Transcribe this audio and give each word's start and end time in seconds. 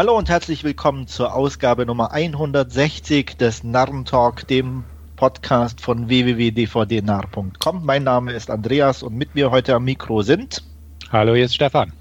Hallo 0.00 0.16
und 0.16 0.30
herzlich 0.30 0.64
willkommen 0.64 1.08
zur 1.08 1.34
Ausgabe 1.34 1.84
Nummer 1.84 2.12
160 2.12 3.36
des 3.36 3.64
Narrentalk, 3.64 4.48
dem 4.48 4.84
Podcast 5.16 5.82
von 5.82 6.08
www.dvdnarr.com. 6.08 7.84
Mein 7.84 8.04
Name 8.04 8.32
ist 8.32 8.50
Andreas 8.50 9.02
und 9.02 9.14
mit 9.14 9.34
mir 9.34 9.50
heute 9.50 9.74
am 9.74 9.84
Mikro 9.84 10.22
sind. 10.22 10.64
Hallo, 11.12 11.34
hier 11.34 11.44
ist 11.44 11.54
Stefan. 11.54 11.92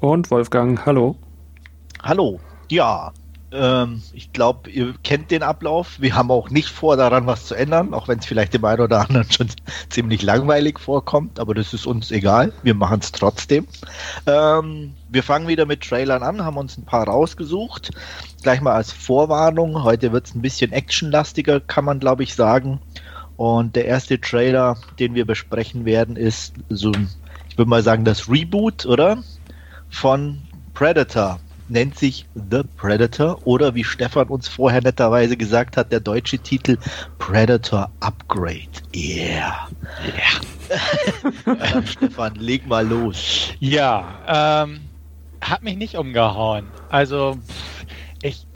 Und 0.00 0.32
Wolfgang, 0.32 0.84
hallo. 0.84 1.14
Hallo. 2.02 2.40
Ja, 2.72 3.12
ähm, 3.54 4.02
ich 4.12 4.32
glaube, 4.32 4.68
ihr 4.68 4.94
kennt 5.02 5.30
den 5.30 5.42
Ablauf. 5.42 6.00
Wir 6.00 6.14
haben 6.14 6.30
auch 6.30 6.50
nicht 6.50 6.68
vor, 6.68 6.96
daran 6.96 7.26
was 7.26 7.46
zu 7.46 7.54
ändern, 7.54 7.94
auch 7.94 8.08
wenn 8.08 8.18
es 8.18 8.26
vielleicht 8.26 8.52
dem 8.52 8.64
einen 8.64 8.80
oder 8.80 9.00
anderen 9.00 9.30
schon 9.30 9.48
ziemlich 9.90 10.22
langweilig 10.22 10.80
vorkommt, 10.80 11.38
aber 11.38 11.54
das 11.54 11.72
ist 11.72 11.86
uns 11.86 12.10
egal. 12.10 12.52
Wir 12.62 12.74
machen 12.74 13.00
es 13.00 13.12
trotzdem. 13.12 13.66
Ähm, 14.26 14.94
wir 15.08 15.22
fangen 15.22 15.46
wieder 15.46 15.66
mit 15.66 15.82
Trailern 15.82 16.22
an, 16.22 16.44
haben 16.44 16.56
uns 16.56 16.76
ein 16.76 16.84
paar 16.84 17.06
rausgesucht. 17.06 17.92
Gleich 18.42 18.60
mal 18.60 18.74
als 18.74 18.92
Vorwarnung. 18.92 19.84
Heute 19.84 20.12
wird 20.12 20.26
es 20.26 20.34
ein 20.34 20.42
bisschen 20.42 20.72
actionlastiger, 20.72 21.60
kann 21.60 21.84
man 21.84 22.00
glaube 22.00 22.24
ich 22.24 22.34
sagen. 22.34 22.80
Und 23.36 23.76
der 23.76 23.86
erste 23.86 24.20
Trailer, 24.20 24.76
den 24.98 25.14
wir 25.14 25.26
besprechen 25.26 25.84
werden, 25.84 26.16
ist 26.16 26.54
so, 26.68 26.92
ich 27.48 27.58
würde 27.58 27.68
mal 27.68 27.82
sagen, 27.82 28.04
das 28.04 28.28
Reboot, 28.28 28.86
oder? 28.86 29.18
Von 29.90 30.42
Predator 30.72 31.38
nennt 31.68 31.98
sich 31.98 32.26
The 32.34 32.62
Predator 32.76 33.46
oder 33.46 33.74
wie 33.74 33.84
Stefan 33.84 34.28
uns 34.28 34.48
vorher 34.48 34.82
netterweise 34.82 35.36
gesagt 35.36 35.76
hat, 35.76 35.92
der 35.92 36.00
deutsche 36.00 36.38
Titel 36.38 36.76
Predator 37.18 37.90
Upgrade. 38.00 38.68
Yeah. 38.94 39.68
yeah. 40.04 41.82
Stefan, 41.86 42.34
leg 42.36 42.66
mal 42.66 42.86
los. 42.86 43.52
Ja, 43.60 44.64
ähm, 44.64 44.80
hat 45.40 45.62
mich 45.62 45.76
nicht 45.76 45.96
umgehauen. 45.96 46.66
Also, 46.90 47.38
ich 48.22 48.46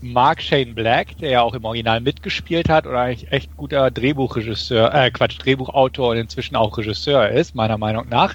mag 0.00 0.40
Shane 0.40 0.74
Black, 0.74 1.18
der 1.18 1.30
ja 1.30 1.42
auch 1.42 1.54
im 1.54 1.64
Original 1.64 2.00
mitgespielt 2.00 2.68
hat 2.68 2.86
oder 2.86 3.00
eigentlich 3.00 3.30
echt 3.32 3.56
guter 3.56 3.90
Drehbuchregisseur, 3.90 4.94
äh, 4.94 5.10
Quatsch, 5.10 5.38
Drehbuchautor 5.38 6.10
und 6.10 6.16
inzwischen 6.16 6.56
auch 6.56 6.76
Regisseur 6.78 7.28
ist, 7.28 7.54
meiner 7.54 7.78
Meinung 7.78 8.08
nach. 8.08 8.34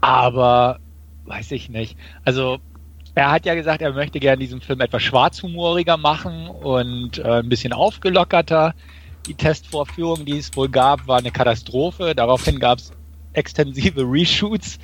Aber 0.00 0.78
weiß 1.24 1.50
ich 1.52 1.68
nicht. 1.68 1.96
Also 2.24 2.58
er 3.16 3.30
hat 3.30 3.46
ja 3.46 3.54
gesagt, 3.54 3.80
er 3.80 3.94
möchte 3.94 4.20
gerne 4.20 4.36
diesen 4.36 4.60
Film 4.60 4.82
etwas 4.82 5.02
schwarzhumoriger 5.02 5.96
machen 5.96 6.48
und 6.48 7.18
äh, 7.18 7.38
ein 7.38 7.48
bisschen 7.48 7.72
aufgelockerter. 7.72 8.74
Die 9.26 9.34
Testvorführung, 9.34 10.26
die 10.26 10.36
es 10.36 10.54
wohl 10.54 10.68
gab, 10.68 11.08
war 11.08 11.18
eine 11.18 11.30
Katastrophe. 11.30 12.14
Daraufhin 12.14 12.58
gab 12.60 12.78
es 12.78 12.92
extensive 13.32 14.02
Reshoots 14.06 14.78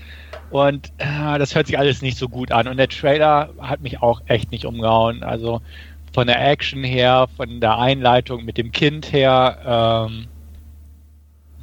und 0.50 0.92
äh, 0.96 1.38
das 1.38 1.54
hört 1.54 1.66
sich 1.66 1.78
alles 1.78 2.00
nicht 2.00 2.16
so 2.16 2.26
gut 2.26 2.52
an. 2.52 2.68
Und 2.68 2.78
der 2.78 2.88
Trailer 2.88 3.50
hat 3.60 3.82
mich 3.82 4.00
auch 4.00 4.22
echt 4.26 4.50
nicht 4.50 4.64
umgehauen. 4.64 5.22
Also 5.22 5.60
von 6.14 6.26
der 6.26 6.42
Action 6.42 6.84
her, 6.84 7.28
von 7.36 7.60
der 7.60 7.78
Einleitung 7.78 8.46
mit 8.46 8.56
dem 8.56 8.72
Kind 8.72 9.12
her, 9.12 10.08
ähm, 10.08 10.26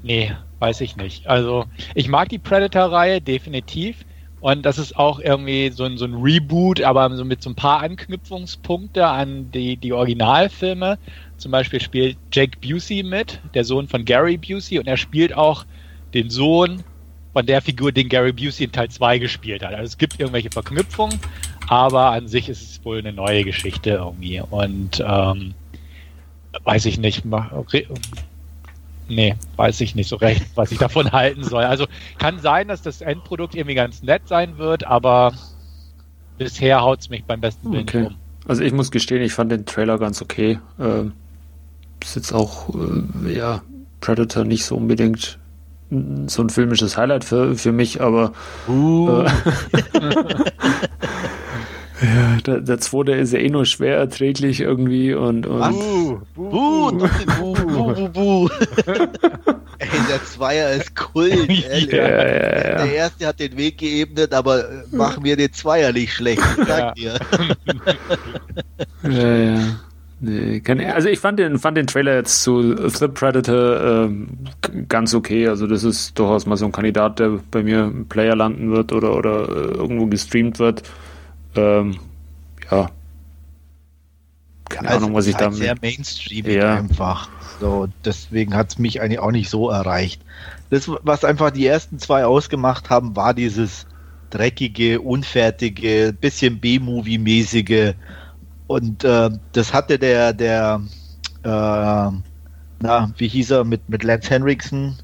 nee, 0.03 0.31
weiß 0.59 0.81
ich 0.81 0.97
nicht. 0.97 1.25
Also 1.25 1.65
ich 1.95 2.09
mag 2.09 2.29
die 2.29 2.37
Predator-Reihe 2.37 3.21
definitiv. 3.21 4.05
Und 4.41 4.65
das 4.65 4.77
ist 4.77 4.95
auch 4.95 5.19
irgendwie 5.19 5.69
so 5.69 5.83
ein, 5.83 5.97
so 5.97 6.05
ein 6.05 6.13
Reboot, 6.13 6.81
aber 6.81 7.13
so 7.15 7.25
mit 7.25 7.43
so 7.43 7.49
ein 7.49 7.55
paar 7.55 7.81
Anknüpfungspunkte 7.81 9.05
an 9.05 9.51
die, 9.51 9.75
die 9.75 9.91
Originalfilme. 9.91 10.97
Zum 11.37 11.51
Beispiel 11.51 11.81
spielt 11.81 12.17
Jake 12.31 12.57
Busey 12.59 13.03
mit, 13.03 13.39
der 13.53 13.65
Sohn 13.65 13.87
von 13.87 14.05
Gary 14.05 14.37
Busey, 14.37 14.79
und 14.79 14.87
er 14.87 14.97
spielt 14.97 15.35
auch 15.35 15.65
den 16.13 16.29
Sohn 16.29 16.83
von 17.33 17.45
der 17.45 17.61
Figur, 17.61 17.91
den 17.91 18.07
Gary 18.07 18.31
Busey 18.31 18.65
in 18.65 18.71
Teil 18.71 18.89
2 18.89 19.19
gespielt 19.19 19.63
hat. 19.63 19.73
Also 19.73 19.85
es 19.85 19.97
gibt 19.97 20.19
irgendwelche 20.19 20.49
Verknüpfungen, 20.49 21.19
aber 21.67 22.11
an 22.11 22.27
sich 22.27 22.49
ist 22.49 22.61
es 22.61 22.85
wohl 22.85 22.99
eine 22.99 23.13
neue 23.13 23.43
Geschichte 23.43 23.91
irgendwie. 23.91 24.41
Und 24.41 25.03
ähm, 25.05 25.53
weiß 26.63 26.85
ich 26.85 26.97
nicht, 26.97 27.23
Nee, 29.09 29.35
weiß 29.55 29.81
ich 29.81 29.95
nicht 29.95 30.07
so 30.07 30.15
recht, 30.15 30.45
was 30.55 30.71
ich 30.71 30.77
davon 30.77 31.11
halten 31.11 31.43
soll. 31.43 31.63
Also 31.63 31.85
kann 32.17 32.39
sein, 32.39 32.67
dass 32.67 32.81
das 32.81 33.01
Endprodukt 33.01 33.55
irgendwie 33.55 33.75
ganz 33.75 34.03
nett 34.03 34.23
sein 34.27 34.57
wird, 34.57 34.85
aber 34.85 35.33
bisher 36.37 36.81
haut 36.81 37.01
es 37.01 37.09
mich 37.09 37.25
beim 37.25 37.41
besten 37.41 37.71
Willen 37.71 37.83
okay. 37.83 38.05
um. 38.05 38.15
Also 38.47 38.63
ich 38.63 38.71
muss 38.71 38.91
gestehen, 38.91 39.21
ich 39.21 39.33
fand 39.33 39.51
den 39.51 39.65
Trailer 39.65 39.97
ganz 39.97 40.21
okay. 40.21 40.59
Ähm, 40.79 41.13
ist 42.01 42.15
jetzt 42.15 42.31
auch, 42.31 42.69
äh, 42.73 43.33
ja, 43.33 43.61
Predator 43.99 44.45
nicht 44.45 44.63
so 44.63 44.75
unbedingt 44.75 45.37
so 46.27 46.43
ein 46.43 46.49
filmisches 46.49 46.97
Highlight 46.97 47.25
für, 47.25 47.55
für 47.55 47.71
mich, 47.71 47.99
aber 47.99 48.33
uh. 48.67 49.23
äh, 49.23 49.31
Ja, 52.01 52.37
der, 52.45 52.61
der 52.61 52.77
zweite 52.79 53.11
ist 53.13 53.33
ja 53.33 53.39
eh 53.39 53.49
nur 53.49 53.65
schwer 53.65 53.97
erträglich 53.97 54.61
irgendwie 54.61 55.13
und. 55.13 55.45
und? 55.45 55.71
Buh, 55.71 56.19
buh, 56.35 56.91
buh, 56.91 57.53
buh, 57.53 57.93
buh, 57.93 58.09
buh. 58.09 58.49
Ey, 59.79 59.87
der 60.09 60.23
Zweier 60.25 60.71
ist 60.71 60.95
Kult. 60.95 61.49
Ja, 61.49 61.77
ja, 61.77 62.07
ja. 62.07 62.85
Der 62.85 62.93
erste 62.93 63.27
hat 63.27 63.39
den 63.39 63.57
Weg 63.57 63.77
geebnet, 63.77 64.33
aber 64.33 64.65
machen 64.91 65.23
wir 65.23 65.37
den 65.37 65.53
Zweier 65.53 65.93
nicht 65.93 66.13
schlecht, 66.13 66.41
ich 66.57 66.67
sag 66.67 66.95
dir. 66.95 67.17
ja, 69.03 69.35
ja. 69.35 69.59
Nee, 70.21 70.61
also 70.93 71.07
ich 71.07 71.19
fand 71.19 71.39
den, 71.39 71.59
fand 71.59 71.77
den 71.77 71.87
Trailer 71.87 72.15
jetzt 72.15 72.43
zu 72.43 72.75
The 72.89 73.07
Predator 73.07 73.81
ähm, 73.81 74.27
ganz 74.89 75.13
okay. 75.13 75.47
Also 75.47 75.65
das 75.65 75.85
ist 75.85 76.19
durchaus 76.19 76.45
mal 76.45 76.57
so 76.57 76.65
ein 76.65 76.73
Kandidat, 76.73 77.19
der 77.19 77.39
bei 77.49 77.63
mir 77.63 77.85
im 77.85 78.05
Player 78.05 78.35
landen 78.35 78.71
wird 78.71 78.91
oder, 78.91 79.15
oder 79.15 79.47
äh, 79.47 79.77
irgendwo 79.77 80.07
gestreamt 80.07 80.59
wird. 80.59 80.83
Ähm, 81.55 81.99
ja. 82.69 82.89
Keine 84.69 84.87
also 84.87 85.05
Ahnung, 85.05 85.15
was 85.17 85.27
ich 85.27 85.35
halt 85.35 85.45
damit. 85.45 85.57
Sehr 85.59 85.75
Mainstream 85.81 86.45
ja. 86.45 86.75
einfach. 86.75 87.29
So, 87.59 87.87
deswegen 88.05 88.55
hat 88.55 88.69
es 88.69 88.79
mich 88.79 89.01
eigentlich 89.01 89.19
auch 89.19 89.31
nicht 89.31 89.49
so 89.49 89.69
erreicht. 89.69 90.21
Das, 90.69 90.89
was 91.03 91.25
einfach 91.25 91.51
die 91.51 91.65
ersten 91.65 91.99
zwei 91.99 92.25
ausgemacht 92.25 92.89
haben, 92.89 93.15
war 93.15 93.33
dieses 93.33 93.85
dreckige, 94.29 95.01
unfertige, 95.01 96.13
bisschen 96.19 96.59
B-Movie-mäßige. 96.59 97.95
Und 98.67 99.03
äh, 99.03 99.31
das 99.51 99.73
hatte 99.73 99.97
der, 99.97 100.33
der, 100.33 100.81
äh, 101.43 101.47
na, 102.81 103.11
wie 103.17 103.27
hieß 103.27 103.51
er, 103.51 103.63
mit, 103.63 103.89
mit 103.89 104.03
Lance 104.03 104.29
Henriksen, 104.29 104.95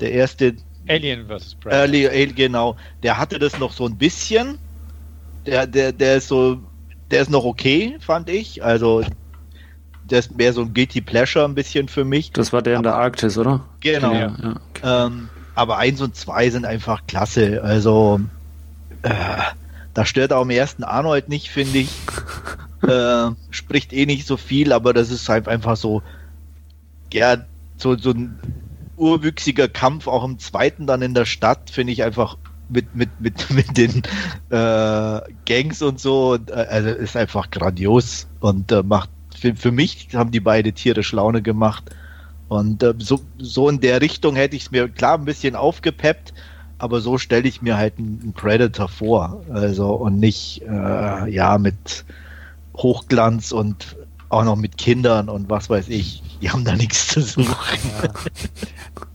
der 0.00 0.12
erste. 0.12 0.56
Alien 0.88 1.26
vs. 1.28 1.54
Predator. 1.54 2.12
Äh, 2.12 2.26
genau. 2.26 2.76
Der 3.02 3.16
hatte 3.16 3.38
das 3.38 3.58
noch 3.58 3.72
so 3.72 3.86
ein 3.86 3.96
bisschen, 3.96 4.58
der, 5.46 5.66
der, 5.66 5.92
der 5.92 6.16
ist 6.16 6.28
so, 6.28 6.58
der 7.10 7.22
ist 7.22 7.30
noch 7.30 7.44
okay, 7.44 7.96
fand 8.00 8.28
ich. 8.28 8.64
Also, 8.64 9.04
der 10.04 10.18
ist 10.18 10.36
mehr 10.36 10.52
so 10.52 10.62
ein 10.62 10.74
Guilty 10.74 11.00
Pleasure 11.00 11.44
ein 11.44 11.54
bisschen 11.54 11.88
für 11.88 12.04
mich. 12.04 12.32
Das 12.32 12.52
war 12.52 12.62
der 12.62 12.76
in 12.76 12.82
der 12.82 12.94
Arktis, 12.94 13.38
oder? 13.38 13.64
Genau. 13.80 14.12
Ja, 14.12 14.20
ja, 14.20 14.56
okay. 14.70 14.82
ähm, 14.82 15.28
aber 15.54 15.78
eins 15.78 16.00
und 16.00 16.16
zwei 16.16 16.50
sind 16.50 16.64
einfach 16.64 17.06
klasse. 17.06 17.62
Also, 17.62 18.20
äh, 19.02 19.10
da 19.94 20.04
stört 20.04 20.32
auch 20.32 20.42
im 20.42 20.50
ersten 20.50 20.82
Arnold 20.82 21.28
nicht, 21.28 21.50
finde 21.50 21.78
ich. 21.78 21.90
äh, 22.82 23.30
spricht 23.50 23.92
eh 23.92 24.06
nicht 24.06 24.26
so 24.26 24.36
viel, 24.36 24.72
aber 24.72 24.92
das 24.92 25.10
ist 25.10 25.28
halt 25.28 25.48
einfach 25.48 25.76
so, 25.76 26.02
ja, 27.12 27.38
so, 27.76 27.96
so 27.96 28.10
ein 28.10 28.38
urwüchsiger 28.96 29.68
Kampf 29.68 30.06
auch 30.06 30.24
im 30.24 30.38
zweiten 30.38 30.86
dann 30.86 31.02
in 31.02 31.14
der 31.14 31.24
Stadt, 31.24 31.70
finde 31.70 31.92
ich 31.92 32.02
einfach 32.02 32.36
mit, 32.68 32.94
mit, 32.94 33.08
mit, 33.20 33.50
mit 33.54 33.76
den 33.76 34.02
äh, 34.50 35.20
Gangs 35.46 35.82
und 35.82 36.00
so. 36.00 36.32
Und, 36.32 36.50
äh, 36.50 36.54
also 36.54 36.88
ist 36.90 37.16
einfach 37.16 37.50
grandios 37.50 38.26
und 38.40 38.70
äh, 38.72 38.82
macht 38.82 39.10
für, 39.36 39.54
für 39.54 39.72
mich 39.72 40.08
haben 40.14 40.30
die 40.30 40.40
beide 40.40 40.72
Tiere 40.72 41.02
Schlaune 41.02 41.42
gemacht. 41.42 41.90
Und 42.48 42.82
äh, 42.82 42.94
so, 42.98 43.20
so 43.38 43.68
in 43.68 43.80
der 43.80 44.00
Richtung 44.00 44.36
hätte 44.36 44.56
ich 44.56 44.62
es 44.62 44.70
mir 44.70 44.88
klar 44.88 45.18
ein 45.18 45.24
bisschen 45.24 45.56
aufgepeppt, 45.56 46.32
aber 46.78 47.00
so 47.00 47.18
stelle 47.18 47.48
ich 47.48 47.62
mir 47.62 47.76
halt 47.76 47.98
einen, 47.98 48.32
Predator 48.34 48.88
vor. 48.88 49.42
Also 49.50 49.94
und 49.94 50.18
nicht 50.18 50.62
äh, 50.62 51.30
ja 51.30 51.58
mit 51.58 52.04
Hochglanz 52.76 53.52
und 53.52 53.96
auch 54.28 54.44
noch 54.44 54.56
mit 54.56 54.78
Kindern 54.78 55.28
und 55.28 55.48
was 55.50 55.70
weiß 55.70 55.88
ich. 55.88 56.22
Die 56.40 56.50
haben 56.50 56.64
da 56.64 56.74
nichts 56.74 57.08
zu 57.08 57.20
suchen. 57.20 57.90
Ja. 58.02 58.10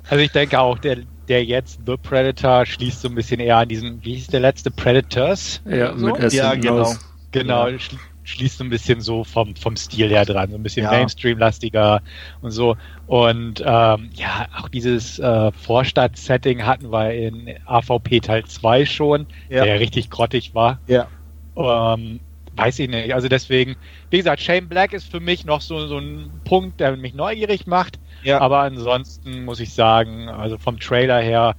Also 0.10 0.24
ich 0.24 0.32
denke 0.32 0.60
auch, 0.60 0.80
der, 0.80 1.00
der 1.30 1.46
jetzt 1.46 1.80
The 1.86 1.96
Predator 1.96 2.66
schließt 2.66 3.02
so 3.02 3.08
ein 3.08 3.16
bisschen 3.16 3.40
eher 3.40 3.58
an 3.58 3.70
diesen, 3.70 4.04
wie 4.04 4.16
hieß 4.16 4.28
der 4.28 4.40
letzte 4.42 4.72
Predators? 4.72 5.62
Ja, 5.66 5.96
so? 5.96 6.08
mit 6.08 6.18
S 6.18 6.34
ja, 6.34 6.56
genau. 6.56 6.94
Genau, 7.32 7.68
ja. 7.68 7.78
schließt 8.24 8.58
so 8.58 8.64
ein 8.64 8.72
bisschen 8.72 9.02
so 9.02 9.24
vom, 9.24 9.56
vom 9.56 9.76
Stil 9.76 10.10
her 10.10 10.26
dran, 10.26 10.50
so 10.50 10.56
ein 10.56 10.64
bisschen 10.64 10.84
ja. 10.84 10.92
Mainstream-lastiger 10.92 12.02
und 12.42 12.52
so. 12.52 12.76
Und 13.06 13.62
ähm, 13.64 14.10
ja, 14.14 14.48
auch 14.58 14.68
dieses 14.70 15.20
äh, 15.20 15.52
Vorstadt-Setting 15.52 16.66
hatten 16.66 16.92
wir 16.92 17.14
in 17.14 17.56
AVP 17.66 18.20
Teil 18.22 18.46
2 18.46 18.86
schon, 18.86 19.28
ja. 19.50 19.64
der 19.64 19.80
richtig 19.80 20.10
grottig 20.10 20.56
war. 20.56 20.80
Ja. 20.88 21.08
Ähm, 21.56 22.20
weiß 22.56 22.80
ich 22.80 22.90
nicht. 22.90 23.14
Also 23.14 23.28
deswegen, 23.28 23.76
wie 24.10 24.18
gesagt, 24.18 24.42
Shane 24.42 24.68
Black 24.68 24.94
ist 24.94 25.10
für 25.10 25.20
mich 25.20 25.46
noch 25.46 25.62
so, 25.62 25.88
so 25.88 25.98
ein 25.98 26.32
Punkt, 26.44 26.80
der 26.80 26.96
mich 26.98 27.14
neugierig 27.14 27.68
macht. 27.68 28.00
Ja. 28.24 28.40
Aber 28.42 28.60
ansonsten 28.60 29.46
muss 29.46 29.60
ich 29.60 29.74
sagen, 29.74 30.30
also 30.30 30.58
vom 30.58 30.80
Trailer 30.80 31.20
her 31.22 31.56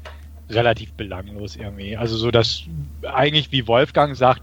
relativ 0.49 0.93
belanglos 0.93 1.57
irgendwie. 1.57 1.97
Also 1.97 2.17
so, 2.17 2.31
dass 2.31 2.62
eigentlich, 3.03 3.53
wie 3.53 3.67
Wolfgang 3.67 4.17
sagt, 4.17 4.43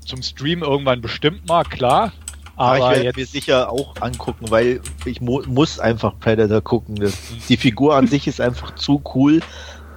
zum 0.00 0.22
Stream 0.22 0.62
irgendwann 0.62 1.00
bestimmt 1.00 1.46
mal, 1.48 1.64
klar. 1.64 2.12
Aber, 2.56 2.76
Aber 2.76 2.78
ich 2.78 2.90
werde 2.90 3.04
jetzt, 3.04 3.16
mir 3.16 3.26
sicher 3.26 3.70
auch 3.70 3.94
angucken, 4.00 4.50
weil 4.50 4.80
ich 5.04 5.20
mu 5.20 5.42
muss 5.46 5.78
einfach 5.78 6.18
Predator 6.18 6.60
gucken. 6.60 6.96
Das, 6.96 7.16
die 7.48 7.56
Figur 7.56 7.96
an 7.96 8.06
sich 8.06 8.26
ist 8.26 8.40
einfach 8.40 8.74
zu 8.74 9.02
cool, 9.14 9.40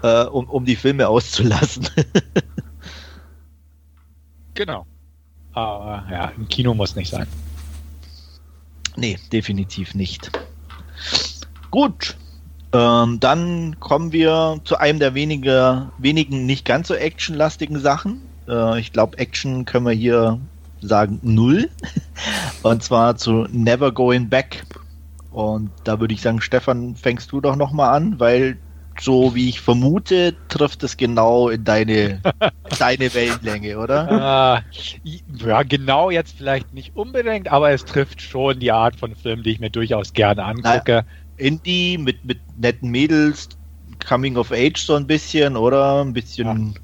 äh, 0.03 0.23
um, 0.25 0.49
um 0.49 0.65
die 0.65 0.75
Filme 0.75 1.07
auszulassen. 1.07 1.89
genau. 4.53 4.85
Aber 5.53 6.05
ja, 6.11 6.31
im 6.35 6.47
Kino 6.47 6.73
muss 6.73 6.95
nicht 6.95 7.09
sein. 7.09 7.27
nee, 8.95 9.17
definitiv 9.31 9.95
nicht. 9.95 10.31
Gut. 11.75 12.15
Ähm, 12.71 13.19
dann 13.19 13.81
kommen 13.81 14.13
wir 14.13 14.61
zu 14.63 14.77
einem 14.77 14.99
der 14.99 15.13
wenige, 15.13 15.91
wenigen 15.97 16.45
nicht 16.45 16.63
ganz 16.63 16.87
so 16.87 16.93
actionlastigen 16.93 17.81
Sachen. 17.81 18.21
Äh, 18.47 18.79
ich 18.79 18.93
glaube, 18.93 19.17
Action 19.17 19.65
können 19.65 19.85
wir 19.85 19.91
hier 19.91 20.39
sagen 20.79 21.19
null. 21.21 21.69
Und 22.63 22.81
zwar 22.81 23.17
zu 23.17 23.45
Never 23.51 23.91
Going 23.91 24.29
Back. 24.29 24.63
Und 25.31 25.69
da 25.83 25.99
würde 25.99 26.13
ich 26.13 26.21
sagen, 26.21 26.39
Stefan, 26.39 26.95
fängst 26.95 27.33
du 27.33 27.41
doch 27.41 27.57
nochmal 27.57 27.93
an, 27.93 28.21
weil 28.21 28.57
so 28.97 29.35
wie 29.35 29.49
ich 29.49 29.59
vermute, 29.59 30.33
trifft 30.47 30.81
es 30.83 30.95
genau 30.95 31.49
in 31.49 31.65
deine, 31.65 32.21
deine 32.79 33.13
Wellenlänge, 33.13 33.77
oder? 33.77 34.63
Äh, 34.63 35.09
ja, 35.45 35.63
genau 35.63 36.09
jetzt 36.09 36.37
vielleicht 36.37 36.73
nicht 36.73 36.95
unbedingt, 36.95 37.51
aber 37.51 37.71
es 37.71 37.83
trifft 37.83 38.21
schon 38.21 38.61
die 38.61 38.71
Art 38.71 38.95
von 38.95 39.13
Film, 39.13 39.43
die 39.43 39.51
ich 39.51 39.59
mir 39.59 39.69
durchaus 39.69 40.13
gerne 40.13 40.45
angucke. 40.45 41.03
Indie 41.37 41.97
mit, 41.97 42.23
mit 42.23 42.39
netten 42.57 42.89
Mädels, 42.89 43.49
Coming 44.05 44.37
of 44.37 44.51
Age 44.51 44.77
so 44.77 44.95
ein 44.95 45.07
bisschen, 45.07 45.57
oder? 45.57 46.01
Ein 46.01 46.13
bisschen. 46.13 46.75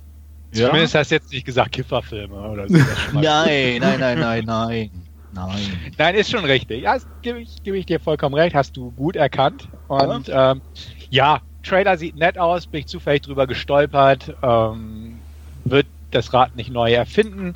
Ja. 0.54 0.68
Zumindest 0.68 0.96
hast 0.96 1.12
du 1.12 1.16
jetzt 1.16 1.32
nicht 1.32 1.46
gesagt 1.46 1.72
Kifferfilme 1.72 2.36
oder 2.36 2.68
so. 2.68 2.76
Nein, 3.14 3.78
nein, 3.80 4.00
nein, 4.00 4.20
nein, 4.20 4.44
nein. 4.46 4.92
Nein. 5.34 5.94
Nein, 5.98 6.16
ist 6.16 6.30
schon 6.30 6.44
richtig. 6.44 6.84
Ja, 6.84 6.96
das 6.96 7.08
gebe 7.22 7.40
ich, 7.40 7.64
gebe 7.64 7.78
ich 7.78 7.86
dir 7.86 8.02
vollkommen 8.02 8.36
recht. 8.36 8.54
Hast 8.54 8.76
du 8.76 8.92
gut 8.92 9.16
erkannt. 9.16 9.70
Und 9.88 10.28
ja, 10.28 10.52
ähm, 10.52 10.62
ja 11.10 11.42
Trailer 11.64 11.98
sieht 11.98 12.18
nett 12.18 12.38
aus, 12.38 12.68
bin 12.68 12.82
ich 12.82 12.88
zufällig 12.88 13.22
drüber 13.22 13.48
gestolpert. 13.48 14.36
Ähm, 14.42 15.20
wird 15.64 15.88
das 16.12 16.34
Rad 16.34 16.56
nicht 16.56 16.72
neu 16.72 16.92
erfinden, 16.92 17.56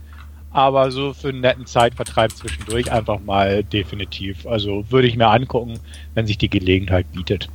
aber 0.55 0.89
so 0.89 1.11
für 1.11 1.29
einen 1.29 1.41
netten 1.41 1.65
Zeitvertreib 1.65 2.31
zwischendurch 2.31 2.89
einfach 2.89 3.19
mal 3.19 3.61
definitiv. 3.61 4.47
Also 4.47 4.85
würde 4.89 5.05
ich 5.07 5.17
mir 5.17 5.27
angucken, 5.27 5.79
wenn 6.13 6.27
sich 6.27 6.37
die 6.37 6.49
Gelegenheit 6.49 7.11
bietet. 7.11 7.49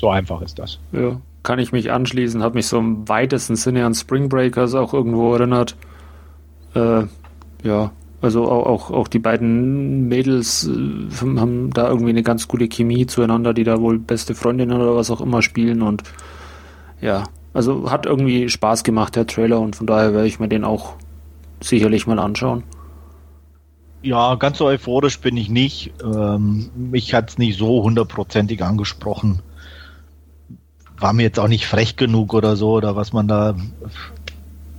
So 0.00 0.10
einfach 0.10 0.42
ist 0.42 0.58
das. 0.58 0.80
Ja, 0.90 1.20
kann 1.44 1.60
ich 1.60 1.70
mich 1.70 1.92
anschließen. 1.92 2.42
Hat 2.42 2.56
mich 2.56 2.66
so 2.66 2.78
im 2.78 3.08
weitesten 3.08 3.54
Sinne 3.54 3.86
an 3.86 3.94
Spring 3.94 4.28
Breakers 4.28 4.74
auch 4.74 4.92
irgendwo 4.92 5.32
erinnert. 5.32 5.76
Äh, 6.74 7.04
ja, 7.62 7.92
also 8.20 8.50
auch, 8.50 8.66
auch, 8.66 8.90
auch 8.90 9.06
die 9.06 9.20
beiden 9.20 10.08
Mädels 10.08 10.66
äh, 10.68 11.26
haben 11.38 11.70
da 11.72 11.88
irgendwie 11.88 12.10
eine 12.10 12.24
ganz 12.24 12.48
gute 12.48 12.66
Chemie 12.66 13.06
zueinander, 13.06 13.54
die 13.54 13.64
da 13.64 13.80
wohl 13.80 14.00
beste 14.00 14.34
Freundinnen 14.34 14.76
oder 14.76 14.96
was 14.96 15.12
auch 15.12 15.20
immer 15.20 15.42
spielen 15.42 15.82
und 15.82 16.02
ja, 17.00 17.24
also 17.54 17.90
hat 17.90 18.06
irgendwie 18.06 18.48
Spaß 18.48 18.82
gemacht, 18.82 19.14
der 19.14 19.26
Trailer 19.26 19.60
und 19.60 19.76
von 19.76 19.86
daher 19.86 20.12
werde 20.12 20.26
ich 20.26 20.38
mir 20.38 20.48
den 20.48 20.64
auch 20.64 20.96
sicherlich 21.60 22.06
mal 22.06 22.18
anschauen. 22.18 22.62
Ja, 24.02 24.34
ganz 24.36 24.58
so 24.58 24.66
euphorisch 24.66 25.20
bin 25.20 25.36
ich 25.36 25.50
nicht. 25.50 25.92
Ähm, 26.02 26.70
mich 26.74 27.12
hat 27.12 27.30
es 27.30 27.38
nicht 27.38 27.58
so 27.58 27.82
hundertprozentig 27.82 28.62
angesprochen. 28.64 29.42
War 30.98 31.12
mir 31.12 31.22
jetzt 31.22 31.38
auch 31.38 31.48
nicht 31.48 31.66
frech 31.66 31.96
genug 31.96 32.32
oder 32.32 32.56
so, 32.56 32.72
oder 32.72 32.96
was 32.96 33.12
man 33.12 33.28
da 33.28 33.56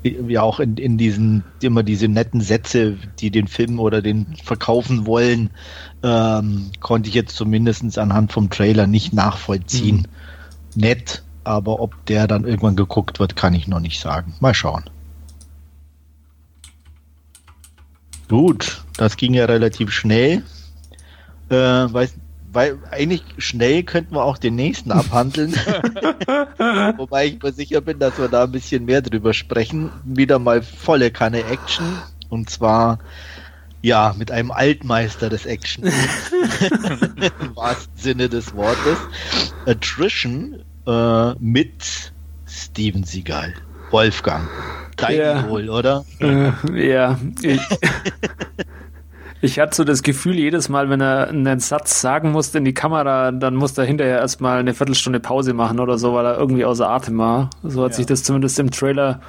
wie 0.03 0.39
auch 0.39 0.59
in, 0.59 0.77
in 0.77 0.97
diesen, 0.97 1.43
immer 1.61 1.83
diese 1.83 2.07
netten 2.07 2.41
Sätze, 2.41 2.97
die 3.19 3.29
den 3.29 3.47
Film 3.47 3.79
oder 3.79 4.01
den 4.01 4.35
verkaufen 4.43 5.05
wollen, 5.05 5.51
ähm, 6.01 6.71
konnte 6.79 7.09
ich 7.09 7.15
jetzt 7.15 7.35
zumindest 7.35 7.97
anhand 7.97 8.31
vom 8.31 8.49
Trailer 8.49 8.87
nicht 8.87 9.13
nachvollziehen. 9.13 10.07
Mhm. 10.75 10.81
Nett, 10.81 11.23
aber 11.43 11.79
ob 11.79 12.05
der 12.07 12.27
dann 12.27 12.45
irgendwann 12.45 12.75
geguckt 12.75 13.19
wird, 13.19 13.35
kann 13.35 13.53
ich 13.53 13.67
noch 13.67 13.79
nicht 13.79 13.99
sagen. 13.99 14.33
Mal 14.39 14.53
schauen. 14.53 14.83
Gut, 18.31 18.81
das 18.95 19.17
ging 19.17 19.33
ja 19.33 19.43
relativ 19.43 19.91
schnell. 19.91 20.41
Äh, 21.49 21.53
weiß, 21.53 22.13
weil 22.53 22.79
eigentlich 22.89 23.25
schnell 23.37 23.83
könnten 23.83 24.15
wir 24.15 24.23
auch 24.23 24.37
den 24.37 24.55
nächsten 24.55 24.93
abhandeln. 24.93 25.51
Wobei 26.97 27.25
ich 27.25 27.43
mir 27.43 27.51
sicher 27.51 27.81
bin, 27.81 27.99
dass 27.99 28.17
wir 28.17 28.29
da 28.29 28.45
ein 28.45 28.53
bisschen 28.53 28.85
mehr 28.85 29.01
drüber 29.01 29.33
sprechen. 29.33 29.91
Wieder 30.05 30.39
mal 30.39 30.61
volle 30.61 31.11
Kanne 31.11 31.43
Action. 31.43 31.85
Und 32.29 32.49
zwar, 32.49 32.99
ja, 33.81 34.15
mit 34.17 34.31
einem 34.31 34.51
Altmeister 34.51 35.27
des 35.27 35.45
Action. 35.45 35.83
Im 37.41 37.53
wahrsten 37.57 37.97
Sinne 37.97 38.29
des 38.29 38.55
Wortes. 38.55 38.97
Attrition 39.65 40.63
äh, 40.87 41.33
mit 41.33 42.13
Steven 42.47 43.03
Seagal. 43.03 43.55
Wolfgang. 43.91 44.47
Dein 44.97 45.17
Ja. 45.17 45.39
Idol, 45.41 45.69
oder? 45.69 46.05
Äh, 46.19 46.51
ja, 46.91 47.17
ich, 47.41 47.59
ich 49.41 49.59
hatte 49.59 49.75
so 49.75 49.83
das 49.83 50.03
Gefühl, 50.03 50.35
jedes 50.35 50.69
Mal, 50.69 50.89
wenn 50.89 51.01
er 51.01 51.29
einen 51.29 51.59
Satz 51.59 52.01
sagen 52.01 52.31
musste 52.31 52.59
in 52.59 52.65
die 52.65 52.73
Kamera, 52.73 53.31
dann 53.31 53.55
musste 53.55 53.81
er 53.81 53.87
hinterher 53.87 54.19
erstmal 54.19 54.59
eine 54.59 54.73
Viertelstunde 54.73 55.19
Pause 55.19 55.53
machen 55.53 55.79
oder 55.79 55.97
so, 55.97 56.13
weil 56.13 56.25
er 56.25 56.37
irgendwie 56.37 56.65
außer 56.65 56.87
Atem 56.89 57.17
war. 57.17 57.49
So 57.63 57.83
hat 57.83 57.91
Ja. 57.91 57.95
sich 57.97 58.05
das 58.05 58.23
zumindest 58.23 58.59
im 58.59 58.69
Trailer 58.71 59.21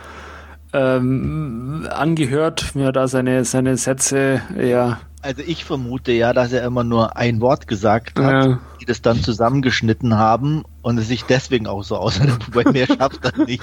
ähm, 0.75 1.87
angehört, 1.91 2.75
mir 2.75 2.93
da 2.93 3.07
seine, 3.09 3.45
seine 3.45 3.77
Sätze, 3.77 4.41
ja, 4.59 4.99
Also 5.25 5.41
ich 5.47 5.65
vermute 5.65 6.11
ja, 6.11 6.33
dass 6.33 6.53
er 6.53 6.65
immer 6.65 6.83
nur 6.83 7.17
ein 7.17 7.41
Wort 7.41 7.69
gesagt 7.69 8.19
hat, 8.19 8.45
Ja. 8.45 8.59
die 8.81 8.85
das 8.85 9.03
dann 9.03 9.23
zusammengeschnitten 9.23 10.19
haben 10.19 10.65
und 10.83 10.99
es 10.99 11.07
sich 11.07 11.23
deswegen 11.23 11.69
auch 11.69 11.85
so 11.85 11.97
aushört, 11.97 12.45
weil 12.55 12.65
mehr 12.73 12.87
schafft 12.89 13.25
er 13.25 13.45
nicht, 13.47 13.63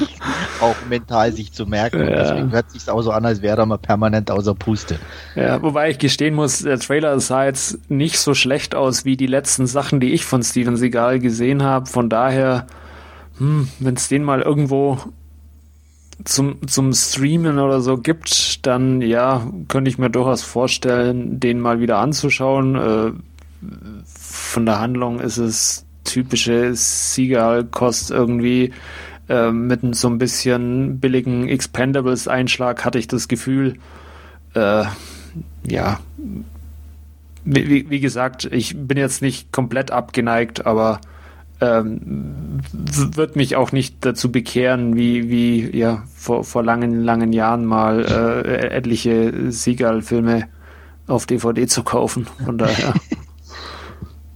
auch 0.61 0.75
mental 0.87 1.33
sich 1.33 1.51
zu 1.51 1.65
merken. 1.65 1.99
Und 2.01 2.07
Ja. 2.09 2.23
deswegen 2.23 2.51
hört 2.53 2.71
sich 2.71 2.89
auch 2.89 3.01
so 3.01 3.11
an, 3.11 3.25
als 3.25 3.41
wäre 3.41 3.57
er 3.61 3.65
mal 3.65 3.77
permanent 3.77 4.31
außer 4.31 4.55
Puste. 4.55 4.97
Ja, 5.35 5.61
wobei 5.61 5.89
ich 5.89 5.97
gestehen 5.99 6.33
muss, 6.33 6.59
der 6.59 6.79
Trailer 6.79 7.19
sah 7.19 7.43
jetzt 7.43 7.89
nicht 7.91 8.19
so 8.19 8.33
schlecht 8.33 8.73
aus 8.73 9.03
wie 9.03 9.17
die 9.17 9.27
letzten 9.27 9.67
Sachen, 9.67 9.99
die 9.99 10.13
ich 10.13 10.23
von 10.23 10.41
Steven 10.43 10.77
Seagal 10.77 11.19
gesehen 11.19 11.61
habe. 11.63 11.87
Von 11.87 12.09
daher, 12.09 12.67
hm, 13.37 13.67
wenn 13.79 13.95
es 13.95 14.07
den 14.07 14.23
mal 14.23 14.41
irgendwo 14.41 14.99
zum, 16.25 16.67
zum 16.67 16.93
Streamen 16.93 17.59
oder 17.59 17.81
so 17.81 17.97
gibt, 17.97 18.65
dann 18.65 19.01
ja, 19.01 19.47
könnte 19.67 19.89
ich 19.89 19.97
mir 19.97 20.09
durchaus 20.09 20.43
vorstellen, 20.43 21.39
den 21.39 21.59
mal 21.59 21.79
wieder 21.79 21.97
anzuschauen. 21.99 22.75
Äh, 22.75 23.11
von 24.05 24.65
der 24.65 24.79
Handlung 24.79 25.19
ist 25.19 25.37
es 25.37 25.85
typische 26.03 26.73
Seagal-Kost 26.75 28.11
irgendwie. 28.11 28.73
Äh, 29.27 29.51
mit 29.51 29.95
so 29.95 30.09
ein 30.09 30.17
bisschen 30.17 30.99
billigen 30.99 31.47
Expendables-Einschlag 31.47 32.83
hatte 32.83 32.99
ich 32.99 33.07
das 33.07 33.27
Gefühl. 33.27 33.75
Äh, 34.55 34.85
ja, 35.67 35.99
wie, 37.45 37.89
wie 37.89 37.99
gesagt, 37.99 38.45
ich 38.51 38.75
bin 38.75 38.97
jetzt 38.97 39.21
nicht 39.21 39.51
komplett 39.51 39.91
abgeneigt, 39.91 40.65
aber 40.65 40.99
ähm, 41.61 42.59
wird 42.71 43.35
mich 43.35 43.55
auch 43.55 43.71
nicht 43.71 43.97
dazu 44.05 44.31
bekehren, 44.31 44.95
wie, 44.95 45.29
wie 45.29 45.77
ja, 45.77 46.03
vor, 46.15 46.43
vor 46.43 46.63
langen, 46.63 47.03
langen 47.03 47.33
Jahren 47.33 47.65
mal 47.65 48.05
äh, 48.05 48.67
etliche 48.69 49.51
Seagal-Filme 49.51 50.47
auf 51.07 51.25
DVD 51.25 51.67
zu 51.67 51.83
kaufen. 51.83 52.27
Von 52.45 52.57
daher. 52.57 52.93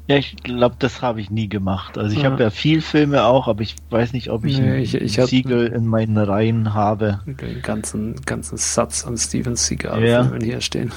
Ja, 0.05 0.17
ich 0.17 0.35
glaube, 0.43 0.75
das 0.79 1.01
habe 1.01 1.21
ich 1.21 1.29
nie 1.31 1.47
gemacht. 1.47 1.97
Also 1.97 2.13
ich 2.13 2.23
Ja. 2.23 2.29
habe 2.31 2.43
ja 2.43 2.49
viel 2.49 2.81
Filme 2.81 3.23
auch, 3.23 3.47
aber 3.47 3.61
ich 3.61 3.77
weiß 3.89 4.11
nicht, 4.11 4.29
ob 4.31 4.43
ich 4.43 4.59
Nee, 4.59 4.79
ich- 4.79 4.95
ich 4.95 5.13
Siegel 5.13 5.67
in 5.67 5.87
meinen 5.87 6.17
Reihen 6.17 6.73
habe. 6.73 7.21
den 7.25 7.61
ganzen, 7.61 8.15
ganzen 8.25 8.57
Satz 8.57 9.05
an 9.05 9.17
Steven 9.17 9.53
Ja. 9.53 9.55
Seagal-Filmen 9.55 10.41
hier 10.43 10.59
stehen. 10.59 10.91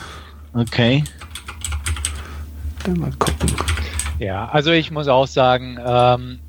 Okay. 0.54 1.04
Dann 2.82 2.98
mal 2.98 3.12
gucken. 3.16 3.48
Ja, 4.18 4.48
also 4.48 4.72
ich 4.72 4.90
muss 4.90 5.08
auch 5.08 5.26
sagen, 5.26 5.78
ähm, 5.84 6.40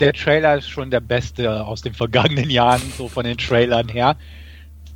der 0.00 0.12
Trailer 0.12 0.56
ist 0.56 0.68
schon 0.68 0.90
der 0.90 1.00
beste 1.00 1.64
aus 1.64 1.80
den 1.80 1.94
vergangenen 1.94 2.50
Jahren, 2.50 2.82
so 2.96 3.08
von 3.08 3.24
den 3.24 3.38
Trailern 3.38 3.88
her. 3.88 4.16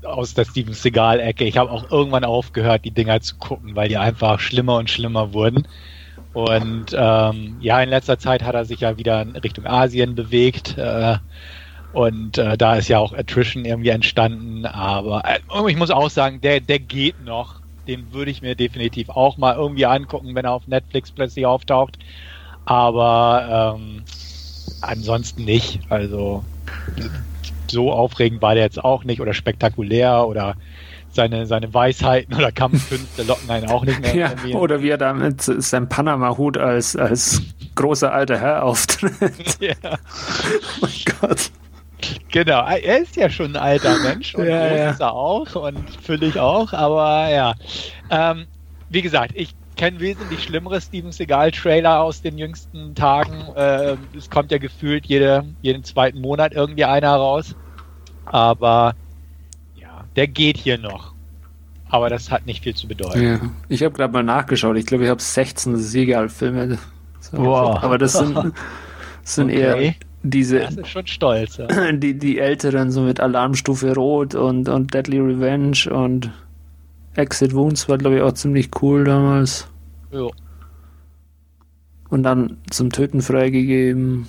Aus 0.05 0.35
der 0.35 0.45
Steven 0.45 0.75
Seagal-Ecke. 0.75 1.45
Ich 1.45 1.57
habe 1.57 1.71
auch 1.71 1.91
irgendwann 1.91 2.25
aufgehört, 2.25 2.85
die 2.85 2.91
Dinger 2.91 3.21
zu 3.21 3.37
gucken, 3.37 3.75
weil 3.75 3.89
die 3.89 3.97
einfach 3.97 4.39
schlimmer 4.39 4.77
und 4.77 4.91
schlimmer 4.91 5.33
wurden. 5.33 5.67
Und 6.35 6.95
ähm, 6.97 7.57
ja, 7.61 7.83
in 7.83 7.89
letzter 7.89 8.19
Zeit 8.19 8.45
hat 8.45 8.55
er 8.55 8.65
sich 8.65 8.81
ja 8.81 8.97
wieder 8.97 9.23
in 9.23 9.35
Richtung 9.35 9.67
Asien 9.67 10.15
bewegt. 10.15 10.77
Äh, 10.79 11.17
und 11.93 12.39
äh, 12.39 12.57
da 12.57 12.77
ist 12.77 12.89
ja 12.89 12.99
auch 12.99 13.13
Attrition 13.13 13.65
irgendwie 13.65 13.89
entstanden. 13.89 14.67
Aber 14.67 15.23
äh, 15.25 15.71
ich 15.71 15.77
muss 15.77 15.91
auch 15.91 16.11
sagen, 16.11 16.41
der, 16.41 16.61
der 16.61 16.79
geht 16.79 17.25
noch. 17.25 17.58
Den 17.89 18.13
würde 18.13 18.31
ich 18.31 18.43
mir 18.43 18.55
definitiv 18.55 19.09
auch 19.09 19.39
mal 19.39 19.57
irgendwie 19.57 19.87
angucken, 19.87 20.35
wenn 20.35 20.45
er 20.45 20.53
auf 20.53 20.69
Netflix 20.69 21.11
plötzlich 21.11 21.47
auftaucht. 21.47 21.99
Aber 22.65 23.77
ähm, 23.81 24.03
ansonsten 24.83 25.45
nicht. 25.45 25.81
Also 25.89 26.45
so 27.67 27.93
aufregend 27.93 28.43
war 28.43 28.55
der 28.55 28.65
jetzt 28.65 28.83
auch 28.83 29.05
nicht 29.05 29.21
oder 29.21 29.35
spektakulär 29.35 30.27
oder 30.27 30.55
seine, 31.11 31.47
seine 31.47 31.73
Weisheiten 31.73 32.35
oder 32.35 32.53
Kampfkünste 32.53 33.23
locken 33.23 33.51
einen 33.51 33.71
auch 33.71 33.85
nicht 33.85 34.01
mehr. 34.01 34.15
Ja, 34.15 34.57
oder 34.57 34.83
wie 34.83 34.91
er 34.91 34.99
da 34.99 35.13
mit 35.13 35.43
seinem 35.43 35.89
Panama-Hut 35.89 36.59
als, 36.59 36.97
als 36.97 37.43
großer 37.75 38.13
alter 38.13 38.39
Herr 38.39 38.65
auftritt. 38.65 39.13
ja, 39.61 39.75
oh 39.85 40.83
mein 40.83 40.93
Gott. 41.21 41.51
Genau. 42.31 42.65
Er 42.67 42.99
ist 42.99 43.17
ja 43.17 43.31
schon 43.31 43.57
ein 43.57 43.63
alter 43.63 43.99
Mensch 44.03 44.35
und 44.35 44.47
Ja, 44.47 44.69
groß 44.69 44.79
ja. 44.79 44.91
ist 44.91 45.01
er 45.01 45.13
auch 45.13 45.55
und 45.55 45.91
füllig 46.03 46.39
auch, 46.39 46.73
aber 46.73 47.29
ja. 47.31 47.55
Ähm, 48.11 48.47
wie 48.89 49.03
gesagt, 49.03 49.33
ich 49.35 49.55
kenne 49.77 50.01
wesentlich 50.01 50.43
schlimmere 50.43 50.81
Steven 50.81 51.13
Seagal-Trailer 51.13 52.01
aus 52.01 52.21
den 52.21 52.37
jüngsten 52.37 52.95
Tagen. 52.95 53.45
Ähm, 53.57 53.99
es 54.17 54.29
kommt 54.29 54.51
ja 54.51 54.59
gefühlt 54.59 55.07
jede, 55.07 55.45
jeden 55.63 55.85
zweiten 55.85 56.21
Monat 56.21 56.53
irgendwie 56.53 56.85
einer 56.85 57.15
raus. 57.15 57.55
Aber 58.27 58.95
ja, 59.77 60.05
der 60.17 60.27
geht 60.27 60.59
hier 60.59 60.79
noch. 60.79 61.15
Aber 61.91 62.11
das 62.11 62.31
hat 62.31 62.45
nicht 62.45 62.65
viel 62.65 62.75
zu 62.75 62.87
bedeuten. 62.87 63.23
Ja. 63.23 63.41
Ich 63.69 63.83
habe 63.83 63.95
gerade 63.95 64.13
mal 64.13 64.23
nachgeschaut. 64.23 64.77
Ich 64.77 64.85
glaube, 64.85 65.05
ich 65.05 65.11
habe 65.11 65.23
16 65.23 65.77
Siegal-Filme. 65.79 66.79
So. 67.21 67.39
Wow. 67.39 67.83
Aber 67.83 67.97
das 67.97 68.13
sind, 68.15 68.35
das 68.37 68.53
sind 69.35 69.49
eher 69.49 69.75
Okay. 69.75 69.97
Diese, 70.23 70.61
Das 70.61 70.77
ist 70.77 70.89
schon 70.89 71.07
stolz. 71.07 71.57
Ja. 71.59 71.93
die, 71.93 72.19
die 72.19 72.39
älteren, 72.39 72.91
so 72.91 73.03
mit 73.03 73.21
Alarmstufe 73.21 73.95
Rot 73.95 74.35
und, 74.35 74.69
und 74.69 74.93
Deadly 74.95 75.19
Revenge 75.19 75.89
und 75.91 76.31
Exit 77.15 77.55
Wounds 77.55 77.89
war, 77.89 77.99
glaube 77.99 78.17
ich, 78.17 78.23
auch 78.23 78.33
ziemlich 78.33 78.71
cool 78.83 79.05
damals. 79.05 79.69
Jo. 80.13 80.31
Und 82.09 82.23
dann 82.23 82.59
zum 82.71 82.91
Töten 82.91 83.21
freigegeben. 83.21 84.27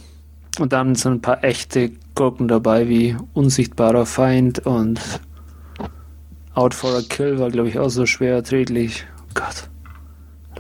Und 0.60 0.74
dann 0.74 0.96
sind 0.96 1.13
ein 1.13 1.22
paar 1.22 1.43
echte 1.43 1.91
Gurken 2.15 2.48
dabei, 2.48 2.89
wie 2.89 3.15
Unsichtbarer 3.34 4.05
Feind 4.05 4.65
und 4.65 5.00
Out 6.53 6.74
for 6.74 6.98
a 6.98 7.01
Kill 7.08 7.39
war, 7.39 7.50
glaube 7.50 7.69
ich, 7.69 7.79
auch 7.79 7.89
so 7.89 8.05
schwer 8.05 8.34
erträglich. 8.34 9.05
Oh 9.22 9.31
Gott. 9.34 9.69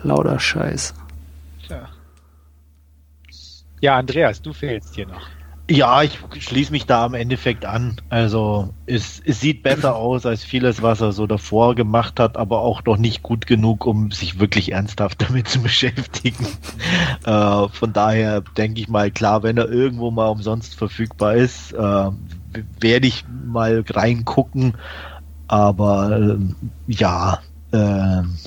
Lauter 0.03 0.39
Scheiß. 0.39 0.93
Ja, 3.81 3.97
Andreas, 3.97 4.41
du 4.41 4.53
fehlst 4.53 4.95
hier 4.95 5.07
noch. 5.07 5.21
Ja, 5.69 6.01
ich 6.01 6.17
schließe 6.39 6.71
mich 6.71 6.87
da 6.87 7.05
am 7.05 7.13
Endeffekt 7.13 7.63
an. 7.63 8.01
Also 8.09 8.73
es, 8.87 9.21
es 9.23 9.39
sieht 9.39 9.61
besser 9.61 9.95
aus 9.95 10.25
als 10.25 10.43
vieles, 10.43 10.81
was 10.81 10.99
er 10.99 11.11
so 11.11 11.27
davor 11.27 11.75
gemacht 11.75 12.19
hat, 12.19 12.37
aber 12.37 12.61
auch 12.61 12.83
noch 12.85 12.97
nicht 12.97 13.21
gut 13.21 13.45
genug, 13.45 13.85
um 13.85 14.11
sich 14.11 14.39
wirklich 14.39 14.71
ernsthaft 14.71 15.21
damit 15.27 15.47
zu 15.47 15.61
beschäftigen. 15.61 16.47
äh, 17.25 17.67
von 17.69 17.93
daher 17.93 18.41
denke 18.41 18.81
ich 18.81 18.87
mal, 18.87 19.11
klar, 19.11 19.43
wenn 19.43 19.57
er 19.57 19.69
irgendwo 19.69 20.09
mal 20.09 20.29
umsonst 20.29 20.73
verfügbar 20.73 21.35
ist, 21.35 21.71
äh, 21.73 22.09
werde 22.79 23.07
ich 23.07 23.25
mal 23.45 23.83
reingucken. 23.87 24.73
Aber 25.47 26.17
ähm, 26.17 26.55
ja, 26.87 27.41
äh, 27.71 27.77
einen 27.77 28.39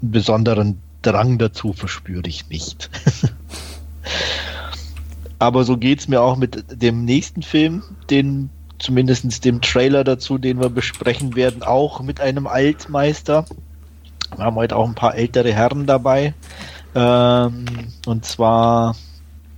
besonderen 0.00 0.80
Drang 1.02 1.38
dazu 1.38 1.72
verspüre 1.72 2.26
ich 2.26 2.48
nicht. 2.48 2.90
Aber 5.38 5.64
so 5.64 5.76
geht's 5.76 6.08
mir 6.08 6.22
auch 6.22 6.36
mit 6.36 6.64
dem 6.82 7.04
nächsten 7.04 7.42
Film, 7.42 7.82
den 8.10 8.50
zumindest 8.78 9.44
dem 9.44 9.60
Trailer 9.60 10.04
dazu, 10.04 10.38
den 10.38 10.60
wir 10.60 10.70
besprechen 10.70 11.34
werden, 11.34 11.62
auch 11.62 12.00
mit 12.00 12.20
einem 12.20 12.46
Altmeister. 12.46 13.46
Wir 14.36 14.44
haben 14.44 14.56
heute 14.56 14.76
auch 14.76 14.86
ein 14.86 14.94
paar 14.94 15.14
ältere 15.14 15.52
Herren 15.52 15.86
dabei. 15.86 16.34
Ähm, 16.94 17.64
und 18.06 18.24
zwar 18.24 18.96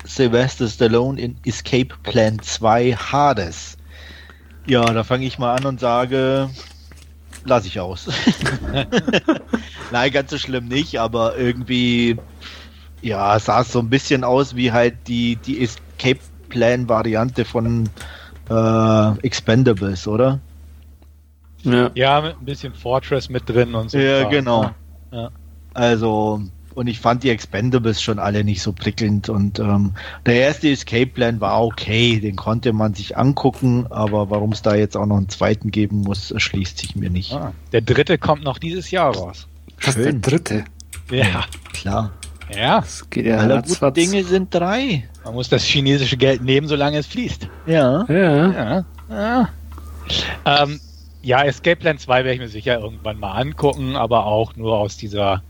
Sylvester 0.04 0.68
Stallone 0.68 1.20
in 1.20 1.36
Escape 1.44 1.94
Plan 2.02 2.38
2 2.40 2.92
Hades. 2.92 3.76
Ja, 4.66 4.84
da 4.84 5.04
fange 5.04 5.26
ich 5.26 5.38
mal 5.38 5.54
an 5.54 5.66
und 5.66 5.80
sage, 5.80 6.50
lasse 7.44 7.68
ich 7.68 7.80
aus. 7.80 8.08
Nein, 9.90 10.12
ganz 10.12 10.30
so 10.30 10.38
schlimm 10.38 10.68
nicht, 10.68 11.00
aber 11.00 11.36
irgendwie 11.36 12.18
ja, 13.02 13.38
sah 13.38 13.60
es 13.60 13.72
so 13.72 13.78
ein 13.78 13.90
bisschen 13.90 14.24
aus 14.24 14.56
wie 14.56 14.72
halt 14.72 14.94
die, 15.06 15.36
die 15.36 15.62
Escape 15.62 16.20
Plan 16.48 16.88
Variante 16.88 17.44
von 17.44 17.88
äh, 18.48 19.18
Expendables, 19.26 20.08
oder? 20.08 20.40
Ja. 21.62 21.90
Ja, 21.94 22.20
mit 22.20 22.40
ein 22.40 22.44
bisschen 22.44 22.74
Fortress 22.74 23.28
mit 23.28 23.48
drin 23.48 23.74
und 23.74 23.90
so. 23.90 23.98
Ja, 23.98 24.22
Kram. 24.22 24.30
genau. 24.30 24.70
Ja. 25.12 25.30
Also, 25.74 26.42
und 26.74 26.86
ich 26.86 27.00
fand 27.00 27.24
die 27.24 27.30
Expendables 27.30 28.00
schon 28.00 28.18
alle 28.18 28.44
nicht 28.44 28.62
so 28.62 28.72
prickelnd 28.72 29.28
und 29.28 29.58
ähm, 29.58 29.94
der 30.26 30.34
erste 30.36 30.70
Escape 30.70 31.06
Plan 31.06 31.40
war 31.40 31.62
okay, 31.62 32.20
den 32.20 32.36
konnte 32.36 32.72
man 32.72 32.94
sich 32.94 33.16
angucken, 33.16 33.86
aber 33.90 34.30
warum 34.30 34.52
es 34.52 34.62
da 34.62 34.74
jetzt 34.74 34.96
auch 34.96 35.06
noch 35.06 35.16
einen 35.16 35.28
zweiten 35.28 35.70
geben 35.70 36.02
muss, 36.02 36.30
erschließt 36.30 36.78
sich 36.78 36.96
mir 36.96 37.10
nicht. 37.10 37.32
Ah, 37.32 37.52
der 37.72 37.80
dritte 37.80 38.16
kommt 38.18 38.44
noch 38.44 38.58
dieses 38.58 38.90
Jahr 38.90 39.14
raus. 39.14 39.46
Das 39.80 39.88
ist 39.88 39.98
der 39.98 40.04
Schön. 40.04 40.22
dritte. 40.22 40.64
Ja. 41.10 41.44
Klar. 41.72 42.12
Ja. 42.54 42.80
Das 42.80 43.08
geht 43.10 43.26
ja 43.26 43.38
Alle 43.38 43.54
ratzfatz. 43.56 43.94
guten 43.94 44.10
Dinge 44.10 44.24
sind 44.24 44.54
drei. 44.54 45.08
Man 45.24 45.34
muss 45.34 45.48
das 45.48 45.64
chinesische 45.64 46.16
Geld 46.16 46.42
nehmen, 46.42 46.68
solange 46.68 46.98
es 46.98 47.06
fließt. 47.06 47.48
Ja. 47.66 48.04
Ja. 48.08 48.52
Ja. 48.52 48.84
Ja, 49.10 49.48
ähm, 50.44 50.80
ja 51.22 51.42
Escape 51.44 51.76
Plan 51.76 51.98
2 51.98 52.24
werde 52.24 52.32
ich 52.34 52.40
mir 52.40 52.48
sicher 52.48 52.78
irgendwann 52.80 53.18
mal 53.18 53.32
angucken, 53.32 53.96
aber 53.96 54.26
auch 54.26 54.56
nur 54.56 54.78
aus 54.78 54.96
dieser 54.96 55.42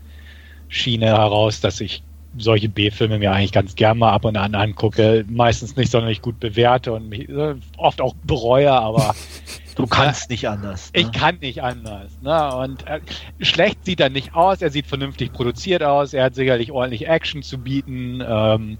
Schiene 0.67 1.07
heraus, 1.07 1.61
dass 1.61 1.81
ich 1.81 2.03
solche 2.37 2.69
B-Filme 2.69 3.17
mir 3.17 3.31
eigentlich 3.31 3.51
ganz 3.51 3.75
gern 3.75 3.97
mal 3.97 4.11
ab 4.11 4.23
und 4.25 4.37
an 4.37 4.53
angucke. 4.55 5.25
Meistens 5.27 5.75
nicht 5.75 5.91
sonderlich 5.91 6.21
gut 6.21 6.39
bewerte 6.39 6.93
und 6.93 7.09
mich 7.09 7.27
äh, 7.27 7.55
oft 7.77 8.01
auch 8.01 8.13
bereue, 8.23 8.71
aber 8.71 9.15
Du 9.79 9.87
kannst 9.87 10.29
nicht 10.29 10.47
anders. 10.49 10.91
Ne? 10.93 11.01
ich 11.01 11.11
kann 11.13 11.37
nicht 11.39 11.63
anders. 11.63 12.11
Ne? 12.21 12.55
Und 12.55 12.85
äh, 12.85 12.99
schlecht 13.39 13.85
sieht 13.85 14.01
er 14.01 14.09
nicht 14.09 14.35
aus, 14.35 14.61
er 14.61 14.69
sieht 14.71 14.85
vernünftig 14.87 15.31
produziert 15.31 15.83
aus, 15.83 16.13
er 16.13 16.25
hat 16.25 16.35
sicherlich 16.35 16.71
ordentlich 16.71 17.07
Action 17.07 17.41
zu 17.43 17.57
bieten. 17.57 18.21
Ähm, 18.27 18.77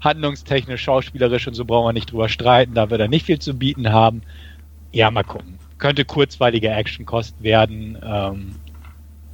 handlungstechnisch, 0.00 0.82
schauspielerisch 0.82 1.48
und 1.48 1.54
so 1.54 1.64
brauchen 1.64 1.88
wir 1.88 1.92
nicht 1.92 2.12
drüber 2.12 2.28
streiten, 2.28 2.74
da 2.74 2.90
wird 2.90 3.00
er 3.00 3.08
nicht 3.08 3.26
viel 3.26 3.40
zu 3.40 3.54
bieten 3.54 3.90
haben. 3.92 4.22
Ja, 4.92 5.10
mal 5.10 5.24
gucken. 5.24 5.58
Könnte 5.78 6.04
kurzweilige 6.04 6.70
Actionkost 6.70 7.42
werden 7.42 7.98
ähm, 8.04 8.54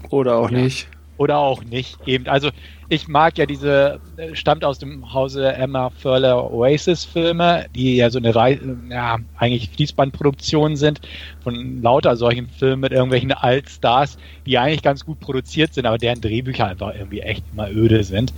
Oder 0.09 0.37
auch 0.39 0.51
Ja. 0.51 0.59
nicht. 0.59 0.89
oder 1.19 1.39
auch 1.39 1.63
nicht. 1.63 1.99
Eben, 2.07 2.27
also 2.27 2.51
ich 2.93 3.09
mag 3.09 3.39
ja 3.39 3.47
diese, 3.47 4.01
äh, 4.19 4.35
stammt 4.37 4.67
aus 4.67 4.79
dem 4.79 5.15
Hause 5.15 5.51
Emma 5.55 5.89
Furler 5.89 6.53
Oasis 6.53 7.07
Filme, 7.07 7.65
die 7.75 7.97
ja 7.97 8.11
so 8.11 8.19
eine 8.19 8.35
Rei 8.35 8.61
ja, 8.91 9.19
eigentlich 9.39 9.71
Fließbandproduktion 9.71 10.77
sind 10.77 11.01
von 11.43 11.81
lauter 11.81 12.17
solchen 12.17 12.49
Filmen 12.49 12.81
mit 12.81 12.93
irgendwelchen 12.93 13.33
Altstars, 13.33 14.19
die 14.45 14.59
eigentlich 14.59 14.83
ganz 14.83 15.07
gut 15.07 15.21
produziert 15.21 15.73
sind, 15.73 15.87
aber 15.87 15.97
deren 15.97 16.21
Drehbücher 16.21 16.67
einfach 16.67 16.95
irgendwie 16.95 17.21
echt 17.21 17.43
immer 17.53 17.71
öde 17.71 18.05
sind. 18.05 18.35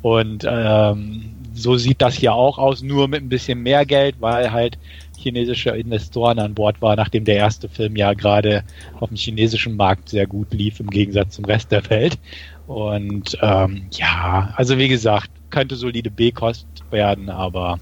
Und 0.00 0.46
ähm, 0.48 1.34
so 1.52 1.76
sieht 1.76 2.00
das 2.00 2.14
hier 2.14 2.32
auch 2.32 2.56
aus, 2.56 2.82
nur 2.82 3.08
mit 3.08 3.22
ein 3.22 3.28
bisschen 3.28 3.62
mehr 3.62 3.84
Geld, 3.84 4.14
weil 4.20 4.52
halt 4.52 4.78
chinesische 5.18 5.70
Investoren 5.70 6.38
an 6.38 6.54
Bord 6.54 6.80
war, 6.80 6.96
nachdem 6.96 7.24
der 7.26 7.36
erste 7.36 7.68
Film 7.68 7.96
ja 7.96 8.14
gerade 8.14 8.62
auf 9.00 9.08
dem 9.08 9.18
chinesischen 9.18 9.76
Markt 9.76 10.08
sehr 10.08 10.26
gut 10.26 10.54
lief 10.54 10.80
im 10.80 10.88
Gegensatz 10.88 11.34
zum 11.34 11.44
Rest 11.44 11.72
der 11.72 11.90
Welt. 11.90 12.16
Und 12.68 13.36
ähm, 13.40 13.86
ja, 13.92 14.52
also 14.54 14.76
wie 14.76 14.88
gesagt, 14.88 15.30
könnte 15.48 15.74
solide 15.74 16.10
B-Kost 16.10 16.66
werden, 16.90 17.30
aber 17.30 17.80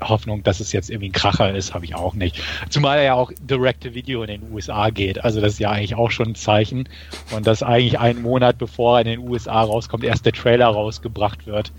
Hoffnung, 0.00 0.42
dass 0.42 0.60
es 0.60 0.72
jetzt 0.72 0.90
irgendwie 0.90 1.10
ein 1.10 1.12
Kracher 1.12 1.54
ist, 1.54 1.74
habe 1.74 1.84
ich 1.84 1.94
auch 1.94 2.14
nicht. 2.14 2.40
Zumal 2.70 2.98
er 2.98 3.04
ja 3.04 3.14
auch 3.14 3.30
Direct-to-Video 3.40 4.22
in 4.22 4.40
den 4.40 4.52
USA 4.52 4.88
geht. 4.88 5.22
Also 5.22 5.42
das 5.42 5.52
ist 5.52 5.58
ja 5.58 5.70
eigentlich 5.70 5.94
auch 5.94 6.10
schon 6.10 6.28
ein 6.28 6.34
Zeichen. 6.34 6.88
Und 7.36 7.46
dass 7.46 7.62
eigentlich 7.62 8.00
einen 8.00 8.22
Monat 8.22 8.56
bevor 8.56 8.96
er 8.98 9.06
in 9.06 9.20
den 9.20 9.28
USA 9.28 9.60
rauskommt, 9.60 10.04
erst 10.04 10.24
der 10.24 10.32
Trailer 10.32 10.68
rausgebracht 10.68 11.46
wird, 11.46 11.70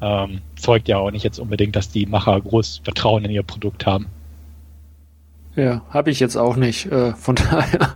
ähm, 0.00 0.42
zeugt 0.54 0.86
ja 0.86 0.98
auch 0.98 1.10
nicht 1.10 1.24
jetzt 1.24 1.40
unbedingt, 1.40 1.74
dass 1.74 1.90
die 1.90 2.06
Macher 2.06 2.40
groß 2.40 2.82
Vertrauen 2.84 3.24
in 3.24 3.32
ihr 3.32 3.42
Produkt 3.42 3.86
haben. 3.86 4.06
Ja, 5.56 5.82
habe 5.90 6.10
ich 6.10 6.20
jetzt 6.20 6.36
auch 6.36 6.54
nicht. 6.54 6.86
Äh, 6.86 7.12
von 7.14 7.34
daher, 7.50 7.94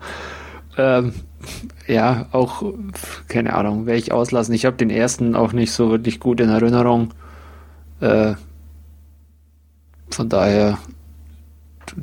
ähm, 0.76 1.14
ja, 1.90 2.26
auch, 2.32 2.62
keine 3.28 3.54
Ahnung, 3.54 3.86
werde 3.86 3.98
ich 3.98 4.12
auslassen. 4.12 4.54
Ich 4.54 4.64
habe 4.64 4.76
den 4.76 4.90
ersten 4.90 5.34
auch 5.34 5.52
nicht 5.52 5.72
so 5.72 5.90
wirklich 5.90 6.20
gut 6.20 6.40
in 6.40 6.48
Erinnerung. 6.48 7.12
Äh, 8.00 8.34
von 10.10 10.28
daher 10.28 10.78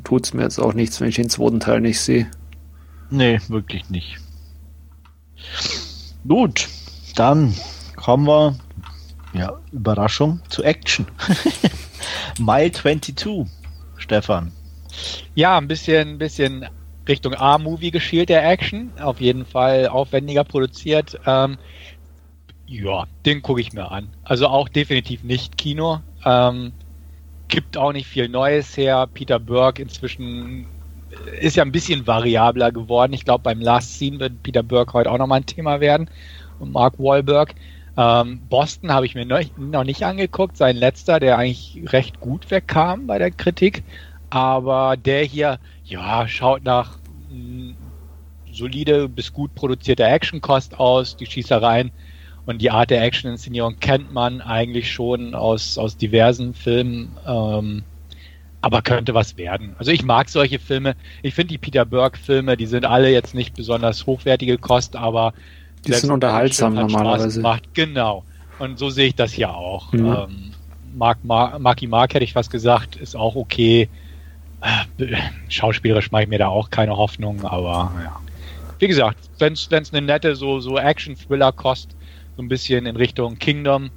tut 0.04 0.26
es 0.26 0.34
mir 0.34 0.42
jetzt 0.42 0.58
auch 0.58 0.74
nichts, 0.74 1.00
wenn 1.00 1.08
ich 1.08 1.16
den 1.16 1.30
zweiten 1.30 1.60
Teil 1.60 1.80
nicht 1.80 2.00
sehe. 2.00 2.30
Nee, 3.10 3.40
wirklich 3.48 3.88
nicht. 3.88 4.18
Gut, 6.26 6.68
dann 7.16 7.54
kommen 7.96 8.26
wir, 8.26 8.58
ja, 9.32 9.58
Überraschung, 9.72 10.40
zu 10.48 10.62
Action. 10.62 11.06
Mile 12.38 12.72
22, 12.72 13.46
Stefan. 13.96 14.52
Ja, 15.34 15.56
ein 15.56 15.68
bisschen, 15.68 16.08
ein 16.08 16.18
bisschen 16.18 16.66
Richtung 17.08 17.34
A-Movie 17.34 17.90
geschielt 17.90 18.28
der 18.28 18.48
Action. 18.48 18.92
Auf 19.00 19.20
jeden 19.20 19.44
Fall 19.44 19.88
aufwendiger 19.88 20.44
produziert. 20.44 21.18
Ähm, 21.26 21.58
ja, 22.66 23.06
den 23.24 23.42
gucke 23.42 23.60
ich 23.60 23.72
mir 23.72 23.90
an. 23.90 24.08
Also 24.24 24.46
auch 24.46 24.68
definitiv 24.68 25.24
nicht 25.24 25.56
Kino. 25.56 26.00
Ähm, 26.24 26.72
gibt 27.48 27.76
auch 27.76 27.92
nicht 27.92 28.06
viel 28.06 28.28
Neues 28.28 28.76
her. 28.76 29.08
Peter 29.12 29.38
Burke 29.38 29.82
inzwischen 29.82 30.66
ist 31.40 31.56
ja 31.56 31.64
ein 31.64 31.72
bisschen 31.72 32.06
variabler 32.06 32.70
geworden. 32.70 33.12
Ich 33.12 33.24
glaube, 33.24 33.42
beim 33.42 33.60
Last 33.60 33.94
Scene 33.94 34.20
wird 34.20 34.42
Peter 34.42 34.62
Burke 34.62 34.92
heute 34.92 35.10
auch 35.10 35.18
nochmal 35.18 35.40
ein 35.40 35.46
Thema 35.46 35.80
werden 35.80 36.10
und 36.58 36.72
Mark 36.72 36.98
Wahlberg. 36.98 37.54
Ähm, 37.96 38.40
Boston 38.48 38.92
habe 38.92 39.06
ich 39.06 39.14
mir 39.14 39.26
noch, 39.26 39.84
nicht 39.84 40.04
angeguckt, 40.04 40.56
sein 40.56 40.76
letzter, 40.76 41.18
der 41.18 41.38
eigentlich 41.38 41.82
recht 41.86 42.20
gut 42.20 42.50
wegkam 42.50 43.06
bei 43.06 43.18
der 43.18 43.30
Kritik. 43.30 43.82
Aber 44.30 44.96
der 44.96 45.24
hier, 45.24 45.58
ja, 45.84 46.28
schaut 46.28 46.64
nach 46.64 46.97
solide 48.52 49.08
bis 49.08 49.32
gut 49.32 49.54
produzierter 49.54 50.08
Actionkost 50.08 50.78
aus. 50.78 51.16
Die 51.16 51.26
Schießereien 51.26 51.90
und 52.46 52.62
die 52.62 52.70
Art 52.70 52.90
der 52.90 53.02
Action-Inszenierung 53.02 53.78
kennt 53.78 54.12
man 54.12 54.40
eigentlich 54.40 54.92
schon 54.92 55.34
aus, 55.34 55.78
aus 55.78 55.96
diversen 55.96 56.54
Filmen. 56.54 57.16
Ähm, 57.26 57.82
aber 58.60 58.82
könnte 58.82 59.14
was 59.14 59.36
werden. 59.36 59.76
Also 59.78 59.92
ich 59.92 60.02
mag 60.02 60.28
solche 60.28 60.58
Filme. 60.58 60.96
Ich 61.22 61.34
finde 61.34 61.52
die 61.52 61.58
Peter 61.58 61.84
Burke-Filme, 61.84 62.56
die 62.56 62.66
sind 62.66 62.84
alle 62.84 63.10
jetzt 63.10 63.34
nicht 63.34 63.54
besonders 63.54 64.06
hochwertige 64.06 64.58
Kost, 64.58 64.96
aber 64.96 65.32
die 65.86 65.92
sind 65.92 66.10
unterhaltsam 66.10 66.74
normalerweise. 66.74 67.40
Macht. 67.40 67.72
Genau. 67.74 68.24
Und 68.58 68.78
so 68.78 68.90
sehe 68.90 69.06
ich 69.08 69.14
das 69.14 69.32
hier 69.32 69.54
auch. 69.54 69.92
Mhm. 69.92 70.06
Ähm, 70.06 70.50
Mark, 70.94 71.18
Mark, 71.22 71.60
Marky 71.60 71.86
Mark 71.86 72.14
hätte 72.14 72.24
ich 72.24 72.32
fast 72.32 72.50
gesagt, 72.50 72.96
ist 72.96 73.14
auch 73.14 73.36
okay. 73.36 73.88
Schauspielerisch 75.48 76.10
mache 76.10 76.24
ich 76.24 76.28
mir 76.28 76.38
da 76.38 76.48
auch 76.48 76.70
keine 76.70 76.96
Hoffnung, 76.96 77.44
aber 77.44 77.92
ja. 78.02 78.20
Wie 78.78 78.88
gesagt, 78.88 79.18
wenn 79.38 79.54
es 79.54 79.68
eine 79.92 80.06
nette 80.06 80.36
so, 80.36 80.60
so 80.60 80.78
Action-Thriller-Kost, 80.78 81.96
so 82.36 82.42
ein 82.42 82.48
bisschen 82.48 82.86
in 82.86 82.96
Richtung 82.96 83.38
Kingdom 83.38 83.90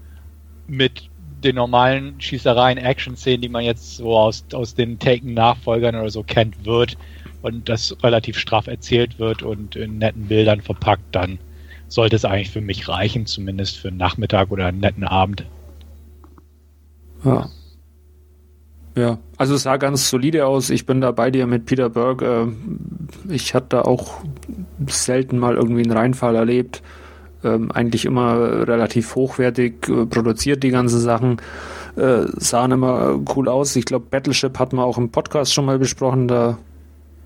mit 0.67 1.09
den 1.43 1.55
normalen 1.55 2.19
Schießereien, 2.19 2.77
Action-Szenen, 2.77 3.41
die 3.41 3.49
man 3.49 3.63
jetzt 3.63 3.97
so 3.97 4.17
aus, 4.17 4.43
aus 4.53 4.73
den 4.73 4.97
Taken-Nachfolgern 4.97 5.95
oder 5.95 6.09
so 6.09 6.23
kennt, 6.23 6.65
wird 6.65 6.97
und 7.41 7.69
das 7.69 7.95
relativ 8.03 8.37
straff 8.37 8.67
erzählt 8.67 9.19
wird 9.19 9.43
und 9.43 9.75
in 9.75 9.97
netten 9.97 10.27
Bildern 10.27 10.61
verpackt, 10.61 11.03
dann 11.11 11.39
sollte 11.87 12.15
es 12.15 12.25
eigentlich 12.25 12.51
für 12.51 12.61
mich 12.61 12.87
reichen, 12.87 13.25
zumindest 13.25 13.77
für 13.77 13.89
einen 13.89 13.97
Nachmittag 13.97 14.51
oder 14.51 14.67
einen 14.67 14.79
netten 14.79 15.03
Abend. 15.03 15.45
Ja. 17.23 17.49
Ja, 18.95 19.19
also 19.37 19.55
es 19.55 19.63
sah 19.63 19.77
ganz 19.77 20.09
solide 20.09 20.45
aus. 20.45 20.69
Ich 20.69 20.85
bin 20.85 21.01
da 21.01 21.11
bei 21.11 21.31
dir 21.31 21.47
mit 21.47 21.65
Peter 21.65 21.89
Berg. 21.89 22.23
Ich 23.29 23.53
hatte 23.53 23.67
da 23.69 23.81
auch 23.83 24.21
selten 24.87 25.39
mal 25.39 25.55
irgendwie 25.55 25.83
einen 25.83 25.91
Reinfall 25.91 26.35
erlebt. 26.35 26.81
Ähm, 27.43 27.71
eigentlich 27.71 28.05
immer 28.05 28.67
relativ 28.67 29.15
hochwertig 29.15 29.87
äh, 29.89 30.05
produziert, 30.05 30.61
die 30.61 30.69
ganzen 30.69 30.99
Sachen. 30.99 31.37
Äh, 31.95 32.25
sahen 32.37 32.71
immer 32.71 33.19
cool 33.35 33.49
aus. 33.49 33.75
Ich 33.75 33.85
glaube, 33.85 34.05
Battleship 34.09 34.59
hatten 34.59 34.75
wir 34.75 34.83
auch 34.83 34.99
im 34.99 35.09
Podcast 35.09 35.53
schon 35.53 35.65
mal 35.65 35.79
besprochen. 35.79 36.27
Da 36.27 36.59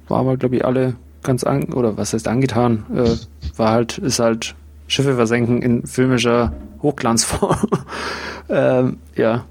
waren 0.07 0.25
wir, 0.25 0.37
glaube 0.37 0.55
ich, 0.55 0.63
alle 0.65 0.95
ganz 1.21 1.43
an, 1.43 1.65
oder 1.73 1.97
was 1.97 2.13
heißt 2.13 2.27
angetan. 2.27 2.85
Äh, 2.95 3.57
war 3.57 3.71
halt, 3.71 3.97
ist 3.97 4.19
halt 4.19 4.55
Schiffe 4.87 5.15
versenken 5.15 5.61
in 5.61 5.85
filmischer 5.85 6.53
Hochglanzform. 6.81 7.57
ähm, 8.49 8.97
ja, 9.15 9.43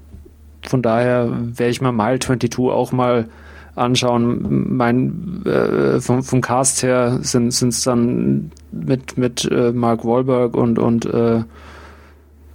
von 0.69 0.81
daher 0.81 1.29
werde 1.31 1.71
ich 1.71 1.81
mir 1.81 1.91
Mile 1.91 2.19
22 2.19 2.59
auch 2.59 2.91
mal 2.91 3.27
anschauen. 3.75 4.75
Mein 4.75 5.45
äh, 5.45 5.99
vom, 5.99 6.23
vom 6.23 6.41
Cast 6.41 6.83
her 6.83 7.19
sind 7.21 7.49
es 7.49 7.83
dann 7.83 8.51
mit 8.71 9.17
mit 9.17 9.49
äh, 9.51 9.71
Mark 9.71 10.05
Wahlberg 10.05 10.55
und 10.55 10.79
und 10.79 11.05
äh, 11.05 11.43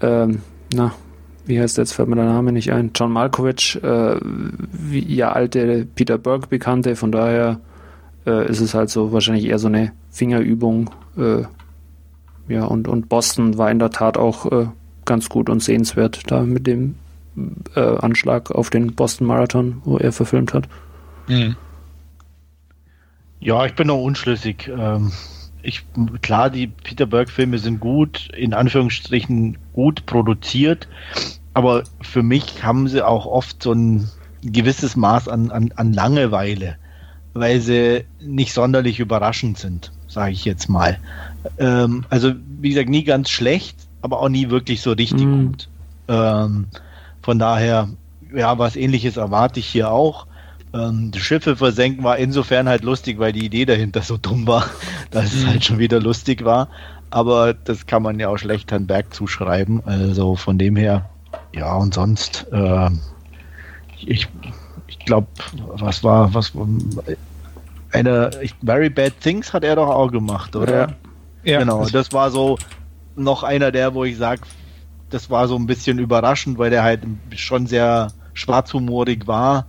äh, 0.01 0.29
na 0.75 0.93
wie 1.47 1.61
heißt 1.61 1.79
jetzt 1.79 1.93
fällt 1.93 2.09
mir 2.09 2.17
der 2.17 2.27
Name 2.27 2.53
nicht 2.53 2.73
ein 2.73 2.93
John 2.95 3.13
Malkovich 3.13 3.83
äh, 3.83 4.17
wie 4.21 5.15
ja 5.15 5.33
alte 5.33 5.87
Peter 5.95 6.19
Burke 6.19 6.47
Bekannte 6.47 6.97
von 6.97 7.13
daher 7.13 7.61
äh, 8.27 8.49
ist 8.49 8.61
es 8.61 8.75
halt 8.75 8.91
so 8.91 9.13
wahrscheinlich 9.13 9.47
eher 9.47 9.59
so 9.59 9.69
eine 9.69 9.93
Fingerübung 10.11 10.91
äh, 11.19 11.43
ja 12.49 12.65
und 12.65 12.89
und 12.89 13.09
Boston 13.09 13.59
war 13.59 13.71
in 13.71 13.79
der 13.79 13.91
Tat 13.91 14.17
auch 14.17 14.51
ganz 15.05 15.29
gut 15.29 15.51
und 15.51 15.63
sehenswert 15.63 16.23
da 16.31 16.43
mit 16.43 16.67
dem 16.67 16.95
äh, 17.75 17.81
Anschlag 17.81 18.51
auf 18.51 18.71
den 18.71 18.95
Boston 18.95 19.27
Marathon, 19.27 19.83
wo 19.85 19.99
er 19.99 20.13
verfilmt 20.13 20.55
hat. 20.55 20.69
Mhm. 21.29 21.57
Ja, 23.41 23.65
ich 23.65 23.75
bin 23.75 23.87
noch 23.87 24.03
unschlüssig. 24.03 24.69
Ähm, 24.69 25.13
ich, 25.63 25.85
klar, 26.23 26.51
die 26.51 26.67
Peter 26.67 27.07
Berg-Filme 27.07 27.59
sind 27.59 27.81
gut, 27.81 28.29
in 28.37 28.55
Anführungsstrichen 28.55 29.59
gut 29.73 30.07
produziert, 30.07 30.89
aber 31.55 31.85
für 32.01 32.23
mich 32.23 32.63
haben 32.63 32.89
sie 32.89 33.03
auch 33.03 33.27
oft 33.27 33.63
so 33.63 33.73
ein 33.73 34.09
gewisses 34.43 34.97
Maß 34.97 35.29
an, 35.29 35.51
an, 35.51 35.73
an 35.77 35.93
Langeweile, 35.93 36.77
weil 37.35 37.61
sie 37.61 38.05
nicht 38.21 38.53
sonderlich 38.53 39.01
überraschend 39.01 39.59
sind, 39.59 39.93
sage 40.07 40.33
ich 40.33 40.45
jetzt 40.45 40.69
mal. 40.69 40.99
Ähm, 41.59 42.05
also, 42.11 42.33
wie 42.61 42.71
gesagt, 42.71 42.89
nie 42.89 43.05
ganz 43.05 43.31
schlecht, 43.31 43.77
aber 44.03 44.21
auch 44.21 44.29
nie 44.29 44.51
wirklich 44.51 44.81
so 44.81 44.93
richtig 44.93 45.27
mm. 45.27 45.47
gut. 45.47 45.69
Ähm, 46.09 46.67
von 47.23 47.39
daher, 47.39 47.89
ja, 48.35 48.59
was 48.59 48.77
ähnliches 48.77 49.17
erwarte 49.17 49.61
ich 49.61 49.67
hier 49.67 49.91
auch. 49.91 50.27
Ähm, 50.73 51.11
die 51.11 51.21
Schiffe 51.21 51.57
versenken 51.57 52.05
war 52.05 52.17
insofern 52.19 52.69
halt 52.69 52.85
lustig, 52.85 53.19
weil 53.19 53.33
die 53.33 53.45
Idee 53.45 53.65
dahinter 53.65 54.03
so 54.03 54.17
dumm 54.17 54.47
war, 54.47 54.67
dass 55.11 55.33
es 55.33 55.45
mhm. 55.45 55.49
halt 55.49 55.65
schon 55.65 55.79
wieder 55.79 56.01
lustig 56.01 56.45
war. 56.45 56.69
Aber 57.11 57.55
das 57.55 57.87
kann 57.87 58.03
man 58.03 58.21
ja 58.21 58.29
auch 58.29 58.39
schlecht 58.39 58.71
Herrn 58.71 58.87
Berg 58.87 59.13
zuschreiben. 59.13 59.83
Also 59.85 60.37
von 60.37 60.59
dem 60.59 60.77
her, 60.77 61.11
ja, 61.53 61.75
und 61.75 61.95
sonst, 61.95 62.47
äh, 62.53 62.91
ich, 63.99 64.29
ich 64.87 64.99
glaube, 65.01 65.27
was 65.75 66.05
war, 66.05 66.33
was 66.35 66.53
eine 67.93 68.31
Very 68.65 68.91
Bad 68.91 69.21
Things 69.21 69.53
hat 69.53 69.65
er 69.65 69.75
doch 69.75 69.89
auch 69.89 70.13
gemacht, 70.13 70.55
oder? 70.55 70.89
Ja. 71.43 71.53
ja. 71.53 71.59
Genau, 71.59 71.85
das 71.87 72.13
war 72.13 72.31
so 72.31 72.59
noch 73.17 73.43
einer 73.43 73.73
der, 73.73 73.95
wo 73.95 74.05
ich 74.05 74.17
sage, 74.17 74.43
das 75.11 75.31
war 75.31 75.49
so 75.49 75.57
ein 75.57 75.67
bisschen 75.67 75.99
überraschend, 75.99 76.59
weil 76.59 76.71
der 76.71 76.83
halt 76.83 77.03
schon 77.35 77.67
sehr 77.67 78.13
schwarzhumorig 78.35 79.27
war. 79.27 79.67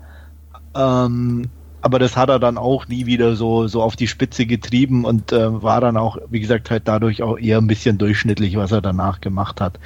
Ähm, 0.76 1.50
aber 1.82 1.98
das 1.98 2.16
hat 2.16 2.30
er 2.30 2.40
dann 2.40 2.58
auch 2.58 2.88
nie 2.88 3.08
wieder 3.08 3.36
so, 3.36 3.68
so 3.68 3.82
auf 3.82 3.96
die 3.96 4.08
Spitze 4.08 4.46
getrieben 4.46 5.04
und 5.04 5.32
äh, 5.32 5.62
war 5.64 5.82
dann 5.82 5.98
auch, 5.98 6.18
wie 6.30 6.40
gesagt, 6.40 6.70
halt 6.70 6.88
dadurch 6.88 7.24
auch 7.24 7.38
eher 7.38 7.58
ein 7.58 7.68
bisschen 7.68 7.98
durchschnittlich, 7.98 8.56
was 8.56 8.72
er 8.72 8.82
danach 8.82 9.20
gemacht 9.20 9.60
hat. 9.60 9.80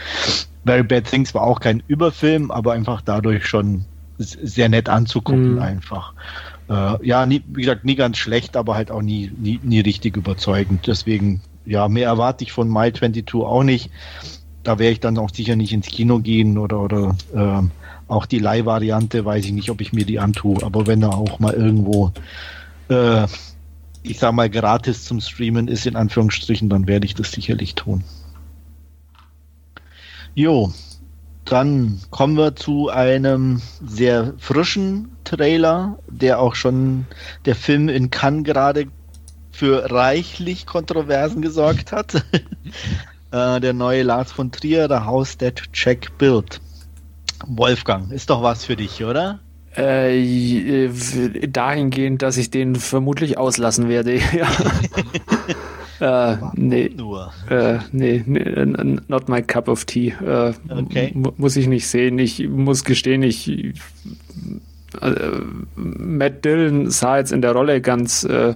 Very 0.65 0.83
Bad 0.83 1.05
Things 1.05 1.33
war 1.33 1.43
auch 1.43 1.61
kein 1.61 1.81
Überfilm, 1.87 2.51
aber 2.51 2.73
einfach 2.73 3.01
dadurch 3.01 3.45
schon 3.45 3.85
sehr 4.17 4.69
nett 4.69 4.89
anzugucken, 4.89 5.53
mhm. 5.53 5.61
einfach. 5.61 6.13
Äh, 6.69 7.05
ja, 7.05 7.25
nie, 7.25 7.43
wie 7.47 7.61
gesagt, 7.61 7.85
nie 7.85 7.95
ganz 7.95 8.17
schlecht, 8.17 8.57
aber 8.57 8.75
halt 8.75 8.91
auch 8.91 9.01
nie, 9.01 9.31
nie, 9.37 9.59
nie 9.63 9.79
richtig 9.79 10.17
überzeugend. 10.17 10.87
Deswegen, 10.87 11.41
ja, 11.65 11.87
mehr 11.87 12.07
erwarte 12.07 12.43
ich 12.43 12.51
von 12.51 12.69
My 12.69 12.91
22 12.91 13.35
auch 13.35 13.63
nicht 13.63 13.89
da 14.65 14.79
werde 14.79 14.93
ich 14.93 14.99
dann 14.99 15.17
auch 15.17 15.29
sicher 15.29 15.55
nicht 15.55 15.71
ins 15.71 15.87
Kino 15.87 16.19
gehen 16.19 16.57
oder, 16.57 16.81
oder 16.81 17.15
ähm, 17.33 17.71
auch 18.07 18.25
die 18.25 18.39
Leihvariante, 18.39 19.23
weiß 19.23 19.45
ich 19.45 19.51
nicht, 19.51 19.69
ob 19.69 19.79
ich 19.79 19.93
mir 19.93 20.05
die 20.05 20.19
antue. 20.19 20.61
Aber 20.63 20.87
wenn 20.87 21.03
er 21.03 21.15
auch 21.15 21.39
mal 21.39 21.53
irgendwo, 21.53 22.11
äh, 22.89 23.27
ich 24.01 24.19
sag 24.19 24.33
mal, 24.33 24.49
gratis 24.49 25.05
zum 25.05 25.21
Streamen 25.21 25.67
ist, 25.67 25.85
in 25.85 25.95
Anführungsstrichen, 25.95 26.67
dann 26.67 26.87
werde 26.87 27.05
ich 27.05 27.13
das 27.13 27.31
sicherlich 27.31 27.75
tun. 27.75 28.03
Jo, 30.33 30.73
dann 31.45 32.01
kommen 32.09 32.35
wir 32.35 32.55
zu 32.55 32.89
einem 32.89 33.61
sehr 33.85 34.33
frischen 34.39 35.09
Trailer, 35.23 35.99
der 36.07 36.39
auch 36.39 36.55
schon 36.55 37.05
der 37.45 37.55
Film 37.55 37.87
in 37.87 38.09
Cannes 38.09 38.43
gerade 38.43 38.87
für 39.51 39.91
reichlich 39.91 40.65
Kontroversen 40.65 41.41
gesorgt 41.43 41.91
hat. 41.91 42.25
Äh, 43.35 43.59
der 43.59 43.73
neue 43.73 44.03
Lars 44.03 44.31
von 44.31 44.49
Trier, 44.49 44.87
der 44.87 45.05
House 45.05 45.37
That 45.37 45.61
Check 45.73 46.17
Build. 46.17 46.61
Wolfgang, 47.45 48.09
ist 48.13 48.29
doch 48.29 48.41
was 48.41 48.63
für 48.63 48.77
dich, 48.77 49.03
oder? 49.03 49.39
Äh, 49.75 50.87
dahingehend, 51.49 52.21
dass 52.21 52.37
ich 52.37 52.49
den 52.49 52.75
vermutlich 52.75 53.37
auslassen 53.37 53.89
werde. 53.89 54.13
äh, 55.99 56.37
nee, 56.53 56.89
nur? 56.95 57.33
Äh, 57.49 57.79
nee, 57.91 58.23
nee, 58.25 58.65
not 59.09 59.27
my 59.27 59.41
cup 59.41 59.67
of 59.67 59.83
tea. 59.83 60.13
Äh, 60.25 60.53
okay. 60.69 61.13
Muss 61.35 61.57
ich 61.57 61.67
nicht 61.67 61.89
sehen. 61.89 62.17
Ich 62.19 62.47
muss 62.47 62.85
gestehen, 62.85 63.21
ich 63.21 63.49
äh, 63.49 63.73
Matt 65.75 66.45
Dillon 66.45 66.89
sah 66.89 67.17
jetzt 67.17 67.33
in 67.33 67.41
der 67.41 67.51
Rolle 67.51 67.81
ganz 67.81 68.23
äh, 68.23 68.55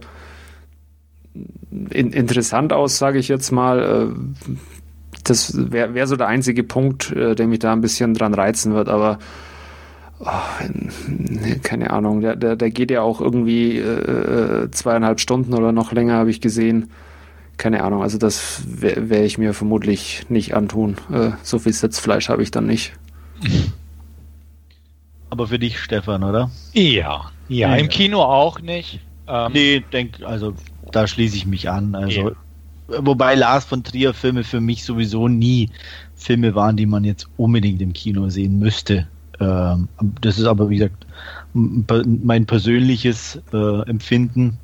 in, 1.71 2.11
interessant 2.11 2.73
aus, 2.73 2.97
sage 2.97 3.19
ich 3.19 3.27
jetzt 3.27 3.51
mal. 3.51 4.11
Äh, 4.11 4.49
das 5.23 5.71
wäre 5.71 5.93
wär 5.93 6.07
so 6.07 6.15
der 6.15 6.27
einzige 6.27 6.63
Punkt, 6.63 7.11
äh, 7.11 7.35
der 7.35 7.47
mich 7.47 7.59
da 7.59 7.73
ein 7.73 7.81
bisschen 7.81 8.13
dran 8.13 8.33
reizen 8.33 8.73
wird, 8.73 8.89
aber 8.89 9.19
oh, 10.19 10.25
keine 11.63 11.91
Ahnung, 11.91 12.21
der, 12.21 12.35
der, 12.35 12.55
der 12.55 12.69
geht 12.71 12.91
ja 12.91 13.01
auch 13.01 13.21
irgendwie 13.21 13.77
äh, 13.77 14.69
zweieinhalb 14.71 15.19
Stunden 15.19 15.53
oder 15.53 15.71
noch 15.71 15.91
länger, 15.91 16.15
habe 16.15 16.29
ich 16.29 16.41
gesehen. 16.41 16.89
Keine 17.57 17.83
Ahnung, 17.83 18.01
also 18.01 18.17
das 18.17 18.63
werde 18.65 19.09
wär 19.09 19.25
ich 19.25 19.37
mir 19.37 19.53
vermutlich 19.53 20.25
nicht 20.29 20.55
antun. 20.55 20.95
Äh, 21.11 21.31
so 21.43 21.59
viel 21.59 21.73
Sitzfleisch 21.73 22.29
habe 22.29 22.41
ich 22.41 22.51
dann 22.51 22.65
nicht. 22.65 22.93
Aber 25.29 25.47
für 25.47 25.59
dich, 25.59 25.79
Stefan, 25.79 26.23
oder? 26.23 26.49
Ja, 26.73 27.31
ja, 27.49 27.75
im 27.75 27.89
Kino 27.89 28.21
auch 28.21 28.61
nicht. 28.61 28.99
Ähm, 29.27 29.51
nee, 29.53 29.83
denk, 29.91 30.23
also 30.23 30.55
da 30.91 31.07
schließe 31.07 31.35
ich 31.35 31.45
mich 31.45 31.69
an. 31.69 31.95
Also, 31.95 32.21
yeah. 32.21 32.35
wobei 33.05 33.35
Lars 33.35 33.65
von 33.65 33.83
Trier 33.83 34.13
Filme 34.13 34.43
für 34.43 34.61
mich 34.61 34.83
sowieso 34.83 35.27
nie 35.27 35.69
Filme 36.15 36.55
waren, 36.55 36.77
die 36.77 36.85
man 36.85 37.03
jetzt 37.03 37.27
unbedingt 37.37 37.81
im 37.81 37.93
Kino 37.93 38.29
sehen 38.29 38.59
müsste. 38.59 39.07
Ähm, 39.39 39.87
das 40.21 40.37
ist 40.37 40.45
aber, 40.45 40.69
wie 40.69 40.77
gesagt, 40.77 41.05
mein 41.53 42.45
persönliches 42.45 43.39
äh, 43.53 43.89
Empfinden. 43.89 44.57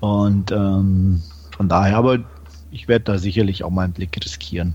Und 0.00 0.52
ähm, 0.52 1.22
von 1.56 1.68
daher, 1.68 1.96
aber 1.96 2.18
ich 2.70 2.88
werde 2.88 3.04
da 3.04 3.18
sicherlich 3.18 3.64
auch 3.64 3.70
mal 3.70 3.84
einen 3.84 3.92
Blick 3.92 4.16
riskieren. 4.22 4.74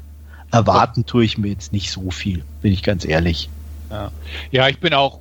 Erwarten 0.52 1.06
tue 1.06 1.24
ich 1.24 1.38
mir 1.38 1.48
jetzt 1.48 1.72
nicht 1.72 1.91
so 1.91 2.12
viel, 2.12 2.44
bin 2.62 2.74
ich 2.74 2.84
ganz 2.84 3.06
ehrlich. 3.06 3.50
Ja, 3.89 4.12
ja 4.52 4.67
ich 4.67 4.80
bin 4.80 4.94
auch 4.94 5.20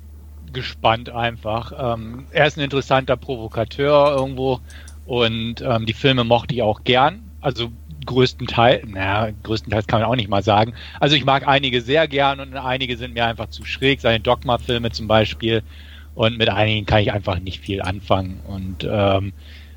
gespannt 0.51 1.09
einfach. 1.09 1.71
Ähm, 1.95 2.25
er 2.31 2.47
ist 2.47 2.57
ein 2.57 2.63
interessanter 2.63 3.15
Provokateur 3.15 4.15
irgendwo 4.15 4.59
und 5.05 5.61
ähm, 5.61 5.85
die 5.85 5.93
Filme 5.93 6.23
mochte 6.23 6.53
ich 6.53 6.61
auch 6.61 6.83
gern. 6.83 7.21
Also 7.41 7.71
größtenteils, 8.05 8.87
naja, 8.87 9.31
größtenteils 9.43 9.87
kann 9.87 10.01
man 10.01 10.09
auch 10.09 10.15
nicht 10.15 10.29
mal 10.29 10.43
sagen. 10.43 10.73
Also 10.99 11.15
ich 11.15 11.25
mag 11.25 11.47
einige 11.47 11.81
sehr 11.81 12.07
gern 12.07 12.39
und 12.39 12.55
einige 12.55 12.97
sind 12.97 13.13
mir 13.13 13.25
einfach 13.25 13.49
zu 13.49 13.65
schräg, 13.65 14.01
seine 14.01 14.19
Dogma-Filme 14.19 14.91
zum 14.91 15.07
Beispiel. 15.07 15.63
Und 16.13 16.37
mit 16.37 16.49
einigen 16.49 16.85
kann 16.85 17.01
ich 17.01 17.11
einfach 17.13 17.39
nicht 17.39 17.61
viel 17.61 17.81
anfangen. 17.81 18.41
Und 18.47 18.87
ähm, 18.89 19.33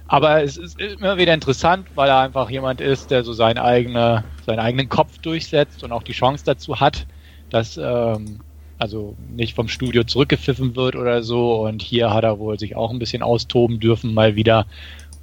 aber 0.06 0.42
es 0.42 0.56
ist 0.56 0.80
immer 0.80 1.16
wieder 1.16 1.32
interessant, 1.32 1.86
weil 1.94 2.08
er 2.08 2.20
einfach 2.20 2.50
jemand 2.50 2.80
ist, 2.80 3.10
der 3.10 3.24
so 3.24 3.32
seinen, 3.32 3.58
eigene, 3.58 4.24
seinen 4.44 4.58
eigenen 4.58 4.88
Kopf 4.88 5.18
durchsetzt 5.18 5.82
und 5.82 5.92
auch 5.92 6.02
die 6.02 6.12
Chance 6.12 6.44
dazu 6.44 6.80
hat, 6.80 7.06
dass 7.50 7.78
ähm, 7.78 8.40
also 8.78 9.16
nicht 9.34 9.54
vom 9.54 9.68
Studio 9.68 10.04
zurückgepfiffen 10.04 10.76
wird 10.76 10.96
oder 10.96 11.22
so. 11.22 11.66
Und 11.66 11.80
hier 11.80 12.12
hat 12.12 12.24
er 12.24 12.38
wohl 12.38 12.58
sich 12.58 12.76
auch 12.76 12.90
ein 12.90 12.98
bisschen 12.98 13.22
austoben 13.22 13.80
dürfen 13.80 14.12
mal 14.12 14.36
wieder 14.36 14.66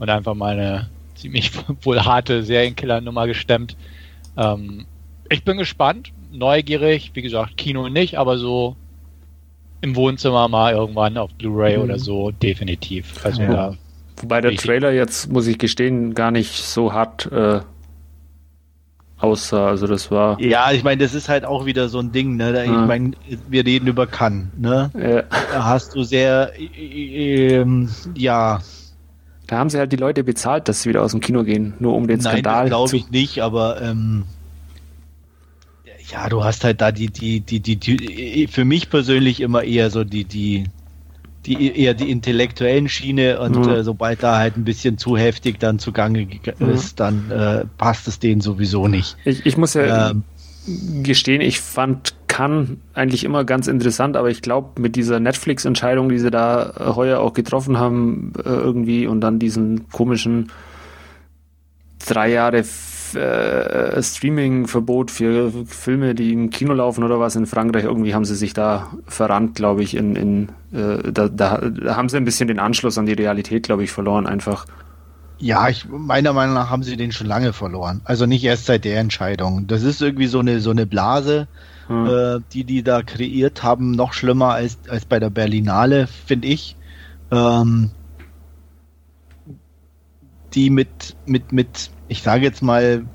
und 0.02 0.10
einfach 0.10 0.34
mal 0.34 0.60
eine 0.60 0.90
ziemlich 1.14 1.52
wohl 1.84 2.02
harte 2.02 2.42
Serienkiller-Nummer 2.44 3.28
gestemmt. 3.28 3.78
Ähm, 4.36 4.86
ich 5.30 5.44
bin 5.44 5.58
gespannt, 5.58 6.12
neugierig, 6.32 7.12
wie 7.14 7.22
gesagt, 7.22 7.56
Kino 7.56 7.88
nicht, 7.88 8.18
aber 8.18 8.40
so 8.40 8.76
im 9.82 9.96
Wohnzimmer 9.96 10.48
mal 10.48 10.74
irgendwann 10.74 11.18
auf 11.18 11.32
Blu-ray 11.36 11.78
mhm. 11.78 11.84
oder 11.84 12.00
so, 12.00 12.32
definitiv. 12.32 13.24
Also 13.24 13.44
ja. 13.44 13.52
da 13.52 13.78
Wobei 14.22 14.42
der 14.42 14.56
Trailer 14.56 14.92
jetzt, 14.92 15.32
muss 15.32 15.46
ich 15.48 15.60
gestehen, 15.60 16.16
gar 16.16 16.32
nicht 16.32 16.64
so 16.64 16.94
hart 16.94 17.32
äh, 17.32 17.62
aussah. 19.20 19.68
Also 19.68 19.86
das 19.86 20.10
war. 20.10 20.40
Ja, 20.40 20.72
ich 20.72 20.84
meine, 20.84 21.04
das 21.04 21.14
ist 21.14 21.30
halt 21.30 21.46
auch 21.46 21.66
wieder 21.66 21.90
so 21.90 22.00
ein 22.00 22.12
Ding, 22.12 22.38
ne? 22.38 22.64
Ich 22.64 22.72
ja. 22.72 22.86
meine, 22.86 23.12
wir 23.50 23.66
reden 23.66 23.88
über 23.88 24.08
Cannes, 24.08 24.48
ne? 24.58 24.92
Ja. 24.96 25.24
Da 25.52 25.66
hast 25.66 25.96
du 25.96 26.04
sehr, 26.04 26.54
äh, 26.58 27.62
äh, 27.62 27.66
ja. 28.16 28.62
Da 29.52 29.58
haben 29.58 29.70
sie 29.70 29.80
halt 29.80 29.92
die 29.92 29.98
Leute 29.98 30.24
bezahlt, 30.24 30.70
dass 30.70 30.82
sie 30.82 30.90
wieder 30.90 31.04
aus 31.04 31.12
dem 31.12 31.20
Kino 31.20 31.44
gehen, 31.44 31.74
nur 31.78 31.94
um 31.94 32.08
den 32.08 32.22
Nein, 32.22 32.38
Skandal. 32.38 32.68
glaube 32.68 32.96
ich 32.96 33.10
nicht, 33.10 33.40
aber 33.40 33.82
ähm, 33.82 34.24
ja, 36.10 36.30
du 36.30 36.46
hast 36.46 36.64
halt 36.64 36.80
da 36.80 36.94
die, 36.94 37.08
die, 37.08 37.42
die, 37.42 37.60
die, 37.60 37.76
die, 37.76 38.48
für 38.48 38.64
mich 38.64 38.90
persönlich 38.90 39.42
immer 39.42 39.64
eher 39.64 39.90
so 39.90 40.06
die, 40.06 40.24
die, 40.24 40.68
die 41.46 41.78
eher 41.78 41.94
die 41.94 42.10
intellektuellen 42.10 42.88
Schiene 42.88 43.42
und 43.42 43.58
mhm. 43.58 43.68
äh, 43.68 43.84
sobald 43.84 44.24
da 44.24 44.38
halt 44.38 44.56
ein 44.56 44.64
bisschen 44.64 44.98
zu 44.98 45.18
heftig 45.18 45.60
dann 45.60 45.80
zugange 45.80 46.26
mhm. 46.60 46.70
ist, 46.70 47.02
dann 47.02 47.30
äh, 47.30 47.66
passt 47.78 48.08
es 48.08 48.20
denen 48.20 48.40
sowieso 48.40 48.88
nicht. 48.88 49.18
Ich, 49.26 49.46
ich 49.46 49.58
muss 49.58 49.74
ja 49.74 50.12
ähm, 50.12 50.24
gestehen, 51.04 51.42
ich 51.42 51.60
fand 51.62 52.16
kann 52.32 52.78
eigentlich 52.94 53.26
immer 53.26 53.44
ganz 53.44 53.68
interessant, 53.68 54.16
aber 54.16 54.30
ich 54.30 54.42
glaube, 54.42 54.82
mit 54.82 54.96
dieser 54.96 55.20
Netflix-Entscheidung, 55.20 56.08
die 56.08 56.18
sie 56.18 56.32
da 56.32 56.74
äh, 56.80 56.96
heuer 56.96 57.20
auch 57.20 57.34
getroffen 57.34 57.78
haben, 57.78 58.32
äh, 58.38 58.48
irgendwie 58.48 59.06
und 59.06 59.20
dann 59.20 59.38
diesen 59.38 59.90
komischen 59.90 60.50
drei 62.08 62.32
Jahre 62.32 62.64
äh, 63.16 64.02
Streaming-Verbot 64.02 65.12
für 65.12 65.52
Filme, 65.66 66.16
die 66.16 66.32
im 66.32 66.50
Kino 66.50 66.74
laufen 66.74 67.04
oder 67.04 67.20
was 67.20 67.36
in 67.36 67.46
Frankreich. 67.46 67.84
Irgendwie 67.84 68.14
haben 68.14 68.24
sie 68.26 68.36
sich 68.36 68.54
da 68.54 68.92
verrannt, 69.08 69.56
glaube 69.56 69.84
ich. 69.84 69.96
In, 69.96 70.16
in, 70.16 70.50
äh, 70.72 71.12
da, 71.12 71.28
da, 71.28 71.58
da, 71.58 71.96
haben 71.98 72.08
sie 72.08 72.16
ein 72.16 72.26
bisschen 72.26 72.48
den 72.48 72.60
Anschluss 72.60 72.98
an 72.98 73.06
die 73.06 73.14
Realität, 73.14 73.64
glaube 73.64 73.84
ich, 73.84 73.92
verloren 73.92 74.26
einfach. 74.26 74.66
Ja, 75.42 75.70
ich, 75.70 75.88
meiner 75.90 76.34
Meinung 76.34 76.54
nach 76.54 76.70
haben 76.70 76.84
sie 76.84 76.96
den 76.98 77.12
schon 77.12 77.26
lange 77.26 77.52
verloren. 77.52 78.02
Also 78.04 78.28
nicht 78.28 78.44
erst 78.44 78.68
seit 78.68 78.86
der 78.86 79.00
Entscheidung. 79.00 79.66
Das 79.66 79.82
ist 79.82 80.00
irgendwie 80.00 80.28
so 80.28 80.40
eine, 80.40 80.60
so 80.60 80.70
eine 80.70 80.86
Blase, 80.86 81.48
hm. 81.88 82.06
äh, 82.06 82.40
die 82.54 82.64
die 82.64 82.84
da 82.84 83.02
kreiert 83.02 83.64
haben. 83.64 83.92
Noch 83.92 84.14
schlimmer 84.14 84.54
als, 84.54 84.78
als 84.88 85.06
bei 85.06 85.20
der 85.20 85.32
Berlinale, 85.32 86.06
finde 86.06 86.48
ich. 86.48 86.76
Ähm, 87.32 87.90
die 90.54 90.70
mit, 90.70 91.16
mit, 91.26 91.52
mit 91.52 91.90
ich 92.08 92.22
sage 92.22 92.44
jetzt 92.44 92.62
mal, 92.62 93.06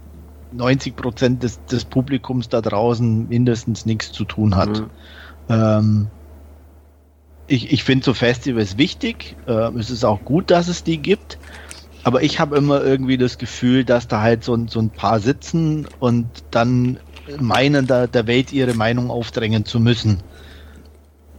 90 0.52 0.96
Prozent 0.96 1.42
des, 1.44 1.64
des 1.66 1.84
Publikums 1.84 2.48
da 2.48 2.60
draußen 2.60 3.28
mindestens 3.28 3.86
nichts 3.86 4.10
zu 4.10 4.24
tun 4.24 4.56
hat. 4.56 4.80
Mhm. 4.80 4.90
Ähm, 5.48 6.06
ich 7.46 7.72
ich 7.72 7.84
finde 7.84 8.04
so 8.04 8.14
Festivals 8.14 8.78
wichtig. 8.78 9.36
Äh, 9.46 9.70
es 9.78 9.90
ist 9.90 10.04
auch 10.04 10.24
gut, 10.24 10.50
dass 10.50 10.66
es 10.68 10.82
die 10.82 10.98
gibt. 10.98 11.38
Aber 12.06 12.22
ich 12.22 12.38
habe 12.38 12.56
immer 12.56 12.84
irgendwie 12.84 13.18
das 13.18 13.36
Gefühl, 13.36 13.84
dass 13.84 14.06
da 14.06 14.20
halt 14.20 14.44
so, 14.44 14.56
so 14.68 14.78
ein 14.78 14.90
paar 14.90 15.18
sitzen 15.18 15.86
und 15.98 16.26
dann 16.52 16.98
meinen, 17.40 17.86
da 17.86 18.06
der 18.06 18.26
Welt 18.28 18.52
ihre 18.52 18.74
Meinung 18.74 19.10
aufdrängen 19.10 19.64
zu 19.64 19.80
müssen. 19.80 20.20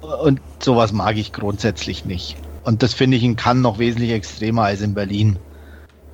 Und 0.02 0.42
sowas 0.60 0.92
mag 0.92 1.18
ich 1.18 1.32
grundsätzlich 1.32 2.04
nicht. 2.04 2.36
Und 2.64 2.84
das 2.84 2.94
finde 2.94 3.16
ich 3.16 3.24
in 3.24 3.38
Cannes 3.38 3.64
noch 3.64 3.80
wesentlich 3.80 4.12
extremer 4.12 4.64
als 4.64 4.82
in 4.82 4.94
Berlin 4.94 5.38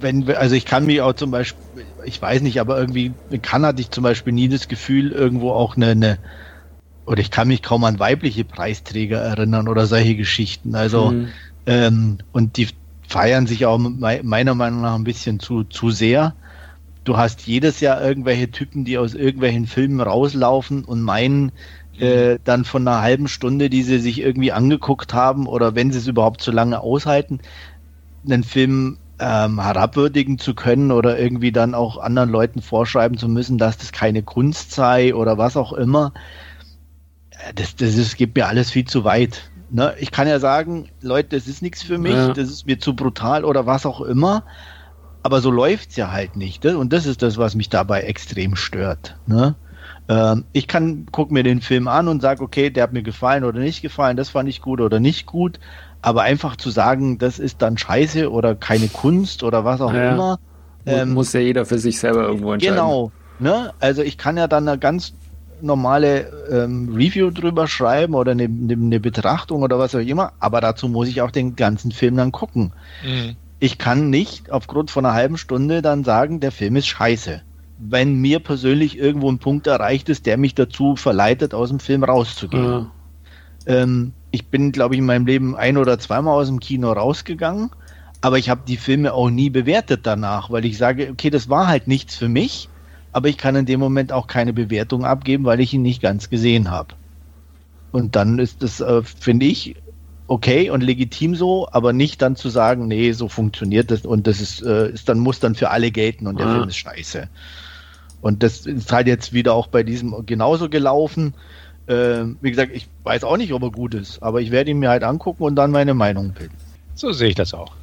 wenn, 0.04 0.30
also 0.36 0.54
ich 0.54 0.66
kann 0.66 0.86
mich 0.86 1.02
auch 1.02 1.13
zum 1.13 1.32
Beispiel, 1.32 1.86
ich 2.06 2.22
weiß 2.22 2.42
nicht, 2.42 2.60
aber 2.60 2.78
irgendwie 2.78 3.13
in 3.32 3.42
Cannes 3.42 3.70
hatte 3.70 3.82
ich 3.82 3.89
zum 3.89 4.04
Beispiel 4.04 4.34
nie 4.34 4.50
das 4.50 4.68
Gefühl, 4.68 5.12
irgendwo 5.12 5.52
auch 5.52 5.76
eine, 5.76 5.92
eine 5.92 6.18
oder 7.06 7.22
ich 7.22 7.32
kann 7.32 7.48
mich 7.48 7.63
kaum 7.63 7.84
an 7.86 8.00
weibliche 8.00 8.46
Preisträger 8.46 9.20
erinnern 9.20 9.68
oder 9.68 9.88
solche 9.88 10.16
Geschichten. 10.16 10.76
Also, 10.76 11.12
mhm. 11.12 11.28
ähm, 11.66 12.18
und 12.32 12.58
die 12.58 12.68
feiern 13.08 13.48
sich 13.48 13.66
auch 13.66 13.78
meiner 13.78 14.56
Meinung 14.56 14.82
nach 14.82 14.96
ein 14.96 15.04
bisschen 15.04 15.39
zu, 15.39 15.63
zu 15.63 15.92
sehr. 15.92 16.36
Du 17.04 17.18
hast 17.18 17.46
jedes 17.48 17.80
Jahr 17.80 18.02
irgendwelche 18.02 18.50
Typen, 18.50 18.86
die 18.86 18.98
aus 18.98 19.13
irgendwelchen 19.13 19.68
Filmen 19.68 20.00
rauslaufen 20.00 20.86
und 20.86 21.02
meinen, 21.02 21.52
äh, 22.00 22.39
dann 22.44 22.66
von 22.66 22.88
einer 22.88 23.02
halben 23.02 23.28
Stunde, 23.28 23.70
die 23.70 23.84
sie 23.84 24.00
sich 24.00 24.22
irgendwie 24.22 24.52
angeguckt 24.52 25.13
haben, 25.13 25.48
oder 25.48 25.76
wenn 25.76 25.92
sie 25.92 26.00
es 26.00 26.08
überhaupt 26.08 26.42
so 26.42 26.52
lange 26.52 26.80
aushalten, 26.80 27.39
einen 28.26 28.44
Film 28.44 28.98
ähm, 29.20 29.62
herabwürdigen 29.62 30.39
zu 30.39 30.56
können 30.56 30.92
oder 30.92 31.20
irgendwie 31.20 31.52
dann 31.52 31.76
auch 31.76 31.98
anderen 31.98 32.30
Leuten 32.30 32.62
vorschreiben 32.62 33.18
zu 33.18 33.28
müssen, 33.28 33.58
dass 33.58 33.78
das 33.78 33.92
keine 33.92 34.24
Kunst 34.24 34.72
sei 34.72 35.13
oder 35.13 35.38
was 35.38 35.56
auch 35.56 35.74
immer. 35.74 36.13
Äh, 37.32 37.54
das, 37.54 37.76
das 37.76 37.96
ist, 37.96 38.18
geht 38.18 38.36
mir 38.36 38.48
alles 38.48 38.72
viel 38.72 38.86
zu 38.86 39.04
weit. 39.04 39.52
Ne? 39.74 39.96
Ich 39.98 40.12
kann 40.12 40.28
ja 40.28 40.38
sagen, 40.38 40.90
Leute, 41.02 41.36
das 41.36 41.48
ist 41.48 41.64
nichts 41.64 41.82
für 41.82 41.98
mich, 41.98 42.14
ja. 42.14 42.28
das 42.28 42.48
ist 42.48 42.68
mir 42.68 42.80
zu 42.80 42.96
brutal 42.96 43.44
oder 43.44 43.66
was 43.66 43.88
auch 43.88 44.02
immer. 44.02 44.44
Aber 45.24 45.42
so 45.42 45.50
läuft's 45.50 45.96
ja 45.96 46.12
halt 46.12 46.36
nicht. 46.36 46.64
Ne? 46.64 46.78
Und 46.78 46.94
das 46.94 47.08
ist 47.08 47.24
das, 47.24 47.40
was 47.40 47.56
mich 47.56 47.70
dabei 47.70 48.02
extrem 48.02 48.56
stört. 48.56 49.18
Ne? 49.26 49.56
Ähm, 50.08 50.46
ich 50.52 50.68
kann, 50.68 51.08
guck 51.12 51.32
mir 51.32 51.42
den 51.42 51.60
Film 51.60 51.88
an 51.88 52.08
und 52.08 52.22
sage, 52.22 52.44
okay, 52.44 52.70
der 52.70 52.84
hat 52.84 52.94
mir 52.94 53.02
gefallen 53.02 53.44
oder 53.44 53.60
nicht 53.60 53.82
gefallen, 53.82 54.16
das 54.16 54.30
fand 54.30 54.48
ich 54.48 54.62
gut 54.62 54.80
oder 54.80 55.00
nicht 55.00 55.26
gut. 55.26 55.60
Aber 56.04 56.22
einfach 56.22 56.56
zu 56.56 56.70
sagen, 56.70 57.18
das 57.18 57.40
ist 57.40 57.64
dann 57.64 57.76
scheiße 57.76 58.30
oder 58.30 58.54
keine 58.54 58.90
Kunst 58.90 59.42
oder 59.42 59.66
was 59.66 59.82
auch 59.82 59.94
ja, 59.94 60.12
immer. 60.12 60.40
Ähm, 60.86 61.14
muss 61.14 61.34
ja 61.34 61.40
jeder 61.40 61.66
für 61.66 61.80
sich 61.80 61.98
selber 61.98 62.28
irgendwo 62.28 62.54
entscheiden. 62.54 62.76
Genau. 62.76 63.12
Ne? 63.40 63.74
Also 63.80 64.04
ich 64.04 64.20
kann 64.20 64.38
ja 64.38 64.48
dann 64.48 64.68
eine 64.68 64.78
ganz 64.78 65.14
normale 65.63 66.32
ähm, 66.52 66.93
Review 66.93 67.32
drüber 67.32 67.67
schreiben 67.67 68.13
oder 68.13 68.32
eine, 68.32 68.43
eine, 68.43 68.99
Betrachtung 68.99 69.62
oder 69.62 69.80
was 69.80 69.95
auch 69.95 69.99
immer, 69.99 70.34
aber 70.39 70.62
dazu 70.62 70.88
muss 70.88 71.08
ich 71.08 71.21
auch 71.21 71.32
den 71.32 71.56
ganzen 71.56 71.91
Film 71.91 72.17
dann 72.17 72.32
gucken. 72.32 72.73
Mhm. 73.04 73.36
Ich 73.60 73.78
kann 73.78 74.10
nicht 74.10 74.52
aufgrund 74.52 74.91
von 74.91 75.06
einer 75.06 75.15
halben 75.15 75.38
Stunde 75.38 75.82
dann 75.82 76.04
sagen, 76.04 76.39
der 76.39 76.52
Film 76.52 76.76
ist 76.76 76.88
scheiße. 76.88 77.41
Wenn 77.80 78.15
mir 78.15 78.39
persönlich 78.39 78.97
irgendwo 78.97 79.32
ein 79.32 79.39
Punkt 79.39 79.67
erreicht 79.67 80.10
ist, 80.10 80.26
der 80.26 80.38
mich 80.38 80.54
dazu 80.54 80.95
verleitet, 80.95 81.54
aus 81.54 81.69
dem 81.69 81.80
Film 81.80 82.04
rauszugehen. 82.04 82.82
Mhm. 82.82 82.91
Ähm, 83.65 84.13
ich 84.32 84.47
bin, 84.47 84.71
glaube 84.71 84.95
ich, 84.95 84.99
in 84.99 85.06
meinem 85.06 85.26
Leben 85.26 85.56
ein 85.56 85.78
oder 85.78 85.99
zweimal 85.99 86.36
aus 86.36 86.47
dem 86.47 86.60
Kino 86.60 86.91
rausgegangen, 86.91 87.69
aber 88.21 88.38
ich 88.38 88.49
habe 88.49 88.62
die 88.67 88.78
Filme 88.78 89.13
auch 89.13 89.30
nie 89.30 89.49
bewertet 89.49 90.02
danach, 90.04 90.49
weil 90.49 90.65
ich 90.65 90.78
sage, 90.78 91.10
okay, 91.12 91.30
das 91.30 91.49
war 91.49 91.67
halt 91.67 91.88
nichts 91.88 92.15
für 92.15 92.30
mich, 92.30 92.69
aber 93.13 93.30
ich 93.30 93.38
kann 93.38 93.56
in 93.56 93.65
dem 93.65 93.80
Moment 93.80 94.12
auch 94.12 94.28
keine 94.28 94.54
Bewertung 94.54 95.06
abgeben, 95.06 95.45
weil 95.45 95.60
ich 95.60 95.73
ihn 95.73 95.82
nicht 95.82 96.02
ganz 96.02 96.30
gesehen 96.30 96.69
habe. 96.69 96.95
Und 97.91 98.15
dann 98.15 98.39
ist 98.39 98.63
das, 98.63 98.82
äh, 98.82 99.04
finde 99.04 99.45
ich, 99.45 99.76
okay 100.28 100.69
und 100.69 100.82
legitim 100.82 101.36
so, 101.36 101.67
aber 101.71 101.93
nicht 101.93 102.21
dann 102.21 102.36
zu 102.36 102.49
sagen, 102.49 102.88
nee, 102.88 103.12
so 103.12 103.28
funktioniert 103.30 103.91
das 103.91 104.06
und 104.06 104.26
das 104.26 104.41
ist, 104.41 104.63
äh, 104.63 104.89
ist 104.89 105.08
dann 105.08 105.19
muss 105.19 105.39
dann 105.39 105.54
für 105.54 105.69
alle 105.69 105.91
gelten 105.91 106.28
und 106.28 106.39
der 106.39 106.47
ja. 106.47 106.54
Film 106.56 106.69
ist 106.69 106.78
scheiße. 106.78 107.30
Und 108.21 108.41
das 108.41 108.65
ist 108.65 108.91
halt 108.91 109.08
jetzt 109.08 109.34
wieder 109.34 109.54
auch 109.54 109.67
bei 109.67 109.84
diesem 109.84 110.26
genauso 110.26 110.69
gelaufen. 110.69 111.34
Äh, 111.88 112.23
wie 112.41 112.49
gesagt, 112.49 112.71
ich 112.73 112.88
weiß 113.04 113.26
auch 113.26 113.38
nicht, 113.38 113.52
ob 113.54 113.62
er 113.62 113.71
gut 113.71 113.93
ist, 113.93 114.23
aber 114.23 114.41
ich 114.41 114.49
werde 114.49 114.71
ihn 114.71 114.80
mir 114.80 114.89
halt 114.89 115.04
angucken 115.04 115.43
und 115.43 115.56
dann 115.56 115.71
meine 115.71 115.93
Meinung 115.93 116.32
bilden. 116.32 116.56
So 116.95 117.12
sehe 117.12 117.30
ich 117.30 117.36
das 117.36 117.54
auch. 117.54 117.73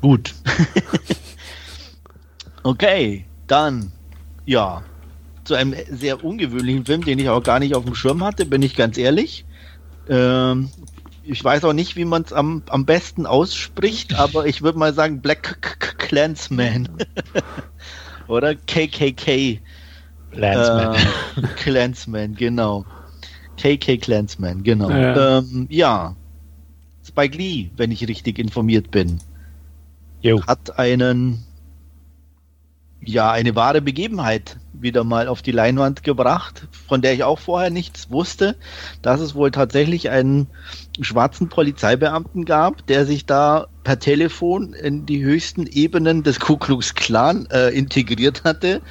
Gut. 0.00 0.34
okay, 2.64 3.24
dann, 3.46 3.92
ja, 4.50 4.82
zu 5.44 5.54
einem 5.54 5.74
sehr 5.88 6.24
ungewöhnlichen 6.24 6.84
Film, 6.84 7.04
den 7.04 7.20
ich 7.20 7.28
auch 7.28 7.42
gar 7.42 7.60
nicht 7.60 7.76
auf 7.76 7.84
dem 7.84 7.94
Schirm 7.94 8.24
hatte, 8.24 8.44
bin 8.44 8.62
ich 8.62 8.74
ganz 8.74 8.98
ehrlich. 8.98 9.44
Ähm, 10.08 10.70
ich 11.22 11.42
weiß 11.42 11.64
auch 11.64 11.72
nicht, 11.72 11.94
wie 11.94 12.04
man 12.04 12.22
es 12.22 12.32
am, 12.32 12.64
am 12.68 12.84
besten 12.84 13.26
ausspricht, 13.26 14.18
aber 14.18 14.46
ich 14.46 14.62
würde 14.62 14.76
mal 14.76 14.92
sagen 14.92 15.20
Black 15.20 15.78
Clansman. 15.98 16.88
Oder 18.26 18.56
KKK. 18.56 19.60
Clansman. 20.32 20.94
Äh, 20.94 21.46
Clansman, 21.54 22.34
genau. 22.34 22.84
KK 23.56 23.98
Clansman, 23.98 24.64
genau. 24.64 24.90
Ja. 24.90 25.38
Ähm, 25.38 25.68
ja. 25.70 26.16
Spike 27.06 27.36
Lee, 27.36 27.70
wenn 27.76 27.92
ich 27.92 28.06
richtig 28.08 28.40
informiert 28.40 28.90
bin, 28.90 29.20
jo. 30.22 30.44
hat 30.44 30.76
einen 30.76 31.44
ja, 33.02 33.30
eine 33.30 33.56
wahre 33.56 33.80
Begebenheit 33.80 34.58
wieder 34.72 35.04
mal 35.04 35.26
auf 35.26 35.42
die 35.42 35.52
Leinwand 35.52 36.02
gebracht, 36.02 36.68
von 36.86 37.00
der 37.00 37.14
ich 37.14 37.24
auch 37.24 37.38
vorher 37.38 37.70
nichts 37.70 38.10
wusste, 38.10 38.56
dass 39.00 39.20
es 39.20 39.34
wohl 39.34 39.50
tatsächlich 39.50 40.10
einen 40.10 40.48
schwarzen 41.00 41.48
Polizeibeamten 41.48 42.44
gab, 42.44 42.86
der 42.86 43.06
sich 43.06 43.24
da 43.24 43.68
per 43.84 43.98
Telefon 43.98 44.74
in 44.74 45.06
die 45.06 45.22
höchsten 45.22 45.66
Ebenen 45.66 46.22
des 46.22 46.40
Ku 46.40 46.58
Klux 46.58 46.94
Klan 46.94 47.46
äh, 47.50 47.70
integriert 47.70 48.44
hatte 48.44 48.82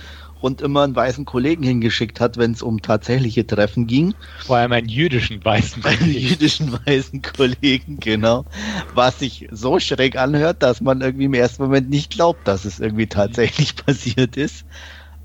und 0.41 0.62
immer 0.62 0.84
einen 0.84 0.95
weißen 0.95 1.25
Kollegen 1.25 1.63
hingeschickt 1.63 2.19
hat, 2.19 2.38
wenn 2.38 2.52
es 2.52 2.62
um 2.62 2.82
tatsächliche 2.82 3.45
Treffen 3.45 3.88
ging. 3.88 4.13
Vor 4.45 4.58
allem 4.58 4.71
einen 4.71 4.89
jüdischen 4.89 5.43
weißen 5.43 5.82
Kollegen. 5.84 6.04
Einen 6.04 6.13
jüdischen 6.13 6.80
weißen 6.86 7.21
Kollegen, 7.21 7.99
genau. 7.99 8.45
Was 8.93 9.19
sich 9.19 9.47
so 9.52 9.80
schräg 9.80 10.17
anhört, 10.17 10.63
dass 10.63 10.82
man 10.82 11.02
irgendwie 11.02 11.25
im 11.25 11.34
ersten 11.34 11.63
Moment 11.63 11.89
nicht 11.89 12.12
glaubt, 12.12 12.47
dass 12.47 12.65
es 12.65 12.80
irgendwie 12.80 13.08
tatsächlich 13.08 13.75
passiert 13.86 14.38
ist. 14.38 14.65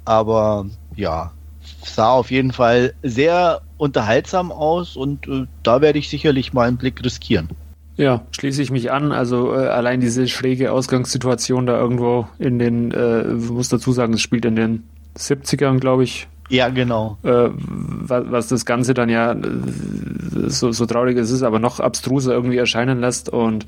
Aber 0.05 0.67
ja, 0.97 1.33
sah 1.83 2.11
auf 2.11 2.31
jeden 2.31 2.53
Fall 2.53 2.95
sehr 3.03 3.63
unterhaltsam 3.77 4.53
aus 4.53 4.97
und 4.97 5.27
äh, 5.29 5.47
da 5.63 5.81
werde 5.81 5.99
ich 5.99 6.09
sicherlich 6.09 6.53
mal 6.53 6.69
einen 6.69 6.77
Blick 6.77 7.03
riskieren. 7.05 7.49
Ja, 7.97 8.23
schließe 8.33 8.61
ich 8.61 8.71
mich 8.71 8.91
an. 8.91 9.13
Also 9.13 9.55
äh, 9.55 9.69
allein 9.69 10.01
diese 10.01 10.27
schräge 10.27 10.73
Ausgangssituation 10.73 11.67
da 11.67 11.79
irgendwo 11.79 12.27
in 12.39 12.59
den, 12.59 12.91
äh, 12.91 13.25
muss 13.25 13.69
dazu 13.69 13.93
sagen, 13.93 14.15
es 14.15 14.21
spielt 14.21 14.45
in 14.45 14.57
den 14.57 14.83
70ern, 15.17 15.79
glaube 15.79 16.05
ich. 16.05 16.29
Ja, 16.51 16.69
genau. 16.69 17.19
Äh, 17.23 17.49
was, 17.53 18.31
was, 18.31 18.49
das 18.49 18.67
Ganze 18.67 18.95
dann 18.95 19.09
ja 19.09 19.33
äh, 19.33 19.39
so, 20.47 20.73
so 20.73 20.87
traurig 20.87 21.17
es 21.17 21.31
ist, 21.31 21.43
aber 21.43 21.59
noch 21.59 21.81
abstruser 21.81 22.33
irgendwie 22.33 22.59
erscheinen 22.59 23.01
lässt. 23.01 23.29
Und 23.29 23.67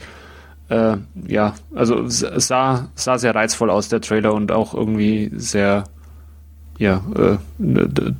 äh, 0.68 0.96
ja, 1.26 1.54
also 1.74 2.02
es 2.02 2.20
sah, 2.20 2.88
sah 2.94 3.18
sehr 3.18 3.34
reizvoll 3.34 3.70
aus, 3.70 3.88
der 3.88 4.00
Trailer, 4.00 4.34
und 4.34 4.52
auch 4.52 4.74
irgendwie 4.74 5.30
sehr, 5.34 5.84
ja, 6.78 7.02
äh, 7.16 7.38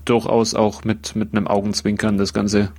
durchaus 0.05 0.55
auch 0.55 0.85
mit, 0.85 1.15
mit 1.17 1.35
einem 1.35 1.47
Augenzwinkern 1.47 2.17
das 2.17 2.33
Ganze. 2.33 2.71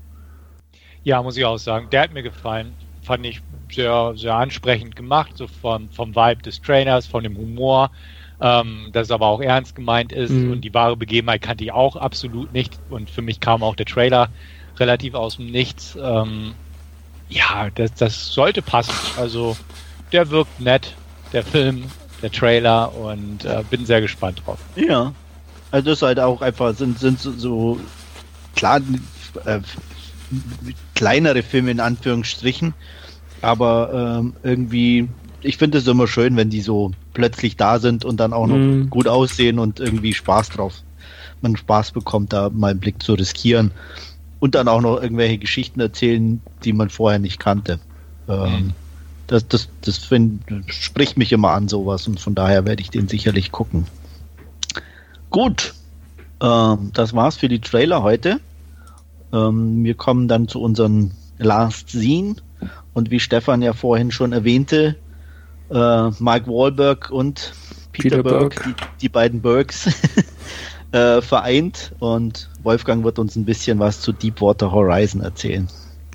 Ja, 1.03 1.21
muss 1.21 1.37
ich 1.37 1.45
auch 1.45 1.59
sagen. 1.59 1.87
Der 1.91 2.01
hat 2.01 2.13
mir 2.13 2.23
gefallen. 2.23 2.73
Fand 3.03 3.25
ich 3.25 3.41
sehr, 3.71 4.13
sehr 4.17 4.33
ansprechend 4.35 4.95
gemacht, 4.95 5.31
so 5.35 5.47
vom, 5.47 5.89
vom 5.89 6.15
Vibe 6.15 6.41
des 6.41 6.61
Trainers, 6.61 7.05
von 7.05 7.23
dem 7.23 7.37
Humor 7.37 7.91
ähm, 8.39 8.89
dass 8.91 9.07
es 9.07 9.11
aber 9.11 9.27
auch 9.27 9.41
ernst 9.41 9.75
gemeint 9.75 10.11
ist 10.11 10.31
mhm. 10.31 10.51
und 10.51 10.61
die 10.61 10.73
wahre 10.73 10.95
Begebenheit 10.95 11.41
kannte 11.41 11.63
ich 11.63 11.71
auch 11.71 11.95
absolut 11.95 12.53
nicht 12.53 12.77
und 12.89 13.09
für 13.09 13.21
mich 13.21 13.39
kam 13.39 13.63
auch 13.63 13.75
der 13.75 13.85
Trailer 13.85 14.29
relativ 14.77 15.15
aus 15.15 15.37
dem 15.37 15.47
Nichts. 15.47 15.97
Ähm, 16.01 16.53
ja, 17.29 17.69
das, 17.73 17.93
das 17.95 18.33
sollte 18.33 18.61
passen. 18.61 18.93
Also 19.17 19.57
der 20.11 20.29
wirkt 20.29 20.59
nett, 20.59 20.93
der 21.33 21.43
Film, 21.43 21.85
der 22.21 22.31
Trailer 22.31 22.95
und 22.95 23.43
äh, 23.43 23.63
bin 23.69 23.85
sehr 23.85 24.01
gespannt 24.01 24.43
drauf. 24.45 24.59
Ja, 24.75 25.13
also 25.71 25.89
das 25.89 25.99
ist 25.99 26.03
halt 26.03 26.19
auch 26.19 26.41
einfach 26.41 26.75
sind, 26.75 26.99
sind 26.99 27.19
so, 27.19 27.31
so 27.31 27.79
klar 28.55 28.81
äh, 29.45 29.59
kleinere 30.93 31.41
Filme 31.41 31.71
in 31.71 31.79
Anführungsstrichen, 31.79 32.73
aber 33.41 34.19
ähm, 34.19 34.33
irgendwie 34.43 35.09
ich 35.41 35.57
finde 35.57 35.77
es 35.77 35.87
immer 35.87 36.07
schön, 36.07 36.35
wenn 36.35 36.49
die 36.49 36.61
so 36.61 36.91
plötzlich 37.17 37.57
da 37.57 37.79
sind 37.79 38.05
und 38.05 38.19
dann 38.19 38.31
auch 38.31 38.45
noch 38.45 38.57
mm. 38.57 38.91
gut 38.91 39.07
aussehen 39.07 39.57
und 39.57 39.79
irgendwie 39.79 40.13
Spaß 40.13 40.49
drauf. 40.49 40.83
Man 41.41 41.57
Spaß 41.57 41.91
bekommt, 41.91 42.31
da 42.31 42.51
mal 42.51 42.69
einen 42.69 42.79
Blick 42.79 43.01
zu 43.01 43.15
riskieren 43.15 43.71
und 44.39 44.53
dann 44.53 44.67
auch 44.67 44.81
noch 44.81 45.01
irgendwelche 45.01 45.39
Geschichten 45.39 45.79
erzählen, 45.79 46.39
die 46.63 46.73
man 46.73 46.91
vorher 46.91 47.17
nicht 47.17 47.39
kannte. 47.39 47.79
Ähm, 48.29 48.67
mm. 48.67 48.73
Das, 49.25 49.47
das, 49.47 49.67
das 49.81 49.97
find, 49.97 50.43
spricht 50.67 51.17
mich 51.17 51.31
immer 51.31 51.53
an, 51.53 51.67
sowas, 51.67 52.07
und 52.07 52.19
von 52.19 52.35
daher 52.35 52.65
werde 52.65 52.83
ich 52.83 52.91
den 52.91 53.07
sicherlich 53.07 53.51
gucken. 53.51 53.87
Gut, 55.31 55.73
ähm, 56.39 56.91
das 56.93 57.15
war's 57.15 57.37
für 57.37 57.49
die 57.49 57.61
Trailer 57.61 58.03
heute. 58.03 58.39
Ähm, 59.33 59.83
wir 59.83 59.95
kommen 59.95 60.27
dann 60.27 60.47
zu 60.47 60.61
unserem 60.61 61.11
Last 61.39 61.89
Scene. 61.89 62.35
Und 62.93 63.09
wie 63.09 63.19
Stefan 63.19 63.63
ja 63.63 63.73
vorhin 63.73 64.11
schon 64.11 64.33
erwähnte, 64.33 64.97
äh, 65.69 66.09
Mike 66.19 66.47
Wahlberg 66.47 67.09
und 67.11 67.53
Peter, 67.91 68.17
Peter 68.17 68.23
Berg, 68.23 68.63
die, 68.63 68.73
die, 69.01 69.09
beiden 69.09 69.41
Bergs, 69.41 69.87
äh, 70.91 71.21
vereint 71.21 71.93
und 71.99 72.49
Wolfgang 72.63 73.03
wird 73.03 73.19
uns 73.19 73.35
ein 73.35 73.45
bisschen 73.45 73.79
was 73.79 74.01
zu 74.01 74.11
Deepwater 74.11 74.71
Horizon 74.71 75.21
erzählen. 75.21 75.67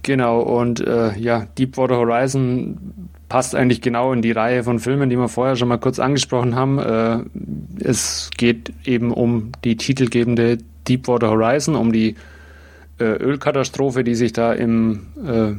Genau, 0.03 0.41
und 0.41 0.81
äh, 0.81 1.17
ja, 1.19 1.47
Deepwater 1.59 1.97
Horizon 1.97 3.09
passt 3.29 3.55
eigentlich 3.55 3.81
genau 3.81 4.13
in 4.13 4.21
die 4.21 4.33
Reihe 4.33 4.65
von 4.65 4.79
Filmen, 4.79 5.09
die 5.09 5.17
wir 5.17 5.29
vorher 5.29 5.57
schon 5.57 5.69
mal 5.69 5.79
kurz 5.79 5.99
angesprochen 5.99 6.57
haben. 6.57 6.79
Äh, 6.79 7.21
es 7.83 8.31
geht 8.37 8.73
eben 8.85 9.13
um 9.13 9.53
die 9.65 9.77
titelgebende 9.77 10.59
Deepwater 10.89 11.31
Horizon, 11.31 11.77
um 11.77 11.93
die 11.93 12.17
äh, 12.99 13.05
Ölkatastrophe, 13.05 14.05
die 14.05 14.17
sich 14.17 14.33
da 14.33 14.53
im 14.53 15.07
äh, 15.25 15.53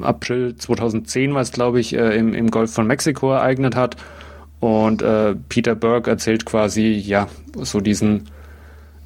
April 0.00 0.56
2010 0.56 1.34
war 1.34 1.40
es, 1.40 1.52
glaube 1.52 1.80
ich, 1.80 1.94
äh, 1.94 2.16
im, 2.16 2.34
im 2.34 2.50
Golf 2.50 2.72
von 2.72 2.86
Mexiko 2.86 3.32
ereignet 3.32 3.76
hat. 3.76 3.96
Und 4.60 5.02
äh, 5.02 5.34
Peter 5.48 5.74
Burke 5.74 6.10
erzählt 6.10 6.46
quasi, 6.46 6.92
ja, 6.92 7.28
so 7.60 7.80
diesen, 7.80 8.28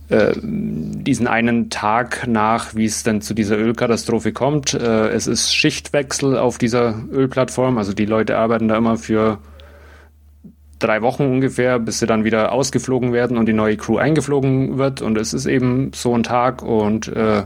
äh, 0.08 0.32
diesen 0.42 1.26
einen 1.26 1.70
Tag 1.70 2.26
nach, 2.26 2.74
wie 2.74 2.84
es 2.84 3.02
denn 3.02 3.20
zu 3.20 3.34
dieser 3.34 3.58
Ölkatastrophe 3.58 4.32
kommt. 4.32 4.74
Äh, 4.74 5.08
es 5.08 5.26
ist 5.26 5.54
Schichtwechsel 5.54 6.38
auf 6.38 6.58
dieser 6.58 7.02
Ölplattform, 7.12 7.78
also 7.78 7.92
die 7.92 8.06
Leute 8.06 8.38
arbeiten 8.38 8.68
da 8.68 8.76
immer 8.76 8.96
für 8.96 9.38
drei 10.80 11.02
Wochen 11.02 11.24
ungefähr, 11.24 11.78
bis 11.78 11.98
sie 11.98 12.06
dann 12.06 12.24
wieder 12.24 12.52
ausgeflogen 12.52 13.12
werden 13.12 13.36
und 13.36 13.46
die 13.46 13.52
neue 13.52 13.76
Crew 13.76 13.98
eingeflogen 13.98 14.78
wird. 14.78 15.02
Und 15.02 15.18
es 15.18 15.32
ist 15.32 15.46
eben 15.46 15.92
so 15.94 16.14
ein 16.14 16.22
Tag 16.22 16.62
und 16.62 17.08
äh, 17.08 17.44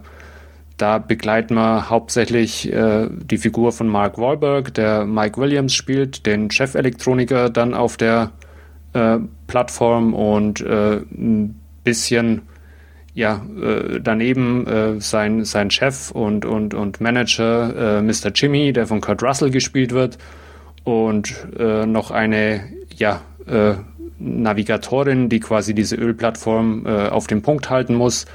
da 0.85 0.99
begleiten 0.99 1.55
wir 1.55 1.89
hauptsächlich 1.89 2.71
äh, 2.71 3.09
die 3.11 3.39
Figur 3.39 3.73
von 3.73 3.89
Mark 3.89 4.19
Wahlberg, 4.19 4.75
der 4.75 5.07
Mike 5.07 5.41
Williams 5.41 5.73
spielt, 5.73 6.27
den 6.27 6.51
Chefelektroniker 6.51 7.49
dann 7.49 7.73
auf 7.73 7.97
der 7.97 8.33
äh, 8.93 9.17
Plattform 9.47 10.13
und 10.13 10.61
äh, 10.61 10.97
ein 10.97 11.59
bisschen 11.85 12.43
ja, 13.15 13.41
äh, 13.59 13.99
daneben 13.99 14.67
äh, 14.67 15.01
sein, 15.01 15.47
sein 15.47 15.71
Chef 15.71 16.11
und, 16.11 16.45
und, 16.45 16.75
und 16.75 17.01
Manager 17.01 18.01
äh, 18.01 18.03
Mr. 18.03 18.31
Jimmy, 18.35 18.75
der 18.75 18.87
von 18.87 19.01
Kurt 19.01 19.23
Russell 19.23 19.51
gespielt 19.51 19.93
wird 19.93 20.19
und 20.85 21.33
noch 21.59 22.11
eine 22.11 22.61
ja, 22.95 23.23
Navigatorin, 24.19 25.31
die 25.31 25.41
quasi 25.41 25.75
diese 25.75 25.97
Ölplattform 25.97 26.87
auf 26.87 27.27
den 27.27 27.41
Punkt 27.41 27.71
halten 27.71 27.95
muss 27.95 28.27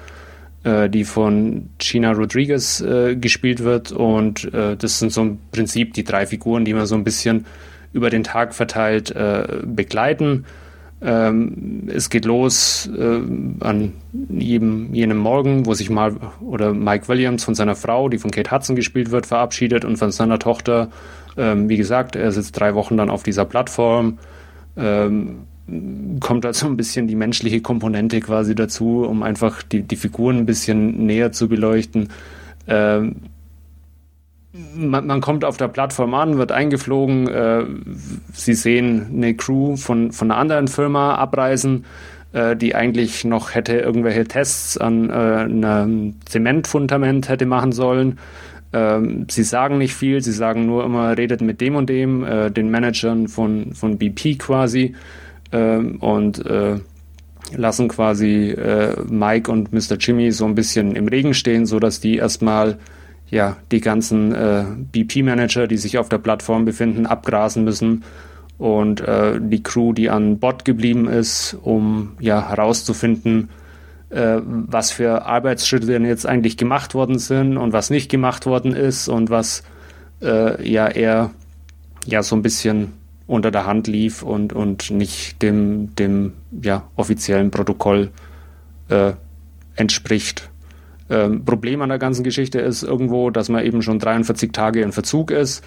die 0.63 1.04
von 1.04 1.69
Gina 1.78 2.12
Rodriguez 2.12 2.82
äh, 2.82 3.15
gespielt 3.15 3.63
wird. 3.63 3.91
Und 3.91 4.54
äh, 4.54 4.76
das 4.76 5.00
sind 5.00 5.12
so 5.12 5.22
im 5.22 5.38
Prinzip 5.52 5.93
die 5.93 6.04
drei 6.04 6.26
Figuren, 6.26 6.65
die 6.65 6.74
man 6.74 6.86
so 6.86 6.95
ein 6.95 7.04
bisschen 7.04 7.45
über 7.93 8.10
den 8.10 8.24
Tag 8.24 8.54
verteilt 8.54 9.12
äh, 9.12 9.62
begleiten. 9.63 10.45
Ähm, 11.02 11.88
es 11.88 12.10
geht 12.10 12.26
los 12.26 12.89
äh, 12.95 13.22
an 13.62 13.93
jedem, 14.30 14.93
jenem 14.93 15.17
Morgen, 15.17 15.65
wo 15.65 15.74
sich 15.74 15.89
mal 15.89 16.17
oder 16.41 16.74
Mike 16.74 17.08
Williams 17.08 17.45
von 17.45 17.56
seiner 17.56 17.76
Frau, 17.76 18.10
die 18.10 18.17
von 18.17 18.32
Kate 18.32 18.52
Hudson 18.52 18.76
gespielt 18.76 19.12
wird, 19.12 19.26
verabschiedet 19.26 19.86
und 19.86 19.95
von 19.98 20.12
seiner 20.12 20.39
Tochter. 20.39 20.89
Ähm, 21.38 21.69
wie 21.69 21.78
gesagt, 21.78 22.17
er 22.17 22.32
sitzt 22.32 22.60
drei 22.60 22.76
Wochen 22.76 22.98
dann 22.98 23.10
auf 23.10 23.24
dieser 23.24 23.45
Plattform. 23.45 24.19
Ähm, 24.76 25.43
kommt 26.19 26.45
da 26.45 26.53
so 26.53 26.67
ein 26.67 26.77
bisschen 26.77 27.08
die 27.08 27.15
menschliche 27.15 27.62
Komponente 27.62 28.19
quasi 28.19 28.55
dazu, 28.55 29.05
um 29.08 29.23
einfach 29.23 29.63
die, 29.63 29.84
die 29.84 29.95
Figuren 29.95 30.38
ein 30.38 30.45
bisschen 30.45 31.05
näher 31.05 31.32
zu 31.32 31.47
beleuchten. 31.47 32.10
Ähm, 32.67 33.15
man, 34.75 35.05
man, 35.05 35.21
kommt 35.21 35.45
auf 35.45 35.58
der 35.58 35.67
Plattform 35.67 36.13
an, 36.13 36.38
wird 36.38 36.51
eingeflogen, 36.51 37.27
äh, 37.27 37.65
sie 38.34 38.53
sehen 38.53 39.08
eine 39.13 39.36
Crew 39.36 39.75
von, 39.75 40.12
von 40.12 40.32
einer 40.32 40.39
anderen 40.39 40.67
Firma 40.67 41.15
abreisen, 41.15 41.86
äh, 42.34 42.55
die 42.55 42.75
eigentlich 42.75 43.25
noch 43.25 43.53
hätte 43.53 43.77
irgendwelche 43.77 44.25
Tests 44.25 44.77
an 44.77 45.10
äh, 45.10 45.13
einem 45.13 46.15
Zementfundament 46.25 47.29
hätte 47.29 47.45
machen 47.45 47.71
sollen. 47.71 48.19
Ähm, 48.71 49.25
sie 49.29 49.43
sagen 49.43 49.77
nicht 49.77 49.95
viel, 49.95 50.21
sie 50.21 50.32
sagen 50.32 50.65
nur 50.65 50.84
immer, 50.84 51.17
redet 51.17 51.41
mit 51.41 51.60
dem 51.62 51.75
und 51.75 51.89
dem, 51.89 52.23
äh, 52.23 52.51
den 52.51 52.69
Managern 52.69 53.27
von, 53.27 53.73
von 53.73 53.97
BP 53.97 54.38
quasi 54.38 54.95
ähm, 55.51 55.97
und 55.97 56.45
äh, 56.45 56.79
lassen 57.55 57.88
quasi 57.88 58.51
äh, 58.51 58.95
Mike 59.09 59.51
und 59.51 59.73
Mr. 59.73 59.97
Jimmy 59.99 60.31
so 60.31 60.45
ein 60.45 60.55
bisschen 60.55 60.95
im 60.95 61.07
Regen 61.07 61.33
stehen, 61.33 61.65
so 61.65 61.79
dass 61.79 61.99
die 61.99 62.17
erstmal 62.17 62.77
ja 63.29 63.57
die 63.71 63.81
ganzen 63.81 64.33
äh, 64.33 64.65
BP-Manager, 64.91 65.67
die 65.67 65.77
sich 65.77 65.97
auf 65.97 66.09
der 66.09 66.17
Plattform 66.17 66.65
befinden, 66.65 67.05
abgrasen 67.05 67.63
müssen 67.63 68.03
und 68.57 69.01
äh, 69.01 69.39
die 69.39 69.63
Crew, 69.63 69.93
die 69.93 70.09
an 70.09 70.39
Bord 70.39 70.65
geblieben 70.65 71.07
ist, 71.07 71.57
um 71.62 72.13
ja 72.19 72.49
herauszufinden, 72.49 73.49
äh, 74.09 74.39
was 74.43 74.91
für 74.91 75.25
Arbeitsschritte 75.25 75.88
denn 75.88 76.05
jetzt 76.05 76.25
eigentlich 76.25 76.57
gemacht 76.57 76.93
worden 76.93 77.19
sind 77.19 77.57
und 77.57 77.73
was 77.73 77.89
nicht 77.89 78.09
gemacht 78.12 78.45
worden 78.45 78.73
ist 78.73 79.07
und 79.07 79.29
was 79.29 79.63
äh, 80.21 80.69
ja 80.69 80.88
eher 80.88 81.31
ja 82.05 82.23
so 82.23 82.35
ein 82.35 82.41
bisschen 82.41 82.93
unter 83.29 83.51
der 83.51 83.65
Hand 83.65 83.87
lief 83.87 84.23
und, 84.23 84.53
und 84.53 84.89
nicht 84.89 85.41
dem, 85.41 85.95
dem 85.95 86.33
ja, 86.61 86.83
offiziellen 86.95 87.51
Protokoll 87.51 88.09
äh, 88.89 89.13
entspricht. 89.75 90.49
Ähm, 91.09 91.45
Problem 91.45 91.81
an 91.81 91.89
der 91.89 91.99
ganzen 91.99 92.23
Geschichte 92.23 92.59
ist 92.59 92.83
irgendwo, 92.83 93.29
dass 93.29 93.49
man 93.49 93.63
eben 93.63 93.81
schon 93.81 93.99
43 93.99 94.51
Tage 94.51 94.81
in 94.81 94.91
Verzug 94.91 95.31
ist. 95.31 95.63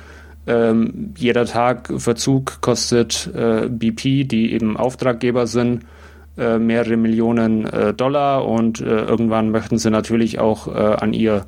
Ähm, 0.46 1.14
jeder 1.16 1.46
Tag 1.46 1.92
Verzug 1.96 2.60
kostet 2.60 3.30
äh, 3.34 3.68
BP, 3.68 4.24
die 4.24 4.52
eben 4.52 4.76
Auftraggeber 4.76 5.46
sind, 5.46 5.84
äh, 6.36 6.58
mehrere 6.58 6.96
Millionen 6.96 7.64
äh, 7.66 7.94
Dollar 7.94 8.46
und 8.46 8.80
äh, 8.80 8.84
irgendwann 8.84 9.50
möchten 9.50 9.78
sie 9.78 9.90
natürlich 9.90 10.40
auch 10.40 10.66
äh, 10.66 10.78
an 10.78 11.12
ihr 11.12 11.44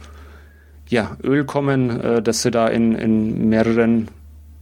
ja, 0.89 1.17
Öl 1.25 1.45
kommen, 1.45 2.01
äh, 2.01 2.23
das 2.23 2.43
sie 2.43 2.53
da 2.53 2.69
in, 2.69 2.95
in 2.95 3.49
mehreren 3.49 4.09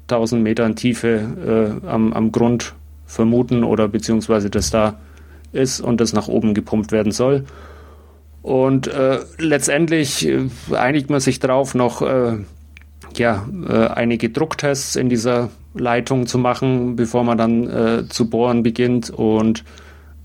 tausend 0.06 0.42
Metern 0.42 0.76
Tiefe 0.76 1.80
am, 1.86 2.12
am 2.12 2.32
Grund 2.32 2.74
vermuten 3.06 3.64
oder 3.64 3.88
beziehungsweise 3.88 4.50
das 4.50 4.70
da 4.70 4.98
ist 5.52 5.80
und 5.80 6.00
das 6.00 6.12
nach 6.12 6.28
oben 6.28 6.54
gepumpt 6.54 6.92
werden 6.92 7.12
soll. 7.12 7.44
Und 8.42 8.88
äh, 8.88 9.20
letztendlich 9.38 10.26
äh, 10.26 10.48
einigt 10.72 11.10
man 11.10 11.20
sich 11.20 11.38
darauf, 11.38 11.74
noch 11.74 12.02
äh, 12.02 12.38
ja, 13.16 13.46
äh, 13.68 13.86
einige 13.86 14.30
Drucktests 14.30 14.96
in 14.96 15.08
dieser 15.08 15.50
Leitung 15.74 16.26
zu 16.26 16.38
machen, 16.38 16.96
bevor 16.96 17.22
man 17.22 17.38
dann 17.38 17.68
äh, 17.68 18.08
zu 18.08 18.28
bohren 18.28 18.64
beginnt. 18.64 19.10
Und 19.10 19.64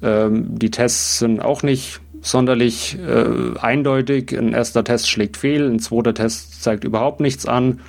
ähm, 0.01 0.57
die 0.57 0.71
Tests 0.71 1.19
sind 1.19 1.41
auch 1.41 1.61
nicht 1.61 1.99
sonderlich 2.21 2.97
äh, 2.97 3.59
eindeutig. 3.59 4.35
Ein 4.35 4.53
erster 4.53 4.83
Test 4.83 5.09
schlägt 5.09 5.37
fehl, 5.37 5.69
ein 5.69 5.79
zweiter 5.79 6.15
Test 6.15 6.63
zeigt 6.63 6.83
überhaupt 6.83 7.19
nichts 7.19 7.45
an. 7.45 7.81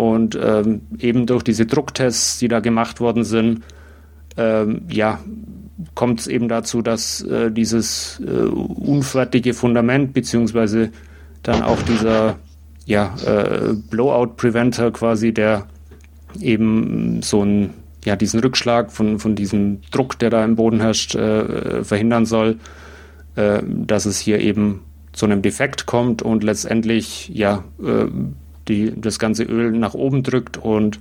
Und 0.00 0.34
ähm, 0.42 0.80
eben 0.98 1.26
durch 1.26 1.42
diese 1.42 1.66
Drucktests, 1.66 2.38
die 2.38 2.48
da 2.48 2.60
gemacht 2.60 3.00
worden 3.00 3.22
sind, 3.22 3.64
ähm, 4.38 4.80
ja, 4.88 5.20
kommt 5.94 6.20
es 6.20 6.26
eben 6.26 6.48
dazu, 6.48 6.80
dass 6.80 7.20
äh, 7.20 7.50
dieses 7.50 8.18
äh, 8.26 8.30
unfertige 8.30 9.52
Fundament 9.52 10.14
beziehungsweise 10.14 10.90
dann 11.42 11.62
auch 11.62 11.82
dieser 11.82 12.38
ja, 12.86 13.14
äh, 13.26 13.74
Blowout 13.90 14.36
Preventer 14.38 14.90
quasi, 14.90 15.34
der 15.34 15.66
eben 16.40 17.20
so 17.20 17.44
ein 17.44 17.74
ja, 18.06 18.16
diesen 18.16 18.40
Rückschlag 18.40 18.90
von, 18.92 19.18
von 19.18 19.34
diesem 19.34 19.82
Druck, 19.90 20.18
der 20.18 20.30
da 20.30 20.42
im 20.46 20.56
Boden 20.56 20.80
herrscht, 20.80 21.14
äh, 21.14 21.84
verhindern 21.84 22.24
soll, 22.24 22.56
äh, 23.36 23.60
dass 23.66 24.06
es 24.06 24.18
hier 24.18 24.40
eben 24.40 24.80
zu 25.12 25.26
einem 25.26 25.42
Defekt 25.42 25.84
kommt 25.84 26.22
und 26.22 26.42
letztendlich 26.42 27.28
ja 27.34 27.64
äh, 27.84 28.06
die, 28.70 28.92
das 28.98 29.18
ganze 29.18 29.44
Öl 29.44 29.72
nach 29.72 29.94
oben 29.94 30.22
drückt 30.22 30.56
und 30.56 31.00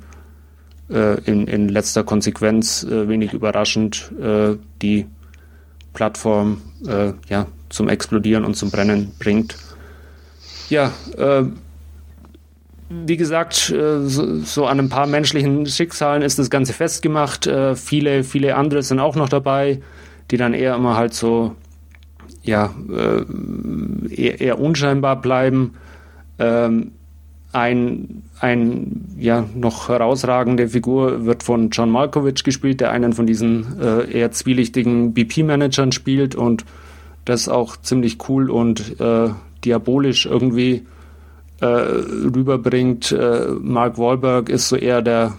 äh, 0.90 1.22
in, 1.22 1.48
in 1.48 1.70
letzter 1.70 2.04
Konsequenz 2.04 2.84
äh, 2.84 3.08
wenig 3.08 3.34
überraschend 3.34 4.12
äh, 4.20 4.56
die 4.82 5.06
Plattform 5.94 6.62
äh, 6.88 7.14
ja, 7.30 7.48
zum 7.70 7.88
Explodieren 7.88 8.44
und 8.44 8.56
zum 8.56 8.72
Brennen 8.72 9.12
bringt. 9.20 9.56
Ja, 10.70 10.92
äh, 11.18 11.44
wie 12.90 13.18
gesagt, 13.18 13.70
äh, 13.70 14.08
so, 14.08 14.40
so, 14.40 14.66
an 14.66 14.80
ein 14.80 14.90
paar 14.90 15.06
menschlichen 15.06 15.66
Schicksalen 15.68 16.24
ist 16.24 16.40
das 16.40 16.50
Ganze 16.50 16.74
festgemacht. 16.74 17.50
viele, 17.76 18.24
viele 18.24 18.56
andere 18.56 18.82
sind 18.82 19.00
auch 19.00 19.16
noch 19.16 19.30
dabei, 19.30 19.82
die 20.32 20.38
dann 20.38 20.54
eher 20.54 20.76
immer 20.76 20.96
halt 20.96 21.14
so, 21.14 21.56
ja, 22.42 22.74
eher, 24.10 24.42
eher 24.42 24.60
unscheinbar 24.60 25.22
bleiben. 25.22 25.76
Ähm, 26.40 26.94
ein, 27.52 28.24
ein 28.40 29.06
ja, 29.18 29.46
noch 29.56 29.90
herausragende 29.90 30.68
Figur 30.70 31.26
wird 31.26 31.44
von 31.44 31.72
John 31.72 31.90
Malkovich 31.90 32.44
gespielt, 32.44 32.80
der 32.80 32.92
einen 32.92 33.14
von 33.14 33.26
diesen 33.26 33.80
äh, 33.82 34.12
eher 34.12 34.32
zwielichtigen 34.32 35.14
BP-Managern 35.14 35.92
spielt 35.92 36.36
und 36.36 36.64
das 37.26 37.50
auch 37.50 37.78
ziemlich 37.78 38.18
cool 38.30 38.52
und 38.52 39.00
äh, 39.00 39.30
diabolisch 39.66 40.26
irgendwie 40.26 40.86
äh, 41.60 41.66
rüberbringt. 41.66 43.12
Äh, 43.12 43.48
Mark 43.62 43.98
Wahlberg 43.98 44.50
ist 44.50 44.70
so 44.70 44.76
eher 44.76 45.02
der 45.02 45.34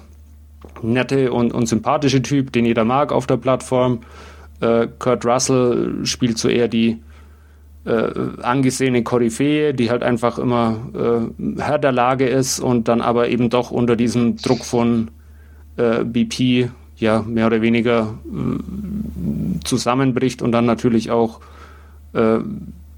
nette 0.83 1.33
und, 1.33 1.53
und 1.53 1.67
sympathische 1.67 2.23
Typ, 2.23 2.53
den 2.53 2.67
jeder 2.67 2.85
mag 2.85 3.13
auf 3.13 3.27
der 3.27 3.37
Plattform. 3.37 4.01
Äh, 4.61 4.89
Kurt 4.99 5.25
Russell 5.25 6.01
spielt 6.05 6.39
so 6.39 6.49
eher 6.49 6.69
die 6.69 6.99
äh, 7.85 8.43
angesehene 8.43 9.03
Koryphäe, 9.03 9.73
die 9.75 9.91
halt 9.91 10.03
einfach 10.03 10.39
immer 10.39 10.77
äh, 10.95 11.61
Herr 11.61 11.79
der 11.79 11.93
Lage 11.93 12.27
ist 12.29 12.61
und 12.61 12.89
dann 12.89 13.01
aber 13.01 13.29
eben 13.29 13.51
doch 13.51 13.71
unter 13.71 13.97
diesem 13.97 14.37
Druck 14.37 14.65
von 14.65 15.11
äh, 15.77 16.05
BP 16.05 16.71
ja 16.97 17.23
mehr 17.23 17.47
oder 17.47 17.63
weniger 17.63 18.19
äh, 18.27 19.61
zusammenbricht 19.65 20.43
und 20.43 20.53
dann 20.53 20.67
natürlich 20.67 21.11
auch 21.11 21.41
äh, 22.13 22.39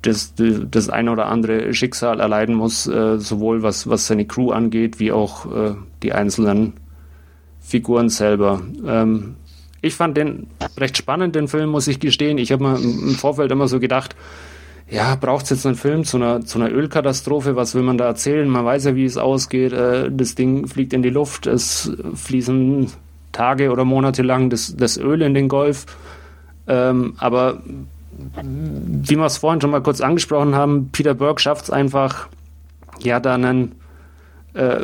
das, 0.03 0.35
das 0.37 0.91
ein 0.91 1.09
oder 1.09 1.27
andere 1.27 1.73
Schicksal 1.75 2.19
erleiden 2.19 2.57
muss, 2.57 2.87
äh, 2.89 3.19
sowohl 3.19 3.63
was, 3.63 3.89
was 3.89 4.09
seine 4.09 4.27
Crew 4.27 4.51
angeht, 4.51 4.99
wie 4.99 5.13
auch 5.13 5.47
äh, 5.47 5.75
die 6.03 6.13
einzelnen 6.13 6.73
Figuren 7.61 8.09
selber. 8.09 8.63
Ähm, 8.85 9.37
ich 9.81 9.95
fand 9.95 10.17
den 10.17 10.49
recht 10.77 10.97
spannend, 10.97 11.37
den 11.37 11.49
Film, 11.49 11.71
muss 11.71 11.87
ich 11.87 12.01
gestehen. 12.01 12.39
Ich 12.39 12.51
habe 12.53 12.65
mir 12.65 12.77
im 12.77 13.15
Vorfeld 13.15 13.51
immer 13.53 13.69
so 13.69 13.79
gedacht, 13.79 14.17
ja, 14.93 15.15
braucht 15.15 15.45
es 15.45 15.51
jetzt 15.51 15.67
einen 15.67 15.75
Film 15.75 16.05
zu 16.05 16.19
einer, 16.19 16.45
zu 16.45 16.61
einer 16.61 16.71
Ölkatastrophe? 16.71 17.57
Was 17.57 17.75
will 17.75 17.83
man 17.83 17.97
da 17.97 18.05
erzählen? 18.05 18.47
Man 18.47 18.67
weiß 18.67 18.85
ja, 18.85 18.95
wie 18.95 19.07
es 19.07 19.17
ausgeht. 19.17 19.73
Äh, 19.73 20.11
das 20.13 20.35
Ding 20.35 20.67
fliegt 20.67 20.93
in 20.93 21.03
die 21.03 21.09
Luft, 21.09 21.47
es 21.47 21.91
fließen 22.15 22.93
Tage 23.33 23.71
oder 23.71 23.87
Monate 23.87 24.23
lang 24.23 24.51
das, 24.51 24.77
das 24.77 24.99
Öl 24.99 25.23
in 25.23 25.33
den 25.33 25.49
Golf. 25.49 25.87
Ähm, 26.67 27.15
aber 27.17 27.63
wie 28.43 29.17
wir 29.17 29.25
es 29.25 29.39
vorhin 29.39 29.63
schon 29.63 29.71
mal 29.71 29.83
kurz 29.83 30.03
angesprochen 30.03 30.55
haben, 30.55 30.91
Peter 30.93 31.15
Burke 31.15 31.41
schafft 31.41 31.65
es 31.65 31.71
einfach, 31.71 32.29
ja, 33.01 33.19
da 33.19 33.35
einen 33.35 33.75
äh, 34.53 34.81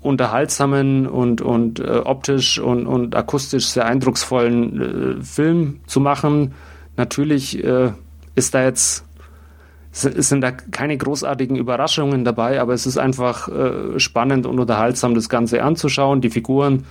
unterhaltsamen 0.00 1.06
und, 1.06 1.40
und 1.40 1.78
äh, 1.78 2.00
optisch 2.04 2.58
und, 2.58 2.88
und 2.88 3.14
akustisch 3.14 3.66
sehr 3.66 3.86
eindrucksvollen 3.86 5.20
äh, 5.20 5.22
Film 5.22 5.78
zu 5.86 6.00
machen. 6.00 6.52
Natürlich 6.96 7.62
äh, 7.62 7.92
ist 8.34 8.54
da 8.54 8.64
jetzt 8.64 9.04
sind 9.92 10.40
da 10.40 10.50
keine 10.50 10.96
großartigen 10.96 11.56
Überraschungen 11.56 12.24
dabei, 12.24 12.60
aber 12.60 12.72
es 12.72 12.86
ist 12.86 12.96
einfach 12.96 13.48
äh, 13.48 14.00
spannend 14.00 14.46
und 14.46 14.58
unterhaltsam, 14.58 15.14
das 15.14 15.28
Ganze 15.28 15.62
anzuschauen. 15.62 16.22
Die 16.22 16.30
Figuren 16.30 16.86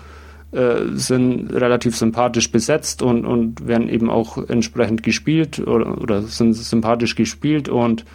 äh, 0.52 0.86
sind 0.94 1.52
relativ 1.52 1.96
sympathisch 1.98 2.52
besetzt 2.52 3.02
und, 3.02 3.26
und 3.26 3.68
werden 3.68 3.90
eben 3.90 4.10
auch 4.10 4.38
entsprechend 4.50 5.02
gespielt 5.02 5.60
oder, 5.60 6.00
oder 6.00 6.22
sind 6.22 6.54
sympathisch 6.54 7.16
gespielt 7.16 7.70
und 7.70 8.06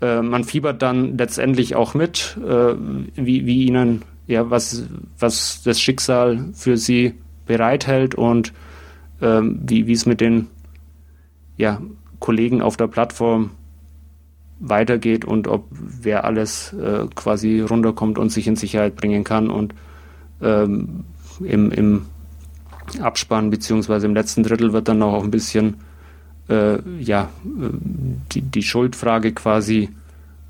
äh, 0.00 0.20
man 0.20 0.42
fiebert 0.42 0.82
dann 0.82 1.16
letztendlich 1.16 1.76
auch 1.76 1.94
mit, 1.94 2.36
äh, 2.44 2.74
wie, 3.14 3.46
wie 3.46 3.66
ihnen, 3.66 4.02
ja, 4.26 4.50
was, 4.50 4.84
was 5.18 5.62
das 5.62 5.80
Schicksal 5.80 6.46
für 6.54 6.76
sie 6.76 7.14
bereithält 7.46 8.14
und 8.14 8.52
ähm, 9.22 9.60
wie, 9.62 9.86
wie 9.86 9.92
es 9.92 10.06
mit 10.06 10.20
den 10.20 10.48
ja, 11.56 11.80
Kollegen 12.18 12.62
auf 12.62 12.76
der 12.76 12.88
Plattform 12.88 13.50
weitergeht 14.60 15.24
und 15.24 15.48
ob 15.48 15.66
wer 15.70 16.24
alles 16.24 16.72
äh, 16.72 17.06
quasi 17.14 17.60
runterkommt 17.60 18.18
und 18.18 18.30
sich 18.30 18.46
in 18.46 18.56
Sicherheit 18.56 18.96
bringen 18.96 19.24
kann. 19.24 19.50
Und 19.50 19.74
ähm, 20.42 21.04
im, 21.40 21.70
im 21.70 22.06
Abspann 23.00 23.50
beziehungsweise 23.50 24.06
im 24.06 24.14
letzten 24.14 24.42
Drittel 24.42 24.72
wird 24.72 24.88
dann 24.88 25.02
auch 25.02 25.24
ein 25.24 25.30
bisschen 25.30 25.76
äh, 26.48 26.78
ja, 27.00 27.30
die, 28.32 28.42
die 28.42 28.62
Schuldfrage 28.62 29.32
quasi 29.32 29.88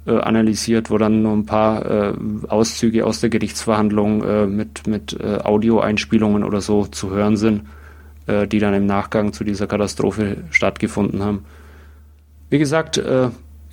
äh, 0.06 0.18
analysiert, 0.18 0.90
wo 0.90 0.98
dann 0.98 1.22
nur 1.22 1.32
ein 1.32 1.46
paar 1.46 1.86
äh, 1.86 2.14
Auszüge 2.48 3.06
aus 3.06 3.20
der 3.20 3.30
Gerichtsverhandlung 3.30 4.22
äh, 4.22 4.46
mit, 4.46 4.86
mit 4.86 5.18
äh, 5.18 5.38
Audioeinspielungen 5.42 6.44
oder 6.44 6.60
so 6.60 6.86
zu 6.86 7.10
hören 7.10 7.36
sind, 7.36 7.62
äh, 8.26 8.46
die 8.46 8.58
dann 8.58 8.74
im 8.74 8.86
Nachgang 8.86 9.32
zu 9.32 9.44
dieser 9.44 9.66
Katastrophe 9.66 10.38
stattgefunden 10.50 11.22
haben. 11.22 11.44
Wie 12.50 12.58
gesagt, 12.58 13.02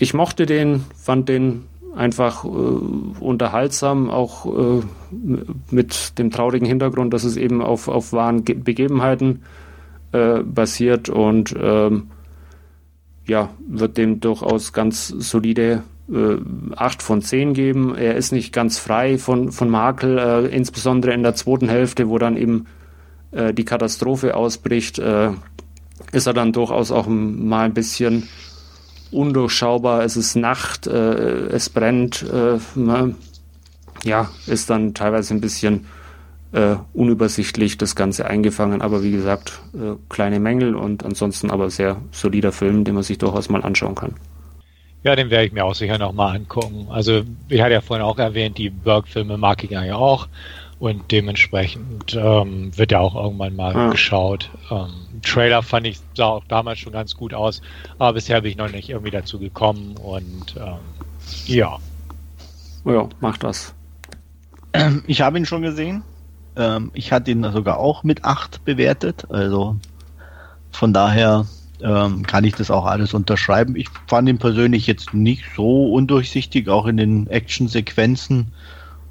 ich 0.02 0.16
mochte 0.16 0.48
den, 0.48 0.84
fand 0.98 1.30
den 1.30 1.66
einfach 1.96 2.44
äh, 2.44 2.48
unterhaltsam, 2.48 4.10
auch 4.10 4.48
äh, 4.48 4.82
mit 5.70 6.18
dem 6.18 6.32
traurigen 6.32 6.66
Hintergrund, 6.66 7.14
dass 7.14 7.24
es 7.24 7.38
eben 7.38 7.62
auf, 7.62 7.88
auf 7.88 8.12
wahren 8.12 8.44
Ge 8.44 8.56
Begebenheiten 8.56 9.44
äh, 10.12 10.40
basiert 10.40 11.10
und 11.10 11.56
ähm, 11.56 12.08
ja, 13.28 13.50
wird 13.68 13.98
dem 13.98 14.20
durchaus 14.22 14.74
ganz 14.74 15.08
solide 15.08 15.84
äh, 16.12 16.38
8 16.76 17.04
von 17.04 17.22
10 17.22 17.54
geben. 17.54 17.96
Er 17.96 18.16
ist 18.16 18.32
nicht 18.32 18.52
ganz 18.52 18.80
frei 18.80 19.20
von, 19.20 19.52
von 19.52 19.70
Makel, 19.70 20.18
äh, 20.18 20.48
insbesondere 20.48 21.14
in 21.14 21.22
der 21.22 21.36
zweiten 21.36 21.70
Hälfte, 21.70 22.10
wo 22.10 22.18
dann 22.18 22.38
eben 22.38 22.66
äh, 23.30 23.54
die 23.54 23.66
Katastrophe 23.66 24.36
ausbricht, 24.36 24.98
äh, 24.98 25.30
ist 26.12 26.26
er 26.26 26.34
dann 26.34 26.54
durchaus 26.54 26.92
auch 26.92 27.06
mal 27.08 27.66
ein 27.66 27.76
bisschen 27.76 28.28
undurchschaubar. 29.12 30.04
Es 30.04 30.18
ist 30.18 30.36
Nacht, 30.36 30.88
äh, 30.88 31.48
es 31.48 31.70
brennt, 31.70 32.24
äh, 32.24 32.58
ja, 34.04 34.30
ist 34.48 34.70
dann 34.70 34.94
teilweise 34.94 35.34
ein 35.34 35.42
bisschen 35.42 35.86
äh, 36.54 36.76
unübersichtlich 36.94 37.78
das 37.78 37.96
Ganze 37.96 38.26
eingefangen. 38.26 38.82
Aber 38.82 39.04
wie 39.04 39.12
gesagt, 39.12 39.62
äh, 39.74 39.96
kleine 40.10 40.40
Mängel 40.40 40.76
und 40.76 41.06
ansonsten 41.06 41.52
aber 41.52 41.70
sehr 41.70 41.98
solider 42.12 42.52
Film, 42.52 42.84
den 42.84 42.96
man 42.96 43.04
sich 43.04 43.18
durchaus 43.18 43.50
mal 43.50 43.64
anschauen 43.64 43.96
kann. 43.96 44.16
Ja, 45.04 45.16
den 45.16 45.30
werde 45.32 45.48
ich 45.48 45.52
mir 45.52 45.66
auch 45.66 45.74
sicher 45.74 45.98
nochmal 45.98 46.36
angucken. 46.36 46.88
Also 46.90 47.24
ich 47.50 47.62
hatte 47.62 47.74
ja 47.74 47.82
vorhin 47.82 48.06
auch 48.06 48.20
erwähnt, 48.20 48.58
die 48.58 48.70
Burke-Filme 48.70 49.38
mag 49.38 49.64
ich 49.64 49.72
ja 49.72 49.96
auch 49.96 50.28
und 50.80 51.12
dementsprechend 51.12 52.16
ähm, 52.16 52.78
wird 52.78 52.92
ja 52.92 53.00
auch 53.00 53.16
irgendwann 53.16 53.56
mal 53.56 53.74
ja. 53.74 53.90
geschaut. 53.90 54.52
Ähm, 54.70 55.01
Trailer 55.22 55.64
fand 55.64 55.88
ich 55.88 56.00
sah 56.16 56.26
auch 56.26 56.44
damals 56.48 56.80
schon 56.80 56.94
ganz 56.94 57.16
gut 57.16 57.34
aus, 57.34 57.62
aber 57.98 58.14
bisher 58.14 58.42
bin 58.42 58.52
ich 58.52 58.58
noch 58.58 58.72
nicht 58.72 58.90
irgendwie 58.90 59.12
dazu 59.12 59.40
gekommen 59.40 59.96
und 59.98 60.56
ähm, 60.58 60.80
ja. 61.46 61.78
Ja, 62.86 63.10
macht 63.20 63.44
das. 63.44 63.74
Ich 65.06 65.22
habe 65.22 65.38
ihn 65.38 65.46
schon 65.46 65.62
gesehen. 65.62 66.04
Ähm, 66.56 66.92
ich 66.94 67.12
hatte 67.12 67.32
ihn 67.32 67.44
sogar 67.52 67.78
auch 67.78 68.04
mit 68.04 68.24
8 68.24 68.64
bewertet, 68.66 69.26
also 69.30 69.76
von 70.72 70.94
daher 70.94 71.46
ähm, 71.82 72.26
kann 72.26 72.44
ich 72.44 72.56
das 72.56 72.72
auch 72.72 72.86
alles 72.86 73.14
unterschreiben. 73.14 73.76
Ich 73.76 73.90
fand 74.08 74.30
ihn 74.30 74.38
persönlich 74.38 74.88
jetzt 74.88 75.14
nicht 75.14 75.44
so 75.56 75.94
undurchsichtig, 75.94 76.70
auch 76.70 76.86
in 76.86 76.98
den 76.98 77.28
Action-Sequenzen 77.28 78.52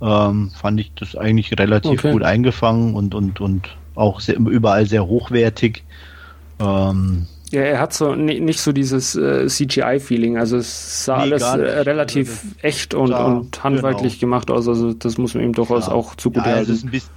ähm, 0.02 0.50
fand 0.50 0.80
ich 0.80 0.92
das 0.94 1.16
eigentlich 1.16 1.58
relativ 1.58 2.00
okay. 2.00 2.12
gut 2.12 2.22
eingefangen 2.22 2.94
und, 2.94 3.14
und, 3.14 3.40
und 3.40 3.68
auch 3.94 4.20
sehr, 4.20 4.36
überall 4.36 4.86
sehr 4.86 5.06
hochwertig. 5.06 5.84
Ähm, 6.58 7.26
ja, 7.50 7.62
er 7.62 7.80
hat 7.80 7.92
so 7.92 8.14
nicht 8.14 8.60
so 8.60 8.70
dieses 8.70 9.16
äh, 9.16 9.46
CGI-Feeling. 9.48 10.38
Also 10.38 10.56
es 10.56 11.04
sah 11.04 11.16
nee, 11.16 11.22
alles 11.22 11.42
äh, 11.42 11.80
relativ 11.80 12.28
also 12.28 12.56
echt 12.62 12.94
und, 12.94 13.10
da, 13.10 13.24
und 13.24 13.64
handwerklich 13.64 14.20
genau. 14.20 14.32
gemacht 14.32 14.50
aus. 14.50 14.68
Also 14.68 14.92
das 14.92 15.18
muss 15.18 15.34
man 15.34 15.42
ihm 15.42 15.52
durchaus 15.52 15.88
ja. 15.88 15.92
auch 15.92 16.14
zugute 16.14 16.48
ja, 16.48 16.56
halten. 16.56 16.70
Es 16.70 16.78
ist 16.78 16.84
ein 16.84 16.90
bisschen, 16.92 17.10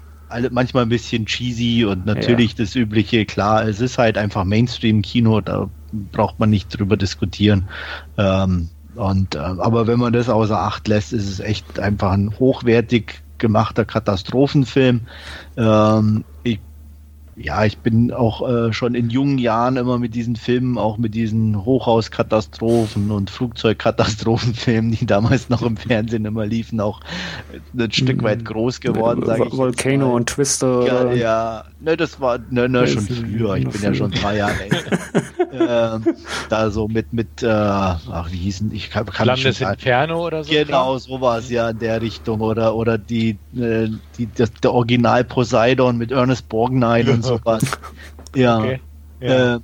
manchmal 0.52 0.84
ein 0.84 0.90
bisschen 0.90 1.28
cheesy 1.28 1.86
und 1.86 2.08
natürlich 2.08 2.52
ja. 2.52 2.64
das 2.64 2.76
übliche, 2.76 3.26
klar, 3.26 3.68
es 3.68 3.80
ist 3.80 4.00
halt 4.00 4.18
einfach 4.18 4.44
Mainstream-Kino, 4.44 5.42
da 5.42 5.70
braucht 6.12 6.40
man 6.40 6.50
nicht 6.50 6.70
drüber 6.70 6.98
diskutieren. 6.98 7.70
Ähm, 8.18 8.70
und, 8.96 9.36
äh, 9.36 9.40
aber 9.40 9.86
wenn 9.86 10.00
man 10.00 10.14
das 10.14 10.30
außer 10.30 10.58
Acht 10.58 10.88
lässt, 10.88 11.14
ist 11.14 11.30
es 11.30 11.40
echt 11.40 11.80
einfach 11.80 12.12
ein 12.12 12.34
hochwertig 12.40 13.22
gemachter 13.38 13.86
Katastrophenfilm. 13.86 15.02
Ähm, 15.58 16.24
ja, 17.36 17.66
ich 17.66 17.78
bin 17.80 18.12
auch 18.12 18.48
äh, 18.48 18.74
schon 18.74 18.96
in 18.96 19.10
jungen 19.10 19.38
Jahren 19.38 19.78
immer 19.78 19.98
mit 19.98 20.14
diesen 20.14 20.36
Filmen, 20.36 20.78
auch 20.78 20.98
mit 20.98 21.16
diesen 21.16 21.66
Hochhauskatastrophen 21.66 23.12
und 23.12 23.30
Flugzeugkatastrophenfilmen, 23.30 24.92
die 24.92 25.06
damals 25.06 25.50
noch 25.50 25.62
im 25.64 25.78
Fernsehen 25.78 26.26
immer 26.26 26.46
liefen, 26.46 26.80
auch 26.80 27.02
ein 27.78 27.92
Stück 27.92 28.24
weit 28.24 28.40
mhm. 28.40 28.46
groß 28.46 28.82
geworden. 28.82 29.24
Sag 29.26 29.46
ich 29.46 29.58
Volcano 29.58 30.16
und 30.16 30.30
Twister. 30.30 30.86
Ja, 30.86 31.14
ja, 31.14 31.64
ne, 31.80 31.98
das 31.98 32.20
war 32.22 32.40
ne, 32.50 32.70
ne, 32.70 32.88
schon 32.88 33.04
früher. 33.04 33.56
Ich 33.56 33.68
bin 33.68 33.82
ja 33.82 33.94
schon 33.94 34.12
drei 34.12 34.38
Jahre 34.38 34.64
älter. 34.64 35.00
äh, 35.98 36.14
da 36.50 36.70
so 36.70 36.88
mit 36.88 37.14
mit, 37.14 37.42
äh, 37.42 37.48
ach 37.48 38.32
wie 38.32 38.38
hießen, 38.38 38.72
ich 38.74 38.90
kann, 38.90 39.06
kann 39.06 39.28
Landes 39.28 39.60
Inferno 39.60 40.26
oder 40.26 40.44
so. 40.44 40.52
Genau, 40.52 40.98
sowas 40.98 41.50
ja 41.50 41.70
in 41.70 41.80
der 41.80 42.02
Richtung 42.02 42.42
oder 42.42 42.76
oder 42.76 42.98
die 42.98 43.38
äh, 43.56 43.90
die 44.18 44.30
das, 44.36 44.52
der 44.54 44.74
Original 44.74 45.24
Poseidon 45.24 45.98
mit 45.98 46.12
Ernest 46.12 46.50
Borgnine 46.50 47.12
und 47.12 47.23
sowas. 47.24 47.64
Ja. 48.36 48.60
Okay. 48.60 48.80
ja. 49.20 49.56
Äh, 49.56 49.60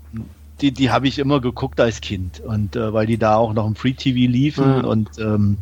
die, 0.61 0.71
die 0.71 0.91
habe 0.91 1.07
ich 1.07 1.19
immer 1.19 1.39
geguckt 1.39 1.79
als 1.79 2.01
Kind 2.01 2.39
und 2.41 2.75
äh, 2.75 2.93
weil 2.93 3.05
die 3.05 3.17
da 3.17 3.35
auch 3.35 3.53
noch 3.53 3.65
im 3.65 3.75
Free 3.75 3.93
TV 3.93 4.29
liefen 4.29 4.79
mhm. 4.79 4.85
und 4.85 5.09
ähm, 5.19 5.57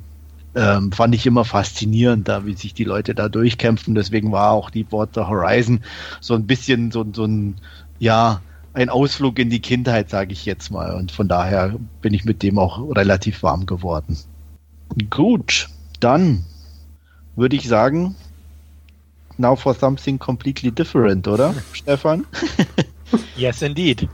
ähm, 0.56 0.92
fand 0.92 1.14
ich 1.14 1.26
immer 1.28 1.46
faszinierend, 1.46 2.28
da 2.28 2.46
wie 2.46 2.54
sich 2.54 2.74
die 2.74 2.84
Leute 2.84 3.14
da 3.14 3.30
durchkämpfen. 3.30 3.94
Deswegen 3.94 4.32
war 4.32 4.52
auch 4.52 4.72
Deepwater 4.72 5.30
Horizon 5.30 5.82
so 6.20 6.34
ein 6.34 6.48
bisschen 6.48 6.92
so, 6.92 7.06
so 7.14 7.26
ein 7.26 7.56
ja 8.00 8.42
ein 8.74 8.90
Ausflug 8.90 9.40
in 9.40 9.50
die 9.50 9.60
Kindheit, 9.60 10.10
sage 10.10 10.34
ich 10.34 10.46
jetzt 10.46 10.72
mal. 10.72 10.96
Und 10.96 11.12
von 11.12 11.28
daher 11.28 11.76
bin 12.02 12.14
ich 12.14 12.26
mit 12.26 12.44
dem 12.44 12.60
auch 12.60 12.96
relativ 12.96 13.44
warm 13.44 13.66
geworden. 13.66 14.18
Gut, 15.10 15.70
dann 16.00 16.44
würde 17.36 17.56
ich 17.56 17.68
sagen, 17.68 18.16
now 19.40 19.56
for 19.56 19.74
something 19.74 20.18
completely 20.18 20.72
different, 20.72 21.28
oder, 21.28 21.54
Stefan? 21.74 22.26
yes, 23.36 23.62
indeed. 23.62 24.08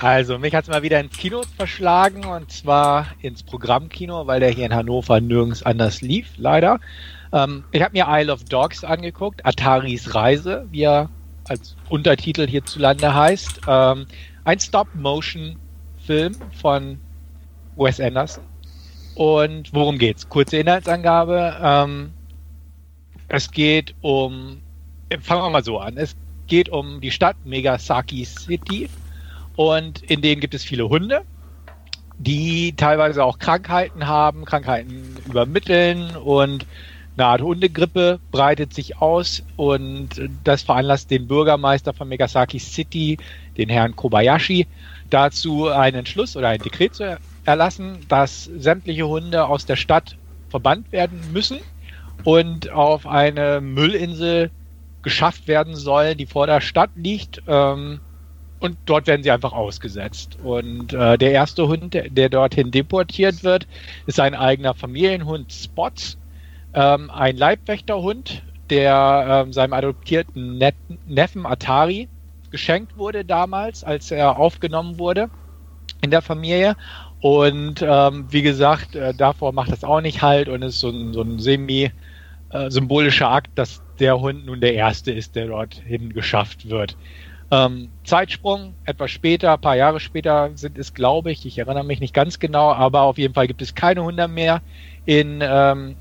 Also, 0.00 0.38
mich 0.38 0.54
hat 0.54 0.64
es 0.64 0.70
mal 0.70 0.82
wieder 0.82 0.98
ins 0.98 1.16
Kino 1.16 1.42
verschlagen 1.56 2.24
und 2.24 2.50
zwar 2.50 3.06
ins 3.20 3.42
Programmkino, 3.42 4.26
weil 4.26 4.40
der 4.40 4.50
hier 4.50 4.66
in 4.66 4.74
Hannover 4.74 5.20
nirgends 5.20 5.62
anders 5.62 6.00
lief, 6.00 6.26
leider. 6.36 6.80
Ähm, 7.32 7.64
ich 7.70 7.82
habe 7.82 7.92
mir 7.96 8.06
Isle 8.08 8.32
of 8.32 8.44
Dogs 8.44 8.84
angeguckt, 8.84 9.46
Ataris 9.46 10.14
Reise, 10.14 10.66
wie 10.70 10.82
er 10.82 11.08
als 11.48 11.76
Untertitel 11.88 12.46
hierzulande 12.46 13.14
heißt. 13.14 13.60
Ähm, 13.66 14.06
ein 14.44 14.58
Stop-Motion-Film 14.58 16.36
von 16.60 16.98
Wes 17.76 18.00
Anderson. 18.00 18.44
Und 19.14 19.72
worum 19.72 19.98
geht's? 19.98 20.28
Kurze 20.28 20.58
Inhaltsangabe. 20.58 21.56
Ähm, 21.62 22.12
es 23.32 23.50
geht 23.50 23.94
um, 24.02 24.60
fangen 25.22 25.42
wir 25.42 25.48
mal 25.48 25.64
so 25.64 25.78
an, 25.78 25.96
es 25.96 26.14
geht 26.48 26.68
um 26.68 27.00
die 27.00 27.10
Stadt 27.10 27.36
Megasaki 27.46 28.26
City. 28.26 28.90
Und 29.56 30.02
in 30.02 30.20
denen 30.20 30.40
gibt 30.42 30.52
es 30.52 30.62
viele 30.62 30.88
Hunde, 30.90 31.22
die 32.18 32.74
teilweise 32.76 33.24
auch 33.24 33.38
Krankheiten 33.38 34.06
haben, 34.06 34.44
Krankheiten 34.44 35.16
übermitteln. 35.26 36.14
Und 36.14 36.66
eine 37.16 37.26
Art 37.26 37.40
Hundegrippe 37.40 38.20
breitet 38.30 38.74
sich 38.74 38.98
aus. 38.98 39.42
Und 39.56 40.10
das 40.44 40.62
veranlasst 40.62 41.10
den 41.10 41.26
Bürgermeister 41.26 41.94
von 41.94 42.08
Megasaki 42.08 42.58
City, 42.58 43.16
den 43.56 43.70
Herrn 43.70 43.96
Kobayashi, 43.96 44.66
dazu 45.08 45.68
einen 45.68 46.00
Entschluss 46.00 46.36
oder 46.36 46.48
ein 46.48 46.60
Dekret 46.60 46.94
zu 46.94 47.18
erlassen, 47.46 47.96
dass 48.08 48.44
sämtliche 48.44 49.08
Hunde 49.08 49.46
aus 49.46 49.64
der 49.64 49.76
Stadt 49.76 50.16
verbannt 50.50 50.92
werden 50.92 51.18
müssen 51.32 51.60
und 52.24 52.70
auf 52.70 53.06
eine 53.06 53.60
Müllinsel 53.60 54.50
geschafft 55.02 55.48
werden 55.48 55.74
soll, 55.74 56.14
die 56.14 56.26
vor 56.26 56.46
der 56.46 56.60
Stadt 56.60 56.90
liegt. 56.94 57.42
Ähm, 57.46 58.00
und 58.60 58.78
dort 58.84 59.08
werden 59.08 59.24
sie 59.24 59.30
einfach 59.32 59.52
ausgesetzt. 59.52 60.38
Und 60.42 60.92
äh, 60.92 61.18
der 61.18 61.32
erste 61.32 61.66
Hund, 61.66 61.94
der, 61.94 62.08
der, 62.08 62.28
dorthin 62.28 62.70
deportiert 62.70 63.42
wird, 63.42 63.66
ist 64.06 64.20
ein 64.20 64.36
eigener 64.36 64.74
Familienhund 64.74 65.52
Spots, 65.52 66.16
ähm, 66.72 67.10
ein 67.10 67.36
Leibwächterhund, 67.36 68.42
der 68.70 69.44
ähm, 69.44 69.52
seinem 69.52 69.72
adoptierten 69.72 70.58
Net 70.58 70.76
Neffen 71.06 71.44
Atari 71.44 72.08
geschenkt 72.50 72.96
wurde 72.96 73.24
damals, 73.24 73.82
als 73.82 74.12
er 74.12 74.38
aufgenommen 74.38 74.98
wurde 74.98 75.28
in 76.00 76.12
der 76.12 76.22
Familie. 76.22 76.76
Und 77.20 77.82
ähm, 77.82 78.26
wie 78.30 78.42
gesagt, 78.42 78.94
äh, 78.94 79.12
davor 79.12 79.52
macht 79.52 79.72
das 79.72 79.84
auch 79.84 80.00
nicht 80.00 80.22
halt 80.22 80.48
und 80.48 80.62
ist 80.62 80.80
so 80.80 80.90
ein, 80.90 81.12
so 81.12 81.22
ein 81.22 81.40
semi 81.40 81.90
äh, 82.52 82.70
symbolischer 82.70 83.30
Akt, 83.30 83.50
dass 83.54 83.82
der 83.98 84.20
Hund 84.20 84.46
nun 84.46 84.60
der 84.60 84.74
erste 84.74 85.12
ist, 85.12 85.36
der 85.36 85.46
dorthin 85.46 86.12
geschafft 86.12 86.68
wird. 86.68 86.96
Ähm, 87.50 87.88
Zeitsprung, 88.04 88.74
etwas 88.84 89.10
später, 89.10 89.52
ein 89.52 89.60
paar 89.60 89.76
Jahre 89.76 90.00
später 90.00 90.50
sind 90.54 90.78
es, 90.78 90.94
glaube 90.94 91.30
ich, 91.30 91.44
ich 91.44 91.58
erinnere 91.58 91.84
mich 91.84 92.00
nicht 92.00 92.14
ganz 92.14 92.38
genau, 92.38 92.72
aber 92.72 93.02
auf 93.02 93.18
jeden 93.18 93.34
Fall 93.34 93.46
gibt 93.46 93.60
es 93.60 93.74
keine 93.74 94.02
Hunde 94.02 94.26
mehr 94.26 94.62
in 95.04 95.40
ähm, 95.42 95.96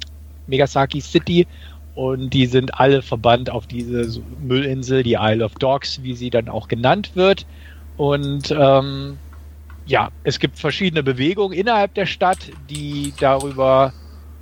Megasaki 0.48 1.02
City 1.02 1.48
und 1.94 2.34
die 2.34 2.46
sind 2.46 2.80
alle 2.80 3.02
verbannt 3.02 3.50
auf 3.50 3.68
diese 3.68 4.22
Müllinsel, 4.40 5.04
die 5.04 5.18
Isle 5.20 5.44
of 5.44 5.56
Dogs, 5.56 6.02
wie 6.04 6.14
sie 6.16 6.30
dann 6.30 6.48
auch 6.48 6.68
genannt 6.68 7.12
wird. 7.16 7.46
Und 7.98 8.56
ähm, 8.58 9.18
ja, 9.86 10.10
es 10.24 10.40
gibt 10.40 10.58
verschiedene 10.58 11.04
Bewegungen 11.04 11.58
innerhalb 11.58 11.94
der 11.96 12.06
Stadt, 12.06 12.40
die 12.70 13.14
darüber 13.20 13.94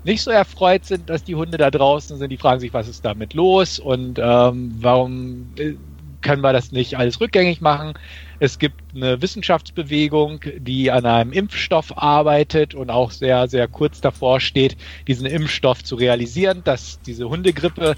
nicht 0.03 0.21
so 0.21 0.31
erfreut 0.31 0.85
sind, 0.85 1.09
dass 1.09 1.23
die 1.23 1.35
Hunde 1.35 1.57
da 1.57 1.71
draußen 1.71 2.17
sind. 2.17 2.29
Die 2.29 2.37
fragen 2.37 2.59
sich, 2.59 2.73
was 2.73 2.87
ist 2.87 3.03
damit 3.03 3.33
los 3.33 3.79
und 3.79 4.19
ähm, 4.19 4.75
warum 4.79 5.47
äh, 5.57 5.73
können 6.21 6.41
wir 6.41 6.53
das 6.53 6.71
nicht 6.71 6.97
alles 6.97 7.21
rückgängig 7.21 7.61
machen. 7.61 7.93
Es 8.39 8.59
gibt 8.59 8.75
eine 8.95 9.21
Wissenschaftsbewegung, 9.21 10.41
die 10.57 10.91
an 10.91 11.05
einem 11.05 11.31
Impfstoff 11.31 11.97
arbeitet 11.97 12.73
und 12.73 12.89
auch 12.89 13.11
sehr, 13.11 13.47
sehr 13.47 13.67
kurz 13.67 14.01
davor 14.01 14.39
steht, 14.39 14.77
diesen 15.07 15.25
Impfstoff 15.25 15.83
zu 15.83 15.95
realisieren, 15.95 16.61
dass 16.63 16.99
diese 17.01 17.29
Hundegrippe 17.29 17.95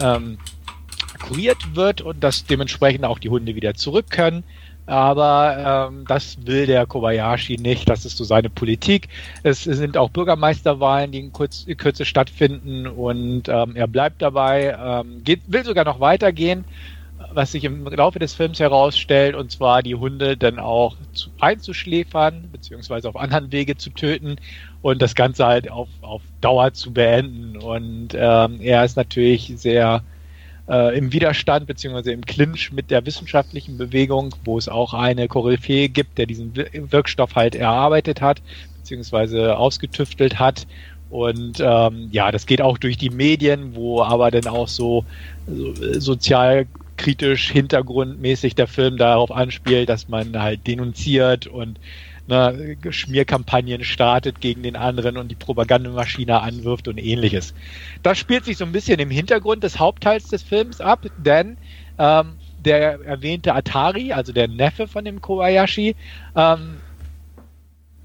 ähm, 0.00 0.38
kuriert 1.20 1.74
wird 1.74 2.00
und 2.00 2.22
dass 2.22 2.44
dementsprechend 2.44 3.04
auch 3.04 3.18
die 3.18 3.30
Hunde 3.30 3.54
wieder 3.54 3.74
zurück 3.74 4.10
können. 4.10 4.44
Aber 4.86 5.88
ähm, 5.90 6.04
das 6.06 6.36
will 6.44 6.66
der 6.66 6.86
Kobayashi 6.86 7.56
nicht. 7.56 7.88
Das 7.88 8.04
ist 8.04 8.16
so 8.16 8.24
seine 8.24 8.50
Politik. 8.50 9.08
Es 9.42 9.64
sind 9.64 9.96
auch 9.96 10.10
Bürgermeisterwahlen, 10.10 11.12
die 11.12 11.20
in, 11.20 11.32
Kurz, 11.32 11.66
Kürze 11.76 12.04
stattfinden 12.04 12.86
und 12.86 13.48
ähm, 13.48 13.76
er 13.76 13.86
bleibt 13.86 14.20
dabei, 14.20 14.76
ähm, 14.78 15.22
geht, 15.24 15.40
will 15.46 15.64
sogar 15.64 15.84
noch 15.84 16.00
weitergehen 16.00 16.64
was 17.34 17.52
sich 17.52 17.64
im 17.64 17.84
Laufe 17.84 18.18
des 18.18 18.34
Films 18.34 18.60
herausstellt, 18.60 19.34
und 19.34 19.50
zwar 19.50 19.82
die 19.82 19.94
Hunde 19.94 20.36
dann 20.36 20.58
auch 20.58 20.96
zu, 21.12 21.30
einzuschläfern, 21.40 22.48
beziehungsweise 22.52 23.08
auf 23.08 23.16
anderen 23.16 23.52
Wege 23.52 23.76
zu 23.76 23.90
töten 23.90 24.36
und 24.82 25.02
das 25.02 25.14
Ganze 25.14 25.46
halt 25.46 25.70
auf, 25.70 25.88
auf 26.02 26.22
Dauer 26.40 26.72
zu 26.72 26.92
beenden. 26.92 27.56
Und 27.56 28.10
ähm, 28.14 28.60
er 28.60 28.84
ist 28.84 28.96
natürlich 28.96 29.52
sehr 29.56 30.02
äh, 30.68 30.96
im 30.96 31.12
Widerstand, 31.12 31.66
beziehungsweise 31.66 32.12
im 32.12 32.24
Clinch 32.24 32.72
mit 32.72 32.90
der 32.90 33.04
wissenschaftlichen 33.04 33.76
Bewegung, 33.76 34.34
wo 34.44 34.58
es 34.58 34.68
auch 34.68 34.94
eine 34.94 35.28
Koryphäe 35.28 35.88
gibt, 35.88 36.18
der 36.18 36.26
diesen 36.26 36.54
Wirkstoff 36.54 37.34
halt 37.34 37.54
erarbeitet 37.54 38.20
hat, 38.20 38.40
beziehungsweise 38.78 39.56
ausgetüftelt 39.56 40.38
hat. 40.38 40.66
Und 41.10 41.60
ähm, 41.60 42.08
ja, 42.10 42.32
das 42.32 42.46
geht 42.46 42.60
auch 42.60 42.78
durch 42.78 42.96
die 42.96 43.10
Medien, 43.10 43.74
wo 43.74 44.02
aber 44.02 44.30
dann 44.30 44.46
auch 44.46 44.68
so, 44.68 45.04
so 45.46 46.00
sozial 46.00 46.66
kritisch, 46.96 47.50
hintergrundmäßig 47.50 48.54
der 48.54 48.66
Film 48.66 48.96
darauf 48.96 49.30
anspielt, 49.30 49.88
dass 49.88 50.08
man 50.08 50.40
halt 50.40 50.66
denunziert 50.66 51.46
und 51.46 51.78
ne, 52.26 52.76
Schmierkampagnen 52.90 53.84
startet 53.84 54.40
gegen 54.40 54.62
den 54.62 54.76
anderen 54.76 55.16
und 55.16 55.28
die 55.28 55.34
Propagandamaschine 55.34 56.40
anwirft 56.40 56.88
und 56.88 56.98
ähnliches. 56.98 57.54
Das 58.02 58.18
spielt 58.18 58.44
sich 58.44 58.56
so 58.56 58.64
ein 58.64 58.72
bisschen 58.72 58.98
im 59.00 59.10
Hintergrund 59.10 59.62
des 59.62 59.78
Hauptteils 59.78 60.28
des 60.28 60.42
Films 60.42 60.80
ab, 60.80 61.06
denn 61.18 61.56
ähm, 61.98 62.34
der 62.64 63.00
erwähnte 63.04 63.54
Atari, 63.54 64.12
also 64.12 64.32
der 64.32 64.48
Neffe 64.48 64.88
von 64.88 65.04
dem 65.04 65.20
Kobayashi, 65.20 65.94
ähm, 66.34 66.76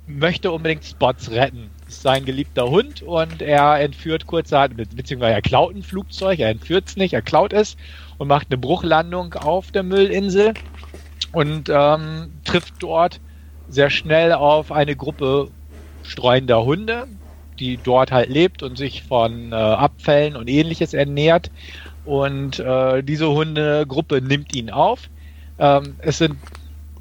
möchte 0.06 0.52
unbedingt 0.52 0.84
Spots 0.84 1.32
retten. 1.32 1.70
Ist 1.88 2.02
sein 2.02 2.26
geliebter 2.26 2.70
Hund 2.70 3.02
und 3.02 3.42
er 3.42 3.80
entführt 3.80 4.28
kurzerhand, 4.28 4.76
beziehungsweise 4.96 5.34
er 5.34 5.42
klaut 5.42 5.76
ein 5.76 5.84
Flugzeug, 5.84 6.40
er 6.40 6.50
entführt 6.50 6.88
es 6.88 6.98
nicht, 6.98 7.14
er 7.14 7.22
klaut 7.22 7.54
es 7.54 7.78
und 8.18 8.28
macht 8.28 8.48
eine 8.50 8.58
Bruchlandung 8.58 9.34
auf 9.36 9.72
der 9.72 9.84
Müllinsel 9.84 10.54
und 11.32 11.70
ähm, 11.70 12.32
trifft 12.44 12.76
dort 12.80 13.20
sehr 13.70 13.90
schnell 13.90 14.34
auf 14.34 14.72
eine 14.72 14.96
Gruppe 14.96 15.50
streuender 16.04 16.64
Hunde, 16.64 17.08
die 17.60 17.78
dort 17.78 18.12
halt 18.12 18.30
lebt 18.30 18.64
und 18.64 18.78
sich 18.78 19.04
von 19.04 19.52
äh, 19.52 19.56
Abfällen 19.56 20.36
und 20.36 20.50
ähnliches 20.50 20.94
ernährt. 20.94 21.52
Und 22.06 22.60
äh, 22.60 23.04
diese 23.04 23.30
Hundegruppe 23.30 24.22
nimmt 24.22 24.56
ihn 24.56 24.70
auf. 24.70 25.10
Ähm, 25.60 25.96
es 26.00 26.18
sind 26.18 26.38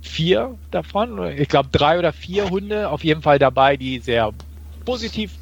vier 0.03 0.57
davon, 0.71 1.33
ich 1.37 1.49
glaube 1.49 1.69
drei 1.73 1.99
oder 1.99 2.13
vier 2.13 2.51
Hunde 2.51 2.91
auf 2.91 3.05
jeden 3.05 3.23
Fall 3.23 3.39
dabei, 3.39 3.77
die 3.77 3.99
sehr 3.99 4.33
positiv 4.85 5.33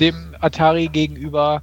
dem 0.00 0.34
Atari 0.40 0.88
gegenüber 0.88 1.62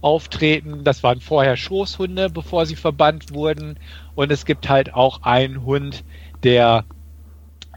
auftreten. 0.00 0.84
Das 0.84 1.02
waren 1.02 1.20
vorher 1.20 1.56
Schoßhunde, 1.56 2.30
bevor 2.30 2.66
sie 2.66 2.76
verbannt 2.76 3.34
wurden. 3.34 3.78
Und 4.14 4.32
es 4.32 4.44
gibt 4.44 4.68
halt 4.68 4.94
auch 4.94 5.22
einen 5.22 5.64
Hund, 5.64 6.04
der 6.42 6.84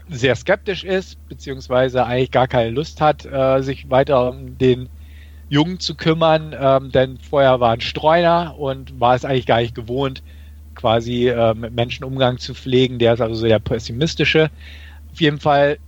sehr 0.08 0.36
skeptisch 0.36 0.84
ist, 0.84 1.16
beziehungsweise 1.28 2.04
eigentlich 2.04 2.30
gar 2.30 2.48
keine 2.48 2.70
Lust 2.70 3.00
hat, 3.00 3.24
äh, 3.24 3.62
sich 3.62 3.90
weiter 3.90 4.30
um 4.30 4.58
den 4.58 4.88
Jungen 5.48 5.78
zu 5.78 5.94
kümmern, 5.94 6.54
ähm, 6.58 6.90
denn 6.90 7.18
vorher 7.18 7.60
war 7.60 7.72
ein 7.72 7.80
Streuner 7.80 8.54
und 8.58 8.98
war 9.00 9.14
es 9.14 9.24
eigentlich 9.24 9.46
gar 9.46 9.60
nicht 9.60 9.74
gewohnt, 9.74 10.22
quasi 10.74 11.28
äh, 11.28 11.54
mit 11.54 11.74
Menschen 11.74 12.04
Umgang 12.04 12.38
zu 12.38 12.54
pflegen. 12.54 12.98
Der 12.98 13.14
ist 13.14 13.20
also 13.20 13.34
sehr 13.34 13.58
pessimistische. 13.58 14.50
Auf 15.12 15.20
jeden 15.20 15.38
Fall, 15.38 15.78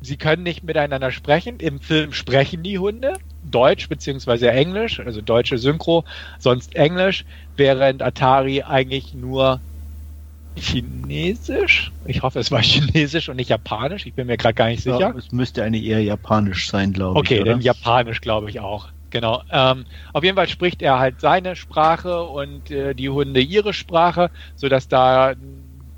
sie 0.00 0.16
können 0.16 0.42
nicht 0.42 0.64
miteinander 0.64 1.10
sprechen. 1.10 1.58
Im 1.58 1.80
Film 1.80 2.12
sprechen 2.12 2.62
die 2.62 2.78
Hunde. 2.78 3.14
Deutsch 3.50 3.88
beziehungsweise 3.88 4.50
Englisch, 4.50 5.00
also 5.00 5.20
deutsche 5.20 5.58
Synchro, 5.58 6.04
sonst 6.38 6.74
Englisch, 6.74 7.26
während 7.56 8.00
Atari 8.00 8.62
eigentlich 8.62 9.12
nur 9.12 9.60
Chinesisch? 10.56 11.92
Ich 12.04 12.22
hoffe, 12.22 12.38
es 12.38 12.50
war 12.50 12.62
Chinesisch 12.62 13.28
und 13.28 13.36
nicht 13.36 13.50
Japanisch. 13.50 14.06
Ich 14.06 14.14
bin 14.14 14.26
mir 14.26 14.36
gerade 14.36 14.54
gar 14.54 14.66
nicht 14.68 14.82
sicher. 14.82 15.00
Ja, 15.00 15.14
es 15.16 15.32
müsste 15.32 15.64
eigentlich 15.64 15.84
eher 15.84 16.02
Japanisch 16.02 16.68
sein, 16.68 16.92
glaube 16.92 17.18
okay, 17.18 17.34
ich. 17.34 17.40
Okay, 17.40 17.50
dann 17.50 17.60
Japanisch 17.60 18.20
glaube 18.20 18.50
ich 18.50 18.60
auch. 18.60 18.88
Genau. 19.10 19.42
Ähm, 19.50 19.84
auf 20.12 20.24
jeden 20.24 20.36
Fall 20.36 20.48
spricht 20.48 20.82
er 20.82 20.98
halt 20.98 21.20
seine 21.20 21.54
Sprache 21.54 22.24
und 22.24 22.70
äh, 22.70 22.94
die 22.94 23.08
Hunde 23.08 23.40
ihre 23.40 23.72
Sprache, 23.72 24.30
sodass 24.56 24.88
da 24.88 25.34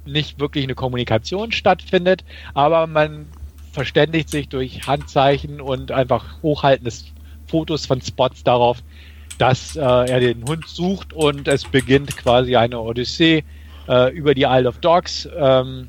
nicht 0.05 0.39
wirklich 0.39 0.65
eine 0.65 0.75
Kommunikation 0.75 1.51
stattfindet, 1.53 2.25
aber 2.55 2.87
man 2.87 3.27
verständigt 3.73 4.31
sich 4.31 4.49
durch 4.49 4.87
Handzeichen 4.87 5.61
und 5.61 5.93
einfach 5.93 6.43
Hochhalten 6.43 6.85
des 6.85 7.07
Fotos 7.47 7.87
von 7.87 8.01
Spots 8.01 8.45
darauf, 8.45 8.83
dass 9.39 9.77
äh, 9.77 9.81
er 9.81 10.21
den 10.21 10.45
Hund 10.45 10.67
sucht 10.67 11.13
und 11.13 11.49
es 11.49 11.65
beginnt 11.65 12.17
quasi 12.17 12.57
eine 12.57 12.81
Odyssee 12.81 13.45
äh, 13.89 14.13
über 14.13 14.35
die 14.35 14.43
Isle 14.43 14.69
of 14.69 14.79
Dogs, 14.79 15.29
ähm, 15.37 15.89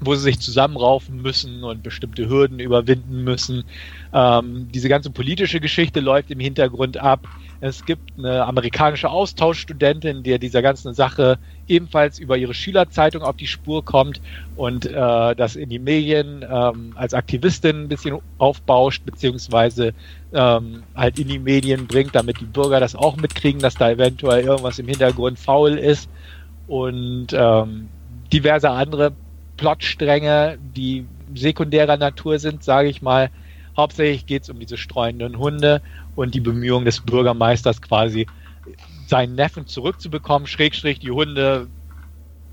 wo 0.00 0.14
sie 0.14 0.22
sich 0.22 0.40
zusammenraufen 0.40 1.22
müssen 1.22 1.64
und 1.64 1.82
bestimmte 1.82 2.28
Hürden 2.28 2.60
überwinden 2.60 3.24
müssen. 3.24 3.64
Ähm, 4.12 4.68
diese 4.72 4.88
ganze 4.88 5.10
politische 5.10 5.60
Geschichte 5.60 6.00
läuft 6.00 6.30
im 6.30 6.40
Hintergrund 6.40 6.98
ab. 6.98 7.26
Es 7.62 7.86
gibt 7.86 8.18
eine 8.18 8.44
amerikanische 8.44 9.08
Austauschstudentin, 9.08 10.22
die 10.22 10.38
dieser 10.38 10.60
ganzen 10.60 10.92
Sache 10.92 11.38
ebenfalls 11.66 12.18
über 12.18 12.36
ihre 12.36 12.52
Schülerzeitung 12.52 13.22
auf 13.22 13.36
die 13.36 13.46
Spur 13.46 13.82
kommt 13.82 14.20
und 14.56 14.84
äh, 14.84 15.34
das 15.34 15.56
in 15.56 15.70
die 15.70 15.78
Medien 15.78 16.44
ähm, 16.48 16.92
als 16.96 17.14
Aktivistin 17.14 17.84
ein 17.84 17.88
bisschen 17.88 18.18
aufbauscht, 18.36 19.06
beziehungsweise 19.06 19.94
ähm, 20.34 20.82
halt 20.94 21.18
in 21.18 21.28
die 21.28 21.38
Medien 21.38 21.86
bringt, 21.86 22.14
damit 22.14 22.40
die 22.40 22.44
Bürger 22.44 22.78
das 22.78 22.94
auch 22.94 23.16
mitkriegen, 23.16 23.62
dass 23.62 23.74
da 23.74 23.90
eventuell 23.90 24.44
irgendwas 24.44 24.78
im 24.78 24.88
Hintergrund 24.88 25.38
faul 25.38 25.78
ist 25.78 26.10
und 26.66 27.28
ähm, 27.32 27.88
diverse 28.32 28.70
andere 28.70 29.12
Plotstränge, 29.56 30.58
die 30.60 31.06
sekundärer 31.34 31.96
Natur 31.96 32.38
sind, 32.38 32.62
sage 32.62 32.88
ich 32.88 33.02
mal. 33.02 33.30
Hauptsächlich 33.76 34.26
geht 34.26 34.42
es 34.44 34.50
um 34.50 34.58
diese 34.58 34.76
streunenden 34.76 35.38
Hunde 35.38 35.82
und 36.14 36.34
die 36.34 36.40
Bemühungen 36.40 36.86
des 36.86 37.00
Bürgermeisters 37.00 37.82
quasi 37.82 38.26
seinen 39.06 39.34
Neffen 39.34 39.66
zurückzubekommen, 39.66 40.46
Schrägstrich 40.46 40.98
die 40.98 41.10
Hunde 41.10 41.68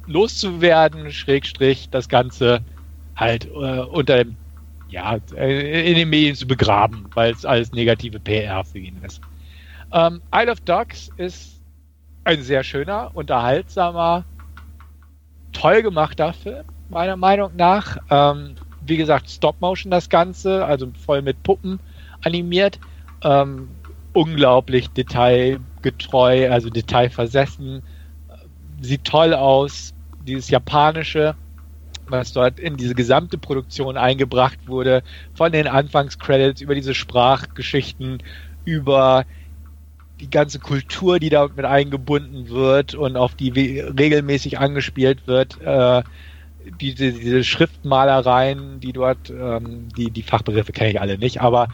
loszuwerden, 0.05 1.11
Schrägstrich 1.11 1.89
das 1.89 2.09
Ganze 2.09 2.61
halt 3.15 3.45
äh, 3.45 3.79
unter 3.79 4.23
dem, 4.23 4.35
ja, 4.89 5.17
äh, 5.35 5.89
in 5.89 5.95
den 5.95 6.09
Medien 6.09 6.35
zu 6.35 6.45
begraben, 6.45 7.09
weil 7.13 7.31
es 7.31 7.45
alles 7.45 7.71
negative 7.71 8.19
PR 8.19 8.63
für 8.63 8.79
ihn 8.79 9.01
ist. 9.03 9.21
Ähm, 9.91 10.21
Isle 10.33 10.51
of 10.51 10.59
Dogs 10.61 11.09
ist 11.17 11.52
ein 12.23 12.41
sehr 12.41 12.63
schöner, 12.63 13.11
unterhaltsamer, 13.13 14.25
toll 15.51 15.81
gemachter 15.81 16.33
Film, 16.33 16.63
meiner 16.89 17.17
Meinung 17.17 17.55
nach. 17.55 17.97
Ähm, 18.09 18.55
wie 18.81 18.97
gesagt, 18.97 19.29
Stop 19.29 19.61
Motion 19.61 19.91
das 19.91 20.09
Ganze, 20.09 20.65
also 20.65 20.91
voll 21.05 21.21
mit 21.21 21.41
Puppen 21.43 21.79
animiert. 22.21 22.79
Ähm, 23.23 23.69
unglaublich 24.13 24.89
detailgetreu, 24.89 26.49
also 26.51 26.69
detailversessen. 26.69 27.83
Sieht 28.81 29.03
toll 29.05 29.33
aus. 29.33 29.93
Dieses 30.19 30.49
japanische, 30.49 31.35
was 32.07 32.31
dort 32.31 32.59
in 32.59 32.77
diese 32.77 32.95
gesamte 32.95 33.37
Produktion 33.37 33.97
eingebracht 33.97 34.67
wurde, 34.67 35.03
von 35.33 35.51
den 35.51 35.67
Anfangscredits 35.67 36.61
über 36.61 36.75
diese 36.75 36.93
Sprachgeschichten, 36.93 38.19
über 38.65 39.25
die 40.23 40.29
ganze 40.29 40.59
Kultur, 40.59 41.19
die 41.19 41.29
da 41.29 41.49
mit 41.53 41.65
eingebunden 41.65 42.47
wird 42.47 42.95
und 42.95 43.17
auf 43.17 43.35
die 43.35 43.49
regelmäßig 43.49 44.57
angespielt 44.57 45.27
wird, 45.27 45.61
äh, 45.61 46.01
diese, 46.79 47.11
diese 47.11 47.43
Schriftmalereien, 47.43 48.79
die 48.79 48.93
dort, 48.93 49.29
ähm, 49.29 49.89
die, 49.97 50.11
die 50.11 50.23
Fachbegriffe 50.23 50.71
kenne 50.71 50.91
ich 50.91 51.01
alle 51.01 51.17
nicht, 51.17 51.41
aber 51.41 51.67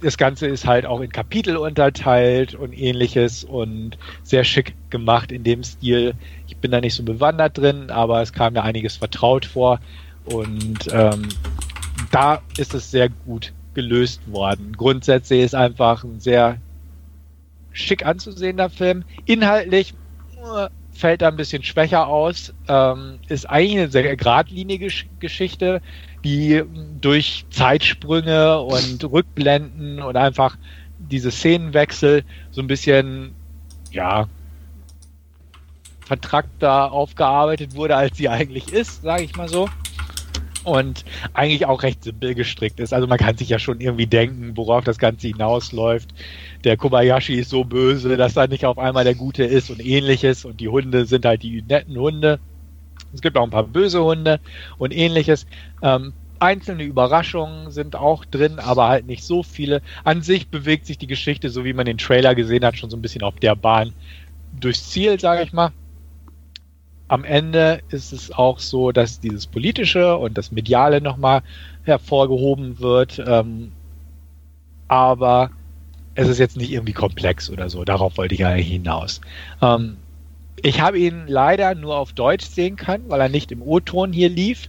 das 0.00 0.18
Ganze 0.18 0.48
ist 0.48 0.66
halt 0.66 0.86
auch 0.86 1.00
in 1.00 1.10
Kapitel 1.10 1.56
unterteilt 1.56 2.56
und 2.56 2.72
ähnliches 2.72 3.44
und 3.44 3.96
sehr 4.24 4.42
schick 4.42 4.74
gemacht 4.90 5.30
in 5.30 5.44
dem 5.44 5.62
Stil. 5.62 6.14
Ich 6.48 6.56
bin 6.56 6.72
da 6.72 6.80
nicht 6.80 6.94
so 6.94 7.04
bewandert 7.04 7.58
drin, 7.58 7.90
aber 7.90 8.22
es 8.22 8.32
kam 8.32 8.54
mir 8.54 8.64
einiges 8.64 8.96
vertraut 8.96 9.46
vor 9.46 9.78
und 10.24 10.88
ähm, 10.92 11.28
da 12.10 12.42
ist 12.56 12.74
es 12.74 12.90
sehr 12.90 13.08
gut 13.08 13.52
gelöst 13.74 14.20
worden. 14.32 14.74
Grundsätzlich 14.76 15.42
ist 15.42 15.54
einfach 15.54 16.02
ein 16.02 16.18
sehr 16.18 16.58
schick 17.78 18.04
anzusehender 18.04 18.70
Film. 18.70 19.04
Inhaltlich 19.24 19.94
äh, 20.36 20.68
fällt 20.92 21.22
da 21.22 21.28
ein 21.28 21.36
bisschen 21.36 21.62
schwächer 21.62 22.06
aus. 22.08 22.52
Ähm, 22.68 23.20
ist 23.28 23.48
eigentlich 23.48 23.78
eine 23.78 23.90
sehr 23.90 24.16
geradlinige 24.16 24.88
Geschichte, 25.20 25.80
die 26.24 26.62
durch 27.00 27.46
Zeitsprünge 27.50 28.60
und 28.60 29.04
Rückblenden 29.04 30.02
und 30.02 30.16
einfach 30.16 30.56
diese 30.98 31.30
Szenenwechsel 31.30 32.24
so 32.50 32.60
ein 32.60 32.66
bisschen, 32.66 33.34
ja, 33.92 34.26
vertrackter 36.04 36.90
aufgearbeitet 36.90 37.74
wurde, 37.74 37.94
als 37.94 38.16
sie 38.16 38.28
eigentlich 38.28 38.72
ist, 38.72 39.02
sage 39.02 39.24
ich 39.24 39.36
mal 39.36 39.48
so. 39.48 39.68
Und 40.64 41.04
eigentlich 41.34 41.66
auch 41.66 41.82
recht 41.82 42.04
simpel 42.04 42.34
gestrickt 42.34 42.80
ist. 42.80 42.92
Also 42.92 43.06
man 43.06 43.18
kann 43.18 43.36
sich 43.36 43.48
ja 43.48 43.58
schon 43.58 43.80
irgendwie 43.80 44.06
denken, 44.06 44.56
worauf 44.56 44.84
das 44.84 44.98
Ganze 44.98 45.28
hinausläuft. 45.28 46.10
Der 46.64 46.76
Kobayashi 46.76 47.34
ist 47.34 47.50
so 47.50 47.64
böse, 47.64 48.16
dass 48.16 48.36
er 48.36 48.48
nicht 48.48 48.66
auf 48.66 48.78
einmal 48.78 49.04
der 49.04 49.14
Gute 49.14 49.44
ist 49.44 49.70
und 49.70 49.84
ähnliches. 49.84 50.44
Und 50.44 50.60
die 50.60 50.68
Hunde 50.68 51.06
sind 51.06 51.24
halt 51.24 51.42
die 51.42 51.62
netten 51.62 51.96
Hunde. 51.96 52.38
Es 53.14 53.22
gibt 53.22 53.36
auch 53.36 53.44
ein 53.44 53.50
paar 53.50 53.64
böse 53.64 54.02
Hunde 54.02 54.40
und 54.78 54.94
ähnliches. 54.94 55.46
Ähm, 55.82 56.12
einzelne 56.40 56.84
Überraschungen 56.84 57.70
sind 57.70 57.96
auch 57.96 58.24
drin, 58.24 58.58
aber 58.58 58.88
halt 58.88 59.06
nicht 59.06 59.24
so 59.24 59.42
viele. 59.42 59.82
An 60.04 60.22
sich 60.22 60.48
bewegt 60.48 60.86
sich 60.86 60.98
die 60.98 61.06
Geschichte, 61.06 61.50
so 61.50 61.64
wie 61.64 61.72
man 61.72 61.86
den 61.86 61.98
Trailer 61.98 62.34
gesehen 62.34 62.64
hat, 62.64 62.76
schon 62.76 62.90
so 62.90 62.96
ein 62.96 63.02
bisschen 63.02 63.22
auf 63.22 63.36
der 63.36 63.56
Bahn 63.56 63.92
durchs 64.58 64.90
Ziel, 64.90 65.18
sage 65.18 65.42
ich 65.42 65.52
mal. 65.52 65.72
Am 67.08 67.24
Ende 67.24 67.82
ist 67.88 68.12
es 68.12 68.30
auch 68.30 68.58
so, 68.58 68.92
dass 68.92 69.20
dieses 69.20 69.46
Politische 69.46 70.16
und 70.16 70.36
das 70.36 70.52
Mediale 70.52 71.00
nochmal 71.00 71.42
hervorgehoben 71.82 72.78
wird. 72.80 73.22
Ähm, 73.26 73.72
aber 74.88 75.50
es 76.14 76.28
ist 76.28 76.38
jetzt 76.38 76.56
nicht 76.56 76.72
irgendwie 76.72 76.92
komplex 76.92 77.50
oder 77.50 77.70
so. 77.70 77.84
Darauf 77.84 78.18
wollte 78.18 78.34
ich 78.34 78.40
ja 78.40 78.50
hinaus. 78.50 79.20
Ähm, 79.62 79.96
ich 80.62 80.80
habe 80.80 80.98
ihn 80.98 81.26
leider 81.28 81.74
nur 81.74 81.96
auf 81.96 82.12
Deutsch 82.12 82.46
sehen 82.46 82.76
können, 82.76 83.08
weil 83.08 83.20
er 83.20 83.28
nicht 83.28 83.52
im 83.52 83.62
O-Ton 83.62 84.12
hier 84.12 84.28
lief. 84.28 84.68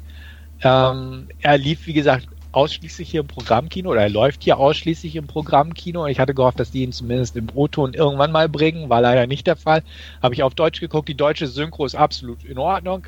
Ähm, 0.62 1.28
er 1.40 1.58
lief, 1.58 1.88
wie 1.88 1.94
gesagt, 1.94 2.28
ausschließlich 2.52 3.10
hier 3.10 3.22
im 3.22 3.28
Programmkino 3.28 3.92
oder 3.92 4.02
er 4.02 4.10
läuft 4.10 4.44
hier 4.44 4.58
ausschließlich 4.58 5.16
im 5.16 5.28
Programmkino. 5.28 6.08
Ich 6.08 6.20
hatte 6.20 6.34
gehofft, 6.34 6.60
dass 6.60 6.72
die 6.72 6.84
ihn 6.84 6.92
zumindest 6.92 7.36
im 7.36 7.48
O-Ton 7.54 7.94
irgendwann 7.94 8.32
mal 8.32 8.50
bringen, 8.50 8.90
war 8.90 9.02
leider 9.02 9.28
nicht 9.28 9.48
der 9.48 9.56
Fall. 9.56 9.84
Habe 10.22 10.34
ich 10.34 10.44
auf 10.44 10.56
Deutsch 10.56 10.80
geguckt. 10.80 11.10
Die 11.10 11.16
deutsche 11.16 11.48
Synchro 11.48 11.86
ist 11.86 11.96
absolut 11.96 12.44
in 12.44 12.58
Ordnung. 12.58 13.06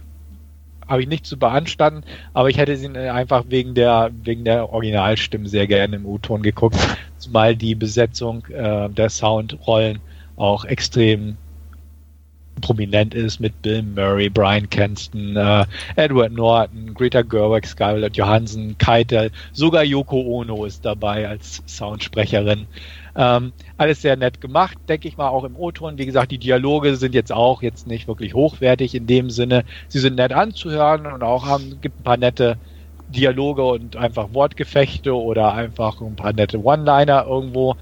Habe 0.87 1.01
ich 1.01 1.07
nicht 1.07 1.25
zu 1.25 1.37
beanstanden, 1.37 2.03
aber 2.33 2.49
ich 2.49 2.57
hätte 2.57 2.75
sie 2.75 2.89
einfach 2.89 3.45
wegen 3.47 3.75
der, 3.75 4.11
wegen 4.23 4.43
der 4.43 4.71
Originalstimmen 4.71 5.47
sehr 5.47 5.65
gerne 5.67 5.95
im 5.95 6.05
O-Ton 6.05 6.41
geguckt, 6.41 6.75
zumal 7.17 7.55
die 7.55 7.75
Besetzung 7.75 8.45
äh, 8.47 8.89
der 8.89 9.09
Soundrollen 9.09 9.99
auch 10.35 10.65
extrem 10.65 11.37
prominent 12.59 13.13
ist 13.13 13.39
mit 13.39 13.61
Bill 13.61 13.81
Murray, 13.81 14.29
Brian 14.29 14.69
Kenston, 14.69 15.35
äh, 15.35 15.65
Edward 15.95 16.33
Norton, 16.33 16.93
Greta 16.93 17.21
Gerwig, 17.21 17.65
Scarlett 17.65 18.17
Johansson, 18.17 18.75
Keitel, 18.77 19.31
sogar 19.53 19.83
Yoko 19.83 20.19
Ono 20.19 20.65
ist 20.65 20.85
dabei 20.85 21.27
als 21.27 21.63
Soundsprecherin. 21.65 22.67
Ähm, 23.15 23.51
alles 23.77 24.01
sehr 24.01 24.15
nett 24.15 24.39
gemacht, 24.39 24.77
denke 24.87 25.07
ich 25.07 25.17
mal, 25.17 25.29
auch 25.29 25.43
im 25.43 25.55
O-Ton. 25.55 25.97
Wie 25.97 26.05
gesagt, 26.05 26.31
die 26.31 26.37
Dialoge 26.37 26.95
sind 26.95 27.13
jetzt 27.13 27.31
auch 27.31 27.61
jetzt 27.61 27.87
nicht 27.87 28.07
wirklich 28.07 28.33
hochwertig 28.33 28.95
in 28.95 29.07
dem 29.07 29.29
Sinne. 29.29 29.65
Sie 29.87 29.99
sind 29.99 30.15
nett 30.15 30.31
anzuhören 30.31 31.05
und 31.05 31.23
auch 31.23 31.45
haben, 31.45 31.79
gibt 31.81 31.99
ein 31.99 32.03
paar 32.03 32.17
nette 32.17 32.57
Dialoge 33.09 33.63
und 33.63 33.97
einfach 33.97 34.33
Wortgefechte 34.33 35.13
oder 35.13 35.53
einfach 35.53 35.99
ein 36.01 36.15
paar 36.15 36.33
nette 36.33 36.63
One-Liner 36.63 37.25
irgendwo. 37.27 37.75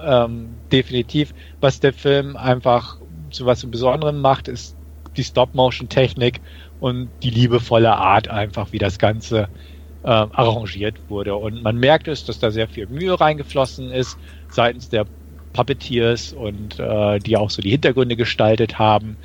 Ähm, 0.00 0.50
definitiv, 0.70 1.34
was 1.60 1.80
der 1.80 1.92
Film 1.92 2.36
einfach 2.36 2.97
zu 3.30 3.46
was 3.46 3.64
Besonderem 3.66 4.20
macht, 4.20 4.48
ist 4.48 4.76
die 5.16 5.24
Stop-Motion-Technik 5.24 6.40
und 6.80 7.08
die 7.22 7.30
liebevolle 7.30 7.96
Art 7.96 8.28
einfach, 8.28 8.72
wie 8.72 8.78
das 8.78 8.98
Ganze 8.98 9.48
äh, 10.02 10.08
arrangiert 10.08 10.96
wurde. 11.08 11.34
Und 11.36 11.62
man 11.62 11.76
merkt 11.76 12.08
es, 12.08 12.24
dass 12.24 12.38
da 12.38 12.50
sehr 12.50 12.68
viel 12.68 12.86
Mühe 12.86 13.20
reingeflossen 13.20 13.90
ist 13.90 14.16
seitens 14.48 14.88
der 14.88 15.06
Puppeteers 15.52 16.32
und 16.32 16.78
äh, 16.78 17.18
die 17.18 17.36
auch 17.36 17.50
so 17.50 17.62
die 17.62 17.70
Hintergründe 17.70 18.16
gestaltet 18.16 18.78
haben. 18.78 19.16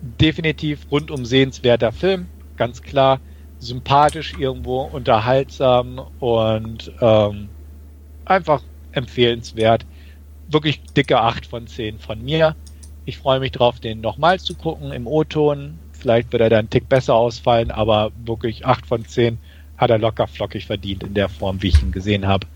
Definitiv 0.00 0.86
rundum 0.90 1.24
sehenswerter 1.24 1.92
Film, 1.92 2.26
ganz 2.56 2.82
klar. 2.82 3.20
Sympathisch 3.58 4.34
irgendwo, 4.38 4.82
unterhaltsam 4.82 6.00
und 6.20 6.92
ähm, 7.00 7.48
einfach 8.26 8.62
empfehlenswert. 8.92 9.86
Wirklich 10.48 10.82
dicke 10.96 11.20
8 11.20 11.46
von 11.46 11.66
10 11.66 11.98
von 11.98 12.22
mir. 12.22 12.54
Ich 13.06 13.18
freue 13.18 13.38
mich 13.38 13.52
drauf, 13.52 13.78
den 13.78 14.00
nochmal 14.00 14.40
zu 14.40 14.54
gucken 14.54 14.90
im 14.90 15.06
O-Ton. 15.06 15.78
Vielleicht 15.92 16.32
wird 16.32 16.42
er 16.42 16.50
dann 16.50 16.58
einen 16.58 16.70
Tick 16.70 16.88
besser 16.88 17.14
ausfallen, 17.14 17.70
aber 17.70 18.10
wirklich 18.24 18.66
8 18.66 18.84
von 18.84 19.04
10 19.04 19.38
hat 19.78 19.90
er 19.90 19.98
locker 19.98 20.26
flockig 20.26 20.66
verdient 20.66 21.04
in 21.04 21.14
der 21.14 21.28
Form, 21.28 21.62
wie 21.62 21.68
ich 21.68 21.80
ihn 21.80 21.92
gesehen 21.92 22.26
habe. 22.26 22.48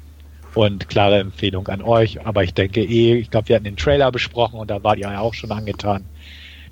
Und 0.55 0.89
klare 0.89 1.21
Empfehlung 1.21 1.69
an 1.69 1.81
euch. 1.83 2.27
Aber 2.27 2.43
ich 2.43 2.53
denke 2.53 2.83
eh, 2.83 3.15
ich 3.15 3.31
glaube, 3.31 3.49
wir 3.49 3.57
hatten 3.57 3.65
den 3.65 3.77
Trailer 3.77 4.11
besprochen 4.11 4.59
und 4.59 4.69
da 4.69 4.83
wart 4.83 4.99
ihr 4.99 5.11
ja 5.11 5.21
auch 5.21 5.35
schon 5.35 5.53
angetan, 5.53 6.05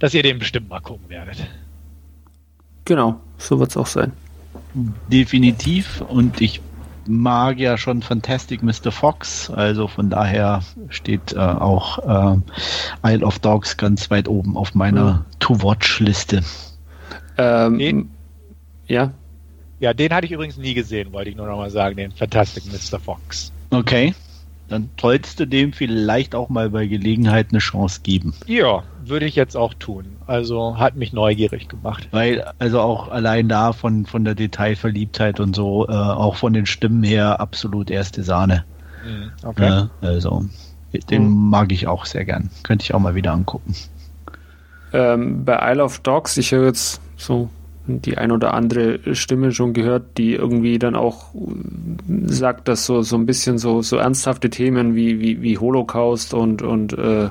dass 0.00 0.12
ihr 0.12 0.24
den 0.24 0.40
bestimmt 0.40 0.68
mal 0.68 0.80
gucken 0.80 1.08
werdet. 1.08 1.46
Genau, 2.84 3.20
so 3.36 3.60
wird 3.60 3.70
es 3.70 3.76
auch 3.76 3.86
sein. 3.86 4.12
Definitiv. 5.08 6.00
Und 6.00 6.40
ich 6.40 6.60
mag 7.08 7.58
ja 7.58 7.76
schon 7.78 8.02
Fantastic 8.02 8.62
Mr. 8.62 8.92
Fox, 8.92 9.50
also 9.50 9.88
von 9.88 10.10
daher 10.10 10.62
steht 10.88 11.32
äh, 11.32 11.38
auch 11.38 11.98
äh, 12.34 12.36
Isle 13.04 13.24
of 13.24 13.38
Dogs 13.38 13.76
ganz 13.76 14.10
weit 14.10 14.28
oben 14.28 14.56
auf 14.56 14.74
meiner 14.74 15.12
mhm. 15.12 15.38
To-Watch-Liste. 15.40 16.42
Ähm, 17.36 18.10
ja. 18.86 19.12
Ja, 19.80 19.94
den 19.94 20.12
hatte 20.12 20.26
ich 20.26 20.32
übrigens 20.32 20.56
nie 20.56 20.74
gesehen, 20.74 21.12
wollte 21.12 21.30
ich 21.30 21.36
nur 21.36 21.46
noch 21.46 21.56
mal 21.56 21.70
sagen, 21.70 21.96
den 21.96 22.12
Fantastic 22.12 22.64
Mr. 22.66 22.98
Fox. 22.98 23.52
Okay 23.70 24.14
dann 24.68 24.90
sollst 25.00 25.40
du 25.40 25.46
dem 25.46 25.72
vielleicht 25.72 26.34
auch 26.34 26.48
mal 26.48 26.70
bei 26.70 26.86
Gelegenheit 26.86 27.48
eine 27.50 27.58
Chance 27.58 28.00
geben. 28.02 28.34
Ja, 28.46 28.82
würde 29.04 29.26
ich 29.26 29.34
jetzt 29.34 29.56
auch 29.56 29.74
tun. 29.74 30.04
Also 30.26 30.78
hat 30.78 30.96
mich 30.96 31.12
neugierig 31.12 31.68
gemacht. 31.68 32.08
Weil, 32.10 32.44
also 32.58 32.80
auch 32.80 33.08
allein 33.08 33.48
da 33.48 33.72
von, 33.72 34.06
von 34.06 34.24
der 34.24 34.34
Detailverliebtheit 34.34 35.40
und 35.40 35.56
so, 35.56 35.88
äh, 35.88 35.92
auch 35.92 36.36
von 36.36 36.52
den 36.52 36.66
Stimmen 36.66 37.02
her 37.02 37.40
absolut 37.40 37.90
erste 37.90 38.22
Sahne. 38.22 38.64
Mhm, 39.04 39.30
okay. 39.42 39.88
Äh, 40.02 40.06
also, 40.06 40.44
den 41.10 41.28
mhm. 41.28 41.50
mag 41.50 41.72
ich 41.72 41.86
auch 41.86 42.04
sehr 42.04 42.24
gern. 42.24 42.50
Könnte 42.62 42.84
ich 42.84 42.94
auch 42.94 43.00
mal 43.00 43.14
wieder 43.14 43.32
angucken. 43.32 43.74
Ähm, 44.92 45.44
bei 45.44 45.72
Isle 45.72 45.84
of 45.84 45.98
Dogs, 46.00 46.36
ich 46.36 46.52
höre 46.52 46.66
jetzt 46.66 47.00
so 47.16 47.50
die 47.88 48.18
ein 48.18 48.30
oder 48.30 48.54
andere 48.54 49.14
Stimme 49.14 49.52
schon 49.52 49.72
gehört, 49.72 50.18
die 50.18 50.34
irgendwie 50.34 50.78
dann 50.78 50.94
auch 50.94 51.34
sagt, 52.26 52.68
dass 52.68 52.84
so, 52.84 53.02
so 53.02 53.16
ein 53.16 53.26
bisschen 53.26 53.58
so, 53.58 53.82
so 53.82 53.96
ernsthafte 53.96 54.50
Themen 54.50 54.94
wie, 54.94 55.20
wie, 55.20 55.42
wie 55.42 55.58
Holocaust 55.58 56.34
und, 56.34 56.62
und 56.62 56.92
äh, 56.92 57.30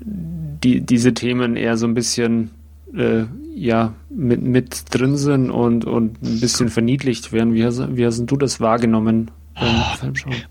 die, 0.00 0.80
diese 0.80 1.14
Themen 1.14 1.56
eher 1.56 1.76
so 1.76 1.86
ein 1.86 1.94
bisschen 1.94 2.50
äh, 2.94 3.24
ja, 3.54 3.94
mit, 4.08 4.42
mit 4.42 4.84
drin 4.90 5.16
sind 5.16 5.50
und, 5.50 5.84
und 5.84 6.22
ein 6.22 6.40
bisschen 6.40 6.68
verniedlicht 6.68 7.32
werden. 7.32 7.54
Wie 7.54 7.64
hast, 7.64 7.96
wie 7.96 8.06
hast 8.06 8.24
du 8.24 8.36
das 8.36 8.60
wahrgenommen? 8.60 9.30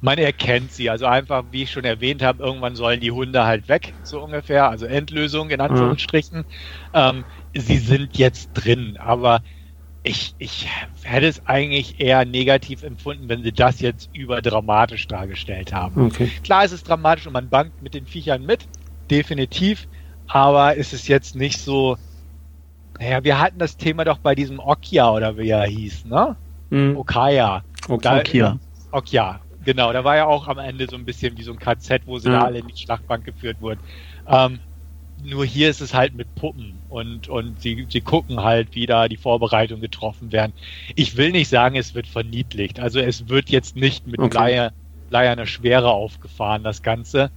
Man 0.01 0.17
erkennt 0.17 0.71
sie, 0.71 0.89
also 0.89 1.05
einfach, 1.05 1.45
wie 1.51 1.63
ich 1.63 1.71
schon 1.71 1.85
erwähnt 1.85 2.21
habe, 2.21 2.43
irgendwann 2.43 2.75
sollen 2.75 2.99
die 2.99 3.11
Hunde 3.11 3.45
halt 3.45 3.67
weg, 3.69 3.93
so 4.03 4.21
ungefähr, 4.21 4.69
also 4.69 4.85
Endlösung 4.85 5.49
in 5.49 5.61
Anführungsstrichen. 5.61 6.45
Ja. 6.93 7.09
Ähm, 7.09 7.23
sie 7.53 7.77
sind 7.77 8.17
jetzt 8.17 8.49
drin, 8.53 8.97
aber 8.97 9.41
ich, 10.03 10.35
ich 10.37 10.67
hätte 11.03 11.27
es 11.27 11.45
eigentlich 11.47 11.99
eher 11.99 12.25
negativ 12.25 12.83
empfunden, 12.83 13.27
wenn 13.29 13.43
sie 13.43 13.51
das 13.51 13.79
jetzt 13.81 14.09
überdramatisch 14.13 15.07
dargestellt 15.07 15.73
haben. 15.73 16.07
Okay. 16.07 16.29
Klar, 16.43 16.63
es 16.63 16.71
ist 16.71 16.87
dramatisch 16.87 17.27
und 17.27 17.33
man 17.33 17.49
bangt 17.49 17.81
mit 17.81 17.93
den 17.93 18.05
Viechern 18.05 18.45
mit, 18.45 18.67
definitiv, 19.09 19.87
aber 20.27 20.77
es 20.77 20.93
ist 20.93 21.07
jetzt 21.07 21.35
nicht 21.35 21.59
so. 21.59 21.97
Naja, 22.99 23.23
wir 23.23 23.39
hatten 23.39 23.59
das 23.59 23.77
Thema 23.77 24.05
doch 24.05 24.17
bei 24.17 24.33
diesem 24.33 24.59
Okia 24.59 25.11
oder 25.11 25.37
wie 25.37 25.49
er 25.49 25.65
hieß, 25.65 26.05
ne? 26.05 26.35
Mhm. 26.69 26.97
Okaya. 26.97 27.63
Okia. 28.91 29.35
Okia, 29.35 29.41
genau. 29.63 29.93
Da 29.93 30.03
war 30.03 30.15
ja 30.15 30.25
auch 30.25 30.47
am 30.47 30.57
Ende 30.57 30.87
so 30.89 30.95
ein 30.95 31.05
bisschen 31.05 31.37
wie 31.37 31.43
so 31.43 31.51
ein 31.51 31.59
KZ, 31.59 32.05
wo 32.05 32.19
sie 32.19 32.29
ja. 32.29 32.39
da 32.39 32.45
alle 32.45 32.59
in 32.59 32.67
die 32.67 32.77
Schlachtbank 32.77 33.25
geführt 33.25 33.59
wurden. 33.59 33.81
Ähm, 34.25 34.59
nur 35.21 35.45
hier 35.45 35.69
ist 35.69 35.81
es 35.81 35.93
halt 35.93 36.13
mit 36.13 36.35
Puppen 36.35 36.79
und, 36.89 37.27
und 37.27 37.59
sie, 37.59 37.87
sie 37.89 38.01
gucken 38.01 38.43
halt, 38.43 38.75
wie 38.75 38.85
da 38.85 39.07
die 39.07 39.17
Vorbereitungen 39.17 39.81
getroffen 39.81 40.31
werden. 40.31 40.53
Ich 40.95 41.17
will 41.17 41.31
nicht 41.31 41.49
sagen, 41.49 41.75
es 41.75 41.95
wird 41.95 42.07
verniedlicht. 42.07 42.79
Also 42.79 42.99
es 42.99 43.27
wird 43.27 43.49
jetzt 43.49 43.75
nicht 43.75 44.05
mit 44.05 44.19
okay. 44.19 44.37
Leier, 44.37 44.73
Leierner 45.09 45.47
Schwere 45.47 45.89
aufgefahren, 45.89 46.63
das 46.63 46.83
Ganze. 46.83 47.31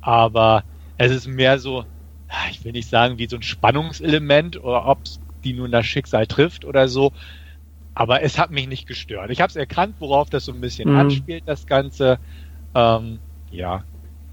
Aber 0.00 0.64
es 0.98 1.10
ist 1.10 1.26
mehr 1.26 1.58
so, 1.58 1.86
ich 2.50 2.64
will 2.64 2.72
nicht 2.72 2.88
sagen, 2.88 3.18
wie 3.18 3.28
so 3.28 3.36
ein 3.36 3.42
Spannungselement 3.42 4.62
oder 4.62 4.86
ob 4.86 5.04
es 5.04 5.20
die 5.42 5.54
nun 5.54 5.72
das 5.72 5.86
Schicksal 5.86 6.26
trifft 6.26 6.64
oder 6.64 6.88
so. 6.88 7.12
Aber 7.94 8.22
es 8.22 8.38
hat 8.38 8.50
mich 8.50 8.68
nicht 8.68 8.86
gestört. 8.86 9.30
Ich 9.30 9.40
habe 9.40 9.50
es 9.50 9.56
erkannt, 9.56 9.96
worauf 9.98 10.30
das 10.30 10.44
so 10.44 10.52
ein 10.52 10.60
bisschen 10.60 10.90
mhm. 10.90 10.96
anspielt, 10.96 11.42
das 11.46 11.66
Ganze. 11.66 12.18
Ähm, 12.74 13.20
ja, 13.50 13.84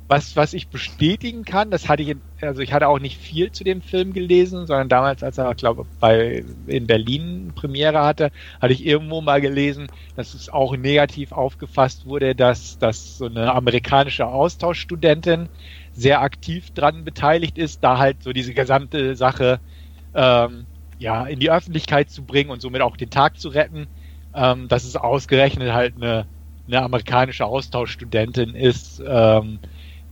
was, 0.10 0.36
was 0.36 0.53
ich 0.53 0.70
bestätigen 0.70 1.45
kann, 1.45 1.70
das 1.70 1.88
hatte 1.88 2.01
ich, 2.01 2.16
also 2.41 2.62
ich 2.64 2.74
hatte 2.74 2.88
auch 2.88 2.97
nicht 2.97 3.18
viel 3.18 3.51
zu 3.51 3.64
dem 3.64 3.84
Film 3.84 4.12
gelesen, 4.12 4.66
sondern 4.66 4.89
damals, 4.89 5.22
als 5.22 5.38
er, 5.38 5.53
glaube 5.53 5.86
bei 5.99 6.43
in 6.66 6.88
Berlin 6.88 7.51
Premiere 7.53 8.01
hatte, 8.01 8.32
hatte 8.60 8.74
ich 8.74 8.84
irgendwo 8.84 9.22
mal 9.22 9.39
gelesen, 9.39 9.86
dass 10.16 10.34
es 10.34 10.49
auch 10.49 10.76
negativ 10.76 11.32
aufgefasst 11.32 12.05
wurde, 12.07 12.34
dass, 12.34 12.80
dass 12.80 13.18
so 13.18 13.28
eine 13.28 13.53
amerikanische 13.53 14.26
Austauschstudentin 14.26 15.47
sehr 15.93 16.22
aktiv 16.22 16.72
dran 16.72 17.03
beteiligt 17.03 17.60
ist, 17.60 17.84
da 17.84 17.99
halt 17.99 18.24
so 18.24 18.34
diese 18.34 18.55
gesamte 18.55 19.16
Sache 19.16 19.60
ähm, 20.16 20.66
ja 21.00 21.26
in 21.26 21.39
die 21.39 21.50
Öffentlichkeit 21.50 22.10
zu 22.12 22.24
bringen 22.24 22.52
und 22.52 22.62
somit 22.62 22.82
auch 22.82 22.97
den 22.97 23.10
Tag 23.10 23.39
zu 23.39 23.50
retten. 23.50 23.88
Ähm, 24.36 24.68
dass 24.68 24.84
es 24.84 24.95
ausgerechnet 24.95 25.74
halt 25.74 25.95
eine, 25.95 26.28
eine 26.68 26.84
amerikanische 26.84 27.45
Austauschstudentin 27.45 28.54
ist. 28.54 29.02
Ähm, 29.06 29.60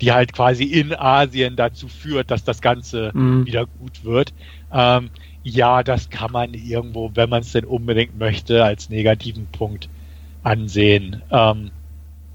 die 0.02 0.12
halt 0.12 0.34
quasi 0.34 0.64
in 0.64 0.94
Asien 0.94 1.56
dazu 1.56 1.88
führt, 1.88 2.30
dass 2.30 2.44
das 2.44 2.62
Ganze 2.62 3.12
mhm. 3.14 3.46
wieder 3.46 3.66
gut 3.66 4.04
wird. 4.04 4.34
Ähm, 4.72 5.10
ja, 5.44 5.84
das 5.84 6.10
kann 6.10 6.32
man 6.32 6.54
irgendwo, 6.54 7.12
wenn 7.16 7.30
man 7.30 7.42
es 7.42 7.52
denn 7.52 7.66
unbedingt 7.66 8.18
möchte, 8.18 8.64
als 8.64 8.90
negativen 8.90 9.48
Punkt 9.48 9.90
ansehen. 10.44 11.22
Ähm, 11.32 11.72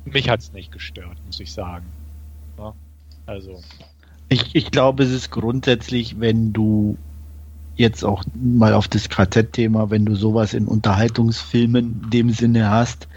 mich 0.05 0.29
hat 0.29 0.41
es 0.41 0.53
nicht 0.53 0.73
gestört, 0.73 1.17
muss 1.27 1.39
ich 1.41 1.53
sagen. 1.53 1.87
Ja, 2.59 2.75
also. 3.27 3.61
Ich, 4.29 4.55
ich 4.55 4.71
glaube, 4.71 5.05
es 5.05 5.11
ist 5.11 5.31
grundsätzlich, 5.31 6.19
wenn 6.19 6.53
du 6.53 6.97
jetzt 7.77 8.05
auch 8.05 8.23
mal 8.35 8.75
auf 8.75 8.89
das 8.89 9.09
Quartett-Thema, 9.09 9.91
wenn 9.91 10.05
du 10.05 10.15
sowas 10.15 10.55
in 10.55 10.67
Unterhaltungsfilmen 10.67 12.03
in 12.05 12.11
dem 12.11 12.31
Sinne 12.31 12.71
hast, 12.71 13.09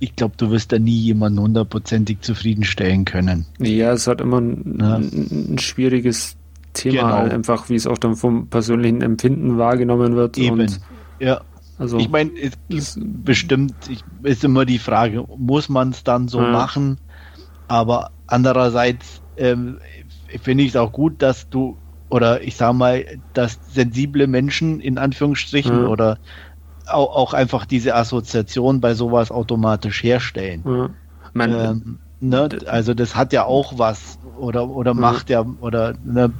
ich 0.00 0.14
glaube, 0.14 0.34
du 0.36 0.50
wirst 0.50 0.72
da 0.72 0.78
nie 0.78 0.98
jemanden 0.98 1.40
hundertprozentig 1.40 2.20
zufriedenstellen 2.20 3.04
können. 3.04 3.46
Ja, 3.58 3.92
es 3.92 4.06
hat 4.06 4.20
immer 4.20 4.40
ein, 4.40 4.78
ja. 4.80 4.96
ein, 4.96 5.58
schwieriges 5.58 6.36
Thema, 6.72 7.02
genau. 7.02 7.12
halt 7.14 7.32
einfach 7.32 7.68
wie 7.68 7.74
es 7.74 7.86
auch 7.86 7.98
dann 7.98 8.14
vom 8.14 8.48
persönlichen 8.48 9.02
Empfinden 9.02 9.58
wahrgenommen 9.58 10.14
wird. 10.14 10.38
Eben. 10.38 10.66
Ja. 11.18 11.40
Also, 11.78 11.98
ich 11.98 12.08
meine, 12.08 12.30
bestimmt 12.68 13.74
ich, 13.88 14.02
ist 14.24 14.42
immer 14.42 14.64
die 14.64 14.78
Frage, 14.78 15.24
muss 15.36 15.68
man 15.68 15.90
es 15.90 16.02
dann 16.02 16.26
so 16.26 16.40
ja. 16.40 16.50
machen? 16.50 16.98
Aber 17.68 18.10
andererseits 18.26 19.22
ähm, 19.36 19.78
finde 20.42 20.64
ich 20.64 20.70
es 20.70 20.76
auch 20.76 20.92
gut, 20.92 21.22
dass 21.22 21.48
du 21.50 21.76
oder 22.08 22.42
ich 22.42 22.56
sage 22.56 22.74
mal, 22.74 23.04
dass 23.34 23.58
sensible 23.72 24.26
Menschen 24.26 24.80
in 24.80 24.98
Anführungsstrichen 24.98 25.82
ja. 25.82 25.88
oder 25.88 26.18
auch, 26.86 27.14
auch 27.14 27.34
einfach 27.34 27.66
diese 27.66 27.94
Assoziation 27.94 28.80
bei 28.80 28.94
sowas 28.94 29.30
automatisch 29.30 30.02
herstellen. 30.02 30.64
Ja. 30.66 30.90
Man, 31.34 31.52
ähm, 31.52 31.98
ne? 32.20 32.48
Also 32.66 32.94
das 32.94 33.14
hat 33.14 33.32
ja 33.32 33.44
auch 33.44 33.78
was 33.78 34.18
oder 34.38 34.68
oder 34.68 34.94
mhm. 34.94 35.00
macht 35.00 35.30
ja 35.30 35.44
oder 35.60 35.94
ne, 36.02 36.32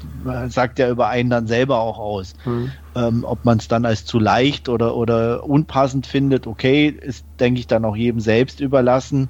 sagt 0.49 0.79
ja 0.79 0.89
über 0.89 1.09
einen 1.09 1.31
dann 1.31 1.47
selber 1.47 1.81
auch 1.81 1.99
aus. 1.99 2.35
Mhm. 2.45 2.73
Ähm, 2.95 3.25
ob 3.25 3.45
man 3.45 3.59
es 3.59 3.69
dann 3.69 3.85
als 3.85 4.05
zu 4.05 4.19
leicht 4.19 4.69
oder 4.69 4.97
oder 4.97 5.45
unpassend 5.45 6.07
findet, 6.07 6.47
okay, 6.47 6.89
ist 6.89 7.27
denke 7.39 7.61
ich 7.61 7.66
dann 7.66 7.85
auch 7.85 7.97
jedem 7.97 8.21
selbst 8.21 8.61
überlassen. 8.61 9.29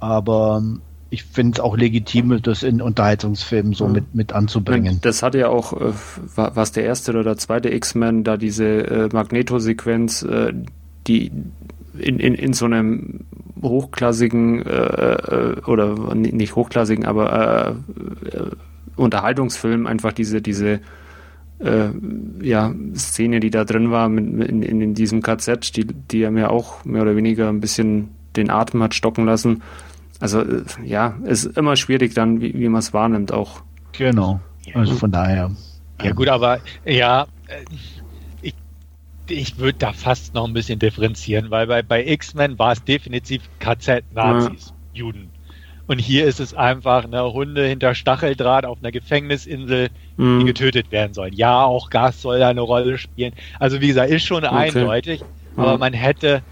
Aber 0.00 0.62
ich 1.10 1.24
finde 1.24 1.56
es 1.56 1.60
auch 1.60 1.76
legitim, 1.76 2.40
das 2.40 2.62
in 2.62 2.80
Unterhaltungsfilmen 2.80 3.72
so 3.72 3.88
mit, 3.88 4.14
mit 4.14 4.32
anzubringen. 4.32 5.00
Das 5.02 5.24
hatte 5.24 5.38
ja 5.38 5.48
auch, 5.48 5.72
äh, 5.72 5.92
was 6.36 6.70
der 6.70 6.84
erste 6.84 7.10
oder 7.10 7.24
der 7.24 7.36
zweite 7.36 7.68
X-Men, 7.74 8.22
da 8.22 8.36
diese 8.36 8.64
äh, 8.64 9.08
Magneto-Sequenz, 9.12 10.22
äh, 10.22 10.52
die 11.08 11.32
in, 11.98 12.20
in, 12.20 12.34
in 12.34 12.52
so 12.52 12.66
einem 12.66 13.24
hochklassigen 13.60 14.64
äh, 14.64 14.72
äh 14.72 15.60
oder 15.66 16.14
nicht 16.14 16.54
hochklassigen, 16.54 17.04
aber 17.04 17.76
äh, 18.22 18.36
äh, 18.36 18.50
Unterhaltungsfilm 18.96 19.86
einfach 19.86 20.12
diese, 20.12 20.40
diese 20.40 20.80
ja, 22.40 22.74
Szene, 22.94 23.38
die 23.38 23.50
da 23.50 23.66
drin 23.66 23.90
war 23.90 24.08
mit, 24.08 24.48
in, 24.48 24.62
in 24.62 24.94
diesem 24.94 25.20
KZ, 25.20 25.76
die, 25.76 25.84
die 25.84 26.20
ja 26.20 26.30
mir 26.30 26.50
auch 26.50 26.86
mehr 26.86 27.02
oder 27.02 27.16
weniger 27.16 27.50
ein 27.50 27.60
bisschen 27.60 28.08
den 28.34 28.48
Atem 28.48 28.82
hat 28.82 28.94
stocken 28.94 29.26
lassen 29.26 29.60
also 30.20 30.42
äh, 30.42 30.62
ja, 30.84 31.16
ist 31.24 31.44
immer 31.56 31.76
schwierig 31.76 32.14
dann, 32.14 32.40
wie, 32.40 32.54
wie 32.54 32.68
man 32.68 32.78
es 32.78 32.92
wahrnimmt 32.92 33.32
auch. 33.32 33.62
Genau. 33.92 34.40
Also 34.74 34.94
von 34.94 35.10
daher. 35.10 35.50
Ja 36.02 36.12
gut, 36.12 36.28
aber 36.28 36.60
ja, 36.84 37.26
äh, 37.48 37.64
ich, 38.42 38.54
ich 39.28 39.58
würde 39.58 39.78
da 39.78 39.92
fast 39.92 40.34
noch 40.34 40.46
ein 40.46 40.52
bisschen 40.52 40.78
differenzieren, 40.78 41.50
weil 41.50 41.66
bei, 41.66 41.82
bei 41.82 42.06
X-Men 42.06 42.58
war 42.58 42.72
es 42.72 42.84
definitiv 42.84 43.42
KZ-Nazis, 43.58 44.68
ja. 44.68 45.00
Juden. 45.00 45.30
Und 45.86 45.98
hier 45.98 46.26
ist 46.26 46.38
es 46.38 46.54
einfach 46.54 47.04
eine 47.04 47.32
Hunde 47.32 47.66
hinter 47.66 47.96
Stacheldraht 47.96 48.64
auf 48.64 48.78
einer 48.78 48.92
Gefängnisinsel, 48.92 49.88
mhm. 50.16 50.38
die 50.38 50.44
getötet 50.44 50.92
werden 50.92 51.14
sollen. 51.14 51.32
Ja, 51.32 51.64
auch 51.64 51.90
Gas 51.90 52.22
soll 52.22 52.38
da 52.38 52.48
eine 52.48 52.60
Rolle 52.60 52.96
spielen. 52.96 53.32
Also 53.58 53.80
wie 53.80 53.88
gesagt, 53.88 54.10
ist 54.10 54.24
schon 54.24 54.44
okay. 54.44 54.54
eindeutig, 54.54 55.24
aber 55.56 55.78
man 55.78 55.92
hätte 55.92 56.42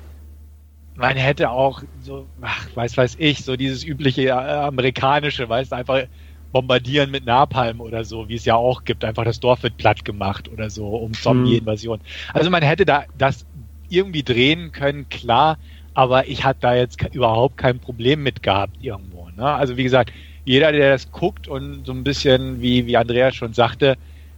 man 0.98 1.16
hätte 1.16 1.50
auch 1.50 1.82
so, 2.00 2.30
ach, 2.40 2.68
weiß 2.74 2.96
weiß 2.96 3.14
ich, 3.18 3.44
so 3.44 3.56
dieses 3.56 3.84
übliche 3.84 4.28
äh, 4.28 4.30
amerikanische, 4.32 5.48
weißt 5.48 5.72
einfach 5.72 6.04
bombardieren 6.50 7.10
mit 7.10 7.24
Napalm 7.24 7.80
oder 7.80 8.04
so, 8.04 8.28
wie 8.28 8.34
es 8.34 8.44
ja 8.44 8.56
auch 8.56 8.84
gibt, 8.84 9.04
einfach 9.04 9.24
das 9.24 9.38
Dorf 9.40 9.62
wird 9.62 9.76
platt 9.76 10.04
gemacht 10.04 10.48
oder 10.48 10.70
so, 10.70 10.88
um 10.88 11.16
Zombie-Invasion. 11.18 12.00
Also 12.34 12.50
man 12.50 12.62
hätte 12.62 12.84
da 12.86 13.04
das 13.14 13.46
irgendwie 13.88 14.24
drehen 14.24 14.72
können, 14.72 15.08
klar, 15.08 15.58
aber 15.94 16.28
ich 16.28 16.44
hatte 16.44 16.60
da 16.62 16.74
jetzt 16.74 17.02
überhaupt 17.12 17.56
kein 17.58 17.80
Problem 17.80 18.22
mit 18.22 18.42
gehabt 18.42 18.76
irgendwo. 18.80 19.28
Ne? 19.30 19.44
Also 19.44 19.76
wie 19.76 19.84
gesagt, 19.84 20.12
jeder, 20.44 20.72
der 20.72 20.92
das 20.92 21.10
guckt 21.10 21.46
und 21.48 21.84
so 21.86 21.92
ein 21.92 22.04
bisschen, 22.04 22.60
wie, 22.60 22.86
wie 22.86 22.96
Andreas 22.96 23.36
schon 23.36 23.52
sagte, 23.52 23.96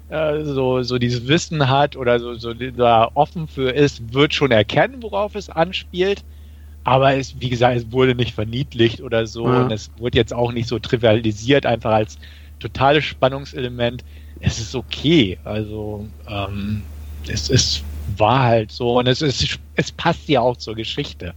äh, 0.09 0.43
so, 0.45 0.83
so 0.83 0.99
dieses 0.99 1.29
Wissen 1.29 1.69
hat 1.71 1.97
oder 1.97 2.19
so, 2.21 2.35
so 2.35 2.53
da 2.55 3.11
offen 3.15 3.49
für 3.49 3.71
ist, 3.71 4.13
wird 4.13 4.35
schon 4.35 4.51
erkennen, 4.51 5.03
worauf 5.03 5.35
es 5.37 5.49
anspielt. 5.49 6.23
Aber 6.85 7.15
es, 7.15 7.39
wie 7.41 7.51
gesagt, 7.51 7.77
es 7.77 7.93
wurde 7.93 8.15
nicht 8.15 8.35
verniedlicht 8.35 9.01
oder 9.01 9.27
so 9.27 9.47
ja. 9.47 9.63
und 9.63 9.71
es 9.71 9.91
wurde 9.99 10.17
jetzt 10.17 10.33
auch 10.33 10.53
nicht 10.53 10.69
so 10.69 10.79
trivialisiert, 10.79 11.67
einfach 11.67 11.93
als 11.93 12.19
totales 12.59 13.05
Spannungselement. 13.05 14.05
Es 14.41 14.59
ist 14.59 14.75
okay. 14.75 15.39
Also 15.45 16.09
ähm, 16.27 16.83
es, 17.29 17.51
es 17.51 17.85
war 18.17 18.43
halt 18.43 18.73
so 18.73 18.99
und 18.99 19.07
es, 19.07 19.23
ist, 19.23 19.59
es 19.75 19.93
passt 19.93 20.29
ja 20.29 20.41
auch 20.41 20.57
zur 20.57 20.75
Geschichte. 20.75 21.35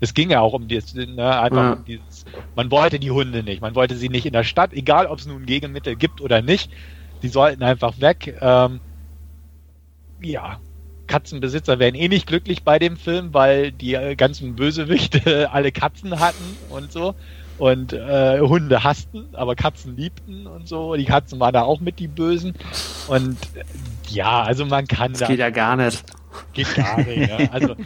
Es 0.00 0.14
ging 0.14 0.30
ja 0.30 0.40
auch 0.40 0.52
um 0.52 0.68
dieses, 0.68 0.94
ne, 0.94 1.40
einfach 1.40 1.56
ja. 1.56 1.72
um 1.72 1.84
dieses, 1.84 2.24
man 2.56 2.70
wollte 2.70 2.98
die 2.98 3.10
Hunde 3.10 3.42
nicht, 3.42 3.62
man 3.62 3.74
wollte 3.74 3.96
sie 3.96 4.08
nicht 4.08 4.26
in 4.26 4.32
der 4.32 4.44
Stadt, 4.44 4.72
egal 4.72 5.06
ob 5.06 5.18
es 5.18 5.26
nun 5.26 5.46
Gegenmittel 5.46 5.96
gibt 5.96 6.20
oder 6.20 6.42
nicht, 6.42 6.70
die 7.22 7.28
sollten 7.28 7.62
einfach 7.62 8.00
weg. 8.00 8.36
Ähm, 8.40 8.80
ja, 10.20 10.60
Katzenbesitzer 11.06 11.78
wären 11.78 11.94
eh 11.94 12.08
nicht 12.08 12.26
glücklich 12.26 12.62
bei 12.62 12.78
dem 12.78 12.96
Film, 12.96 13.32
weil 13.32 13.72
die 13.72 13.94
äh, 13.94 14.14
ganzen 14.16 14.54
Bösewichte 14.54 15.50
alle 15.52 15.72
Katzen 15.72 16.18
hatten 16.20 16.56
und 16.70 16.92
so. 16.92 17.14
Und 17.56 17.92
äh, 17.92 18.40
Hunde 18.40 18.82
hassten, 18.82 19.28
aber 19.32 19.54
Katzen 19.54 19.96
liebten 19.96 20.46
und 20.48 20.66
so. 20.66 20.96
Die 20.96 21.04
Katzen 21.04 21.38
waren 21.38 21.52
da 21.52 21.62
auch 21.62 21.80
mit 21.80 22.00
die 22.00 22.08
Bösen. 22.08 22.54
Und 23.06 23.38
äh, 23.54 23.64
ja, 24.08 24.42
also 24.42 24.66
man 24.66 24.88
kann 24.88 25.12
das 25.12 25.20
da. 25.20 25.26
Geht 25.28 25.38
ja 25.38 25.50
gar 25.50 25.76
nicht. 25.76 26.04
Geht 26.52 26.74
gar 26.74 26.98
nicht. 26.98 27.30
ja. 27.30 27.48
Also 27.52 27.76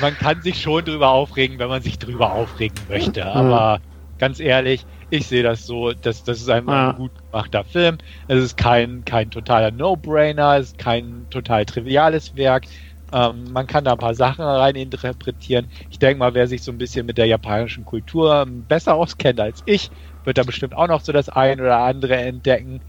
man 0.00 0.16
kann 0.16 0.40
sich 0.42 0.62
schon 0.62 0.84
drüber 0.84 1.10
aufregen, 1.10 1.58
wenn 1.58 1.68
man 1.68 1.82
sich 1.82 1.98
drüber 1.98 2.32
aufregen 2.32 2.76
möchte. 2.88 3.26
Aber 3.26 3.80
ganz 4.18 4.38
ehrlich, 4.38 4.86
ich 5.10 5.26
sehe 5.26 5.42
das 5.42 5.66
so, 5.66 5.92
dass 5.92 6.24
das 6.24 6.40
ist 6.40 6.50
einfach 6.50 6.72
ja. 6.72 6.90
ein 6.90 6.96
gut 6.96 7.10
gemachter 7.30 7.64
Film. 7.64 7.98
Es 8.26 8.42
ist 8.42 8.56
kein, 8.56 9.04
kein 9.04 9.30
totaler 9.30 9.70
No-Brainer, 9.70 10.56
es 10.58 10.68
ist 10.68 10.78
kein 10.78 11.26
total 11.30 11.64
triviales 11.64 12.36
Werk. 12.36 12.64
Ähm, 13.12 13.52
man 13.52 13.66
kann 13.66 13.84
da 13.84 13.92
ein 13.92 13.98
paar 13.98 14.14
Sachen 14.14 14.44
rein 14.44 14.76
interpretieren. 14.76 15.66
Ich 15.90 15.98
denke 15.98 16.18
mal, 16.18 16.34
wer 16.34 16.46
sich 16.46 16.62
so 16.62 16.70
ein 16.70 16.78
bisschen 16.78 17.06
mit 17.06 17.16
der 17.16 17.26
japanischen 17.26 17.84
Kultur 17.84 18.46
besser 18.68 18.94
auskennt 18.94 19.40
als 19.40 19.62
ich, 19.64 19.90
wird 20.24 20.36
da 20.36 20.42
bestimmt 20.42 20.74
auch 20.74 20.88
noch 20.88 21.00
so 21.00 21.12
das 21.12 21.28
ein 21.28 21.60
oder 21.60 21.78
andere 21.78 22.16
entdecken. 22.16 22.80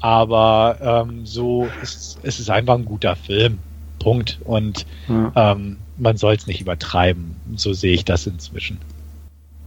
Aber 0.00 0.78
ähm, 0.80 1.26
so 1.26 1.68
ist, 1.82 2.18
ist 2.22 2.40
es 2.40 2.50
einfach 2.50 2.74
ein 2.74 2.84
guter 2.84 3.16
Film. 3.16 3.58
Punkt. 3.98 4.38
Und 4.44 4.86
ja. 5.08 5.32
ähm, 5.34 5.78
man 5.96 6.16
soll 6.16 6.34
es 6.34 6.46
nicht 6.46 6.60
übertreiben. 6.60 7.36
So 7.56 7.72
sehe 7.72 7.92
ich 7.92 8.04
das 8.04 8.26
inzwischen. 8.26 8.78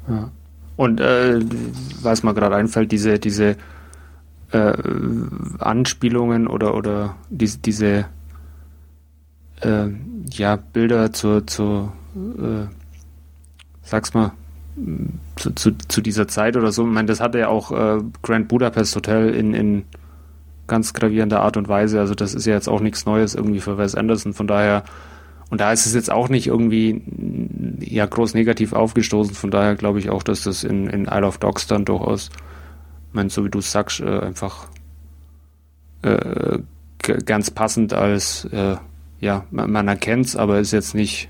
Ja. 0.07 0.32
Und 0.76 0.99
äh, 0.99 1.39
was 2.01 2.24
mir 2.24 2.34
gerade 2.34 2.55
einfällt, 2.55 2.91
diese, 2.91 3.19
diese 3.19 3.55
äh, 4.51 4.74
Anspielungen 5.59 6.47
oder, 6.47 6.76
oder 6.76 7.15
diese, 7.30 7.59
diese 7.59 8.05
äh, 9.61 9.88
ja, 10.32 10.55
Bilder 10.55 11.13
zur, 11.13 11.45
zur 11.45 11.93
äh, 12.15 12.67
sag's 13.84 14.13
mal, 14.13 14.32
zu, 15.36 15.53
zu, 15.53 15.72
zu, 15.88 16.01
dieser 16.01 16.28
Zeit 16.28 16.55
oder 16.55 16.72
so. 16.72 16.86
Ich 16.86 16.93
meine, 16.93 17.07
das 17.07 17.19
hatte 17.19 17.39
ja 17.39 17.49
auch 17.49 17.72
äh, 17.72 18.01
Grand 18.22 18.47
Budapest 18.47 18.95
Hotel 18.95 19.30
in, 19.30 19.53
in 19.53 19.84
ganz 20.67 20.93
gravierender 20.93 21.41
Art 21.41 21.57
und 21.57 21.67
Weise. 21.67 21.99
Also 21.99 22.15
das 22.15 22.34
ist 22.34 22.45
ja 22.45 22.53
jetzt 22.53 22.69
auch 22.69 22.80
nichts 22.80 23.05
Neues 23.05 23.36
irgendwie 23.36 23.59
für 23.59 23.78
Wes 23.78 23.95
Anderson. 23.95 24.34
Von 24.34 24.47
daher 24.47 24.84
und 25.52 25.60
da 25.60 25.72
ist 25.74 25.86
es 25.86 25.93
jetzt 25.93 26.10
auch 26.10 26.30
nicht 26.30 26.47
irgendwie 26.47 27.02
ja 27.80 28.06
groß 28.06 28.34
negativ 28.34 28.72
aufgestoßen. 28.72 29.36
Von 29.36 29.52
daher 29.52 29.76
glaube 29.76 29.99
ich 29.99 30.10
auch, 30.10 30.24
dass 30.24 30.43
das 30.43 30.64
in, 30.64 30.88
in 30.88 31.06
Isle 31.06 31.28
of 31.28 31.39
Dogs 31.39 31.68
dann 31.68 31.84
durchaus 31.84 32.30
Ich 33.10 33.14
meine, 33.14 33.30
so 33.30 33.43
wie 33.43 33.49
du 33.49 33.60
sagst, 33.60 33.99
äh, 33.99 34.20
einfach 34.20 34.68
äh, 36.04 36.60
ganz 37.26 37.52
passend 37.52 37.93
als, 37.93 38.45
äh, 38.45 38.78
ja, 39.20 39.43
man, 39.52 39.72
man 39.72 39.88
erkennt 39.89 40.28
es, 40.28 40.36
aber 40.38 40.60
ist 40.60 40.72
jetzt 40.72 40.95
nicht 40.95 41.28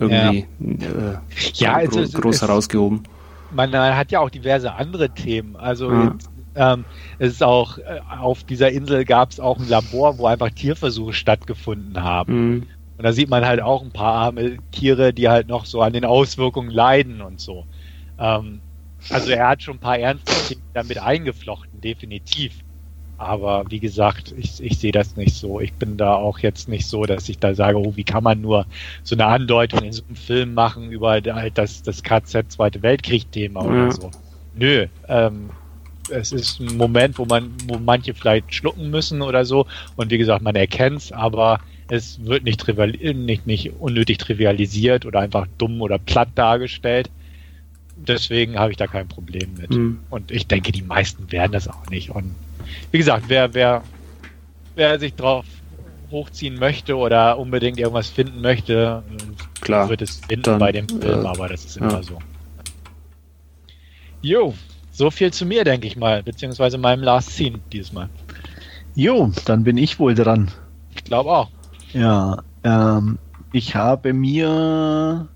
irgendwie 0.00 0.46
ja. 0.58 1.12
Äh, 1.12 1.18
ja, 1.54 1.74
also 1.74 2.02
gro 2.02 2.22
groß 2.22 2.42
herausgehoben. 2.42 3.04
Man 3.52 3.72
hat 3.72 4.10
ja 4.10 4.20
auch 4.20 4.30
diverse 4.30 4.72
andere 4.72 5.08
Themen. 5.10 5.54
Also 5.54 5.92
ja. 5.92 6.04
jetzt, 6.04 6.30
ähm, 6.56 6.84
es 7.20 7.34
ist 7.34 7.42
auch 7.44 7.78
äh, 7.78 8.00
auf 8.20 8.42
dieser 8.42 8.72
Insel 8.72 9.04
gab 9.04 9.30
es 9.30 9.38
auch 9.38 9.58
ein 9.58 9.68
Labor, 9.68 10.18
wo 10.18 10.26
einfach 10.26 10.50
Tierversuche 10.50 11.12
stattgefunden 11.12 12.02
haben. 12.02 12.50
Mhm. 12.50 12.66
Und 13.00 13.04
da 13.04 13.14
sieht 13.14 13.30
man 13.30 13.46
halt 13.46 13.62
auch 13.62 13.82
ein 13.82 13.92
paar 13.92 14.12
arme 14.12 14.58
Tiere, 14.72 15.14
die 15.14 15.30
halt 15.30 15.48
noch 15.48 15.64
so 15.64 15.80
an 15.80 15.94
den 15.94 16.04
Auswirkungen 16.04 16.68
leiden 16.68 17.22
und 17.22 17.40
so. 17.40 17.64
Ähm, 18.18 18.60
also 19.08 19.30
er 19.30 19.48
hat 19.48 19.62
schon 19.62 19.76
ein 19.76 19.80
paar 19.80 19.98
ernste 19.98 20.34
Themen 20.48 20.60
damit 20.74 20.98
eingeflochten, 20.98 21.80
definitiv. 21.80 22.52
Aber 23.16 23.64
wie 23.70 23.80
gesagt, 23.80 24.34
ich, 24.36 24.62
ich 24.62 24.78
sehe 24.78 24.92
das 24.92 25.16
nicht 25.16 25.34
so. 25.34 25.62
Ich 25.62 25.72
bin 25.72 25.96
da 25.96 26.12
auch 26.16 26.40
jetzt 26.40 26.68
nicht 26.68 26.86
so, 26.86 27.04
dass 27.04 27.26
ich 27.30 27.38
da 27.38 27.54
sage, 27.54 27.78
oh, 27.78 27.96
wie 27.96 28.04
kann 28.04 28.22
man 28.22 28.42
nur 28.42 28.66
so 29.02 29.14
eine 29.14 29.24
Andeutung 29.24 29.82
in 29.82 29.92
so 29.92 30.02
einem 30.06 30.16
Film 30.16 30.52
machen 30.52 30.90
über 30.90 31.12
halt 31.12 31.56
das, 31.56 31.82
das 31.82 32.02
KZ 32.02 32.52
Zweite 32.52 32.82
Weltkrieg-Thema 32.82 33.64
ja. 33.64 33.66
oder 33.66 33.92
so. 33.92 34.10
Nö, 34.54 34.88
ähm, 35.08 35.48
es 36.10 36.32
ist 36.32 36.60
ein 36.60 36.76
Moment, 36.76 37.16
wo 37.16 37.24
man, 37.24 37.54
wo 37.66 37.78
manche 37.78 38.12
vielleicht 38.12 38.54
schlucken 38.54 38.90
müssen 38.90 39.22
oder 39.22 39.46
so. 39.46 39.66
Und 39.96 40.10
wie 40.10 40.18
gesagt, 40.18 40.42
man 40.42 40.54
erkennt 40.54 40.98
es, 40.98 41.12
aber 41.12 41.60
es 41.90 42.24
wird 42.24 42.44
nicht, 42.44 42.66
nicht, 42.68 43.46
nicht 43.46 43.72
unnötig 43.80 44.18
trivialisiert 44.18 45.06
oder 45.06 45.20
einfach 45.20 45.46
dumm 45.58 45.82
oder 45.82 45.98
platt 45.98 46.28
dargestellt. 46.36 47.10
Deswegen 47.96 48.58
habe 48.58 48.70
ich 48.70 48.76
da 48.76 48.86
kein 48.86 49.08
Problem 49.08 49.54
mit. 49.58 49.70
Mhm. 49.70 49.98
Und 50.08 50.30
ich 50.30 50.46
denke, 50.46 50.72
die 50.72 50.82
meisten 50.82 51.30
werden 51.32 51.52
das 51.52 51.68
auch 51.68 51.86
nicht. 51.90 52.10
Und 52.10 52.34
wie 52.92 52.98
gesagt, 52.98 53.24
wer, 53.28 53.52
wer, 53.54 53.82
wer 54.76 54.98
sich 54.98 55.14
drauf 55.14 55.44
hochziehen 56.10 56.58
möchte 56.58 56.96
oder 56.96 57.38
unbedingt 57.38 57.78
irgendwas 57.78 58.08
finden 58.08 58.40
möchte, 58.40 59.02
Klar, 59.60 59.88
wird 59.88 60.02
es 60.02 60.20
finden 60.26 60.44
dann, 60.44 60.58
bei 60.58 60.72
dem 60.72 60.88
Film, 60.88 61.24
äh, 61.24 61.28
aber 61.28 61.48
das 61.48 61.64
ist 61.64 61.76
immer 61.76 61.92
ja. 61.92 62.02
so. 62.02 62.18
Jo, 64.22 64.54
so 64.92 65.10
viel 65.10 65.32
zu 65.32 65.44
mir, 65.44 65.64
denke 65.64 65.86
ich 65.86 65.96
mal, 65.96 66.22
beziehungsweise 66.22 66.78
meinem 66.78 67.02
Last 67.02 67.30
Scene 67.30 67.60
dieses 67.72 67.92
Mal. 67.92 68.08
Jo, 68.94 69.30
dann 69.44 69.64
bin 69.64 69.76
ich 69.76 69.98
wohl 69.98 70.14
dran. 70.14 70.50
Ich 70.94 71.04
glaube 71.04 71.30
auch. 71.30 71.50
Ja, 71.92 72.42
ähm, 72.62 73.18
ich 73.52 73.74
habe 73.74 74.12
mir 74.12 75.28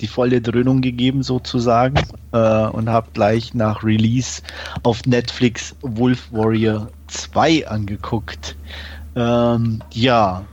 die 0.00 0.06
volle 0.06 0.40
Dröhnung 0.40 0.80
gegeben 0.80 1.22
sozusagen 1.22 1.96
äh, 2.32 2.66
und 2.68 2.88
habe 2.88 3.08
gleich 3.12 3.54
nach 3.54 3.82
Release 3.82 4.42
auf 4.82 5.04
Netflix 5.04 5.74
Wolf 5.82 6.32
Warrior 6.32 6.88
2 7.08 7.68
angeguckt. 7.68 8.56
Ähm, 9.16 9.82
ja, 9.92 10.44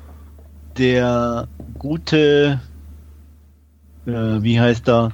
der 0.77 1.47
gute, 1.77 2.59
äh, 4.05 4.11
wie 4.11 4.59
heißt 4.59 4.89
er? 4.89 5.11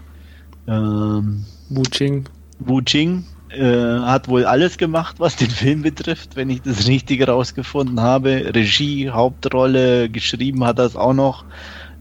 Ähm, 0.67 1.45
Wu 1.69 1.83
Ching. 1.83 2.25
Wu 2.59 2.81
Ching 2.81 3.25
äh, 3.53 3.99
hat 3.99 4.27
wohl 4.27 4.45
alles 4.45 4.77
gemacht, 4.77 5.19
was 5.19 5.35
den 5.35 5.49
Film 5.49 5.81
betrifft, 5.81 6.35
wenn 6.35 6.49
ich 6.49 6.61
das 6.61 6.87
richtig 6.87 7.27
rausgefunden 7.27 8.01
habe. 8.01 8.51
Regie, 8.53 9.09
Hauptrolle, 9.09 10.09
geschrieben 10.09 10.63
hat 10.63 10.79
es 10.79 10.95
auch 10.95 11.13
noch. 11.13 11.45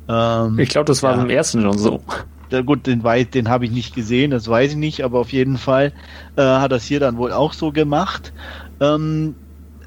Ähm, 0.08 0.58
ich 0.58 0.70
glaube, 0.70 0.86
das 0.86 1.02
war 1.02 1.16
ja. 1.16 1.22
im 1.22 1.30
ersten 1.30 1.62
schon 1.62 1.78
so. 1.78 2.02
Ja, 2.50 2.60
gut, 2.60 2.86
den, 2.86 3.02
den 3.02 3.48
habe 3.48 3.64
ich 3.64 3.70
nicht 3.70 3.94
gesehen, 3.94 4.30
das 4.30 4.46
weiß 4.46 4.72
ich 4.72 4.76
nicht, 4.76 5.04
aber 5.04 5.20
auf 5.20 5.32
jeden 5.32 5.56
Fall 5.56 5.92
äh, 6.36 6.42
hat 6.42 6.70
das 6.70 6.84
hier 6.84 7.00
dann 7.00 7.16
wohl 7.16 7.32
auch 7.32 7.54
so 7.54 7.72
gemacht. 7.72 8.32
Ähm, 8.80 9.34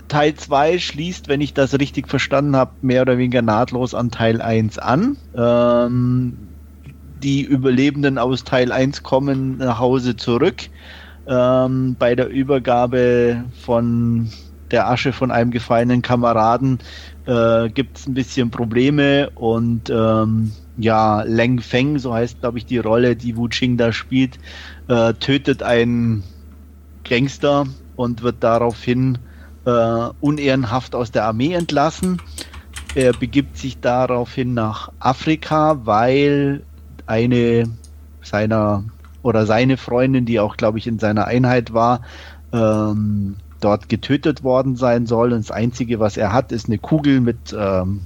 Teil 0.08 0.36
2 0.36 0.80
schließt, 0.80 1.28
wenn 1.28 1.42
ich 1.42 1.54
das 1.54 1.80
richtig 1.80 2.08
verstanden 2.08 2.56
habe, 2.56 2.72
mehr 2.82 3.02
oder 3.04 3.18
weniger 3.18 3.42
nahtlos 3.42 3.94
an 3.94 4.12
Teil 4.12 4.42
1 4.42 4.80
an. 4.80 5.18
Ähm, 5.36 6.38
die 7.24 7.42
Überlebenden 7.42 8.18
aus 8.18 8.44
Teil 8.44 8.72
1 8.72 9.04
kommen 9.04 9.58
nach 9.58 9.80
Hause 9.80 10.16
zurück. 10.16 10.70
Ähm, 11.28 11.96
bei 11.98 12.16
der 12.16 12.30
Übergabe 12.30 13.44
von 13.62 14.30
der 14.72 14.90
Asche 14.90 15.14
von 15.14 15.32
einem 15.32 15.52
gefallenen 15.52 16.02
Kameraden 16.02 16.80
äh, 17.26 17.70
gibt 17.70 17.98
es 17.98 18.08
ein 18.08 18.14
bisschen 18.14 18.52
Probleme 18.52 19.30
und 19.32 19.90
ähm, 19.90 20.52
ja, 20.78 21.22
Leng 21.24 21.60
Feng, 21.60 22.00
so 22.00 22.14
heißt 22.14 22.42
glaube 22.42 22.58
ich 22.58 22.66
die 22.66 22.80
Rolle, 22.80 23.16
die 23.16 23.38
Wu 23.38 23.48
Qing 23.48 23.78
da 23.78 23.92
spielt, 23.92 24.40
äh, 24.88 25.14
tötet 25.14 25.64
einen 25.64 26.24
Gangster 27.04 27.66
und 27.96 28.24
wird 28.24 28.38
daraufhin 28.40 29.20
äh, 29.66 30.10
unehrenhaft 30.22 30.96
aus 30.96 31.12
der 31.12 31.26
Armee 31.26 31.54
entlassen. 31.54 32.22
Er 32.96 33.14
begibt 33.14 33.58
sich 33.58 33.80
daraufhin 33.80 34.54
nach 34.54 34.92
Afrika, 35.00 35.86
weil 35.86 36.64
eine 37.06 37.70
seiner 38.22 38.84
oder 39.26 39.48
seine 39.48 39.76
Freundin, 39.78 40.26
die 40.26 40.40
auch, 40.40 40.56
glaube 40.56 40.78
ich, 40.78 40.86
in 40.86 41.00
seiner 41.00 41.26
Einheit 41.26 41.74
war, 41.74 42.02
ähm, 42.54 43.38
dort 43.60 43.90
getötet 43.90 44.44
worden 44.44 44.76
sein 44.76 45.08
soll. 45.08 45.34
Und 45.34 45.40
das 45.40 45.50
Einzige, 45.50 46.00
was 46.00 46.16
er 46.16 46.32
hat, 46.32 46.52
ist 46.52 46.68
eine 46.68 46.78
Kugel 46.78 47.22
mit 47.22 47.56
ähm, 47.58 48.02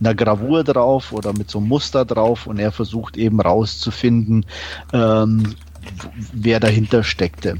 einer 0.00 0.14
Gravur 0.14 0.64
drauf 0.64 1.12
oder 1.12 1.34
mit 1.34 1.50
so 1.50 1.58
einem 1.58 1.68
Muster 1.68 2.06
drauf 2.06 2.46
und 2.46 2.58
er 2.58 2.72
versucht 2.72 3.18
eben 3.18 3.38
rauszufinden, 3.38 4.46
ähm, 4.94 5.54
wer 6.32 6.58
dahinter 6.58 7.04
steckte. 7.04 7.58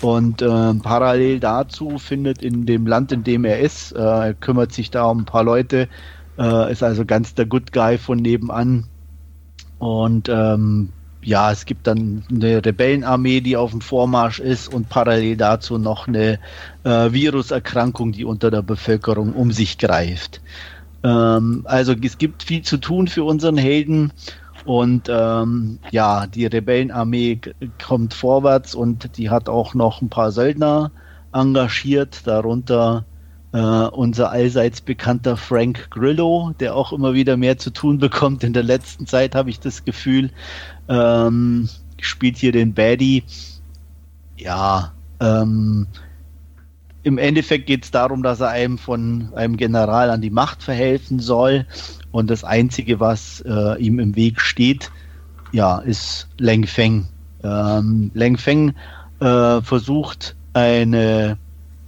Und 0.00 0.40
äh, 0.40 0.74
parallel 0.74 1.40
dazu 1.40 1.98
findet 1.98 2.40
in 2.40 2.66
dem 2.66 2.86
Land, 2.86 3.10
in 3.10 3.24
dem 3.24 3.44
er 3.44 3.58
ist, 3.58 3.90
äh, 3.90 3.98
er 3.98 4.34
kümmert 4.34 4.70
sich 4.72 4.92
da 4.92 5.06
um 5.06 5.22
ein 5.22 5.24
paar 5.24 5.42
Leute, 5.42 5.88
äh, 6.38 6.70
ist 6.70 6.84
also 6.84 7.04
ganz 7.04 7.34
der 7.34 7.46
Good 7.46 7.72
Guy 7.72 7.98
von 7.98 8.18
nebenan. 8.18 8.84
Und 9.80 10.28
ähm, 10.28 10.90
ja, 11.24 11.50
es 11.50 11.64
gibt 11.66 11.86
dann 11.86 12.24
eine 12.30 12.64
Rebellenarmee, 12.64 13.40
die 13.40 13.56
auf 13.56 13.70
dem 13.70 13.80
Vormarsch 13.80 14.40
ist 14.40 14.72
und 14.72 14.88
parallel 14.88 15.36
dazu 15.36 15.78
noch 15.78 16.06
eine 16.06 16.38
äh, 16.84 17.12
Viruserkrankung, 17.12 18.12
die 18.12 18.24
unter 18.24 18.50
der 18.50 18.62
Bevölkerung 18.62 19.32
um 19.32 19.52
sich 19.52 19.78
greift. 19.78 20.40
Ähm, 21.02 21.62
also 21.64 21.94
es 22.02 22.18
gibt 22.18 22.42
viel 22.42 22.62
zu 22.62 22.78
tun 22.78 23.08
für 23.08 23.24
unseren 23.24 23.56
Helden 23.56 24.12
und 24.64 25.08
ähm, 25.10 25.78
ja, 25.90 26.26
die 26.26 26.46
Rebellenarmee 26.46 27.40
kommt 27.84 28.14
vorwärts 28.14 28.74
und 28.74 29.16
die 29.18 29.30
hat 29.30 29.48
auch 29.48 29.74
noch 29.74 30.00
ein 30.00 30.08
paar 30.08 30.32
Söldner 30.32 30.90
engagiert, 31.32 32.26
darunter 32.26 33.04
äh, 33.52 33.58
unser 33.58 34.30
allseits 34.30 34.80
bekannter 34.80 35.36
Frank 35.36 35.88
Grillo, 35.90 36.52
der 36.58 36.74
auch 36.74 36.92
immer 36.92 37.14
wieder 37.14 37.36
mehr 37.36 37.58
zu 37.58 37.70
tun 37.70 37.98
bekommt. 37.98 38.42
In 38.42 38.52
der 38.52 38.64
letzten 38.64 39.06
Zeit 39.06 39.34
habe 39.34 39.50
ich 39.50 39.60
das 39.60 39.84
Gefühl, 39.84 40.30
ähm, 40.88 41.68
spielt 42.00 42.36
hier 42.36 42.52
den 42.52 42.74
Baddy. 42.74 43.24
Ja, 44.36 44.92
ähm, 45.20 45.86
im 47.02 47.18
Endeffekt 47.18 47.66
geht 47.66 47.84
es 47.84 47.90
darum, 47.90 48.22
dass 48.22 48.40
er 48.40 48.48
einem 48.48 48.78
von 48.78 49.28
einem 49.34 49.56
General 49.56 50.10
an 50.10 50.22
die 50.22 50.30
Macht 50.30 50.62
verhelfen 50.62 51.20
soll. 51.20 51.66
Und 52.10 52.30
das 52.30 52.44
Einzige, 52.44 52.98
was 52.98 53.42
äh, 53.46 53.80
ihm 53.80 53.98
im 53.98 54.16
Weg 54.16 54.40
steht, 54.40 54.90
ja, 55.52 55.78
ist 55.78 56.28
Leng 56.38 56.66
Feng. 56.66 57.06
Ähm, 57.42 58.10
Leng 58.14 58.38
Feng 58.38 58.74
äh, 59.20 59.60
versucht 59.60 60.34
eine, 60.54 61.36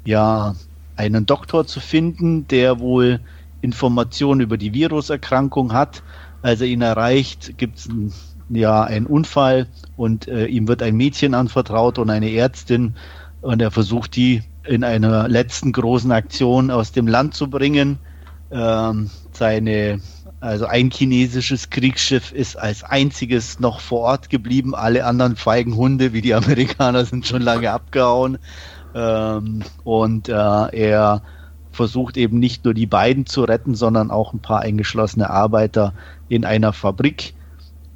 ja, 0.04 0.54
einen 0.96 1.26
Doktor 1.26 1.66
zu 1.66 1.80
finden, 1.80 2.46
der 2.48 2.78
wohl 2.78 3.20
Informationen 3.62 4.40
über 4.40 4.58
die 4.58 4.74
Viruserkrankung 4.74 5.72
hat. 5.72 6.02
Als 6.42 6.60
er 6.60 6.66
ihn 6.66 6.82
erreicht, 6.82 7.56
gibt 7.56 7.78
es 7.78 7.86
ein 7.86 8.12
ja 8.48 8.82
ein 8.82 9.06
Unfall 9.06 9.66
und 9.96 10.28
äh, 10.28 10.46
ihm 10.46 10.68
wird 10.68 10.82
ein 10.82 10.96
Mädchen 10.96 11.34
anvertraut 11.34 11.98
und 11.98 12.10
eine 12.10 12.30
Ärztin 12.32 12.94
und 13.40 13.60
er 13.60 13.70
versucht 13.70 14.16
die 14.16 14.42
in 14.64 14.84
einer 14.84 15.28
letzten 15.28 15.72
großen 15.72 16.12
Aktion 16.12 16.70
aus 16.70 16.92
dem 16.92 17.06
Land 17.06 17.34
zu 17.34 17.48
bringen. 17.48 17.98
Ähm, 18.50 19.10
seine 19.32 20.00
also 20.40 20.66
ein 20.66 20.90
chinesisches 20.90 21.70
Kriegsschiff 21.70 22.30
ist 22.30 22.56
als 22.56 22.84
einziges 22.84 23.58
noch 23.58 23.80
vor 23.80 24.00
Ort 24.00 24.28
geblieben. 24.28 24.74
Alle 24.74 25.04
anderen 25.04 25.34
feigen 25.34 25.76
Hunde 25.76 26.12
wie 26.12 26.20
die 26.20 26.34
Amerikaner 26.40 27.04
sind 27.04 27.26
schon 27.26 27.42
lange 27.42 27.72
abgehauen. 27.72 28.38
Ähm, 28.94 29.62
und 29.84 30.28
äh, 30.28 30.32
er 30.32 31.22
versucht 31.72 32.16
eben 32.16 32.38
nicht 32.38 32.64
nur 32.64 32.74
die 32.74 32.86
beiden 32.86 33.26
zu 33.26 33.44
retten, 33.44 33.74
sondern 33.74 34.10
auch 34.10 34.32
ein 34.32 34.40
paar 34.40 34.60
eingeschlossene 34.60 35.30
Arbeiter 35.30 35.92
in 36.28 36.44
einer 36.44 36.72
Fabrik. 36.72 37.34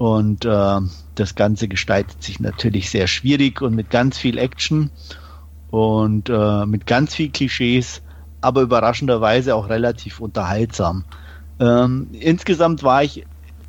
Und 0.01 0.47
äh, 0.47 0.81
das 1.15 1.35
Ganze 1.35 1.69
gestaltet 1.69 2.23
sich 2.23 2.41
natürlich 2.41 2.89
sehr 2.89 3.07
schwierig 3.07 3.61
und 3.61 3.75
mit 3.75 3.91
ganz 3.91 4.17
viel 4.17 4.39
Action 4.39 4.91
und 5.71 6.31
äh, 6.31 6.65
mit 6.65 6.87
ganz 6.87 7.15
viel 7.15 7.29
Klischees, 7.29 8.01
aber 8.41 8.63
überraschenderweise 8.63 9.55
auch 9.55 9.69
relativ 9.69 10.19
unterhaltsam. 10.19 11.05
Ähm, 11.61 12.09
insgesamt 12.13 12.83
war 12.83 13.05
ich 13.05 13.27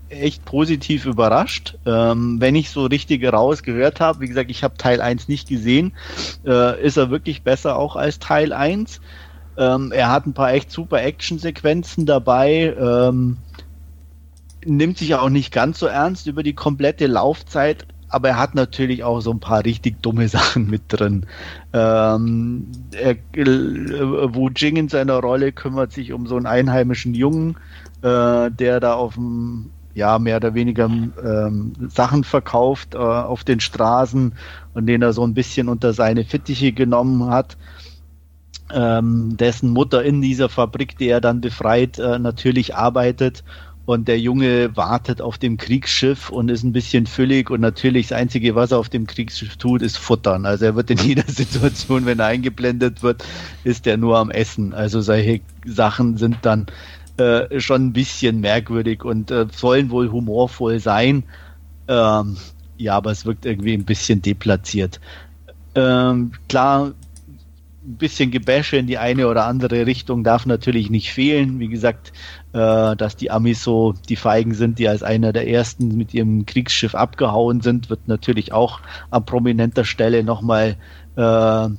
echt 0.07 0.45
positiv 0.45 1.05
überrascht. 1.05 1.77
Ähm, 1.85 2.39
wenn 2.39 2.55
ich 2.55 2.69
so 2.69 2.85
richtig 2.85 3.25
rausgehört 3.25 3.99
habe, 3.99 4.21
wie 4.21 4.29
gesagt, 4.29 4.51
ich 4.51 4.63
habe 4.63 4.77
Teil 4.77 5.01
1 5.01 5.27
nicht 5.27 5.49
gesehen, 5.49 5.91
äh, 6.45 6.81
ist 6.81 6.95
er 6.95 7.11
wirklich 7.11 7.43
besser 7.43 7.75
auch 7.75 7.97
als 7.97 8.19
Teil 8.19 8.53
1. 8.53 9.01
Ähm, 9.57 9.91
er 9.91 10.09
hat 10.09 10.25
ein 10.27 10.33
paar 10.33 10.53
echt 10.53 10.71
super 10.71 11.03
Action-Sequenzen 11.03 12.05
dabei. 12.05 12.73
Ähm, 12.79 13.35
nimmt 14.65 14.97
sich 14.97 15.15
auch 15.15 15.29
nicht 15.29 15.51
ganz 15.51 15.79
so 15.79 15.87
ernst 15.87 16.27
über 16.27 16.43
die 16.43 16.53
komplette 16.53 17.07
Laufzeit, 17.07 17.85
aber 18.09 18.29
er 18.29 18.37
hat 18.37 18.55
natürlich 18.55 19.03
auch 19.03 19.21
so 19.21 19.31
ein 19.31 19.39
paar 19.39 19.63
richtig 19.63 20.01
dumme 20.01 20.27
Sachen 20.29 20.69
mit 20.69 20.83
drin. 20.87 21.25
Ähm, 21.73 22.67
er, 22.91 23.11
äh, 23.33 24.35
Wu 24.35 24.49
Jing 24.49 24.75
in 24.75 24.89
seiner 24.89 25.19
Rolle 25.19 25.51
kümmert 25.51 25.93
sich 25.93 26.13
um 26.13 26.27
so 26.27 26.35
einen 26.35 26.45
einheimischen 26.45 27.13
Jungen, 27.13 27.57
äh, 28.01 28.51
der 28.51 28.79
da 28.79 28.93
auf 28.93 29.15
dem 29.15 29.71
ja, 29.93 30.19
mehr 30.19 30.37
oder 30.37 30.53
weniger 30.53 30.85
ähm, 30.85 31.73
Sachen 31.89 32.23
verkauft 32.23 32.95
äh, 32.95 32.97
auf 32.97 33.43
den 33.43 33.59
Straßen 33.59 34.33
und 34.73 34.85
den 34.85 35.01
er 35.01 35.11
so 35.11 35.25
ein 35.25 35.33
bisschen 35.33 35.67
unter 35.67 35.93
seine 35.93 36.23
Fittiche 36.23 36.71
genommen 36.71 37.29
hat. 37.29 37.57
Ähm, 38.73 39.35
dessen 39.35 39.71
Mutter 39.71 40.01
in 40.01 40.21
dieser 40.21 40.47
Fabrik, 40.47 40.97
die 40.97 41.09
er 41.09 41.19
dann 41.19 41.41
befreit, 41.41 41.99
äh, 41.99 42.19
natürlich 42.19 42.73
arbeitet 42.73 43.43
und 43.85 44.07
der 44.07 44.19
Junge 44.19 44.75
wartet 44.75 45.21
auf 45.21 45.37
dem 45.37 45.57
Kriegsschiff 45.57 46.29
und 46.29 46.49
ist 46.49 46.63
ein 46.63 46.71
bisschen 46.71 47.07
füllig 47.07 47.49
und 47.49 47.61
natürlich 47.61 48.09
das 48.09 48.17
Einzige, 48.17 48.55
was 48.55 48.71
er 48.71 48.77
auf 48.77 48.89
dem 48.89 49.07
Kriegsschiff 49.07 49.57
tut, 49.57 49.81
ist 49.81 49.97
futtern. 49.97 50.45
Also 50.45 50.65
er 50.65 50.75
wird 50.75 50.91
in 50.91 50.97
jeder 51.03 51.27
Situation, 51.27 52.05
wenn 52.05 52.19
er 52.19 52.27
eingeblendet 52.27 53.03
wird, 53.03 53.23
ist 53.63 53.87
er 53.87 53.97
nur 53.97 54.17
am 54.17 54.29
Essen. 54.29 54.73
Also 54.73 55.01
solche 55.01 55.41
Sachen 55.65 56.17
sind 56.17 56.37
dann 56.43 56.67
äh, 57.17 57.59
schon 57.59 57.87
ein 57.87 57.93
bisschen 57.93 58.39
merkwürdig 58.39 59.03
und 59.03 59.31
äh, 59.31 59.47
sollen 59.51 59.89
wohl 59.89 60.11
humorvoll 60.11 60.79
sein. 60.79 61.23
Ähm, 61.87 62.37
ja, 62.77 62.95
aber 62.95 63.11
es 63.11 63.25
wirkt 63.25 63.45
irgendwie 63.45 63.73
ein 63.73 63.85
bisschen 63.85 64.21
deplatziert. 64.21 64.99
Ähm, 65.75 66.31
klar, 66.47 66.93
ein 67.83 67.97
bisschen 67.97 68.31
Gebäsche 68.31 68.77
in 68.77 68.87
die 68.87 68.97
eine 68.97 69.27
oder 69.27 69.45
andere 69.45 69.85
Richtung 69.85 70.23
darf 70.23 70.45
natürlich 70.45 70.89
nicht 70.89 71.11
fehlen. 71.11 71.59
Wie 71.59 71.67
gesagt, 71.67 72.13
dass 72.51 73.15
die 73.15 73.31
Amis 73.31 73.63
so 73.63 73.93
die 74.09 74.15
Feigen 74.15 74.53
sind, 74.53 74.79
die 74.79 74.87
als 74.89 75.03
einer 75.03 75.31
der 75.31 75.47
ersten 75.47 75.95
mit 75.95 76.13
ihrem 76.13 76.45
Kriegsschiff 76.45 76.95
abgehauen 76.95 77.61
sind, 77.61 77.89
wird 77.89 78.07
natürlich 78.07 78.51
auch 78.51 78.81
an 79.09 79.25
prominenter 79.25 79.85
Stelle 79.85 80.23
nochmal 80.23 80.75
äh, 81.15 81.69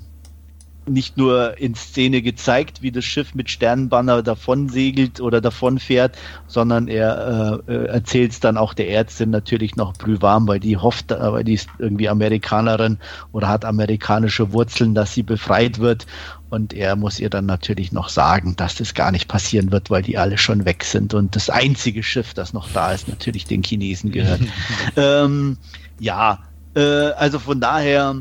nicht 0.87 1.17
nur 1.17 1.59
in 1.59 1.75
Szene 1.75 2.23
gezeigt, 2.23 2.83
wie 2.83 2.91
das 2.91 3.05
Schiff 3.05 3.35
mit 3.35 3.51
Sternenbanner 3.51 4.23
davon 4.23 4.69
segelt 4.69 5.21
oder 5.21 5.41
davon 5.41 5.79
fährt, 5.79 6.17
sondern 6.47 6.89
er 6.89 7.63
äh, 7.69 7.73
äh 7.73 7.87
erzählt 7.87 8.33
es 8.33 8.41
dann 8.41 8.57
auch 8.57 8.75
der 8.75 8.91
Ärztin 8.91 9.31
natürlich 9.31 9.77
noch 9.77 9.93
brühwarm, 9.95 10.49
weil 10.49 10.61
die 10.61 10.77
hofft, 10.77 11.13
äh, 11.13 11.33
weil 11.33 11.45
die 11.45 11.55
ist 11.55 11.69
irgendwie 11.79 12.09
Amerikanerin 12.09 12.99
oder 13.33 13.49
hat 13.49 13.65
amerikanische 13.65 14.53
Wurzeln, 14.53 14.95
dass 14.95 15.15
sie 15.15 15.23
befreit 15.23 15.79
wird. 15.79 16.07
Und 16.51 16.75
er 16.75 16.97
muss 16.97 17.19
ihr 17.19 17.31
dann 17.31 17.47
natürlich 17.47 17.93
noch 17.93 18.11
sagen, 18.11 18.57
dass 18.57 18.75
das 18.75 18.93
gar 18.93 19.11
nicht 19.11 19.27
passieren 19.27 19.73
wird, 19.73 19.89
weil 19.89 20.03
die 20.03 20.19
alle 20.19 20.37
schon 20.37 20.67
weg 20.67 20.85
sind. 20.85 21.15
Und 21.15 21.35
das 21.35 21.49
einzige 21.49 22.03
Schiff, 22.03 22.35
das 22.35 22.53
noch 22.53 22.69
da 22.73 22.93
ist, 22.93 23.09
natürlich 23.09 23.47
den 23.47 23.63
Chinesen 23.63 24.11
gehört. 24.11 24.41
ähm, 24.97 25.57
ja, 25.99 26.41
äh, 26.75 26.81
also 27.13 27.39
von 27.39 27.61
daher 27.61 28.17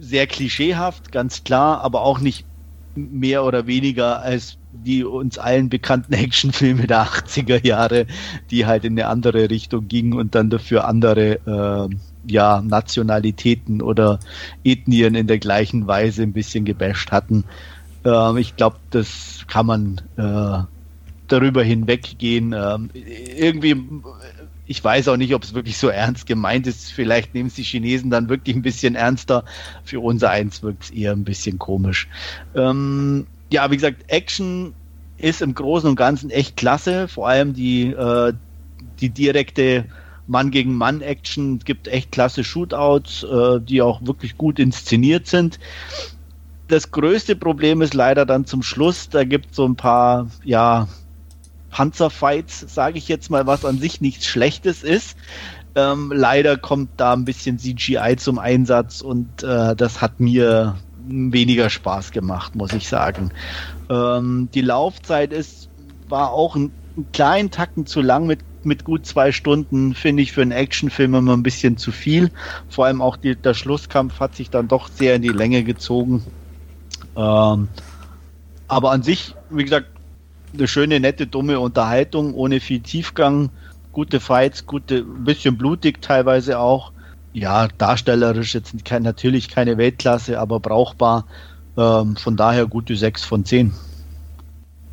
sehr 0.00 0.26
klischeehaft, 0.26 1.12
ganz 1.12 1.44
klar, 1.44 1.82
aber 1.82 2.02
auch 2.02 2.20
nicht 2.20 2.44
mehr 2.94 3.44
oder 3.44 3.66
weniger 3.66 4.20
als 4.22 4.56
die 4.72 5.04
uns 5.04 5.38
allen 5.38 5.68
bekannten 5.68 6.12
Actionfilme 6.14 6.86
der 6.86 7.04
80er 7.04 7.64
Jahre, 7.66 8.06
die 8.50 8.66
halt 8.66 8.84
in 8.84 8.98
eine 8.98 9.08
andere 9.08 9.50
Richtung 9.50 9.88
gingen 9.88 10.14
und 10.14 10.34
dann 10.34 10.50
dafür 10.50 10.86
andere 10.86 11.88
äh, 11.90 11.96
ja, 12.26 12.62
Nationalitäten 12.62 13.82
oder 13.82 14.20
Ethnien 14.64 15.14
in 15.14 15.26
der 15.26 15.38
gleichen 15.38 15.86
Weise 15.86 16.22
ein 16.22 16.32
bisschen 16.32 16.64
gebasht 16.64 17.10
hatten. 17.10 17.44
Ähm, 18.04 18.36
ich 18.36 18.56
glaube, 18.56 18.76
das 18.90 19.44
kann 19.48 19.66
man 19.66 20.00
äh, 20.16 20.64
darüber 21.28 21.62
hinweggehen. 21.62 22.52
Ähm, 22.52 22.90
irgendwie 22.94 23.76
ich 24.70 24.84
weiß 24.84 25.08
auch 25.08 25.16
nicht, 25.16 25.34
ob 25.34 25.42
es 25.42 25.52
wirklich 25.52 25.78
so 25.78 25.88
ernst 25.88 26.26
gemeint 26.26 26.68
ist. 26.68 26.92
Vielleicht 26.92 27.34
nehmen 27.34 27.48
es 27.48 27.56
die 27.56 27.64
Chinesen 27.64 28.08
dann 28.08 28.28
wirklich 28.28 28.54
ein 28.54 28.62
bisschen 28.62 28.94
ernster. 28.94 29.44
Für 29.82 29.98
unser 29.98 30.30
eins 30.30 30.62
wirkt 30.62 30.84
es 30.84 30.90
eher 30.90 31.10
ein 31.10 31.24
bisschen 31.24 31.58
komisch. 31.58 32.06
Ähm, 32.54 33.26
ja, 33.50 33.68
wie 33.72 33.74
gesagt, 33.74 34.04
Action 34.06 34.72
ist 35.18 35.42
im 35.42 35.54
Großen 35.54 35.90
und 35.90 35.96
Ganzen 35.96 36.30
echt 36.30 36.56
klasse. 36.56 37.08
Vor 37.08 37.28
allem 37.28 37.52
die, 37.52 37.88
äh, 37.88 38.32
die 39.00 39.08
direkte 39.08 39.86
Mann 40.28 40.52
gegen 40.52 40.76
Mann 40.76 41.00
Action. 41.00 41.58
Gibt 41.58 41.88
echt 41.88 42.12
klasse 42.12 42.44
Shootouts, 42.44 43.24
äh, 43.24 43.60
die 43.60 43.82
auch 43.82 44.00
wirklich 44.06 44.38
gut 44.38 44.60
inszeniert 44.60 45.26
sind. 45.26 45.58
Das 46.68 46.92
größte 46.92 47.34
Problem 47.34 47.82
ist 47.82 47.94
leider 47.94 48.24
dann 48.24 48.46
zum 48.46 48.62
Schluss, 48.62 49.08
da 49.08 49.24
gibt 49.24 49.50
es 49.50 49.56
so 49.56 49.66
ein 49.66 49.74
paar, 49.74 50.30
ja, 50.44 50.86
Panzerfights, 51.70 52.66
sage 52.68 52.98
ich 52.98 53.08
jetzt 53.08 53.30
mal, 53.30 53.46
was 53.46 53.64
an 53.64 53.78
sich 53.78 54.00
nichts 54.00 54.26
Schlechtes 54.26 54.82
ist. 54.82 55.16
Ähm, 55.74 56.12
leider 56.14 56.56
kommt 56.56 56.90
da 56.96 57.12
ein 57.12 57.24
bisschen 57.24 57.58
CGI 57.58 58.16
zum 58.16 58.38
Einsatz 58.38 59.00
und 59.00 59.42
äh, 59.42 59.76
das 59.76 60.00
hat 60.00 60.18
mir 60.18 60.76
weniger 61.06 61.70
Spaß 61.70 62.10
gemacht, 62.10 62.54
muss 62.54 62.72
ich 62.72 62.88
sagen. 62.88 63.32
Ähm, 63.88 64.48
die 64.52 64.62
Laufzeit 64.62 65.32
ist, 65.32 65.68
war 66.08 66.32
auch 66.32 66.56
ein, 66.56 66.72
einen 66.96 67.12
kleinen 67.12 67.50
Tacken 67.50 67.86
zu 67.86 68.00
lang 68.00 68.26
mit, 68.26 68.40
mit 68.64 68.84
gut 68.84 69.06
zwei 69.06 69.32
Stunden, 69.32 69.94
finde 69.94 70.22
ich 70.22 70.32
für 70.32 70.42
einen 70.42 70.52
Actionfilm 70.52 71.14
immer 71.14 71.36
ein 71.36 71.42
bisschen 71.42 71.76
zu 71.76 71.92
viel. 71.92 72.30
Vor 72.68 72.86
allem 72.86 73.00
auch 73.00 73.16
die, 73.16 73.36
der 73.36 73.54
Schlusskampf 73.54 74.20
hat 74.20 74.34
sich 74.34 74.50
dann 74.50 74.68
doch 74.68 74.88
sehr 74.88 75.14
in 75.14 75.22
die 75.22 75.28
Länge 75.28 75.62
gezogen. 75.62 76.24
Ähm, 77.16 77.68
aber 78.68 78.90
an 78.92 79.02
sich, 79.02 79.34
wie 79.50 79.64
gesagt, 79.64 79.86
eine 80.52 80.68
schöne, 80.68 81.00
nette, 81.00 81.26
dumme 81.26 81.60
Unterhaltung 81.60 82.34
ohne 82.34 82.60
viel 82.60 82.80
Tiefgang, 82.80 83.50
gute 83.92 84.20
Fights, 84.20 84.66
gute, 84.66 84.98
ein 84.98 85.24
bisschen 85.24 85.56
blutig 85.56 86.02
teilweise 86.02 86.58
auch. 86.58 86.92
Ja, 87.32 87.68
darstellerisch 87.78 88.54
jetzt 88.54 88.84
kein, 88.84 89.02
natürlich 89.02 89.48
keine 89.48 89.78
Weltklasse, 89.78 90.40
aber 90.40 90.60
brauchbar. 90.60 91.26
Ähm, 91.76 92.16
von 92.16 92.36
daher 92.36 92.66
gute 92.66 92.96
6 92.96 93.24
von 93.24 93.44
10. 93.44 93.72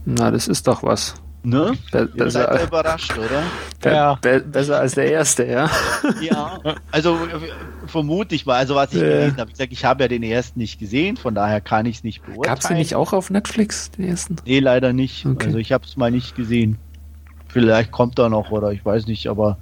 Na, 0.05 0.32
das 0.32 0.47
ist 0.47 0.68
doch 0.68 0.84
was. 0.84 1.16
Ne? 1.47 1.71
Be 1.93 2.09
Ihr 2.13 2.29
seid 2.29 2.53
ja 2.53 2.65
überrascht, 2.65 3.17
oder? 3.17 3.41
Be 3.81 3.89
ja. 3.89 4.15
Be 4.15 4.41
besser 4.41 4.81
als 4.81 4.95
der 4.95 5.09
erste, 5.09 5.45
ja. 5.45 5.69
Ja, 6.21 6.59
also 6.91 7.15
äh, 7.15 7.87
vermute 7.87 8.35
ich 8.35 8.45
mal, 8.45 8.57
also 8.57 8.75
was 8.75 8.91
ich 8.91 9.01
äh. 9.01 9.05
gelesen 9.05 9.37
habe, 9.37 9.51
ich 9.51 9.55
sage, 9.55 9.71
ich 9.71 9.85
habe 9.85 10.03
ja 10.03 10.07
den 10.09 10.23
ersten 10.23 10.59
nicht 10.59 10.77
gesehen, 10.77 11.15
von 11.15 11.35
daher 11.35 11.61
kann 11.61 11.85
ich 11.85 11.97
es 11.97 12.03
nicht 12.03 12.21
beurteilen. 12.21 12.43
Gab 12.43 12.59
es 12.59 12.67
den 12.67 12.75
nicht 12.75 12.95
auch 12.95 13.13
auf 13.13 13.29
Netflix, 13.29 13.91
den 13.91 14.09
ersten? 14.09 14.35
Nee, 14.45 14.59
leider 14.59 14.91
nicht. 14.91 15.25
Okay. 15.25 15.45
Also 15.45 15.57
ich 15.59 15.71
habe 15.71 15.85
es 15.85 15.95
mal 15.95 16.11
nicht 16.11 16.35
gesehen. 16.35 16.77
Vielleicht 17.47 17.91
kommt 17.91 18.19
er 18.19 18.27
noch 18.27 18.51
oder 18.51 18.73
ich 18.73 18.83
weiß 18.83 19.07
nicht, 19.07 19.27
aber 19.27 19.57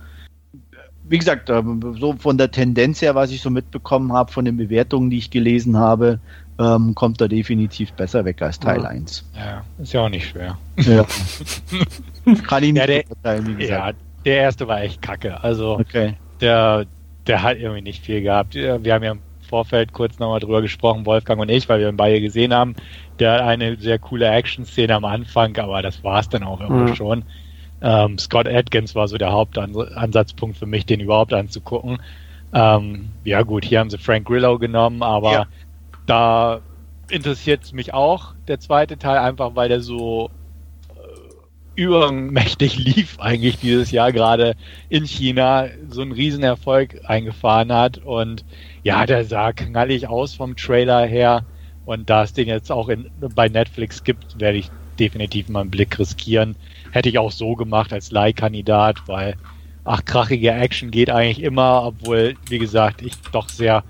wie 1.07 1.19
gesagt, 1.19 1.51
ähm, 1.51 1.95
so 1.99 2.13
von 2.13 2.39
der 2.39 2.49
Tendenz 2.49 2.99
her, 2.99 3.13
was 3.13 3.29
ich 3.29 3.41
so 3.41 3.51
mitbekommen 3.51 4.11
habe, 4.11 4.31
von 4.31 4.43
den 4.43 4.57
Bewertungen, 4.57 5.11
die 5.11 5.19
ich 5.19 5.29
gelesen 5.29 5.77
habe, 5.77 6.19
ähm, 6.59 6.95
kommt 6.95 7.19
er 7.21 7.27
definitiv 7.27 7.91
besser 7.93 8.25
weg 8.25 8.41
als 8.41 8.59
Teil 8.59 8.81
ja. 8.81 8.89
1. 8.89 9.25
Ja, 9.35 9.63
ist 9.81 9.93
ja 9.93 10.01
auch 10.01 10.09
nicht 10.09 10.29
schwer. 10.29 10.57
Ja. 10.77 11.05
Kann 12.47 12.63
ich 12.63 12.73
nicht 12.73 12.87
ja, 12.87 13.03
der, 13.23 13.47
wie 13.47 13.55
gesagt. 13.55 13.97
Ja, 13.99 14.23
der 14.23 14.37
erste 14.37 14.67
war 14.67 14.81
echt 14.81 15.01
kacke. 15.01 15.43
Also 15.43 15.79
okay. 15.79 16.15
der, 16.41 16.85
der 17.27 17.43
hat 17.43 17.57
irgendwie 17.57 17.81
nicht 17.81 18.03
viel 18.03 18.21
gehabt. 18.21 18.55
Wir 18.55 18.93
haben 18.93 19.03
ja 19.03 19.11
im 19.11 19.19
Vorfeld 19.47 19.93
kurz 19.93 20.17
nochmal 20.17 20.39
drüber 20.39 20.61
gesprochen, 20.61 21.05
Wolfgang 21.05 21.39
und 21.39 21.49
ich, 21.49 21.69
weil 21.69 21.79
wir 21.79 21.89
ihn 21.89 21.97
beide 21.97 22.21
gesehen 22.21 22.53
haben. 22.53 22.75
Der 23.19 23.33
hat 23.33 23.41
eine 23.41 23.75
sehr 23.77 23.99
coole 23.99 24.27
Action-Szene 24.27 24.95
am 24.95 25.05
Anfang, 25.05 25.55
aber 25.57 25.81
das 25.81 26.03
war 26.03 26.19
es 26.19 26.29
dann 26.29 26.43
auch 26.43 26.61
irgendwo 26.61 26.89
mhm. 26.89 26.95
schon. 26.95 27.23
Ähm, 27.81 28.17
Scott 28.17 28.47
Atkins 28.47 28.95
war 28.95 29.07
so 29.07 29.17
der 29.17 29.31
Hauptansatzpunkt 29.31 30.57
für 30.57 30.65
mich, 30.65 30.85
den 30.85 31.01
überhaupt 31.01 31.33
anzugucken. 31.33 31.99
Ähm, 32.53 33.09
ja 33.23 33.41
gut, 33.41 33.65
hier 33.65 33.79
haben 33.79 33.89
sie 33.89 33.97
Frank 33.97 34.25
Grillo 34.25 34.57
genommen, 34.57 35.03
aber 35.03 35.31
ja. 35.31 35.45
Da 36.05 36.61
interessiert 37.09 37.73
mich 37.73 37.93
auch. 37.93 38.33
Der 38.47 38.59
zweite 38.59 38.97
Teil 38.97 39.17
einfach, 39.17 39.55
weil 39.55 39.69
der 39.69 39.81
so 39.81 40.29
äh, 40.89 41.81
übermächtig 41.81 42.77
lief 42.83 43.19
eigentlich 43.19 43.57
dieses 43.57 43.91
Jahr 43.91 44.11
gerade 44.11 44.55
in 44.89 45.05
China, 45.05 45.67
so 45.89 46.01
einen 46.01 46.11
Riesenerfolg 46.11 47.01
eingefahren 47.05 47.71
hat. 47.71 47.99
Und 47.99 48.45
ja, 48.83 49.05
der 49.05 49.25
sah 49.25 49.53
knallig 49.53 50.07
aus 50.07 50.33
vom 50.33 50.55
Trailer 50.55 51.05
her. 51.05 51.45
Und 51.85 52.09
da 52.09 52.23
es 52.23 52.33
den 52.33 52.47
jetzt 52.47 52.71
auch 52.71 52.89
in, 52.89 53.11
bei 53.35 53.47
Netflix 53.47 54.03
gibt, 54.03 54.39
werde 54.39 54.57
ich 54.57 54.71
definitiv 54.99 55.49
mal 55.49 55.61
einen 55.61 55.71
Blick 55.71 55.99
riskieren. 55.99 56.55
Hätte 56.91 57.09
ich 57.09 57.19
auch 57.19 57.31
so 57.31 57.55
gemacht 57.55 57.93
als 57.93 58.11
Leihkandidat, 58.11 59.07
weil 59.07 59.35
ach, 59.83 60.03
krachige 60.03 60.51
Action 60.51 60.89
geht 60.89 61.09
eigentlich 61.09 61.43
immer, 61.43 61.83
obwohl, 61.83 62.35
wie 62.49 62.57
gesagt, 62.57 63.01
ich 63.01 63.13
doch 63.31 63.49
sehr 63.49 63.83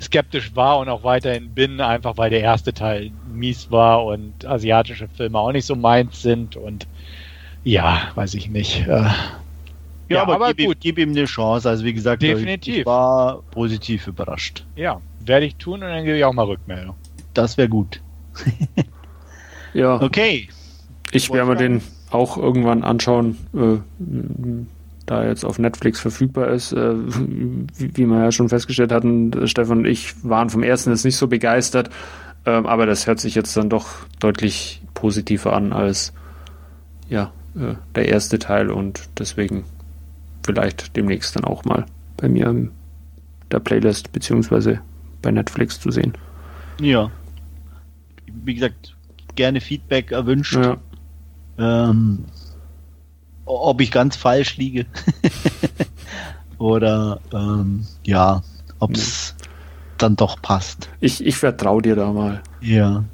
skeptisch 0.00 0.54
war 0.56 0.78
und 0.78 0.88
auch 0.88 1.04
weiterhin 1.04 1.50
bin, 1.50 1.80
einfach 1.80 2.16
weil 2.16 2.30
der 2.30 2.40
erste 2.40 2.72
Teil 2.72 3.10
mies 3.32 3.70
war 3.70 4.04
und 4.04 4.44
asiatische 4.46 5.08
Filme 5.08 5.38
auch 5.38 5.52
nicht 5.52 5.66
so 5.66 5.76
meins 5.76 6.22
sind 6.22 6.56
und 6.56 6.86
ja, 7.64 8.02
weiß 8.14 8.34
ich 8.34 8.48
nicht. 8.48 8.86
Äh, 8.86 8.88
Ja, 8.88 9.14
Ja, 10.08 10.22
aber, 10.22 10.34
aber 10.36 10.48
gib, 10.48 10.60
ihm, 10.60 10.66
gut. 10.68 10.78
gib 10.80 10.98
ihm 10.98 11.10
eine 11.10 11.26
Chance. 11.26 11.68
Also 11.68 11.84
wie 11.84 11.92
gesagt, 11.92 12.22
Definitiv. 12.22 12.78
ich 12.78 12.86
war 12.86 13.42
positiv 13.50 14.06
überrascht. 14.06 14.64
Ja, 14.74 15.00
werde 15.20 15.46
ich 15.46 15.56
tun 15.56 15.74
und 15.82 15.88
dann 15.90 16.04
gebe 16.04 16.16
ich 16.16 16.24
auch 16.24 16.32
mal 16.32 16.46
Rückmeldung. 16.46 16.94
Das 17.34 17.56
wäre 17.58 17.68
gut. 17.68 18.00
Ja, 19.74 20.00
Okay. 20.00 20.48
ich 21.12 21.30
werde 21.30 21.50
mir 21.50 21.56
den 21.56 21.82
auch 22.10 22.36
irgendwann 22.36 22.82
anschauen, 22.82 23.36
äh, 23.54 23.78
da 25.10 25.24
jetzt 25.26 25.44
auf 25.44 25.58
Netflix 25.58 25.98
verfügbar 25.98 26.48
ist. 26.50 26.72
Äh, 26.72 26.94
wie, 26.94 27.96
wie 27.96 28.06
wir 28.06 28.20
ja 28.20 28.30
schon 28.30 28.48
festgestellt 28.48 28.92
hatten, 28.92 29.32
äh, 29.32 29.48
Stefan 29.48 29.78
und 29.78 29.86
ich 29.86 30.14
waren 30.22 30.50
vom 30.50 30.62
ersten 30.62 30.90
jetzt 30.90 31.04
nicht 31.04 31.16
so 31.16 31.26
begeistert, 31.26 31.90
ähm, 32.46 32.64
aber 32.66 32.86
das 32.86 33.08
hört 33.08 33.18
sich 33.18 33.34
jetzt 33.34 33.56
dann 33.56 33.68
doch 33.68 33.88
deutlich 34.20 34.82
positiver 34.94 35.52
an 35.52 35.72
als 35.72 36.12
ja, 37.08 37.32
äh, 37.56 37.74
der 37.96 38.08
erste 38.08 38.38
Teil 38.38 38.70
und 38.70 39.08
deswegen 39.18 39.64
vielleicht 40.44 40.96
demnächst 40.96 41.34
dann 41.34 41.44
auch 41.44 41.64
mal 41.64 41.86
bei 42.16 42.28
mir 42.28 42.46
in 42.46 42.70
der 43.50 43.58
Playlist 43.58 44.12
beziehungsweise 44.12 44.78
bei 45.22 45.32
Netflix 45.32 45.80
zu 45.80 45.90
sehen. 45.90 46.12
Ja. 46.80 47.10
Wie 48.44 48.54
gesagt, 48.54 48.94
gerne 49.34 49.60
Feedback 49.60 50.12
erwünscht. 50.12 50.54
Ja. 50.54 50.76
Ähm, 51.58 52.26
ob 53.50 53.80
ich 53.80 53.90
ganz 53.90 54.16
falsch 54.16 54.56
liege. 54.56 54.86
Oder 56.58 57.20
ähm, 57.32 57.86
ja, 58.04 58.42
ob 58.78 58.92
es 58.92 59.34
dann 59.98 60.16
doch 60.16 60.40
passt. 60.40 60.88
Ich, 61.00 61.24
ich 61.24 61.36
vertraue 61.36 61.82
dir 61.82 61.96
da 61.96 62.12
mal. 62.12 62.42
Ja. 62.60 63.04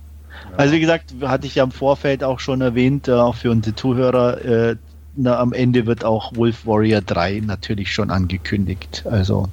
Also 0.56 0.74
wie 0.74 0.80
gesagt, 0.80 1.14
hatte 1.22 1.46
ich 1.46 1.56
ja 1.56 1.64
im 1.64 1.70
Vorfeld 1.70 2.24
auch 2.24 2.40
schon 2.40 2.60
erwähnt, 2.60 3.08
äh, 3.08 3.12
auch 3.12 3.34
für 3.34 3.50
unsere 3.50 3.74
Zuhörer, 3.74 4.44
äh, 4.44 4.76
na, 5.16 5.38
am 5.38 5.52
Ende 5.52 5.86
wird 5.86 6.04
auch 6.04 6.34
Wolf 6.36 6.66
Warrior 6.66 7.00
3 7.00 7.42
natürlich 7.44 7.92
schon 7.92 8.10
angekündigt. 8.10 9.04
Also 9.06 9.48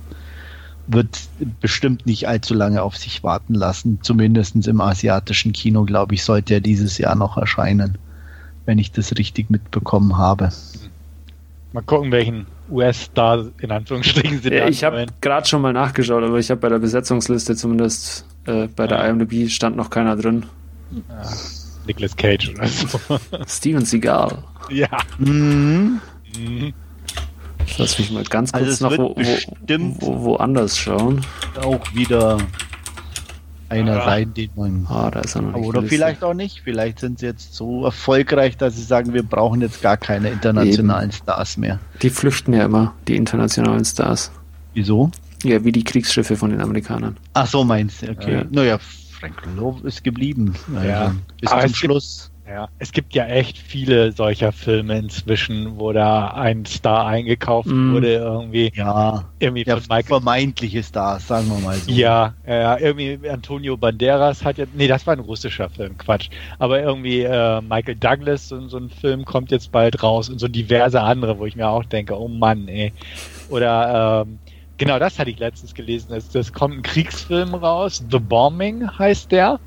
wird 0.87 1.21
bestimmt 1.61 2.05
nicht 2.05 2.27
allzu 2.27 2.53
lange 2.53 2.83
auf 2.83 2.97
sich 2.97 3.23
warten 3.23 3.53
lassen. 3.53 3.99
Zumindest 4.01 4.67
im 4.67 4.81
asiatischen 4.81 5.53
Kino, 5.53 5.85
glaube 5.85 6.15
ich, 6.15 6.23
sollte 6.23 6.55
er 6.55 6.61
dieses 6.61 6.97
Jahr 6.97 7.15
noch 7.15 7.37
erscheinen, 7.37 7.97
wenn 8.65 8.77
ich 8.77 8.91
das 8.91 9.15
richtig 9.17 9.49
mitbekommen 9.49 10.17
habe. 10.17 10.49
Mal 11.73 11.81
gucken, 11.81 12.11
welchen 12.11 12.45
US-Star 12.69 13.45
in 13.59 13.71
Anführungsstrichen 13.71 14.41
sind. 14.41 14.53
Ja, 14.53 14.67
ich 14.67 14.83
habe 14.83 15.05
gerade 15.21 15.47
schon 15.47 15.61
mal 15.61 15.73
nachgeschaut, 15.73 16.23
aber 16.23 16.37
ich 16.39 16.49
habe 16.51 16.61
bei 16.61 16.69
der 16.69 16.79
Besetzungsliste 16.79 17.55
zumindest 17.55 18.25
äh, 18.45 18.67
bei 18.67 18.85
der 18.87 18.99
Ah. 18.99 19.07
IMDb 19.09 19.49
stand 19.49 19.75
noch 19.75 19.89
keiner 19.89 20.15
drin. 20.15 20.45
Ja, 21.09 21.23
Nicolas 21.87 22.15
Cage 22.15 22.49
oder 22.49 22.67
so. 22.67 22.99
Steven 23.47 23.83
Seagal. 23.85 24.43
ja. 24.69 24.87
Mhm. 25.17 25.99
Mhm. 26.37 26.73
Lass 27.77 27.97
mich 27.97 28.11
mal 28.11 28.23
ganz 28.25 28.51
kurz 28.51 28.63
Also 28.83 28.89
noch 28.89 28.97
wo, 28.97 29.15
wo, 29.17 30.23
woanders 30.25 30.77
schauen. 30.77 31.21
Auch 31.61 31.81
wieder 31.95 32.37
einer 33.73 34.01
Ah. 34.01 34.05
sein, 34.05 34.33
den 34.33 34.49
man 34.55 34.85
Ah, 34.89 35.09
da 35.11 35.19
ist 35.21 35.35
er 35.35 35.41
noch 35.41 35.53
nicht. 35.57 35.65
Oder 35.67 35.79
gelistet. 35.81 35.97
vielleicht 35.99 36.23
auch 36.23 36.33
nicht. 36.33 36.61
Vielleicht 36.63 36.99
sind 36.99 37.19
sie 37.19 37.25
jetzt 37.25 37.53
so 37.53 37.85
erfolgreich, 37.85 38.55
dass 38.57 38.75
sie 38.75 38.83
sagen, 38.83 39.13
wir 39.13 39.23
brauchen 39.23 39.61
jetzt 39.61 39.81
gar 39.81 39.97
keine 39.97 40.29
internationalen 40.29 41.11
Stars 41.11 41.57
mehr. 41.57 41.79
Die 42.01 42.09
flüchten 42.09 42.53
ja 42.53 42.65
immer, 42.65 42.93
die 43.07 43.15
internationalen 43.15 43.83
Stars. 43.85 44.31
Wieso? 44.73 45.11
Ja, 45.43 45.63
wie 45.65 45.71
die 45.71 45.83
Kriegsschiffe 45.83 46.37
von 46.37 46.51
den 46.51 46.61
Amerikanern. 46.61 47.17
Ach 47.33 47.47
so, 47.47 47.63
meinst 47.63 48.01
du, 48.01 48.11
okay. 48.11 48.33
Ja. 48.39 48.43
Naja, 48.49 48.79
Frank 48.79 49.35
Love 49.55 49.85
ist 49.87 50.03
geblieben. 50.03 50.53
Also, 50.75 50.87
Ja. 50.87 51.15
Bis 51.41 51.51
Aber 51.51 51.61
zum 51.65 51.75
Schluss. 51.75 52.29
Ja, 52.47 52.67
es 52.77 52.91
gibt 52.91 53.15
ja 53.15 53.25
echt 53.25 53.57
viele 53.57 54.11
solcher 54.11 54.51
Filme 54.51 54.97
inzwischen, 54.97 55.79
wo 55.79 55.93
da 55.93 56.27
ein 56.27 56.65
Star 56.65 57.05
eingekauft 57.07 57.69
Mm. 57.69 57.93
wurde, 57.93 58.13
irgendwie, 58.15 58.71
Ja, 58.75 59.23
irgendwie 59.39 59.63
ja 59.65 59.75
von 59.77 59.83
Michael. 59.87 60.03
vermeintliche 60.03 60.83
Stars, 60.83 61.27
sagen 61.27 61.47
wir 61.47 61.59
mal 61.59 61.77
so. 61.77 61.89
Ja, 61.91 62.33
ja, 62.45 62.77
irgendwie 62.77 63.17
Antonio 63.29 63.77
Banderas 63.77 64.43
hat 64.43 64.57
ja, 64.57 64.65
nee, 64.73 64.87
das 64.87 65.07
war 65.07 65.13
ein 65.15 65.21
russischer 65.21 65.69
Film, 65.69 65.97
Quatsch. 65.97 66.29
Aber 66.59 66.81
irgendwie 66.81 67.21
äh, 67.21 67.61
Michael 67.61 67.95
Douglas, 67.95 68.49
so, 68.49 68.67
so 68.67 68.77
ein 68.77 68.89
Film 68.89 69.23
kommt 69.23 69.51
jetzt 69.51 69.71
bald 69.71 70.03
raus 70.03 70.29
und 70.29 70.39
so 70.39 70.49
diverse 70.49 70.99
andere, 71.01 71.39
wo 71.39 71.45
ich 71.45 71.55
mir 71.55 71.69
auch 71.69 71.85
denke, 71.85 72.19
oh 72.19 72.27
Mann, 72.27 72.67
ey. 72.67 72.91
Oder 73.47 74.23
ähm, 74.27 74.39
genau, 74.77 74.99
das 74.99 75.17
hatte 75.17 75.29
ich 75.29 75.39
letztens 75.39 75.73
gelesen. 75.73 76.13
Es, 76.13 76.27
das 76.29 76.51
kommt 76.51 76.75
ein 76.77 76.81
Kriegsfilm 76.81 77.53
raus, 77.55 78.03
The 78.11 78.19
Bombing 78.19 78.89
heißt 78.99 79.31
der, 79.31 79.59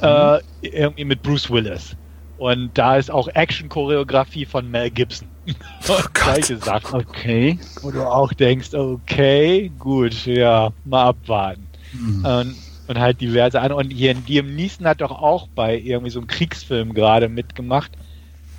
äh, 0.00 0.38
irgendwie 0.62 1.04
mit 1.04 1.22
Bruce 1.22 1.50
Willis. 1.50 1.96
Und 2.42 2.70
da 2.74 2.96
ist 2.96 3.08
auch 3.08 3.28
Action-Choreografie 3.28 4.46
von 4.46 4.68
Mel 4.68 4.90
Gibson. 4.90 5.28
Und 5.46 5.56
Solche 6.24 6.56
Sachen. 6.56 6.98
Okay. 7.02 7.56
Wo 7.82 7.92
du 7.92 8.02
auch 8.02 8.32
denkst, 8.32 8.74
okay, 8.74 9.70
gut, 9.78 10.26
ja, 10.26 10.72
mal 10.84 11.04
abwarten. 11.04 11.64
Hm. 11.92 12.24
Und, 12.24 12.56
und 12.88 12.98
halt 12.98 13.20
diverse 13.20 13.60
andere. 13.60 13.78
Und 13.78 13.90
hier 13.92 14.16
Liam 14.26 14.56
Neeson 14.56 14.88
hat 14.88 15.02
doch 15.02 15.12
auch 15.12 15.46
bei 15.54 15.78
irgendwie 15.78 16.10
so 16.10 16.18
einem 16.18 16.26
Kriegsfilm 16.26 16.94
gerade 16.94 17.28
mitgemacht, 17.28 17.92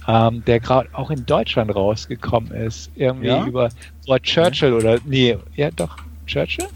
ähm, 0.07 0.45
der 0.45 0.61
gerade 0.61 0.87
auch 0.93 1.11
in 1.11 1.25
Deutschland 1.25 1.75
rausgekommen 1.75 2.53
ist. 2.53 2.89
Irgendwie 2.95 3.27
Ja? 3.27 3.45
über 3.45 3.69
über 4.05 4.21
Churchill 4.21 4.71
oder 4.71 4.99
nee, 5.03 5.37
ja 5.55 5.71
doch, 5.71 5.97
Churchill? 6.25 6.69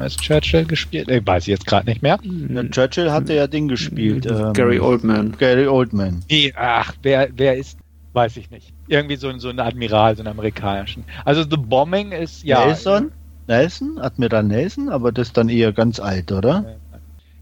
Ist 0.00 0.20
Churchill 0.20 0.64
gespielt? 0.64 1.08
Ich 1.10 1.26
weiß 1.26 1.44
ich 1.44 1.48
jetzt 1.48 1.66
gerade 1.66 1.86
nicht 1.88 2.02
mehr. 2.02 2.18
Ja, 2.22 2.64
Churchill 2.64 3.10
hatte 3.12 3.34
ja 3.34 3.46
Ding 3.46 3.68
gespielt. 3.68 4.26
ähm, 4.26 4.52
Gary 4.52 4.78
Oldman. 4.80 5.36
Gary 5.38 5.66
Oldman. 5.66 6.22
Nee, 6.30 6.52
ach, 6.56 6.92
wer, 7.02 7.28
wer 7.36 7.56
ist, 7.56 7.78
weiß 8.12 8.36
ich 8.36 8.50
nicht. 8.50 8.72
Irgendwie 8.88 9.16
so, 9.16 9.28
ein- 9.28 9.40
so 9.40 9.48
ein 9.48 9.58
Admiral, 9.60 10.16
so 10.16 10.22
einen 10.22 10.28
amerikanischen. 10.32 11.04
Also 11.24 11.42
The 11.42 11.56
Bombing 11.56 12.12
ist, 12.12 12.42
ja. 12.44 12.64
Nelson? 12.66 13.12
Nelson? 13.46 13.98
Admiral 13.98 14.42
Nelson? 14.44 14.88
Aber 14.88 15.12
das 15.12 15.28
ist 15.28 15.36
dann 15.36 15.48
eher 15.48 15.72
ganz 15.72 16.00
alt, 16.00 16.32
oder? 16.32 16.76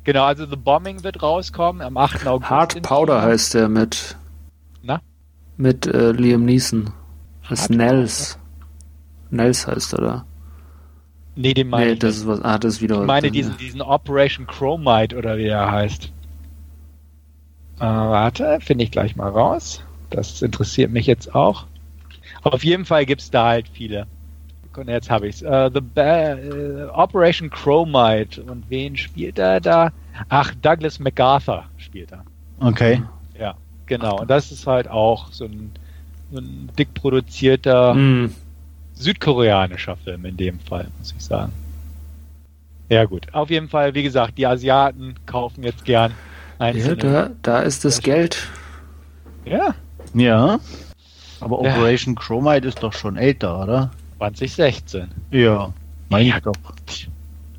Genau, 0.05 0.25
also 0.25 0.47
The 0.47 0.57
Bombing 0.57 1.05
wird 1.05 1.23
rauskommen 1.23 1.81
am 1.83 1.97
8. 1.97 2.27
August. 2.27 2.51
Hard 2.51 2.83
Powder 2.83 3.17
Kino. 3.21 3.27
heißt 3.31 3.55
der 3.55 3.69
mit, 3.69 4.17
Na? 4.83 5.01
mit 5.57 5.87
äh, 5.87 6.11
Liam 6.13 6.45
Neeson. 6.45 6.91
Das 7.49 7.61
ist 7.63 7.71
Nels. 7.71 8.39
Nels 9.31 9.67
heißt 9.67 9.93
er 9.95 10.01
da. 10.01 10.27
Nee, 11.35 11.55
den 11.55 11.69
meine 11.69 11.87
Nee, 11.87 11.93
ich 11.93 11.99
das 11.99 12.17
ist 12.17 12.27
was. 12.27 12.43
Ah, 12.43 12.59
das 12.59 12.75
ist 12.75 12.83
wieder 12.83 13.01
Ich 13.01 13.07
meine 13.07 13.31
diesen, 13.31 13.57
diesen 13.57 13.81
Operation 13.81 14.47
Chromite 14.47 15.17
oder 15.17 15.39
wie 15.39 15.45
der 15.45 15.71
heißt. 15.71 16.13
Äh, 17.79 17.81
warte, 17.81 18.59
finde 18.61 18.85
ich 18.85 18.91
gleich 18.91 19.17
mal 19.17 19.31
raus. 19.31 19.83
Das 20.11 20.43
interessiert 20.43 20.91
mich 20.91 21.07
jetzt 21.07 21.35
auch. 21.35 21.67
Auf 22.43 22.65
jeden 22.65 22.85
Fall 22.85 23.07
gibt 23.07 23.23
es 23.23 23.31
da 23.31 23.49
halt 23.49 23.67
viele. 23.73 24.07
Und 24.77 24.89
jetzt 24.89 25.11
habe 25.11 25.29
ich 25.29 25.37
es. 25.37 25.43
Äh, 25.43 25.71
the 25.73 25.81
ba 25.81 26.33
äh, 26.35 26.85
Operation 26.93 27.51
Chromite. 27.51 28.43
Und 28.43 28.65
wen 28.69 28.97
spielt 28.97 29.39
er 29.39 29.61
da? 29.61 29.93
Ach, 30.29 30.55
Douglas 30.61 30.99
MacArthur 30.99 31.65
spielt 31.79 32.13
er. 32.13 32.25
Okay. 32.61 33.03
Ja, 33.39 33.55
genau. 33.87 34.21
Und 34.21 34.31
das 34.31 34.53
ist 34.53 34.67
halt 34.67 34.89
auch 34.89 35.33
so 35.33 35.45
ein, 35.45 35.73
so 36.31 36.39
ein 36.39 36.71
dick 36.79 36.93
produzierter 36.95 37.95
Hm, 37.95 38.35
südkoreanischer 39.03 39.97
Film 39.97 40.25
in 40.25 40.37
dem 40.37 40.59
Fall, 40.61 40.89
muss 40.99 41.15
ich 41.17 41.25
sagen. 41.25 41.53
Ja 42.89 43.05
gut, 43.05 43.27
auf 43.33 43.51
jeden 43.51 43.69
Fall, 43.69 43.95
wie 43.95 44.03
gesagt, 44.03 44.37
die 44.39 44.47
Asiaten 44.47 45.15
kaufen 45.27 45.63
jetzt 45.65 45.85
gern 45.85 46.13
ja, 46.59 46.67
einzelne. 46.67 46.97
da, 46.97 47.31
da 47.43 47.61
ist 47.61 47.85
das 47.85 48.01
Geld. 48.03 48.49
Ja, 49.45 49.75
Ja. 50.15 50.59
Aber 51.41 51.65
Ja. 51.65 51.73
Operation 51.73 52.15
Chromite 52.15 52.69
ist 52.69 52.83
doch 52.83 52.93
schon 52.93 53.17
älter, 53.17 53.63
oder? 53.63 53.91
2016. 54.19 55.09
Ja. 55.33 55.73
Meine 56.09 56.29
Ja. 56.29 56.37
ich 56.37 56.43
doch. 56.45 56.53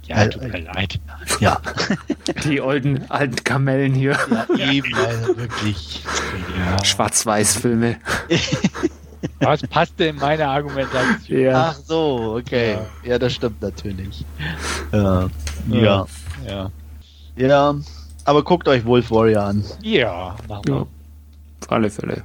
Ja, 0.08 0.24
Äh, 0.24 0.30
tut 0.30 0.44
mir 0.44 0.60
leid. 0.62 1.00
Ja. 1.40 1.60
Die 2.46 2.62
alten, 2.62 3.04
alten 3.10 3.36
Kamellen 3.44 3.94
hier. 3.94 4.18
ja 4.58 4.72
eben, 4.72 4.94
also 4.96 5.36
wirklich. 5.38 6.04
Ja. 6.58 6.84
Schwarz-Weiß-Filme. 6.86 7.98
Was 9.40 9.62
passte 9.64 10.06
in 10.06 10.18
meine 10.18 10.48
Argumentation? 10.48 11.40
Ja. 11.40 11.70
Ach 11.70 11.76
so, 11.86 12.36
okay. 12.40 12.78
Ja, 13.04 13.18
das 13.20 13.34
stimmt 13.34 13.62
natürlich. 13.62 14.26
Ja. 14.92 15.30
Ja. 15.70 16.06
Ja, 16.46 16.72
Ja. 17.36 17.76
Aber 18.26 18.44
guckt 18.44 18.68
euch 18.68 18.86
Wolf 18.86 19.12
Warrior 19.12 19.44
an. 19.44 19.64
ja 19.82 20.36
machen 20.48 20.64
wir. 20.66 20.76
Ja. 20.76 20.82
Auf 20.82 21.72
alle 21.72 21.90
Fälle. 21.90 22.24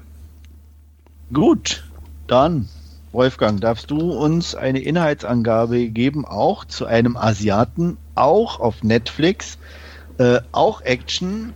Gut. 1.32 1.84
Dann, 2.28 2.68
Wolfgang, 3.12 3.60
darfst 3.60 3.90
du 3.90 4.12
uns 4.12 4.54
eine 4.54 4.80
Inhaltsangabe 4.80 5.88
geben, 5.88 6.24
auch 6.24 6.64
zu 6.66 6.86
einem 6.86 7.16
Asiaten, 7.16 7.96
auch 8.14 8.60
auf 8.60 8.82
Netflix, 8.82 9.58
äh, 10.18 10.40
auch 10.52 10.82
Action, 10.82 11.52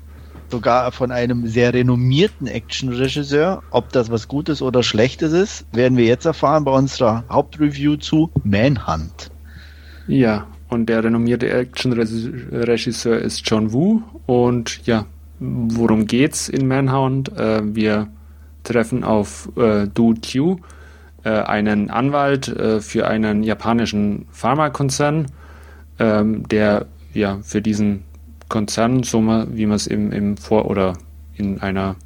sogar 0.52 0.92
von 0.92 1.10
einem 1.10 1.46
sehr 1.46 1.72
renommierten 1.72 2.46
Action-Regisseur. 2.46 3.62
Ob 3.70 3.90
das 3.90 4.10
was 4.10 4.28
Gutes 4.28 4.60
oder 4.60 4.82
Schlechtes 4.82 5.32
ist, 5.32 5.64
werden 5.72 5.96
wir 5.96 6.04
jetzt 6.04 6.26
erfahren 6.26 6.64
bei 6.64 6.70
unserer 6.70 7.24
Hauptreview 7.30 7.96
zu 7.96 8.30
Manhunt. 8.44 9.30
Ja, 10.06 10.46
und 10.68 10.88
der 10.90 11.02
renommierte 11.02 11.50
Action-Regisseur 11.50 13.18
ist 13.18 13.48
John 13.48 13.72
Woo. 13.72 14.02
Und 14.26 14.86
ja, 14.86 15.06
worum 15.40 16.06
geht's 16.06 16.50
in 16.50 16.68
Manhunt? 16.68 17.36
Äh, 17.36 17.74
wir 17.74 18.08
treffen 18.62 19.04
auf 19.04 19.48
äh, 19.56 19.86
Du 19.88 20.14
Q, 20.14 20.58
äh, 21.24 21.30
einen 21.30 21.88
Anwalt 21.88 22.48
äh, 22.48 22.80
für 22.80 23.08
einen 23.08 23.42
japanischen 23.42 24.26
Pharmakonzern, 24.30 25.26
ähm, 25.98 26.46
der 26.48 26.86
ja 27.14 27.38
für 27.42 27.62
diesen 27.62 28.04
Konzern, 28.52 29.02
so 29.02 29.20
mal, 29.20 29.48
wie 29.50 29.66
man 29.66 29.76
es 29.76 29.88
im, 29.88 30.12
im 30.12 30.36
Vor- 30.36 30.66
oder 30.70 30.92
in 31.34 31.60
einer 31.60 31.96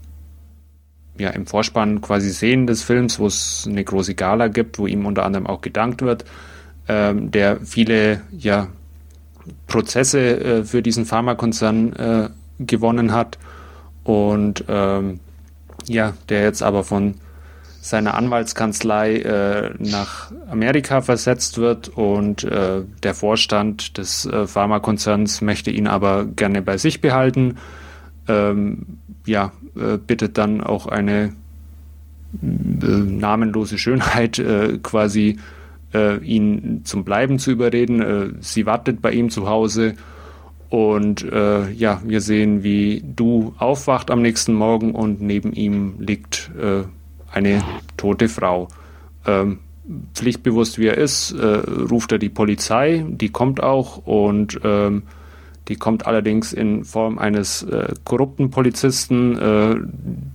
ja, 1.19 1.31
im 1.31 1.47
Vorspann 1.47 2.01
quasi 2.01 2.31
sehen 2.31 2.67
des 2.67 2.83
Films, 2.83 3.19
wo 3.19 3.27
es 3.27 3.67
eine 3.69 3.83
große 3.83 4.15
Gala 4.15 4.49
gibt, 4.49 4.79
wo 4.79 4.87
ihm 4.87 5.07
unter 5.07 5.25
anderem 5.25 5.47
auch 5.47 5.61
gedankt 5.61 6.03
wird, 6.03 6.25
ähm, 6.89 7.31
der 7.31 7.61
viele 7.61 8.21
ja, 8.31 8.69
Prozesse 9.67 10.21
äh, 10.21 10.65
für 10.65 10.83
diesen 10.83 11.05
Pharmakonzern 11.05 11.93
äh, 11.95 12.29
gewonnen 12.61 13.13
hat. 13.13 13.39
Und 14.05 14.65
ähm, 14.69 15.21
ja, 15.87 16.15
der 16.29 16.43
jetzt 16.43 16.63
aber 16.63 16.85
von 16.85 17.15
seiner 17.87 18.15
Anwaltskanzlei 18.15 19.17
äh, 19.19 19.75
nach 19.79 20.33
Amerika 20.51 21.03
versetzt 21.03 21.59
wird 21.59 21.89
und 21.89 22.43
äh, 22.43 22.83
der 23.03 23.15
Vorstand 23.15 23.97
des 23.97 24.27
äh, 24.27 24.47
Pharmakonzerns 24.47 25.41
möchte 25.41 25.71
ihn 25.71 25.87
aber 25.87 26.25
gerne 26.25 26.63
bei 26.63 26.79
sich 26.79 27.01
behalten. 27.01 27.59
Ähm, 28.27 28.99
ja, 29.25 29.53
äh, 29.77 29.99
bittet 29.99 30.37
dann 30.37 30.61
auch 30.61 30.87
eine 30.87 31.25
äh, 31.25 31.33
namenlose 32.43 33.79
Schönheit 33.79 34.39
äh, 34.39 34.79
quasi 34.83 35.39
ihn 36.23 36.83
zum 36.85 37.05
Bleiben 37.05 37.39
zu 37.39 37.53
überreden. 37.53 38.37
sie 38.41 38.67
wartet 38.67 39.01
bei 39.01 39.13
ihm 39.13 39.31
zu 39.31 39.49
Hause 39.49 39.95
und 40.69 41.23
äh, 41.23 41.71
ja, 41.71 42.03
wir 42.05 42.21
sehen, 42.21 42.63
wie 42.63 43.03
Du 43.03 43.55
aufwacht 43.57 44.11
am 44.11 44.21
nächsten 44.21 44.53
Morgen 44.53 44.95
und 44.95 45.23
neben 45.23 45.55
ihm 45.55 45.95
liegt 45.99 46.51
äh, 46.61 46.83
eine 47.33 47.63
tote 47.97 48.29
Frau. 48.29 48.69
Ähm, 49.27 49.59
pflichtbewusst 50.15 50.79
wie 50.79 50.87
er 50.87 50.99
ist, 50.99 51.33
äh, 51.33 51.45
ruft 51.45 52.13
er 52.13 52.19
die 52.19 52.29
Polizei, 52.29 53.05
die 53.09 53.29
kommt 53.29 53.63
auch 53.63 53.99
und 54.07 54.61
ähm, 54.65 55.03
die 55.69 55.77
kommt 55.77 56.07
allerdings 56.07 56.53
in 56.53 56.85
Form 56.85 57.19
eines 57.19 57.63
äh, 57.63 57.93
korrupten 58.05 58.51
Polizisten, 58.51 59.37
äh, 59.37 59.77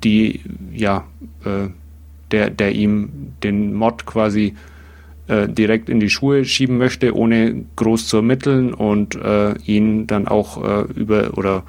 die 0.03 0.41
ja, 0.73 1.05
äh, 1.45 1.69
der, 2.31 2.49
der 2.49 2.73
ihm 2.73 3.33
den 3.43 3.73
Mord 3.73 4.05
quasi 4.05 4.55
äh, 5.27 5.47
direkt 5.47 5.89
in 5.89 5.99
die 5.99 6.09
Schuhe 6.09 6.43
schieben 6.45 6.77
möchte, 6.77 7.15
ohne 7.15 7.65
groß 7.75 8.07
zu 8.07 8.17
ermitteln 8.17 8.73
und 8.73 9.15
äh, 9.15 9.53
ihn 9.65 10.07
dann 10.07 10.27
auch 10.27 10.87
über 10.95 11.37
oder 11.37 11.63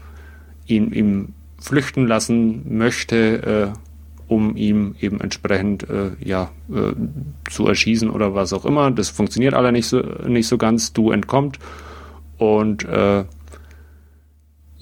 ihn 0.66 0.92
ihm 0.92 1.28
flüchten 1.58 2.06
lassen 2.06 2.76
möchte, 2.76 3.72
um 4.32 4.56
ihm 4.56 4.94
eben 5.00 5.20
entsprechend 5.20 5.86
ja 6.20 6.50
zu 7.50 7.66
erschießen 7.66 8.10
oder 8.10 8.34
was 8.34 8.52
auch 8.52 8.64
immer. 8.64 8.90
Das 8.90 9.10
funktioniert 9.10 9.54
alle 9.54 9.72
nicht 9.72 9.86
so 9.86 10.00
nicht 10.26 10.48
so 10.48 10.58
ganz. 10.58 10.92
Du 10.92 11.10
entkommt 11.10 11.58
und 12.38 12.86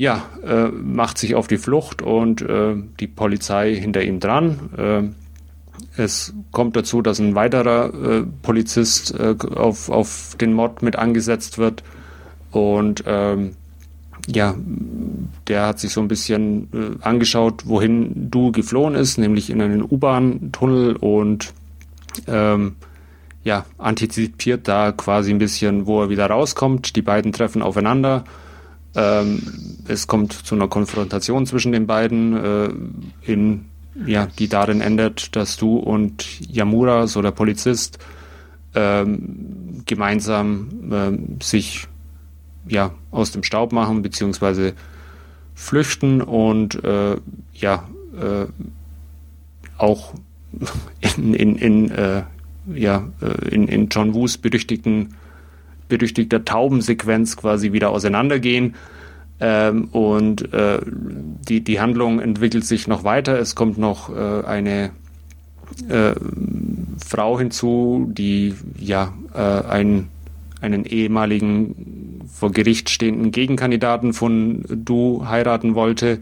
ja, 0.01 0.24
äh, 0.43 0.68
macht 0.68 1.18
sich 1.18 1.35
auf 1.35 1.47
die 1.47 1.59
Flucht 1.59 2.01
und 2.01 2.40
äh, 2.40 2.74
die 3.01 3.06
Polizei 3.06 3.74
hinter 3.74 4.02
ihm 4.02 4.18
dran. 4.18 4.70
Äh, 4.78 6.01
es 6.02 6.32
kommt 6.52 6.74
dazu, 6.74 7.02
dass 7.02 7.18
ein 7.18 7.35
weiterer 7.35 7.93
äh, 7.93 8.22
Polizist 8.40 9.14
äh, 9.20 9.36
auf, 9.55 9.90
auf 9.90 10.36
den 10.40 10.55
Mord 10.55 10.81
mit 10.82 10.97
angesetzt 10.97 11.59
wird 11.59 11.82
und 12.51 13.05
ähm, 13.06 13.56
ja, 14.26 14.55
der 15.48 15.66
hat 15.66 15.80
sich 15.80 15.92
so 15.92 16.01
ein 16.01 16.09
bisschen 16.09 16.68
äh, 16.72 17.05
angeschaut, 17.05 17.66
wohin 17.66 18.30
du 18.30 18.52
geflohen 18.52 18.94
ist, 18.94 19.18
nämlich 19.18 19.51
in 19.51 19.60
einen 19.60 19.82
U-Bahn-Tunnel 19.82 20.97
und 20.97 21.52
ähm, 22.26 22.76
ja, 23.42 23.64
antizipiert 23.78 24.68
da 24.68 24.92
quasi 24.92 25.30
ein 25.30 25.38
bisschen, 25.38 25.86
wo 25.86 26.02
er 26.02 26.10
wieder 26.10 26.26
rauskommt. 26.26 26.94
Die 26.97 27.02
beiden 27.02 27.32
treffen 27.32 27.62
aufeinander 27.62 28.24
ähm, 28.94 29.42
es 29.86 30.06
kommt 30.06 30.32
zu 30.32 30.55
einer 30.55 30.68
Konfrontation 30.68 31.47
zwischen 31.47 31.72
den 31.72 31.86
beiden, 31.86 32.36
äh, 32.36 32.70
in, 33.30 33.66
ja, 34.06 34.26
die 34.26 34.48
darin 34.48 34.80
endet, 34.80 35.36
dass 35.36 35.56
du 35.56 35.76
und 35.76 36.26
Yamura, 36.40 37.06
so 37.06 37.22
der 37.22 37.30
Polizist, 37.30 37.98
ähm, 38.74 39.82
gemeinsam 39.86 40.68
ähm, 40.92 41.36
sich 41.42 41.86
ja, 42.70 42.92
aus 43.10 43.32
dem 43.32 43.42
Staub 43.42 43.72
machen 43.72 44.02
beziehungsweise 44.02 44.74
flüchten 45.55 46.22
und 46.22 46.82
äh, 46.84 47.16
ja 47.52 47.88
äh, 48.18 48.47
auch 49.76 50.14
in, 51.16 51.34
in, 51.34 51.56
in, 51.56 51.90
äh, 51.90 52.22
ja, 52.74 53.09
äh, 53.20 53.48
in, 53.48 53.68
in 53.68 53.88
John 53.88 54.14
Woos 54.14 54.38
berüchtigten 54.38 55.14
berüchtigter 55.88 56.44
Taubensequenz 56.44 57.36
quasi 57.36 57.72
wieder 57.72 57.90
auseinandergehen. 57.90 58.76
Ähm, 59.40 59.84
und 59.86 60.52
äh, 60.52 60.80
die, 60.86 61.62
die 61.62 61.80
Handlung 61.80 62.20
entwickelt 62.20 62.64
sich 62.64 62.86
noch 62.86 63.05
weiter. 63.05 63.38
Es 63.38 63.55
kommt 63.55 63.78
noch 63.78 64.14
äh, 64.14 64.44
eine 64.47 64.90
äh, 65.88 66.14
Frau 67.05 67.38
hinzu, 67.38 68.09
die 68.12 68.55
ja 68.78 69.12
äh, 69.34 69.38
einen, 70.61 70.85
ehemaligen 70.85 72.20
vor 72.32 72.53
Gericht 72.53 72.91
stehenden 72.91 73.31
Gegenkandidaten 73.31 74.12
von 74.12 74.65
Du 74.69 75.27
heiraten 75.27 75.74
wollte, 75.74 76.20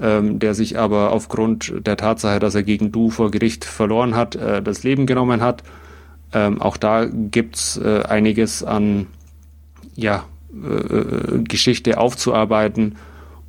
ähm, 0.00 0.38
der 0.38 0.54
sich 0.54 0.78
aber 0.78 1.12
aufgrund 1.12 1.74
der 1.86 1.96
Tatsache, 1.96 2.40
dass 2.40 2.54
er 2.54 2.62
gegen 2.62 2.92
Du 2.92 3.10
vor 3.10 3.30
Gericht 3.30 3.64
verloren 3.64 4.16
hat, 4.16 4.36
äh, 4.36 4.62
das 4.62 4.82
Leben 4.82 5.06
genommen 5.06 5.40
hat. 5.40 5.62
Ähm, 6.32 6.60
auch 6.60 6.76
da 6.76 7.04
gibt's 7.06 7.76
äh, 7.76 8.02
einiges 8.08 8.64
an 8.64 9.06
ja, 9.94 10.24
äh, 10.52 11.38
Geschichte 11.44 11.98
aufzuarbeiten. 11.98 12.96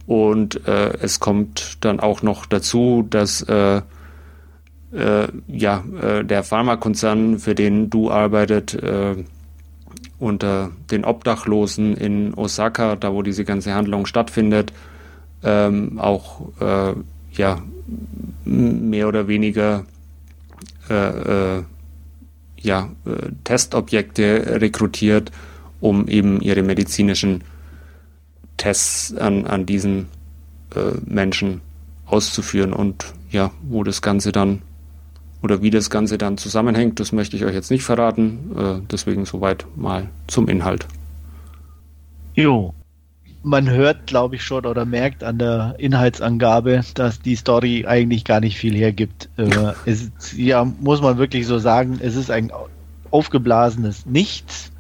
Und 0.08 0.68
äh, 0.68 0.94
es 1.02 1.20
kommt 1.20 1.78
dann 1.82 2.00
auch 2.00 2.22
noch 2.22 2.46
dazu, 2.46 3.06
dass 3.10 3.42
äh, 3.42 3.82
äh, 4.96 5.28
ja, 5.48 5.84
äh, 6.02 6.24
der 6.24 6.44
Pharmakonzern, 6.44 7.40
für 7.40 7.56
den 7.56 7.90
du 7.90 8.12
arbeitet, 8.12 8.76
äh, 8.76 9.16
unter 10.20 10.72
den 10.92 11.04
Obdachlosen 11.06 11.96
in 11.96 12.34
Osaka, 12.34 12.96
da 12.96 13.14
wo 13.14 13.22
diese 13.22 13.46
ganze 13.46 13.74
Handlung 13.74 14.06
stattfindet, 14.06 14.72
ähm, 15.44 16.00
auch 16.00 16.42
äh, 16.60 16.94
ja, 17.34 17.62
mehr 18.46 19.08
oder 19.08 19.28
weniger 19.28 19.86
äh, 20.90 21.58
äh, 21.58 21.64
ja, 22.58 22.90
äh, 23.06 23.32
Testobjekte 23.44 24.62
rekrutiert, 24.62 25.32
um 25.82 26.08
eben 26.08 26.42
ihre 26.42 26.64
medizinischen 26.64 27.44
Tests 28.58 29.16
an, 29.16 29.46
an 29.46 29.66
diesen 29.66 30.08
äh, 30.76 30.98
Menschen 31.06 31.62
auszuführen. 32.06 32.74
Und 32.74 33.14
ja, 33.30 33.52
wo 33.62 33.84
das 33.84 34.02
Ganze 34.02 34.32
dann 34.32 34.62
oder 35.46 35.62
wie 35.62 35.70
das 35.70 35.92
Ganze 35.92 36.18
dann 36.18 36.38
zusammenhängt, 36.40 37.00
das 37.00 37.12
möchte 37.12 37.38
ich 37.38 37.46
euch 37.46 37.54
jetzt 37.54 37.70
nicht 37.70 37.84
verraten. 37.84 38.52
Äh, 38.58 38.82
deswegen 38.92 39.26
soweit 39.26 39.66
mal 39.76 40.10
zum 40.26 40.50
Inhalt. 40.50 40.88
Jo, 42.34 42.74
man 43.44 43.70
hört, 43.70 44.08
glaube 44.08 44.36
ich, 44.36 44.44
schon 44.44 44.66
oder 44.66 44.86
merkt 44.86 45.24
an 45.24 45.38
der 45.38 45.76
Inhaltsangabe, 45.78 46.82
dass 46.96 47.22
die 47.22 47.36
Story 47.36 47.86
eigentlich 47.88 48.26
gar 48.26 48.40
nicht 48.40 48.58
viel 48.58 48.76
hergibt. 48.76 49.30
Äh, 49.38 49.74
es, 49.86 50.10
ja, 50.36 50.66
muss 50.66 51.00
man 51.00 51.20
wirklich 51.20 51.46
so 51.46 51.60
sagen, 51.60 52.00
es 52.02 52.16
ist 52.16 52.32
ein 52.32 52.52
aufgeblasenes 53.12 54.08
Nichts, 54.08 54.72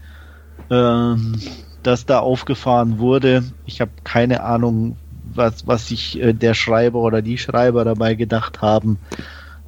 ähm, 0.72 1.40
das 1.84 2.08
da 2.08 2.20
aufgefahren 2.20 2.98
wurde. 2.98 3.44
Ich 3.68 3.82
habe 3.82 3.92
keine 4.04 4.42
Ahnung, 4.42 4.98
was, 5.36 5.68
was 5.68 5.88
sich 5.90 6.20
äh, 6.20 6.34
der 6.34 6.56
Schreiber 6.56 7.02
oder 7.02 7.22
die 7.22 7.38
Schreiber 7.38 7.86
dabei 7.86 8.16
gedacht 8.16 8.64
haben. 8.64 8.98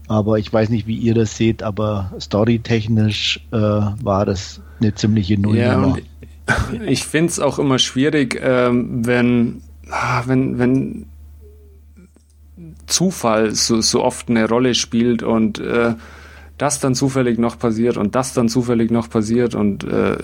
Aber 0.07 0.39
ich 0.39 0.51
weiß 0.51 0.69
nicht, 0.69 0.87
wie 0.87 0.97
ihr 0.97 1.13
das 1.13 1.35
seht, 1.35 1.63
aber 1.63 2.13
storytechnisch 2.19 3.41
äh, 3.51 3.57
war 3.57 4.25
das 4.25 4.61
eine 4.79 4.95
ziemliche 4.95 5.39
Nullnummer. 5.39 5.97
Ja, 5.97 6.81
ich 6.85 7.03
finde 7.03 7.29
es 7.29 7.39
auch 7.39 7.59
immer 7.59 7.77
schwierig, 7.77 8.39
ähm, 8.41 9.05
wenn, 9.05 9.61
ah, 9.89 10.23
wenn, 10.25 10.59
wenn 10.59 11.05
Zufall 12.85 13.53
so, 13.53 13.81
so 13.81 14.03
oft 14.03 14.29
eine 14.29 14.47
Rolle 14.47 14.75
spielt 14.75 15.23
und 15.23 15.59
äh, 15.59 15.93
das 16.57 16.79
dann 16.79 16.95
zufällig 16.95 17.37
noch 17.37 17.59
passiert 17.59 17.97
und 17.97 18.15
das 18.15 18.33
dann 18.33 18.49
zufällig 18.49 18.89
noch 18.89 19.09
passiert 19.09 19.53
und 19.53 19.83
äh, 19.83 20.17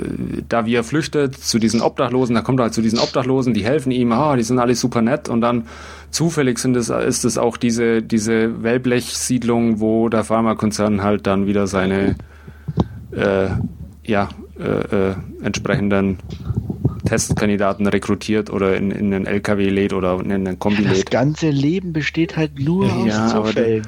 da 0.49 0.65
wie 0.65 0.75
er 0.75 0.83
flüchtet 0.83 1.37
zu 1.37 1.59
diesen 1.59 1.81
Obdachlosen, 1.81 2.33
da 2.33 2.41
kommt 2.41 2.59
er 2.59 2.63
halt 2.63 2.73
zu 2.73 2.81
diesen 2.81 2.99
Obdachlosen, 2.99 3.53
die 3.53 3.63
helfen 3.63 3.91
ihm, 3.91 4.11
ah, 4.11 4.35
die 4.35 4.43
sind 4.43 4.59
alle 4.59 4.73
super 4.73 5.01
nett 5.01 5.29
und 5.29 5.41
dann 5.41 5.67
zufällig 6.09 6.57
sind 6.57 6.75
es, 6.75 6.89
ist 6.89 7.23
es 7.25 7.37
auch 7.37 7.57
diese, 7.57 8.01
diese 8.01 8.63
Wellblech-Siedlung, 8.63 9.79
wo 9.79 10.09
der 10.09 10.23
Pharmakonzern 10.23 11.03
halt 11.03 11.27
dann 11.27 11.45
wieder 11.45 11.67
seine 11.67 12.15
äh, 13.11 13.49
ja, 14.03 14.29
äh, 14.59 15.09
äh, 15.09 15.15
entsprechenden 15.43 16.19
Testkandidaten 17.05 17.85
rekrutiert 17.85 18.49
oder 18.49 18.77
in, 18.77 18.89
in 18.91 19.13
einen 19.13 19.25
LKW 19.25 19.67
lädt 19.69 19.91
oder 19.93 20.19
in 20.21 20.31
einen 20.31 20.57
Kombi 20.57 20.83
Das 20.83 20.99
lädt. 20.99 21.11
ganze 21.11 21.49
Leben 21.49 21.91
besteht 21.91 22.37
halt 22.37 22.57
nur 22.59 22.85
Ja, 23.05 23.25
aus 23.27 23.31
Zufällen. 23.33 23.85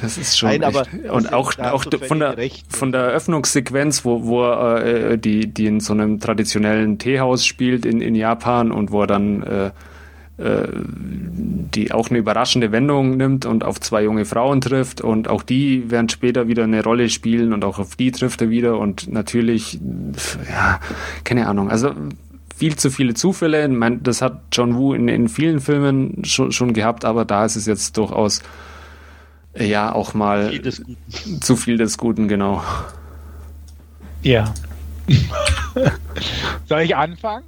Das 0.00 0.16
ist 0.16 0.38
schon 0.38 0.48
Nein, 0.48 0.64
aber 0.64 0.86
und 1.12 1.32
auch, 1.34 1.58
auch 1.58 1.84
von 2.06 2.18
der 2.18 2.36
recht. 2.38 2.64
von 2.74 2.92
der 2.92 3.02
Eröffnungssequenz, 3.02 4.04
wo, 4.06 4.24
wo 4.24 4.42
er 4.44 4.84
äh, 5.12 5.18
die 5.18 5.48
die 5.48 5.66
in 5.66 5.80
so 5.80 5.92
einem 5.92 6.18
traditionellen 6.18 6.98
Teehaus 6.98 7.44
spielt 7.44 7.84
in, 7.84 8.00
in 8.00 8.14
Japan 8.14 8.72
und 8.72 8.90
wo 8.90 9.02
er 9.02 9.06
dann 9.06 9.42
äh, 9.42 9.70
äh, 10.40 10.68
die 10.72 11.92
auch 11.92 12.10
eine 12.10 12.18
überraschende 12.18 12.72
Wendung 12.72 13.16
nimmt 13.16 13.46
und 13.46 13.64
auf 13.64 13.80
zwei 13.80 14.02
junge 14.02 14.24
Frauen 14.24 14.60
trifft 14.60 15.00
und 15.00 15.28
auch 15.28 15.42
die 15.42 15.90
werden 15.90 16.08
später 16.08 16.48
wieder 16.48 16.64
eine 16.64 16.82
Rolle 16.82 17.08
spielen 17.08 17.52
und 17.52 17.64
auch 17.64 17.78
auf 17.78 17.94
die 17.94 18.10
trifft 18.10 18.42
er 18.42 18.50
wieder 18.50 18.78
und 18.78 19.12
natürlich 19.12 19.78
ja 20.48 20.80
keine 21.24 21.46
Ahnung 21.46 21.70
also 21.70 21.92
viel 22.60 22.76
zu 22.76 22.90
viele 22.90 23.14
Zufälle. 23.14 23.66
Ich 23.66 24.02
das 24.02 24.20
hat 24.20 24.42
John 24.52 24.76
Woo 24.76 24.92
in, 24.92 25.08
in 25.08 25.28
vielen 25.28 25.60
Filmen 25.60 26.24
schon, 26.26 26.52
schon 26.52 26.74
gehabt, 26.74 27.06
aber 27.06 27.24
da 27.24 27.46
ist 27.46 27.56
es 27.56 27.64
jetzt 27.64 27.96
durchaus 27.96 28.42
ja 29.56 29.92
auch 29.92 30.14
mal 30.14 30.50
Viel 30.50 31.40
zu 31.40 31.56
viel 31.56 31.78
des 31.78 31.96
Guten, 31.96 32.28
genau. 32.28 32.62
Ja. 34.22 34.54
Soll 36.66 36.80
ich 36.82 36.94
anfangen? 36.96 37.44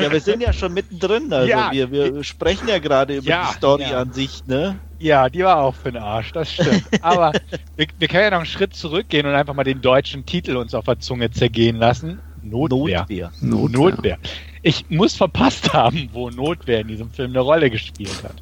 Ja, 0.00 0.10
wir 0.10 0.20
sind 0.20 0.42
ja 0.42 0.52
schon 0.52 0.74
mittendrin. 0.74 1.32
Also 1.32 1.48
Ja. 1.48 1.70
wir, 1.72 1.90
wir 1.90 2.24
sprechen 2.24 2.68
ja 2.68 2.78
gerade 2.78 3.16
über 3.16 3.26
Ja, 3.28 3.48
die 3.50 3.56
Story 3.56 3.82
ja. 3.90 4.00
an 4.00 4.12
sich, 4.12 4.46
ne? 4.46 4.78
Ja, 4.98 5.28
die 5.28 5.44
war 5.44 5.58
auch 5.58 5.74
für 5.74 5.92
den 5.92 6.02
Arsch, 6.02 6.32
das 6.32 6.52
stimmt. 6.52 6.84
Aber 7.02 7.32
wir, 7.76 7.86
wir 7.98 8.08
können 8.08 8.24
ja 8.24 8.30
noch 8.30 8.38
einen 8.38 8.46
Schritt 8.46 8.74
zurückgehen 8.74 9.26
und 9.26 9.34
einfach 9.34 9.54
mal 9.54 9.64
den 9.64 9.80
deutschen 9.80 10.26
Titel 10.26 10.56
uns 10.56 10.74
auf 10.74 10.86
der 10.86 10.98
Zunge 10.98 11.30
zergehen 11.30 11.76
lassen. 11.76 12.18
Notwehr. 12.42 13.06
Notwehr. 13.08 13.30
Notwehr. 13.40 14.18
Ich 14.62 14.86
muss 14.88 15.14
verpasst 15.14 15.72
haben, 15.72 16.08
wo 16.12 16.30
Notwehr 16.30 16.80
in 16.80 16.88
diesem 16.88 17.10
Film 17.10 17.30
eine 17.30 17.40
Rolle 17.40 17.70
gespielt 17.70 18.22
hat. 18.24 18.34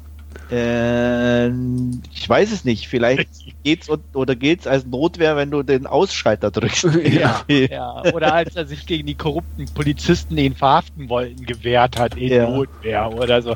Ähm, 0.49 2.01
ich 2.13 2.27
weiß 2.27 2.51
es 2.51 2.63
nicht. 2.63 2.87
Vielleicht 2.87 3.29
geht's 3.63 3.89
und, 3.89 4.03
oder 4.13 4.35
geht's 4.35 4.65
als 4.67 4.85
Notwehr, 4.85 5.35
wenn 5.35 5.51
du 5.51 5.63
den 5.63 5.87
Ausschalter 5.87 6.51
drückst. 6.51 6.87
Ja. 7.07 7.43
Ja, 7.47 8.03
oder 8.13 8.33
als 8.33 8.55
er 8.55 8.65
sich 8.65 8.85
gegen 8.85 9.07
die 9.07 9.15
korrupten 9.15 9.65
Polizisten, 9.73 10.35
die 10.35 10.45
ihn 10.45 10.55
verhaften 10.55 11.09
wollten, 11.09 11.45
gewehrt 11.45 11.97
hat 11.97 12.15
in 12.15 12.31
Ja. 12.31 12.49
Notwehr 12.49 13.11
oder 13.13 13.41
so. 13.41 13.55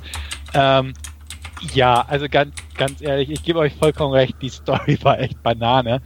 Ähm, 0.54 0.94
ja, 1.74 2.04
also 2.08 2.28
ganz, 2.30 2.56
ganz 2.78 3.02
ehrlich, 3.02 3.30
ich 3.30 3.44
gebe 3.44 3.60
euch 3.60 3.74
vollkommen 3.74 4.14
recht, 4.14 4.36
die 4.42 4.50
Story 4.50 4.98
war 5.04 5.20
echt 5.20 5.42
Banane. 5.44 6.02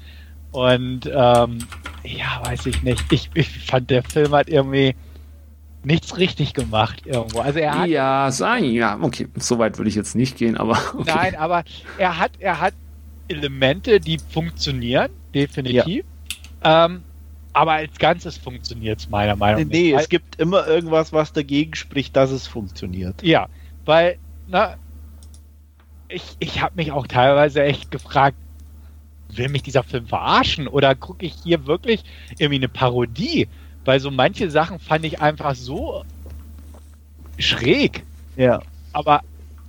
Und 0.51 1.05
ähm, 1.05 1.59
ja, 2.03 2.41
weiß 2.43 2.65
ich 2.67 2.83
nicht. 2.83 3.03
Ich, 3.11 3.29
ich 3.33 3.49
fand, 3.49 3.89
der 3.89 4.03
Film 4.03 4.33
hat 4.33 4.47
irgendwie 4.49 4.95
nichts 5.85 6.17
richtig 6.17 6.53
gemacht 6.53 7.05
irgendwo. 7.05 7.39
Also 7.39 7.59
er 7.59 7.79
hat 7.79 7.87
Ja, 7.89 8.31
sein, 8.31 8.65
ja, 8.65 8.99
okay. 9.01 9.27
So 9.35 9.59
weit 9.59 9.77
würde 9.77 9.89
ich 9.89 9.95
jetzt 9.95 10.15
nicht 10.15 10.37
gehen, 10.37 10.57
aber 10.57 10.77
okay. 10.93 11.03
Nein, 11.05 11.35
aber 11.35 11.63
er 11.97 12.17
hat, 12.17 12.31
er 12.39 12.59
hat 12.59 12.73
Elemente, 13.27 13.99
die 13.99 14.19
funktionieren, 14.19 15.09
definitiv. 15.33 16.05
Ähm, 16.63 17.03
aber 17.53 17.73
als 17.73 17.97
Ganzes 17.97 18.37
funktioniert 18.37 18.99
es 18.99 19.09
meiner 19.09 19.35
Meinung 19.35 19.67
Nee, 19.67 19.93
nach. 19.93 20.01
es 20.01 20.09
gibt 20.09 20.39
immer 20.39 20.67
irgendwas, 20.67 21.13
was 21.13 21.31
dagegen 21.33 21.73
spricht, 21.75 22.15
dass 22.15 22.31
es 22.31 22.47
funktioniert. 22.47 23.23
Ja, 23.23 23.47
weil, 23.85 24.17
na, 24.47 24.75
ich, 26.09 26.35
ich 26.39 26.61
habe 26.61 26.75
mich 26.75 26.91
auch 26.91 27.07
teilweise 27.07 27.63
echt 27.63 27.91
gefragt, 27.91 28.37
will 29.29 29.49
mich 29.49 29.63
dieser 29.63 29.83
Film 29.83 30.05
verarschen 30.07 30.67
oder 30.67 30.95
gucke 30.95 31.25
ich 31.25 31.33
hier 31.43 31.65
wirklich 31.65 32.03
irgendwie 32.37 32.55
eine 32.55 32.69
Parodie? 32.69 33.47
Weil 33.85 33.99
so 33.99 34.11
manche 34.11 34.49
Sachen 34.51 34.79
fand 34.79 35.05
ich 35.05 35.21
einfach 35.21 35.55
so 35.55 36.03
schräg. 37.37 38.03
Ja. 38.37 38.61
aber 38.91 39.21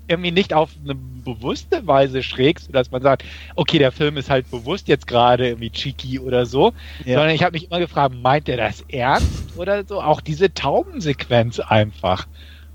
irgendwie 0.08 0.30
nicht 0.30 0.54
auf 0.54 0.70
eine 0.84 0.94
bewusste 0.94 1.84
Weise 1.86 2.22
schräg, 2.22 2.60
sodass 2.60 2.90
man 2.92 3.02
sagt, 3.02 3.24
okay, 3.56 3.78
der 3.78 3.90
Film 3.90 4.16
ist 4.16 4.30
halt 4.30 4.48
bewusst 4.52 4.86
jetzt 4.86 5.06
gerade 5.08 5.48
irgendwie 5.48 5.70
cheeky 5.70 6.20
oder 6.20 6.46
so, 6.46 6.72
Ja. 7.04 7.14
sondern 7.18 7.30
ich 7.34 7.42
habe 7.42 7.52
mich 7.54 7.66
immer 7.68 7.80
gefragt, 7.80 8.14
meint 8.22 8.48
er 8.48 8.56
das 8.56 8.84
ernst 8.88 9.56
oder 9.56 9.84
so? 9.84 10.00
Auch 10.00 10.20
diese 10.20 10.52
Taubensequenz 10.54 11.58
einfach. 11.58 12.26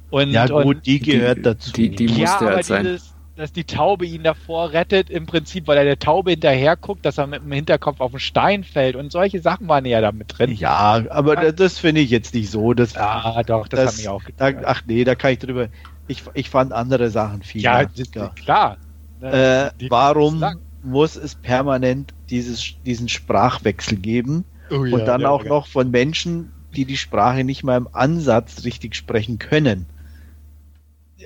Und, 0.10 0.32
Ja, 0.32 0.46
gut, 0.48 0.66
und 0.66 0.86
die 0.86 1.00
gehört 1.00 1.46
dazu. 1.46 1.72
die- 1.72 1.90
die- 1.90 2.06
ja, 2.08 2.20
musste 2.20 2.46
aber 2.46 2.56
halt 2.56 2.66
sein. 2.66 2.84
dieses, 2.84 3.11
dass 3.36 3.52
die 3.54 3.64
Taube 3.64 4.06
ihn 4.06 4.24
davor 4.24 4.72
rettet, 4.74 5.10
im 5.10 5.26
Prinzip, 5.26 5.68
weil 5.68 5.78
er 5.78 5.84
der 5.86 6.00
Taube 6.00 6.32
hinterher 6.32 6.76
guckt, 6.76 7.06
dass 7.06 7.18
er 7.18 7.28
mit 7.28 7.42
dem 7.44 7.52
Hinterkopf 7.52 8.00
auf 8.02 8.12
den 8.12 8.20
Stein 8.20 8.64
fällt 8.64 8.96
und 8.96 9.12
solche 9.12 9.42
Sachen 9.42 9.68
waren 9.68 9.86
ja 9.86 10.02
da 10.02 10.12
mit 10.12 10.38
drin. 10.38 10.52
ja, 10.52 11.04
aber 11.10 11.36
da- 11.36 11.52
das 11.52 11.78
finde 11.80 12.02
ich 12.02 12.10
jetzt 12.10 12.34
nicht 12.34 12.50
so. 12.52 12.74
Das, 12.74 12.94
Ja, 12.94 13.42
doch, 13.44 13.68
das, 13.68 13.88
hat 13.88 13.98
mich 13.98 14.10
auch 14.10 14.24
da, 14.38 14.52
getan. 14.52 14.64
Ach 14.68 14.82
nee, 14.86 15.04
da 15.04 15.16
kann 15.16 15.34
ich 15.34 15.40
drüber. 15.40 15.70
Ich, 16.08 16.24
ich 16.34 16.50
fand 16.50 16.74
andere 16.74 17.10
Sachen 17.10 17.42
viel. 17.42 17.62
Ja, 17.62 17.78
nerviger. 17.78 18.34
klar. 18.36 18.78
Äh, 19.22 19.70
Die- 19.80 19.90
warum 19.90 20.44
muss 20.84 21.16
es 21.16 21.36
permanent 21.36 22.14
dieses, 22.30 22.74
diesen 22.86 23.08
Sprachwechsel 23.08 23.98
geben 23.98 24.46
Oh 24.72 24.84
ja, 24.86 24.96
und 24.96 25.06
dann 25.06 25.22
der 25.22 25.32
auch 25.32 25.44
war 25.44 25.50
noch 25.50 25.68
von 25.68 25.92
Menschen, 25.92 26.52
die 26.76 26.86
die 26.86 26.98
Sprache 26.98 27.44
nicht 27.44 27.64
mal 27.64 27.78
im 27.78 27.88
Ansatz 27.92 28.64
richtig 28.64 28.96
sprechen 28.96 29.38
können? 29.38 29.86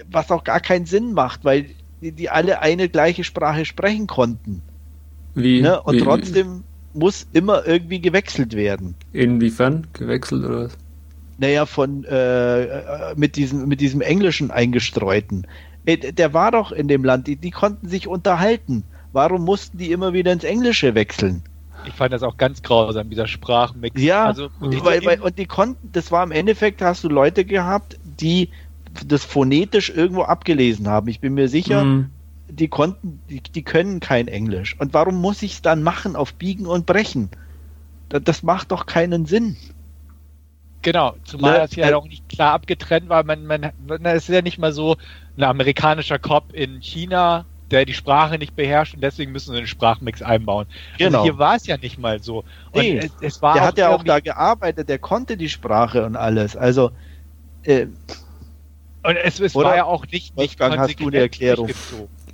Was 0.09 0.29
auch 0.29 0.43
gar 0.43 0.59
keinen 0.59 0.85
Sinn 0.85 1.13
macht, 1.13 1.45
weil 1.45 1.69
die, 2.05 2.11
die 2.11 2.29
alle 2.29 2.61
eine 2.61 2.87
gleiche 2.89 3.23
Sprache 3.23 3.65
sprechen 3.65 4.07
konnten. 4.07 4.61
Wie, 5.33 5.61
Ne? 5.61 5.81
Und 5.81 5.95
wie, 5.95 6.01
trotzdem 6.01 6.63
muss 6.93 7.27
immer 7.33 7.65
irgendwie 7.65 7.99
gewechselt 7.99 8.53
werden. 8.53 8.95
Inwiefern 9.11 9.87
gewechselt 9.93 10.45
oder 10.45 10.65
was? 10.65 10.77
Naja, 11.37 11.65
von 11.65 12.05
äh, 12.05 12.63
äh, 12.63 13.15
mit 13.15 13.35
diesem 13.35 13.67
mit 13.67 13.81
diesem 13.81 13.99
englischen 14.01 14.51
eingestreuten. 14.51 15.45
Äh, 15.85 16.13
Der 16.13 16.33
war 16.33 16.51
doch 16.51 16.71
in 16.71 16.87
dem 16.87 17.03
Land, 17.03 17.27
die, 17.27 17.35
die 17.35 17.51
konnten 17.51 17.89
sich 17.89 18.07
unterhalten. 18.07 18.83
Warum 19.11 19.43
mussten 19.43 19.77
die 19.77 19.91
immer 19.91 20.13
wieder 20.13 20.31
ins 20.31 20.43
Englische 20.45 20.95
wechseln? 20.95 21.41
Ich 21.87 21.93
fand 21.93 22.13
das 22.13 22.23
auch 22.23 22.37
ganz 22.37 22.61
grausam, 22.61 23.09
dieser 23.09 23.27
Sprachmix. 23.27 24.01
Ja, 24.01 24.25
also, 24.25 24.49
weil, 24.59 25.05
weil, 25.05 25.21
und 25.21 25.37
die 25.37 25.45
konnten, 25.45 25.89
das 25.91 26.11
war 26.11 26.23
im 26.23 26.31
Endeffekt, 26.31 26.81
hast 26.81 27.03
du 27.03 27.09
Leute 27.09 27.45
gehabt, 27.45 27.97
die 28.03 28.49
das 29.05 29.23
phonetisch 29.25 29.89
irgendwo 29.89 30.23
abgelesen 30.23 30.87
haben. 30.87 31.07
Ich 31.09 31.19
bin 31.19 31.33
mir 31.33 31.49
sicher, 31.49 31.89
Hm, 31.91 32.11
die 32.49 32.67
konnten, 32.69 33.23
die, 33.29 33.41
die 33.41 33.63
können 33.63 33.99
kein 33.99 34.27
Englisch. 34.27 34.79
Und 34.79 34.93
warum 34.93 35.15
muss 35.21 35.41
ich 35.43 35.53
es 35.55 35.61
dann 35.61 35.83
machen 35.83 36.15
auf 36.15 36.35
Biegen 36.35 36.67
und 36.67 36.85
Brechen? 36.85 37.31
Das, 38.09 38.23
das 38.23 38.43
macht 38.43 38.71
doch 38.71 38.85
keinen 38.87 39.25
Sinn. 39.25 39.57
genau, 40.81 41.15
zumal 41.23 41.53
Ne, 41.53 41.59
das 41.59 41.75
ja 41.75 41.89
äh, 41.89 41.93
auch 41.93 42.07
nicht 42.07 42.27
klar 42.29 42.53
abgetrennt 42.53 43.09
war. 43.09 43.23
Man, 43.23 43.45
man, 43.45 43.71
es 44.05 44.29
ist 44.29 44.35
ja 44.35 44.41
nicht 44.41 44.57
mal 44.57 44.71
so 44.73 44.97
ein 45.37 45.43
amerikanischer 45.43 46.19
Cop 46.19 46.53
in 46.53 46.81
China, 46.81 47.47
der 47.71 47.85
die 47.85 47.93
Sprache 47.93 48.37
nicht 48.37 48.55
beherrscht 48.55 48.93
und 48.95 49.01
deswegen 49.01 49.31
müssen 49.31 49.51
sie 49.51 49.57
einen 49.57 49.67
Sprachmix 49.67 50.21
einbauen. 50.21 50.67
Genau. 50.97 51.19
Also 51.19 51.19
hier 51.19 51.37
war 51.37 51.55
es 51.55 51.65
ja 51.67 51.77
nicht 51.77 51.97
mal 51.97 52.21
so. 52.21 52.43
Und 52.71 52.93
Nee, 52.93 52.97
es, 52.97 53.15
es 53.19 53.41
war 53.41 53.53
Der 53.53 53.63
hat 53.63 53.77
ja 53.77 53.89
auch 53.89 54.03
da 54.03 54.19
gearbeitet, 54.19 54.89
der 54.89 54.99
konnte 54.99 55.37
die 55.37 55.49
Sprache 55.49 56.05
und 56.05 56.15
alles. 56.15 56.55
Also, 56.55 56.91
äh, 57.63 57.87
Und 59.07 59.15
es, 59.17 59.39
es 59.39 59.53
war 59.55 59.75
ja 59.75 59.85
auch 59.85 60.03
nicht, 60.05 60.35
nicht 60.35 60.59
Wolfgang, 60.59 60.77
hast 60.79 60.99
du 60.99 61.07
eine 61.07 61.17
Erklärung? 61.19 61.69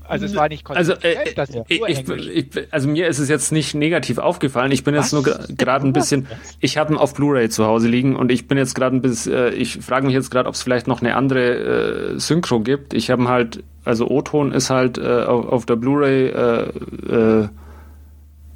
Also 0.07 0.25
es 0.25 0.35
war 0.35 0.49
nicht 0.49 0.69
Also, 0.69 0.93
konsequent, 0.93 1.27
äh, 1.29 1.33
dass 1.35 1.49
sie 1.51 1.61
ich, 1.69 1.79
nur 2.07 2.17
ich, 2.17 2.47
also 2.71 2.89
mir 2.89 3.07
ist 3.07 3.19
es 3.19 3.29
jetzt 3.29 3.51
nicht 3.53 3.75
negativ 3.75 4.17
aufgefallen. 4.17 4.71
Ich 4.73 4.83
bin 4.83 4.93
jetzt 4.93 5.13
Was? 5.13 5.23
nur 5.23 5.23
gra- 5.23 5.55
gerade 5.55 5.87
ein 5.87 5.93
bisschen. 5.93 6.27
Ich 6.59 6.77
habe 6.77 6.93
ihn 6.93 6.97
auf 6.97 7.13
Blu-ray 7.13 7.47
zu 7.49 7.65
Hause 7.65 7.87
liegen 7.87 8.17
und 8.17 8.29
ich 8.31 8.45
bin 8.47 8.57
jetzt 8.57 8.75
gerade 8.75 8.93
ein 8.95 9.01
bisschen. 9.01 9.33
Äh, 9.33 9.49
ich 9.51 9.77
frage 9.77 10.05
mich 10.05 10.13
jetzt 10.13 10.29
gerade, 10.29 10.49
ob 10.49 10.55
es 10.55 10.63
vielleicht 10.63 10.87
noch 10.87 10.99
eine 11.01 11.15
andere 11.15 12.13
äh, 12.15 12.19
Synchro 12.19 12.59
gibt. 12.59 12.93
Ich 12.93 13.09
habe 13.09 13.25
halt, 13.29 13.63
also 13.85 14.09
O-Ton 14.09 14.51
ist 14.51 14.69
halt 14.69 14.97
äh, 14.97 15.23
auf, 15.23 15.45
auf 15.47 15.65
der 15.65 15.77
Blu-ray 15.77 16.27
äh, 16.27 17.43
äh, 17.43 17.47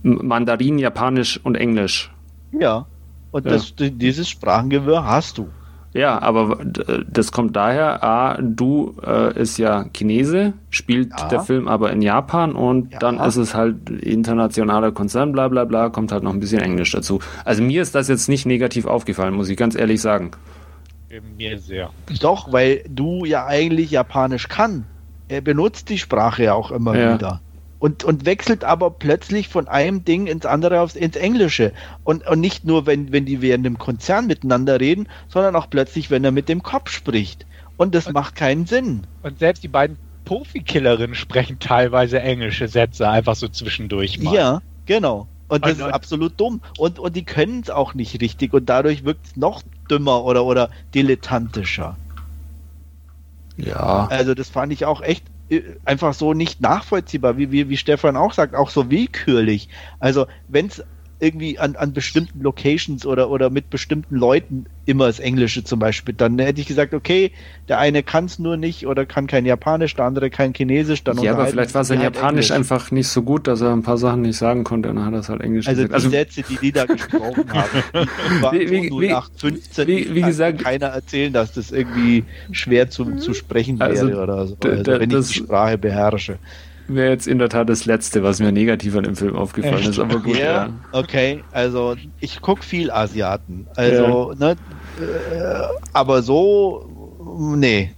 Mandarin, 0.03 0.77
Japanisch 0.77 1.39
und 1.43 1.55
Englisch. 1.55 2.11
ja. 2.51 2.85
Und 3.31 3.45
Ja. 3.45 3.51
Das, 3.51 3.73
dieses 3.77 4.29
Sprachengewirr 4.29 5.03
hast 5.05 5.37
du. 5.37 5.49
Ja, 5.95 6.21
aber 6.21 6.59
äh, 6.59 7.03
das 7.09 7.31
kommt 7.31 7.55
daher, 7.55 8.03
A, 8.03 8.37
du 8.41 8.95
äh, 9.01 9.39
ist 9.41 9.57
ja 9.57 9.85
Chinese, 9.95 10.51
spielt 10.69 11.11
Ja. 11.17 11.27
der 11.29 11.39
Film 11.39 11.69
aber 11.69 11.91
in 11.93 12.01
Japan 12.01 12.53
und 12.53 12.91
Ja. 12.91 12.99
dann 12.99 13.17
ist 13.19 13.37
es 13.37 13.55
halt 13.55 13.89
internationaler 13.89 14.91
Konzern, 14.91 15.31
bla 15.31 15.47
bla 15.47 15.63
bla, 15.63 15.87
kommt 15.89 16.11
halt 16.11 16.21
noch 16.23 16.33
ein 16.33 16.41
bisschen 16.41 16.59
Englisch 16.61 16.91
dazu. 16.91 17.19
Also 17.45 17.63
mir 17.63 17.81
ist 17.81 17.95
das 17.95 18.09
jetzt 18.09 18.27
nicht 18.27 18.45
negativ 18.45 18.85
aufgefallen, 18.85 19.33
muss 19.33 19.47
ich 19.49 19.55
ganz 19.57 19.73
ehrlich 19.75 20.01
sagen. 20.01 20.31
mir 21.37 21.57
sehr. 21.59 21.91
Doch, 22.19 22.51
weil 22.51 22.83
du 22.89 23.23
ja 23.23 23.45
eigentlich 23.45 23.89
Japanisch 23.91 24.49
kann. 24.49 24.83
Er 25.29 25.39
benutzt 25.39 25.87
die 25.89 25.97
Sprache 25.97 26.43
ja 26.43 26.53
auch 26.55 26.71
immer 26.71 26.93
Ja. 26.97 27.13
wieder. 27.13 27.41
Und, 27.77 28.03
und 28.03 28.25
wechselt 28.25 28.63
aber 28.63 28.89
plötzlich 28.89 29.47
von 29.49 29.67
einem 29.67 30.05
Ding 30.05 30.27
ins 30.27 30.45
andere 30.45 30.79
aufs, 30.81 30.95
ins 30.95 31.17
Englische. 31.17 31.73
Und, 32.03 32.25
und 32.25 32.39
nicht 32.39 32.63
nur, 32.65 32.85
wenn, 32.85 33.11
wenn 33.11 33.25
die 33.25 33.41
während 33.41 33.65
dem 33.65 33.77
Konzern 33.77 34.27
miteinander 34.27 34.79
reden, 34.79 35.07
sondern 35.27 35.55
auch 35.55 35.69
plötzlich, 35.69 36.09
wenn 36.09 36.23
er 36.23 36.31
mit 36.31 36.49
dem 36.49 36.63
Kopf 36.63 36.89
spricht. 36.89 37.45
Und 37.77 37.93
das 37.93 38.07
Und- 38.07 38.13
macht 38.13 38.35
keinen 38.35 38.65
Sinn. 38.65 39.01
Und 39.23 39.39
selbst 39.39 39.63
die 39.63 39.67
beiden 39.67 39.97
Profikillerinnen 40.23 41.15
sprechen 41.15 41.59
teilweise 41.59 42.19
englische 42.19 42.67
Sätze 42.67 43.07
einfach 43.09 43.35
so 43.35 43.47
zwischendurch 43.47 44.19
mal. 44.19 44.33
Ja, 44.33 44.61
genau. 44.85 45.27
Und 45.47 45.63
das 45.63 45.73
und, 45.73 45.87
ist 45.87 45.93
absolut 45.93 46.39
dumm. 46.39 46.61
Und, 46.77 46.97
und 46.97 47.15
die 47.15 47.23
können 47.23 47.61
es 47.61 47.69
auch 47.69 47.93
nicht 47.93 48.19
richtig 48.21 48.53
und 48.53 48.67
dadurch 48.67 49.05
wirkt 49.05 49.25
es 49.27 49.35
noch 49.35 49.61
dümmer 49.89 50.23
oder, 50.23 50.45
oder 50.45 50.69
dilettantischer. 50.95 51.95
Ja. 53.57 54.07
Also 54.07 54.33
das 54.33 54.49
fand 54.49 54.73
ich 54.73 54.85
auch 54.85 55.01
echt 55.01 55.23
einfach 55.83 56.13
so 56.13 56.33
nicht 56.33 56.61
nachvollziehbar, 56.61 57.37
wie, 57.37 57.51
wie, 57.51 57.69
wie 57.69 57.77
Stefan 57.77 58.17
auch 58.17 58.33
sagt, 58.33 58.55
auch 58.55 58.69
so 58.69 58.89
willkürlich. 58.89 59.69
Also 59.99 60.27
wenn 60.47 60.67
es 60.67 60.83
irgendwie 61.19 61.57
an, 61.57 61.75
an 61.75 61.93
bestimmten 61.93 62.41
Locations 62.41 63.05
oder, 63.05 63.29
oder 63.29 63.49
mit 63.49 63.69
bestimmten 63.69 64.15
Leuten 64.15 64.65
immer 64.85 65.07
das 65.07 65.19
Englische 65.19 65.63
zum 65.63 65.79
Beispiel. 65.79 66.13
Dann 66.13 66.37
hätte 66.37 66.59
ich 66.61 66.67
gesagt, 66.67 66.93
okay, 66.93 67.31
der 67.69 67.79
eine 67.79 68.03
kann 68.03 68.25
es 68.25 68.37
nur 68.37 68.57
nicht 68.57 68.85
oder 68.85 69.05
kann 69.05 69.25
kein 69.25 69.45
Japanisch, 69.45 69.95
der 69.95 70.05
andere 70.05 70.29
kein 70.29 70.53
Chinesisch. 70.53 71.03
Dann 71.03 71.17
ja, 71.19 71.33
aber 71.33 71.47
vielleicht 71.47 71.73
war 71.73 71.83
sein 71.83 71.99
halt 71.99 72.15
Japanisch 72.15 72.51
Englisch. 72.51 72.71
einfach 72.71 72.91
nicht 72.91 73.07
so 73.07 73.23
gut, 73.23 73.47
dass 73.47 73.61
er 73.61 73.71
ein 73.71 73.83
paar 73.83 73.97
Sachen 73.97 74.21
nicht 74.21 74.37
sagen 74.37 74.63
konnte 74.63 74.89
und 74.89 74.97
dann 74.97 75.05
hat 75.05 75.13
er 75.13 75.19
es 75.19 75.29
halt 75.29 75.41
Englisch 75.41 75.67
also 75.67 75.83
gesagt. 75.83 75.93
Also 75.93 76.09
die 76.09 76.15
Sätze, 76.15 76.43
die 76.43 76.57
die 76.57 76.71
da 76.71 76.85
gesprochen 76.85 77.45
haben, 77.51 78.07
wie, 78.51 78.69
wie, 78.69 78.91
wie, 79.01 79.13
0815, 79.13 79.87
wie, 79.87 80.15
wie 80.15 80.21
gesagt, 80.21 80.63
keiner 80.63 80.87
erzählen, 80.87 81.31
dass 81.31 81.53
das 81.53 81.71
irgendwie 81.71 82.25
schwer 82.51 82.89
zu, 82.89 83.15
zu 83.15 83.33
sprechen 83.33 83.81
also 83.81 84.07
wäre 84.07 84.21
oder 84.21 84.47
so, 84.47 84.57
also, 84.63 84.85
wenn 84.85 85.09
ich 85.09 85.27
die 85.27 85.33
Sprache 85.33 85.77
beherrsche 85.77 86.39
wäre 86.87 87.09
jetzt 87.09 87.27
in 87.27 87.39
der 87.39 87.49
Tat 87.49 87.69
das 87.69 87.85
Letzte, 87.85 88.23
was 88.23 88.39
mir 88.39 88.51
negativ 88.51 88.95
an 88.95 89.03
dem 89.03 89.15
Film 89.15 89.35
aufgefallen 89.35 89.75
Echt? 89.75 89.89
ist. 89.89 89.99
Aber 89.99 90.19
gut, 90.19 90.37
ja, 90.37 90.65
ja. 90.65 90.69
Okay, 90.91 91.43
also 91.51 91.95
ich 92.19 92.41
gucke 92.41 92.63
viel 92.63 92.91
Asiaten. 92.91 93.67
Also, 93.75 94.33
ja. 94.33 94.37
ne, 94.39 94.51
äh, 94.99 95.67
aber 95.93 96.21
so, 96.21 97.15
nee. 97.57 97.91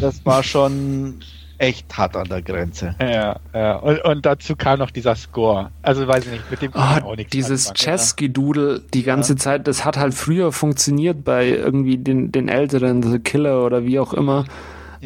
Das 0.00 0.24
war 0.24 0.42
schon 0.42 1.20
echt 1.58 1.96
hart 1.96 2.16
an 2.16 2.28
der 2.28 2.42
Grenze. 2.42 2.94
Ja, 3.00 3.36
ja. 3.54 3.76
Und, 3.76 4.04
und 4.04 4.26
dazu 4.26 4.56
kam 4.56 4.78
noch 4.78 4.90
dieser 4.90 5.14
Score. 5.14 5.70
Also 5.82 6.06
weiß 6.06 6.26
ich 6.26 6.32
nicht, 6.32 6.50
mit 6.50 6.62
dem 6.62 6.72
oh, 6.74 6.78
auch 6.78 7.16
nichts 7.16 7.30
Dieses 7.30 7.72
Chess-Gedudel 7.72 8.82
die 8.92 9.02
ganze 9.02 9.34
ja. 9.34 9.38
Zeit, 9.38 9.66
das 9.66 9.84
hat 9.84 9.96
halt 9.96 10.14
früher 10.14 10.52
funktioniert 10.52 11.24
bei 11.24 11.48
irgendwie 11.48 11.96
den, 11.96 12.32
den 12.32 12.48
älteren 12.48 13.02
The 13.02 13.18
Killer 13.18 13.64
oder 13.64 13.84
wie 13.84 13.98
auch 13.98 14.12
immer. 14.12 14.44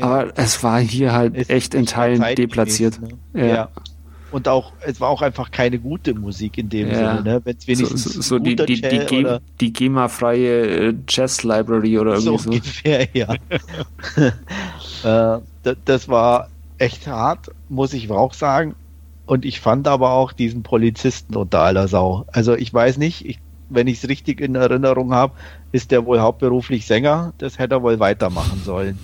Aber 0.02 0.32
es 0.36 0.62
war 0.62 0.80
hier 0.80 1.12
halt 1.12 1.36
es 1.36 1.48
echt 1.48 1.74
in 1.74 1.86
Teilen 1.86 2.22
deplatziert. 2.34 3.00
Ne? 3.00 3.08
Ja. 3.34 3.46
ja. 3.46 3.68
Und 4.30 4.46
auch, 4.46 4.72
es 4.82 5.00
war 5.00 5.08
auch 5.08 5.22
einfach 5.22 5.50
keine 5.50 5.78
gute 5.78 6.12
Musik 6.12 6.58
in 6.58 6.68
dem 6.68 6.88
ja. 6.88 7.16
Sinne, 7.16 7.22
ne? 7.22 7.40
Wenn 7.44 7.56
es 7.56 7.66
wenigstens 7.66 8.04
so, 8.04 8.10
so, 8.10 8.20
so 8.20 8.38
die, 8.38 8.56
die, 8.56 8.80
die, 8.80 8.80
Ge 8.80 9.38
die 9.60 9.72
GEMA-freie 9.72 10.88
äh, 10.88 10.94
Jazz-Library 11.08 11.98
oder 11.98 12.12
irgendwie 12.12 12.30
so. 12.30 12.36
so. 12.38 12.50
Ungefähr, 12.50 13.08
ja. 13.14 13.34
äh, 15.34 15.74
das 15.84 16.08
war 16.08 16.50
echt 16.76 17.06
hart, 17.06 17.50
muss 17.70 17.94
ich 17.94 18.10
auch 18.10 18.34
sagen. 18.34 18.74
Und 19.24 19.44
ich 19.44 19.60
fand 19.60 19.88
aber 19.88 20.12
auch 20.12 20.32
diesen 20.32 20.62
Polizisten 20.62 21.36
unter 21.36 21.60
aller 21.60 21.88
Sau. 21.88 22.24
Also 22.28 22.54
ich 22.54 22.72
weiß 22.72 22.98
nicht, 22.98 23.26
ich, 23.26 23.38
wenn 23.70 23.86
ich 23.86 24.02
es 24.02 24.08
richtig 24.08 24.40
in 24.40 24.54
Erinnerung 24.54 25.12
habe, 25.12 25.34
ist 25.72 25.90
der 25.90 26.04
wohl 26.06 26.20
hauptberuflich 26.20 26.86
Sänger. 26.86 27.32
Das 27.38 27.58
hätte 27.58 27.76
er 27.76 27.82
wohl 27.82 27.98
weitermachen 27.98 28.62
sollen. 28.64 28.98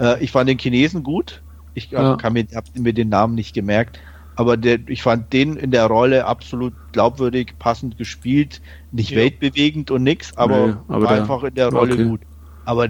Äh, 0.00 0.22
ich 0.22 0.32
fand 0.32 0.48
den 0.48 0.58
Chinesen 0.58 1.02
gut. 1.02 1.42
Ich 1.74 1.90
ja. 1.90 2.16
kann 2.16 2.32
mir, 2.32 2.46
hab 2.54 2.64
mir 2.76 2.92
den 2.92 3.08
Namen 3.08 3.34
nicht 3.34 3.54
gemerkt. 3.54 4.00
Aber 4.34 4.56
der, 4.56 4.78
ich 4.86 5.02
fand 5.02 5.32
den 5.32 5.56
in 5.56 5.70
der 5.70 5.86
Rolle 5.86 6.24
absolut 6.24 6.72
glaubwürdig, 6.92 7.54
passend 7.58 7.98
gespielt. 7.98 8.60
Nicht 8.90 9.10
ja. 9.10 9.18
weltbewegend 9.18 9.90
und 9.90 10.02
nix, 10.02 10.36
aber, 10.36 10.66
nee, 10.66 10.74
aber 10.88 11.02
war 11.02 11.12
der, 11.12 11.20
einfach 11.20 11.44
in 11.44 11.54
der 11.54 11.68
Rolle 11.68 11.94
okay. 11.94 12.04
gut. 12.04 12.20
Aber 12.64 12.88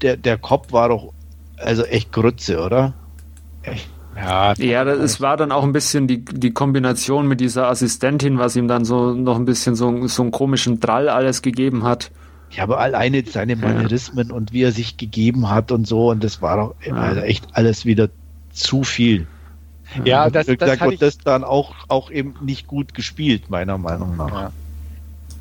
der, 0.00 0.16
der 0.16 0.38
Kopf 0.38 0.72
war 0.72 0.88
doch 0.88 1.12
also 1.56 1.82
echt 1.82 2.12
Grütze, 2.12 2.62
oder? 2.62 2.94
Echt. 3.62 3.88
Ja, 4.16 4.52
ja 4.54 4.84
das, 4.84 4.98
es 4.98 5.20
war 5.20 5.36
dann 5.36 5.52
auch 5.52 5.62
ein 5.62 5.72
bisschen 5.72 6.06
die, 6.06 6.24
die 6.24 6.52
Kombination 6.52 7.28
mit 7.28 7.40
dieser 7.40 7.68
Assistentin, 7.68 8.38
was 8.38 8.56
ihm 8.56 8.68
dann 8.68 8.84
so 8.84 9.12
noch 9.12 9.36
ein 9.36 9.44
bisschen 9.44 9.74
so, 9.74 10.06
so 10.06 10.22
einen 10.22 10.30
komischen 10.30 10.80
Drall 10.80 11.08
alles 11.08 11.42
gegeben 11.42 11.84
hat. 11.84 12.10
Ja, 12.50 12.62
aber 12.62 12.80
alleine 12.80 13.24
seine 13.24 13.56
Manierismen 13.56 14.30
und 14.30 14.52
wie 14.52 14.62
er 14.62 14.72
sich 14.72 14.96
gegeben 14.96 15.50
hat 15.50 15.70
und 15.70 15.86
so, 15.86 16.10
und 16.10 16.24
das 16.24 16.40
war 16.40 16.56
doch 16.56 16.94
also 16.94 17.20
echt 17.20 17.46
alles 17.52 17.84
wieder 17.84 18.08
zu 18.50 18.84
viel. 18.84 19.26
Ja, 20.04 20.28
das, 20.30 20.46
das, 20.46 20.80
und 20.80 21.00
das 21.00 21.18
dann 21.18 21.44
auch, 21.44 21.74
auch 21.88 22.10
eben 22.10 22.34
nicht 22.42 22.66
gut 22.66 22.94
gespielt, 22.94 23.50
meiner 23.50 23.78
Meinung 23.78 24.16
nach. 24.16 24.30
Ja 24.30 24.52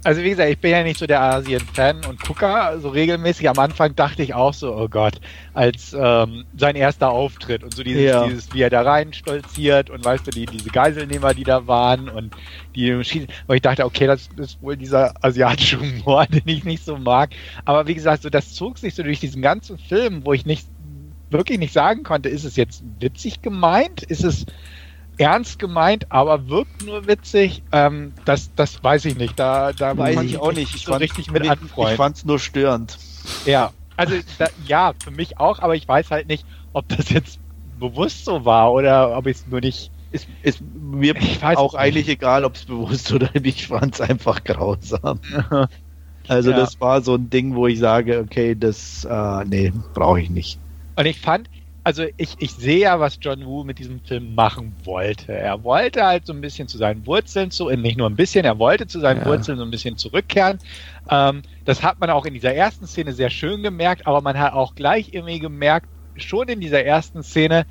also 0.03 0.21
wie 0.23 0.29
gesagt, 0.29 0.49
ich 0.49 0.59
bin 0.59 0.71
ja 0.71 0.83
nicht 0.83 0.99
so 0.99 1.07
der 1.07 1.21
Asien-Fan 1.21 2.05
und 2.05 2.21
Gucker, 2.21 2.79
so 2.79 2.89
regelmäßig. 2.89 3.49
Am 3.49 3.59
Anfang 3.59 3.95
dachte 3.95 4.23
ich 4.23 4.33
auch 4.33 4.53
so, 4.53 4.75
oh 4.75 4.87
Gott, 4.87 5.19
als 5.53 5.95
ähm, 5.97 6.45
sein 6.57 6.75
erster 6.75 7.09
Auftritt 7.09 7.63
und 7.63 7.73
so 7.73 7.83
dieses, 7.83 8.03
ja. 8.03 8.25
dieses, 8.25 8.53
wie 8.53 8.61
er 8.61 8.69
da 8.69 8.81
rein 8.81 9.13
stolziert 9.13 9.89
und 9.89 10.03
weißt 10.03 10.27
du, 10.27 10.31
die, 10.31 10.45
diese 10.45 10.69
Geiselnehmer, 10.69 11.33
die 11.33 11.43
da 11.43 11.67
waren 11.67 12.09
und 12.09 12.35
die 12.75 13.03
Schießen. 13.03 13.27
Und 13.47 13.55
ich 13.55 13.61
dachte, 13.61 13.85
okay, 13.85 14.07
das 14.07 14.29
ist 14.37 14.61
wohl 14.61 14.77
dieser 14.77 15.13
asiatische 15.23 15.79
Humor, 15.79 16.25
den 16.31 16.43
ich 16.45 16.63
nicht 16.63 16.85
so 16.85 16.97
mag. 16.97 17.31
Aber 17.65 17.87
wie 17.87 17.95
gesagt, 17.95 18.23
so 18.23 18.29
das 18.29 18.53
zog 18.53 18.77
sich 18.77 18.95
so 18.95 19.03
durch 19.03 19.19
diesen 19.19 19.41
ganzen 19.41 19.77
Film, 19.77 20.25
wo 20.25 20.33
ich 20.33 20.45
nicht 20.45 20.67
wirklich 21.29 21.59
nicht 21.59 21.73
sagen 21.73 22.03
konnte, 22.03 22.29
ist 22.29 22.45
es 22.45 22.55
jetzt 22.55 22.83
witzig 22.99 23.41
gemeint? 23.41 24.03
Ist 24.03 24.23
es 24.23 24.45
ernst 25.17 25.59
gemeint, 25.59 26.11
aber 26.11 26.47
wirkt 26.47 26.85
nur 26.85 27.07
witzig. 27.07 27.63
Ähm, 27.71 28.13
das, 28.25 28.53
das 28.55 28.83
weiß 28.83 29.05
ich 29.05 29.17
nicht. 29.17 29.37
Da, 29.39 29.73
da 29.73 29.97
weiß 29.97 30.21
ich 30.23 30.37
auch 30.37 30.53
nicht. 30.53 30.75
Ich 30.75 30.83
so 30.83 30.93
richtig 30.93 31.31
mit 31.31 31.47
anfreunden. 31.49 31.93
Ich 31.93 31.97
fand 31.97 32.17
es 32.17 32.25
nur 32.25 32.39
störend. 32.39 32.97
Ja, 33.45 33.71
also 33.95 34.15
da, 34.37 34.47
ja, 34.65 34.93
für 35.03 35.11
mich 35.11 35.39
auch, 35.39 35.59
aber 35.59 35.75
ich 35.75 35.87
weiß 35.87 36.11
halt 36.11 36.27
nicht, 36.27 36.45
ob 36.73 36.87
das 36.89 37.09
jetzt 37.09 37.39
bewusst 37.79 38.25
so 38.25 38.45
war 38.45 38.71
oder 38.71 39.17
ob 39.17 39.27
ich 39.27 39.37
es 39.37 39.47
nur 39.47 39.59
nicht. 39.59 39.91
Ist, 40.11 40.27
ist 40.41 40.61
mir 40.61 41.15
auch 41.55 41.73
eigentlich 41.73 42.07
egal, 42.07 42.45
ob 42.45 42.55
es 42.55 42.65
bewusst 42.65 43.11
oder 43.11 43.29
nicht. 43.33 43.45
Ich 43.45 43.67
fand 43.67 43.95
es 43.95 44.01
einfach 44.01 44.43
grausam. 44.43 45.19
also 46.27 46.51
ja. 46.51 46.57
das 46.57 46.79
war 46.79 47.01
so 47.01 47.15
ein 47.15 47.29
Ding, 47.29 47.55
wo 47.55 47.67
ich 47.67 47.79
sage, 47.79 48.19
okay, 48.19 48.55
das, 48.55 49.03
äh, 49.03 49.45
nee, 49.45 49.73
brauche 49.93 50.21
ich 50.21 50.29
nicht. 50.29 50.59
Und 50.95 51.05
ich 51.05 51.19
fand, 51.19 51.49
also 51.87 52.03
ich, 52.17 52.35
ich 52.39 52.51
sehe 52.51 52.79
ja, 52.79 52.99
was 52.99 53.17
John 53.21 53.45
Woo 53.45 53.63
mit 53.63 53.79
diesem 53.79 54.01
Film 54.01 54.35
machen 54.35 54.75
wollte. 54.83 55.31
Er 55.31 55.63
wollte 55.63 56.05
halt 56.05 56.25
so 56.25 56.33
ein 56.33 56.41
bisschen 56.41 56.67
zu 56.67 56.77
seinen 56.77 57.05
Wurzeln 57.05 57.49
zu, 57.49 57.69
äh, 57.69 57.77
nicht 57.77 57.97
nur 57.97 58.09
ein 58.09 58.17
bisschen, 58.17 58.43
er 58.43 58.59
wollte 58.59 58.87
zu 58.87 58.99
seinen 58.99 59.21
ja. 59.21 59.25
Wurzeln 59.25 59.57
so 59.57 59.63
ein 59.63 59.71
bisschen 59.71 59.95
zurückkehren. 59.95 60.59
Ähm, 61.09 61.43
das 61.63 61.83
hat 61.83 62.01
man 62.01 62.09
auch 62.09 62.25
in 62.25 62.33
dieser 62.33 62.53
ersten 62.53 62.87
Szene 62.87 63.13
sehr 63.13 63.29
schön 63.29 63.63
gemerkt, 63.63 64.05
aber 64.05 64.19
man 64.19 64.37
hat 64.37 64.51
auch 64.51 64.75
gleich 64.75 65.13
irgendwie 65.13 65.39
gemerkt, 65.39 65.87
schon 66.17 66.49
in 66.49 66.59
dieser 66.59 66.83
ersten 66.83 67.23
Szene, 67.23 67.65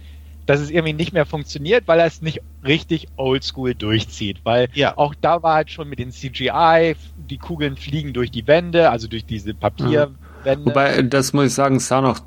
dass 0.47 0.61
es 0.61 0.71
irgendwie 0.71 0.95
nicht 0.95 1.13
mehr 1.13 1.27
funktioniert, 1.27 1.87
weil 1.87 2.01
er 2.01 2.07
es 2.07 2.23
nicht 2.23 2.41
richtig 2.65 3.09
oldschool 3.17 3.75
durchzieht. 3.75 4.39
Weil 4.45 4.71
ja. 4.73 4.97
auch 4.97 5.15
da 5.21 5.43
war 5.43 5.57
halt 5.57 5.71
schon 5.71 5.91
mit 5.91 5.99
den 5.99 6.11
CGI, 6.11 6.97
die 7.19 7.37
Kugeln 7.37 7.77
fliegen 7.77 8.15
durch 8.15 8.31
die 8.31 8.47
Wände, 8.47 8.89
also 8.89 9.09
durch 9.09 9.27
diese 9.27 9.53
Papierwände. 9.53 10.65
Wobei, 10.65 11.03
das 11.03 11.35
muss 11.35 11.49
ich 11.49 11.53
sagen, 11.53 11.79
sah 11.81 12.01
noch 12.01 12.21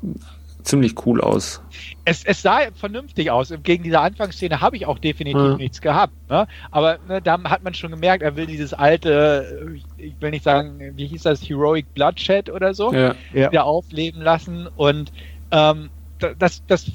ziemlich 0.62 0.94
cool 1.06 1.20
aus. 1.20 1.62
Es, 2.04 2.24
es 2.24 2.42
sah 2.42 2.60
vernünftig 2.74 3.30
aus. 3.30 3.52
Gegen 3.62 3.84
diese 3.84 4.00
Anfangsszene 4.00 4.60
habe 4.60 4.76
ich 4.76 4.86
auch 4.86 4.98
definitiv 4.98 5.40
ja. 5.40 5.56
nichts 5.56 5.80
gehabt. 5.80 6.12
Ne? 6.28 6.46
Aber 6.70 6.98
ne, 7.08 7.20
da 7.22 7.42
hat 7.44 7.62
man 7.62 7.74
schon 7.74 7.90
gemerkt, 7.90 8.22
er 8.22 8.36
will 8.36 8.46
dieses 8.46 8.72
alte, 8.72 9.78
ich 9.96 10.14
will 10.20 10.30
nicht 10.30 10.44
sagen, 10.44 10.92
wie 10.96 11.06
hieß 11.06 11.22
das, 11.22 11.42
Heroic 11.42 11.92
Bloodshed 11.94 12.50
oder 12.50 12.74
so, 12.74 12.92
ja. 12.92 13.14
wieder 13.32 13.64
aufleben 13.64 14.22
lassen. 14.22 14.68
Und 14.76 15.12
ähm, 15.50 15.90
das, 16.38 16.62
das 16.66 16.90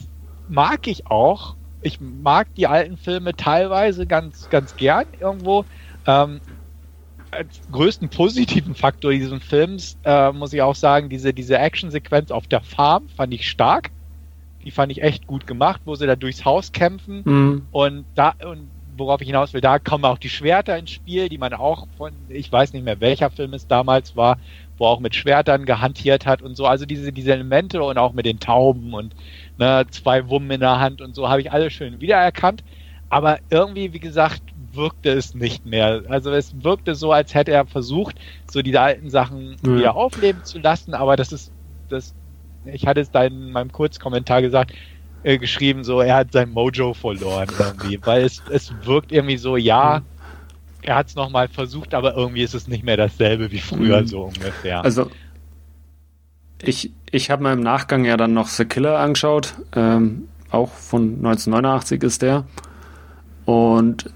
mag 0.47 0.87
ich 0.87 1.07
auch. 1.07 1.55
Ich 1.81 1.99
mag 2.01 2.47
die 2.55 2.67
alten 2.67 2.97
Filme 2.97 3.35
teilweise 3.35 4.07
ganz, 4.07 4.49
ganz 4.49 4.75
gern 4.75 5.05
irgendwo. 5.19 5.65
Ähm, 6.07 6.39
größten 7.71 8.09
positiven 8.09 8.75
Faktor 8.75 9.11
dieses 9.11 9.43
Films 9.43 9.97
äh, 10.03 10.31
muss 10.31 10.53
ich 10.53 10.61
auch 10.61 10.75
sagen, 10.75 11.09
diese, 11.09 11.33
diese 11.33 11.57
Actionsequenz 11.57 12.31
auf 12.31 12.47
der 12.47 12.61
Farm 12.61 13.09
fand 13.15 13.33
ich 13.33 13.49
stark. 13.49 13.91
Die 14.63 14.71
fand 14.71 14.91
ich 14.91 15.03
echt 15.03 15.27
gut 15.27 15.45
gemacht, 15.45 15.81
wo 15.85 15.95
sie 15.95 16.07
da 16.07 16.15
durchs 16.15 16.43
Haus 16.43 16.71
kämpfen 16.71 17.21
mhm. 17.23 17.67
und 17.71 18.05
da 18.15 18.33
und 18.43 18.67
worauf 18.97 19.21
ich 19.21 19.27
hinaus 19.27 19.53
will, 19.53 19.61
da 19.61 19.79
kommen 19.79 20.05
auch 20.05 20.17
die 20.17 20.29
Schwerter 20.29 20.77
ins 20.77 20.91
Spiel, 20.91 21.29
die 21.29 21.37
man 21.37 21.53
auch 21.53 21.87
von, 21.97 22.13
ich 22.29 22.51
weiß 22.51 22.73
nicht 22.73 22.85
mehr 22.85 22.99
welcher 23.01 23.29
Film 23.29 23.53
es 23.53 23.67
damals 23.67 24.15
war, 24.15 24.37
wo 24.77 24.85
auch 24.85 24.99
mit 24.99 25.15
Schwertern 25.15 25.65
gehantiert 25.65 26.25
hat 26.25 26.41
und 26.41 26.55
so. 26.55 26.65
Also 26.65 26.85
diese, 26.85 27.11
diese 27.11 27.33
Elemente 27.33 27.83
und 27.83 27.97
auch 27.97 28.13
mit 28.13 28.25
den 28.25 28.39
Tauben 28.39 28.93
und 28.93 29.15
ne, 29.57 29.85
zwei 29.91 30.29
Wummen 30.29 30.51
in 30.51 30.59
der 30.61 30.79
Hand 30.79 31.01
und 31.01 31.15
so 31.15 31.29
habe 31.29 31.41
ich 31.41 31.51
alle 31.51 31.69
schön 31.69 32.01
wiedererkannt. 32.01 32.63
Aber 33.09 33.39
irgendwie, 33.49 33.93
wie 33.93 33.99
gesagt, 33.99 34.41
wirkte 34.75 35.11
es 35.11 35.35
nicht 35.35 35.65
mehr. 35.65 36.03
Also 36.09 36.31
es 36.31 36.53
wirkte 36.63 36.95
so, 36.95 37.11
als 37.11 37.33
hätte 37.33 37.51
er 37.51 37.65
versucht, 37.65 38.15
so 38.49 38.61
diese 38.61 38.81
alten 38.81 39.09
Sachen 39.09 39.55
ja. 39.65 39.75
wieder 39.75 39.95
aufleben 39.95 40.43
zu 40.43 40.59
lassen, 40.59 40.93
aber 40.93 41.15
das 41.15 41.31
ist, 41.31 41.51
das, 41.89 42.13
ich 42.65 42.87
hatte 42.87 43.01
es 43.01 43.11
da 43.11 43.25
in 43.25 43.51
meinem 43.51 43.71
Kurzkommentar 43.71 44.41
gesagt, 44.41 44.73
äh, 45.23 45.37
geschrieben, 45.37 45.83
so, 45.83 46.01
er 46.01 46.15
hat 46.15 46.31
sein 46.31 46.51
Mojo 46.51 46.93
verloren 46.93 47.47
irgendwie, 47.57 47.99
weil 48.03 48.23
es, 48.23 48.41
es 48.51 48.73
wirkt 48.83 49.11
irgendwie 49.11 49.37
so, 49.37 49.57
ja, 49.57 50.01
er 50.83 50.95
hat 50.95 51.07
es 51.07 51.15
nochmal 51.15 51.47
versucht, 51.47 51.93
aber 51.93 52.15
irgendwie 52.15 52.43
ist 52.43 52.53
es 52.53 52.67
nicht 52.67 52.83
mehr 52.83 52.97
dasselbe 52.97 53.51
wie 53.51 53.59
früher, 53.59 54.01
mhm. 54.01 54.07
so 54.07 54.21
ungefähr. 54.23 54.83
Also, 54.83 55.09
ich, 56.61 56.91
ich 57.11 57.31
habe 57.31 57.43
mir 57.43 57.53
im 57.53 57.61
Nachgang 57.61 58.05
ja 58.05 58.17
dann 58.17 58.33
noch 58.33 58.47
The 58.47 58.65
Killer 58.65 58.99
angeschaut, 58.99 59.55
ähm, 59.75 60.27
auch 60.51 60.69
von 60.69 61.15
1989 61.15 62.03
ist 62.03 62.21
der. 62.21 62.45
Und 63.45 64.11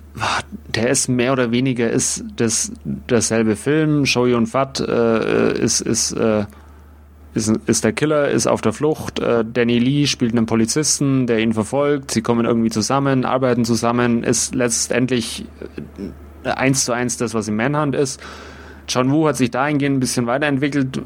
der 0.68 0.90
ist 0.90 1.08
mehr 1.08 1.34
oder 1.34 1.52
weniger 1.52 1.90
ist 1.90 2.24
das 2.36 2.72
derselbe 2.84 3.56
Film. 3.56 4.06
Show 4.06 4.26
Yun 4.26 4.48
Fat 4.48 4.80
äh, 4.80 5.58
ist 5.60 5.82
ist, 5.82 6.12
äh, 6.14 6.46
ist 7.34 7.58
ist 7.66 7.84
der 7.84 7.94
Killer, 7.94 8.30
ist 8.30 8.48
auf 8.48 8.62
der 8.62 8.74
Flucht. 8.74 9.20
Äh, 9.20 9.46
Danny 9.46 9.80
Lee 9.80 10.08
spielt 10.08 10.36
einen 10.36 10.46
Polizisten, 10.46 11.28
der 11.28 11.40
ihn 11.40 11.54
verfolgt. 11.54 12.12
Sie 12.12 12.22
kommen 12.22 12.46
irgendwie 12.46 12.70
zusammen, 12.70 13.26
arbeiten 13.26 13.66
zusammen. 13.66 14.24
Ist 14.24 14.56
letztendlich 14.56 15.46
äh, 16.44 16.50
eins 16.50 16.86
zu 16.86 16.94
eins 16.94 17.18
das, 17.18 17.34
was 17.34 17.48
im 17.48 17.56
Manhunt 17.56 17.96
ist. 17.96 18.22
John 18.88 19.12
Woo 19.12 19.28
hat 19.28 19.38
sich 19.38 19.52
dahingehend 19.52 19.98
ein 19.98 20.00
bisschen 20.00 20.26
weiterentwickelt. 20.26 21.00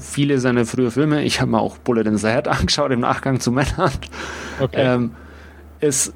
Viele 0.00 0.40
seiner 0.40 0.66
frühen 0.66 0.90
Filme, 0.90 1.22
ich 1.22 1.40
habe 1.40 1.52
mir 1.52 1.60
auch 1.60 1.78
Bullet 1.78 2.02
in 2.02 2.16
the 2.16 2.28
Head 2.28 2.48
angeschaut 2.48 2.90
im 2.90 3.00
Nachgang 3.00 3.38
zu 3.40 3.52
Manhunt, 3.52 4.10
okay. 4.60 4.76
ähm, 4.76 5.12
ist 5.80 6.12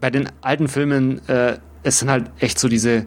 bei 0.00 0.10
den 0.10 0.28
alten 0.40 0.68
Filmen, 0.68 1.26
äh, 1.28 1.58
es 1.82 1.98
sind 1.98 2.10
halt 2.10 2.30
echt 2.38 2.58
so 2.58 2.68
diese 2.68 3.06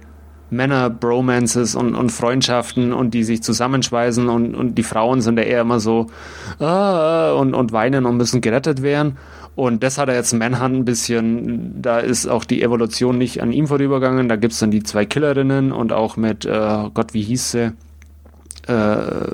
Männer-Bromances 0.49 1.75
und, 1.75 1.95
und 1.95 2.11
Freundschaften 2.11 2.93
und 2.93 3.13
die 3.13 3.23
sich 3.23 3.41
zusammenschweißen 3.41 4.29
und, 4.29 4.55
und 4.55 4.75
die 4.75 4.83
Frauen 4.83 5.21
sind 5.21 5.37
ja 5.37 5.43
eher 5.43 5.61
immer 5.61 5.79
so 5.79 6.07
ah, 6.59 7.33
und, 7.33 7.53
und 7.53 7.71
weinen 7.71 8.05
und 8.05 8.17
müssen 8.17 8.41
gerettet 8.41 8.81
werden. 8.81 9.17
Und 9.55 9.83
das 9.83 9.97
hat 9.97 10.09
er 10.09 10.15
jetzt 10.15 10.33
Manhunt 10.33 10.75
ein 10.75 10.85
bisschen, 10.85 11.81
da 11.81 11.99
ist 11.99 12.27
auch 12.27 12.43
die 12.43 12.63
Evolution 12.63 13.17
nicht 13.17 13.41
an 13.41 13.51
ihm 13.51 13.67
vorübergegangen. 13.67 14.27
Da 14.27 14.35
gibt 14.35 14.53
es 14.53 14.59
dann 14.59 14.71
die 14.71 14.81
zwei 14.81 15.05
Killerinnen 15.05 15.71
und 15.71 15.93
auch 15.93 16.17
mit, 16.17 16.45
äh, 16.45 16.89
Gott, 16.93 17.13
wie 17.13 17.21
hieß 17.21 17.51
sie? 17.51 17.73
Äh, 18.67 19.27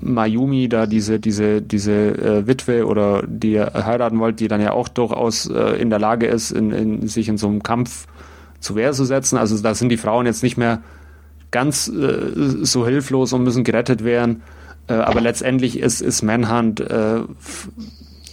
Mayumi, 0.00 0.68
da 0.68 0.86
diese, 0.86 1.20
diese, 1.20 1.62
diese 1.62 1.92
äh, 1.92 2.46
Witwe 2.46 2.86
oder 2.86 3.22
die 3.26 3.54
er 3.54 3.86
heiraten 3.86 4.18
wollte, 4.18 4.38
die 4.38 4.48
dann 4.48 4.60
ja 4.60 4.72
auch 4.72 4.88
durchaus 4.88 5.48
äh, 5.48 5.80
in 5.80 5.90
der 5.90 6.00
Lage 6.00 6.26
ist, 6.26 6.50
in, 6.50 6.72
in, 6.72 7.06
sich 7.06 7.28
in 7.28 7.38
so 7.38 7.46
einem 7.46 7.62
Kampf 7.62 8.06
zu 8.58 8.74
Wehr 8.74 8.92
zu 8.92 9.04
setzen. 9.04 9.38
Also 9.38 9.56
da 9.62 9.74
sind 9.74 9.90
die 9.90 9.96
Frauen 9.96 10.26
jetzt 10.26 10.42
nicht 10.42 10.56
mehr 10.56 10.82
ganz 11.52 11.86
äh, 11.86 12.32
so 12.64 12.84
hilflos 12.84 13.32
und 13.32 13.44
müssen 13.44 13.62
gerettet 13.62 14.02
werden. 14.02 14.42
Äh, 14.88 14.94
aber 14.94 15.20
letztendlich 15.20 15.78
ist, 15.78 16.00
ist 16.00 16.22
Manhunt 16.22 16.80
äh, 16.80 17.20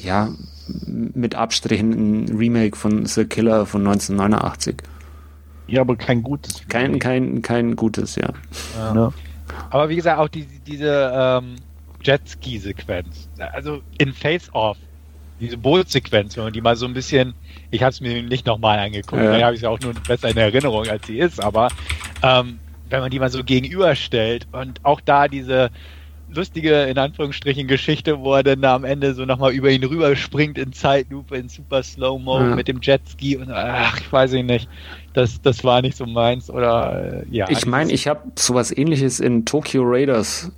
ja 0.01 0.29
mit 0.87 1.35
Abstrichen 1.35 1.91
ein 1.91 2.35
Remake 2.35 2.75
von 2.75 3.05
The 3.05 3.25
Killer 3.25 3.67
von 3.67 3.81
1989. 3.81 4.77
Ja, 5.67 5.81
aber 5.81 5.95
kein 5.95 6.23
gutes. 6.23 6.63
Kein, 6.67 6.99
kein, 6.99 7.41
kein 7.41 7.75
gutes, 7.75 8.15
ja. 8.15 8.29
ja. 8.75 8.95
ja. 8.95 9.13
Aber 9.71 9.89
wie 9.89 9.95
gesagt, 9.95 10.19
auch 10.19 10.27
die, 10.27 10.45
diese 10.45 11.11
ähm, 11.15 11.55
Jetski-Sequenz. 12.03 13.29
Also 13.39 13.81
in 13.97 14.13
Face-Off, 14.13 14.77
diese 15.39 15.57
Bootsequenz, 15.57 16.37
wenn 16.37 16.43
man 16.43 16.53
die 16.53 16.61
mal 16.61 16.75
so 16.75 16.85
ein 16.85 16.93
bisschen, 16.93 17.33
ich 17.71 17.81
habe 17.81 17.91
es 17.91 18.01
mir 18.01 18.21
nicht 18.21 18.45
nochmal 18.45 18.77
angeguckt, 18.79 19.21
ja. 19.21 19.37
da 19.37 19.45
habe 19.45 19.55
ich 19.55 19.59
es 19.59 19.63
ja 19.63 19.69
auch 19.69 19.79
nur 19.79 19.93
besser 19.93 20.29
in 20.29 20.37
Erinnerung, 20.37 20.87
als 20.87 21.07
sie 21.07 21.17
ist, 21.17 21.43
aber 21.43 21.69
ähm, 22.21 22.59
wenn 22.89 22.99
man 22.99 23.09
die 23.09 23.19
mal 23.19 23.29
so 23.29 23.43
gegenüberstellt 23.43 24.47
und 24.51 24.83
auch 24.83 25.01
da 25.01 25.27
diese 25.27 25.71
lustige, 26.33 26.83
in 26.83 26.97
Anführungsstrichen, 26.97 27.67
Geschichte, 27.67 28.19
wo 28.19 28.33
er 28.33 28.43
dann 28.43 28.61
da 28.61 28.75
am 28.75 28.83
Ende 28.83 29.13
so 29.13 29.25
nochmal 29.25 29.51
über 29.53 29.69
ihn 29.69 29.83
rüberspringt 29.83 30.57
in 30.57 30.73
Zeitlupe, 30.73 31.37
in 31.37 31.49
super 31.49 31.83
Slow-Mo 31.83 32.39
ja. 32.39 32.55
mit 32.55 32.67
dem 32.67 32.79
Jetski 32.81 33.37
und 33.37 33.51
ach, 33.51 33.99
ich 33.99 34.11
weiß 34.11 34.33
nicht. 34.33 34.67
Das, 35.13 35.41
das 35.41 35.63
war 35.63 35.81
nicht 35.81 35.97
so 35.97 36.05
meins 36.05 36.49
oder 36.49 37.23
äh, 37.23 37.25
ja. 37.29 37.49
Ich 37.49 37.65
meine, 37.65 37.91
ich 37.91 38.07
habe 38.07 38.21
sowas 38.35 38.75
ähnliches 38.75 39.19
in 39.19 39.45
Tokyo 39.45 39.83
Raiders 39.83 40.51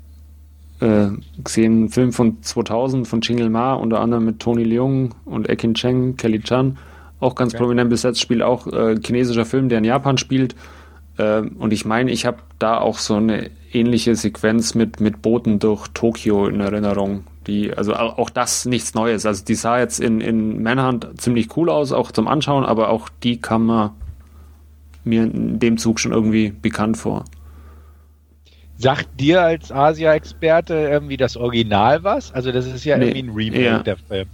äh, 0.79 1.07
gesehen, 1.43 1.73
einen 1.73 1.89
Film 1.89 2.13
von 2.13 2.41
2000 2.41 3.07
von 3.07 3.21
Chingel 3.21 3.49
Ma, 3.49 3.73
unter 3.73 3.99
anderem 3.99 4.25
mit 4.25 4.39
Tony 4.39 4.63
Leung 4.63 5.15
und 5.25 5.49
Ekin 5.49 5.73
Cheng, 5.73 6.17
Kelly 6.17 6.39
Chan, 6.41 6.77
auch 7.19 7.35
ganz 7.35 7.53
okay. 7.53 7.63
prominent 7.63 7.89
besetzt, 7.89 8.19
spielt 8.21 8.41
auch 8.41 8.67
äh, 8.67 8.95
chinesischer 9.03 9.45
Film, 9.45 9.69
der 9.69 9.79
in 9.79 9.85
Japan 9.85 10.17
spielt. 10.17 10.55
Äh, 11.17 11.41
und 11.41 11.73
ich 11.73 11.85
meine, 11.85 12.11
ich 12.11 12.25
habe 12.25 12.37
da 12.59 12.77
auch 12.77 12.97
so 12.97 13.15
eine 13.15 13.49
ähnliche 13.71 14.15
Sequenz 14.15 14.75
mit, 14.75 14.99
mit 14.99 15.21
Booten 15.21 15.59
durch 15.59 15.87
Tokio 15.89 16.47
in 16.47 16.59
Erinnerung. 16.59 17.25
Die, 17.47 17.73
also 17.73 17.93
auch 17.95 18.29
das 18.29 18.65
nichts 18.65 18.93
Neues. 18.93 19.25
Also 19.25 19.43
die 19.43 19.55
sah 19.55 19.79
jetzt 19.79 19.99
in, 19.99 20.21
in 20.21 20.63
Manhunt 20.63 21.09
ziemlich 21.19 21.57
cool 21.57 21.69
aus, 21.69 21.91
auch 21.91 22.11
zum 22.11 22.27
Anschauen, 22.27 22.63
aber 22.63 22.89
auch 22.89 23.09
die 23.21 23.41
kam 23.41 23.93
mir 25.03 25.23
in 25.23 25.59
dem 25.59 25.77
Zug 25.77 25.99
schon 25.99 26.13
irgendwie 26.13 26.51
bekannt 26.51 26.97
vor. 26.97 27.25
Sagt 28.77 29.19
dir 29.19 29.41
als 29.41 29.71
Asia-Experte 29.71 30.73
irgendwie 30.73 31.17
das 31.17 31.35
Original 31.35 32.03
was? 32.03 32.31
Also 32.33 32.51
das 32.51 32.65
ist 32.65 32.85
ja 32.85 32.97
nee, 32.97 33.09
irgendwie 33.09 33.23
ein 33.23 33.29
Remake 33.29 33.63
ja. 33.63 33.79
der 33.79 33.97
Film. 33.97 34.27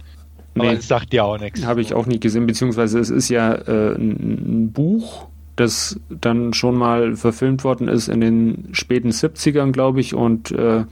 Aber 0.54 0.68
nee, 0.68 0.76
das 0.76 0.88
sagt 0.88 1.12
dir 1.12 1.24
auch 1.24 1.38
nichts. 1.38 1.64
Habe 1.64 1.80
ich 1.80 1.94
auch 1.94 2.06
nicht 2.06 2.22
gesehen, 2.22 2.46
beziehungsweise 2.46 2.98
es 2.98 3.10
ist 3.10 3.28
ja 3.28 3.54
äh, 3.54 3.94
ein, 3.94 4.64
ein 4.64 4.72
Buch 4.72 5.26
das 5.56 6.00
dann 6.08 6.52
schon 6.54 6.76
mal 6.76 7.16
verfilmt 7.16 7.64
worden 7.64 7.88
ist 7.88 8.08
in 8.08 8.20
den 8.20 8.68
späten 8.72 9.10
70ern, 9.10 9.72
glaube 9.72 10.00
ich, 10.00 10.14
und 10.14 10.50
äh, 10.52 10.84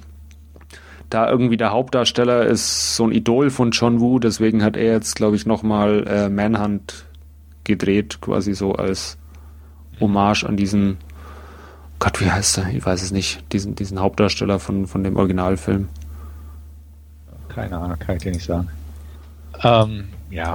da 1.11 1.31
irgendwie 1.31 1.57
der 1.57 1.71
Hauptdarsteller 1.71 2.45
ist 2.45 2.97
so 2.97 3.07
ein 3.07 3.13
Idol 3.13 3.51
von 3.51 3.71
John 3.71 4.01
Woo, 4.01 4.19
deswegen 4.19 4.63
hat 4.63 4.77
er 4.77 4.93
jetzt, 4.93 5.17
glaube 5.17 5.37
ich, 5.37 5.47
nochmal 5.47 6.07
äh, 6.07 6.29
Manhunt 6.29 7.07
gedreht, 7.65 8.21
quasi 8.21 8.55
so 8.55 8.75
als 8.75 9.17
Hommage 10.01 10.45
an 10.45 10.57
diesen, 10.57 10.99
Gott, 11.99 12.21
wie 12.21 12.31
heißt 12.31 12.59
er? 12.59 12.69
Ich 12.71 12.85
weiß 12.85 13.03
es 13.03 13.11
nicht, 13.11 13.53
diesen, 13.53 13.75
diesen 13.75 14.01
Hauptdarsteller 14.01 14.59
von, 14.59 14.87
von 14.87 15.03
dem 15.03 15.17
Originalfilm. 15.17 15.89
Keine 17.49 17.79
Ahnung, 17.79 17.99
kann 17.99 18.17
ich 18.17 18.23
dir 18.23 18.33
nicht 18.33 18.45
sagen. 18.45 18.69
Ähm, 19.63 20.09
ja, 20.31 20.55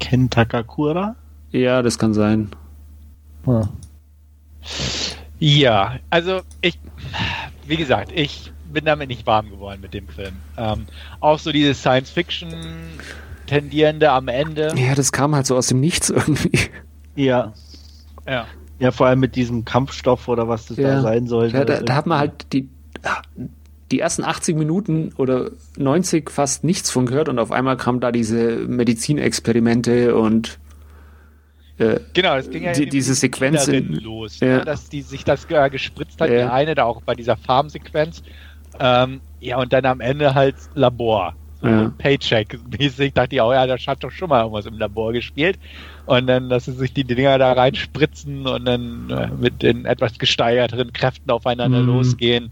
Ken 0.00 0.30
Takakura? 0.30 1.16
Ja, 1.50 1.82
das 1.82 1.98
kann 1.98 2.14
sein. 2.14 2.50
Ja. 3.46 3.68
ja, 5.38 5.94
also 6.10 6.40
ich, 6.60 6.78
wie 7.66 7.76
gesagt, 7.76 8.10
ich 8.14 8.52
bin 8.72 8.84
damit 8.84 9.08
nicht 9.08 9.26
warm 9.26 9.50
geworden 9.50 9.80
mit 9.80 9.94
dem 9.94 10.08
Film. 10.08 10.34
Ähm, 10.56 10.86
auch 11.20 11.38
so 11.38 11.52
diese 11.52 11.74
Science-Fiction 11.74 12.52
tendierende 13.46 14.10
am 14.10 14.28
Ende. 14.28 14.74
Ja, 14.76 14.94
das 14.94 15.12
kam 15.12 15.34
halt 15.34 15.46
so 15.46 15.56
aus 15.56 15.68
dem 15.68 15.80
Nichts 15.80 16.10
irgendwie. 16.10 16.58
Ja. 17.14 17.52
Ja. 18.26 18.46
Ja, 18.78 18.90
vor 18.90 19.06
allem 19.06 19.20
mit 19.20 19.36
diesem 19.36 19.64
Kampfstoff 19.64 20.28
oder 20.28 20.48
was 20.48 20.66
das 20.66 20.76
ja. 20.76 20.96
da 20.96 21.02
sein 21.02 21.26
sollte. 21.26 21.56
Ja, 21.56 21.64
da, 21.64 21.80
da 21.80 21.94
hat 21.94 22.06
man 22.06 22.18
halt 22.18 22.52
die, 22.52 22.68
die 23.90 24.00
ersten 24.00 24.24
80 24.24 24.56
Minuten 24.56 25.12
oder 25.16 25.50
90 25.76 26.30
fast 26.30 26.64
nichts 26.64 26.90
von 26.90 27.06
gehört 27.06 27.28
und 27.28 27.38
auf 27.38 27.52
einmal 27.52 27.76
kamen 27.76 28.00
da 28.00 28.10
diese 28.12 28.56
Medizinexperimente 28.56 30.16
und 30.16 30.58
äh, 31.78 32.00
genau, 32.14 32.36
es 32.36 32.48
ging 32.48 32.64
ja 32.64 32.72
die, 32.72 32.88
diese 32.88 33.14
Sequenz 33.14 33.68
in, 33.68 33.92
los, 33.94 34.40
ja. 34.40 34.58
ne, 34.58 34.64
dass 34.64 34.88
die 34.88 35.02
sich 35.02 35.24
das 35.24 35.44
äh, 35.50 35.68
gespritzt 35.68 36.20
hat, 36.20 36.30
ja. 36.30 36.36
die 36.36 36.50
eine 36.50 36.74
da 36.74 36.84
auch 36.84 37.02
bei 37.02 37.14
dieser 37.14 37.36
Farmsequenz. 37.36 38.22
Ähm, 38.80 39.20
ja, 39.40 39.58
und 39.58 39.72
dann 39.72 39.84
am 39.84 40.00
Ende 40.00 40.34
halt 40.34 40.56
Labor. 40.74 41.34
Ja. 41.62 41.92
Paycheck-mäßig 41.98 43.14
dachte 43.14 43.36
ich 43.36 43.40
auch, 43.40 43.52
ja, 43.52 43.66
das 43.66 43.86
hat 43.86 44.04
doch 44.04 44.10
schon 44.10 44.28
mal 44.28 44.42
irgendwas 44.42 44.66
im 44.66 44.78
Labor 44.78 45.12
gespielt. 45.12 45.58
Und 46.04 46.26
dann, 46.26 46.48
dass 46.48 46.66
sie 46.66 46.72
sich 46.72 46.92
die 46.92 47.04
Dinger 47.04 47.38
da 47.38 47.52
reinspritzen 47.52 48.46
und 48.46 48.64
dann 48.64 49.10
äh, 49.10 49.28
mit 49.38 49.62
den 49.62 49.84
etwas 49.84 50.18
gesteigerteren 50.18 50.92
Kräften 50.92 51.30
aufeinander 51.30 51.80
mhm. 51.80 51.88
losgehen. 51.88 52.50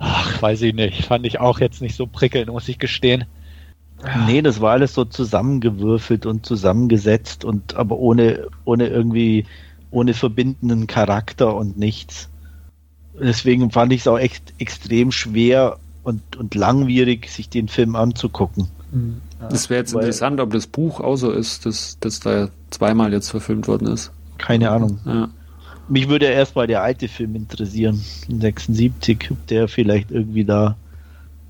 Ach, 0.00 0.40
weiß 0.40 0.62
ich 0.62 0.74
nicht. 0.74 1.04
Fand 1.04 1.26
ich 1.26 1.38
auch 1.38 1.60
jetzt 1.60 1.82
nicht 1.82 1.94
so 1.94 2.06
prickelnd, 2.06 2.48
muss 2.48 2.68
ich 2.68 2.78
gestehen. 2.78 3.26
Nee, 4.26 4.40
das 4.40 4.62
war 4.62 4.72
alles 4.72 4.94
so 4.94 5.04
zusammengewürfelt 5.04 6.24
und 6.24 6.46
zusammengesetzt 6.46 7.44
und 7.44 7.74
aber 7.74 7.98
ohne, 7.98 8.46
ohne 8.64 8.86
irgendwie, 8.86 9.44
ohne 9.90 10.14
verbindenden 10.14 10.86
Charakter 10.86 11.54
und 11.54 11.78
nichts. 11.78 12.30
Deswegen 13.20 13.70
fand 13.70 13.92
ich 13.92 14.00
es 14.00 14.08
auch 14.08 14.18
echt 14.18 14.54
extrem 14.58 15.12
schwer 15.12 15.78
und, 16.02 16.36
und 16.36 16.54
langwierig, 16.54 17.28
sich 17.28 17.50
den 17.50 17.68
Film 17.68 17.94
anzugucken. 17.94 18.68
Mhm. 18.90 19.20
Das 19.50 19.68
wäre 19.68 19.80
jetzt 19.80 19.92
Weil, 19.92 20.00
interessant, 20.00 20.40
ob 20.40 20.50
das 20.52 20.66
Buch 20.66 21.00
auch 21.00 21.16
so 21.16 21.30
ist, 21.30 21.66
dass 21.66 21.98
das 22.00 22.20
da 22.20 22.48
zweimal 22.70 23.12
jetzt 23.12 23.28
verfilmt 23.28 23.68
worden 23.68 23.88
ist. 23.88 24.12
Keine 24.38 24.70
Ahnung. 24.70 24.98
Ja. 25.04 25.28
Mich 25.90 26.08
würde 26.08 26.26
ja 26.26 26.32
erstmal 26.32 26.66
der 26.66 26.82
alte 26.82 27.08
Film 27.08 27.34
interessieren, 27.34 28.00
76, 28.28 29.32
ob 29.32 29.46
der 29.48 29.66
vielleicht 29.66 30.10
irgendwie 30.10 30.44
da 30.44 30.76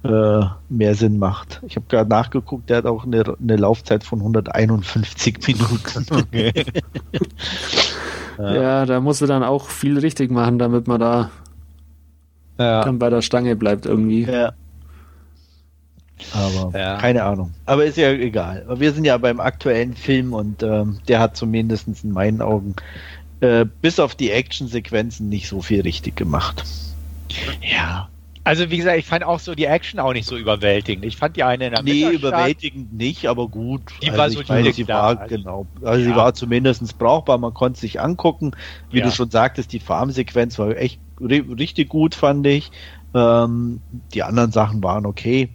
äh, 0.03 0.41
mehr 0.71 0.95
Sinn 0.95 1.19
macht. 1.19 1.61
Ich 1.67 1.77
habe 1.77 1.85
gerade 1.89 2.09
nachgeguckt, 2.09 2.71
der 2.71 2.79
hat 2.79 2.87
auch 2.87 3.05
eine, 3.05 3.37
eine, 3.39 3.57
Laufzeit 3.57 4.03
von 4.03 4.21
151 4.21 5.39
Minuten. 5.47 6.07
Okay. 6.11 6.53
ja. 8.39 8.55
ja, 8.55 8.87
da 8.87 9.01
musst 9.01 9.21
du 9.21 9.27
dann 9.27 9.43
auch 9.43 9.69
viel 9.69 9.99
richtig 9.99 10.31
machen, 10.31 10.59
damit 10.59 10.89
man 10.89 11.01
da 11.01 11.31
ja. 12.59 12.83
dann 12.83 12.99
bei 12.99 13.11
der 13.11 13.21
Stange 13.21 13.57
bleibt 13.57 13.85
irgendwie. 13.85 14.25
Ja. 14.25 14.53
Aber 16.33 16.79
ja. 16.79 16.97
keine 16.99 17.25
Ahnung. 17.25 17.53
Aber 17.67 17.85
ist 17.85 17.97
ja 17.97 18.11
egal. 18.11 18.67
Wir 18.77 18.93
sind 18.93 19.05
ja 19.05 19.17
beim 19.19 19.41
aktuellen 19.41 19.95
Film 19.95 20.33
und 20.33 20.63
ähm, 20.63 20.99
der 21.09 21.21
hat 21.21 21.37
zumindest 21.37 21.89
in 22.05 22.13
meinen 22.13 22.43
Augen 22.43 22.75
äh, 23.41 23.65
bis 23.81 23.99
auf 23.99 24.15
die 24.15 24.31
Actionsequenzen 24.31 25.29
nicht 25.29 25.49
so 25.49 25.63
viel 25.63 25.81
richtig 25.83 26.17
gemacht. 26.17 26.65
Ja. 27.63 28.09
Also 28.43 28.71
wie 28.71 28.79
gesagt, 28.79 28.99
ich 28.99 29.05
fand 29.07 29.23
auch 29.23 29.39
so 29.39 29.55
die 29.55 29.67
Action 29.67 30.01
auch 30.01 30.15
nicht 30.15 30.27
so 30.27 30.37
überwältigend. 30.37 31.05
Ich 31.05 31.17
fand 31.17 31.37
die 31.37 31.45
eine 31.45 31.67
in 31.67 31.73
der 31.75 31.83
Nee, 31.83 32.09
überwältigend 32.09 32.93
nicht, 32.95 33.27
aber 33.27 33.49
gut. 33.49 33.83
Die 34.03 34.09
also 34.11 34.19
war 34.19 34.31
solide, 34.31 34.53
meine, 34.53 34.73
sie 34.73 34.89
war, 34.89 35.21
Also- 35.21 35.37
genau. 35.37 35.67
Also 35.83 36.03
sie 36.05 36.11
Ja. 36.11 36.17
war 36.17 36.35
zumindest 36.35 36.99
brauchbar, 36.99 37.37
man 37.39 37.53
konnte 37.53 37.75
es 37.75 37.81
sich 37.83 38.01
angucken. 38.01 38.53
Wie 38.91 38.99
Ja. 38.99 39.05
du 39.05 39.13
schon 39.13 39.31
sagtest, 39.31 39.73
die 39.73 39.79
Farmsequenz 39.81 40.59
war 40.59 40.75
echt 40.77 40.99
ri 41.21 41.41
richtig 41.41 41.91
gut, 41.91 42.15
fand 42.15 42.47
ich. 42.47 42.71
Ähm, 43.15 43.81
die 44.15 44.23
anderen 44.23 44.53
Sachen 44.53 44.83
waren 44.83 45.05
okay. 45.05 45.51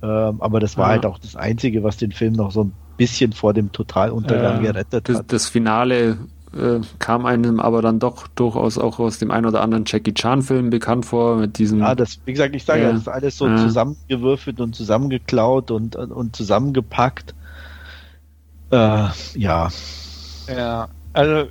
Ähm, 0.00 0.40
aber 0.40 0.60
das 0.60 0.76
war 0.76 0.86
Ja. 0.86 0.90
halt 0.92 1.06
auch 1.06 1.18
das 1.18 1.34
Einzige, 1.34 1.82
was 1.82 1.96
den 1.96 2.12
Film 2.12 2.34
noch 2.34 2.52
so 2.52 2.64
ein 2.64 2.72
bisschen 2.96 3.32
vor 3.32 3.52
dem 3.52 3.72
Totaluntergang 3.72 4.60
Äh, 4.60 4.66
gerettet 4.68 5.08
Das, 5.08 5.18
hat. 5.18 5.32
das 5.32 5.48
Finale 5.48 6.18
äh, 6.56 6.80
kam 6.98 7.26
einem 7.26 7.60
aber 7.60 7.82
dann 7.82 7.98
doch 7.98 8.26
durchaus 8.28 8.78
auch 8.78 8.98
aus 8.98 9.18
dem 9.18 9.30
ein 9.30 9.44
oder 9.46 9.60
anderen 9.60 9.84
Jackie 9.86 10.14
Chan-Film 10.14 10.70
bekannt 10.70 11.06
vor, 11.06 11.36
mit 11.36 11.58
diesem. 11.58 11.80
Ja, 11.80 11.94
das, 11.94 12.18
wie 12.24 12.32
gesagt, 12.32 12.54
ich 12.54 12.64
sage 12.64 12.80
ja, 12.82 12.86
Ja. 12.88 12.92
das 12.92 13.02
ist 13.02 13.08
alles 13.08 13.36
so 13.36 13.46
Ja. 13.48 13.56
zusammengewürfelt 13.56 14.60
und 14.60 14.74
zusammengeklaut 14.74 15.70
und, 15.70 15.96
und 15.96 16.34
zusammengepackt. 16.36 17.34
Äh, 18.70 19.08
ja. 19.34 19.68
Ja, 20.48 20.88
also 21.12 21.48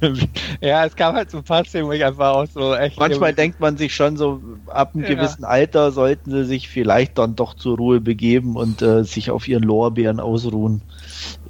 ja, 0.60 0.84
es 0.84 0.94
gab 0.96 1.14
halt 1.14 1.30
so 1.30 1.38
ein 1.38 1.44
paar 1.44 1.64
Szenen, 1.64 1.86
wo 1.88 1.92
ich 1.92 2.04
einfach 2.04 2.30
auch 2.34 2.46
so 2.46 2.74
echt. 2.74 2.98
Manchmal 2.98 3.32
denkt 3.34 3.58
man 3.60 3.76
sich 3.76 3.94
schon 3.94 4.16
so, 4.16 4.40
ab 4.66 4.90
einem 4.94 5.04
Ja. 5.04 5.14
gewissen 5.14 5.44
Alter 5.44 5.92
sollten 5.92 6.30
sie 6.30 6.44
sich 6.44 6.68
vielleicht 6.68 7.18
dann 7.18 7.34
doch 7.36 7.54
zur 7.54 7.76
Ruhe 7.76 8.00
begeben 8.00 8.56
und 8.56 8.82
äh, 8.82 9.04
sich 9.04 9.30
auf 9.30 9.48
ihren 9.48 9.62
Lorbeeren 9.64 10.20
ausruhen. 10.20 10.82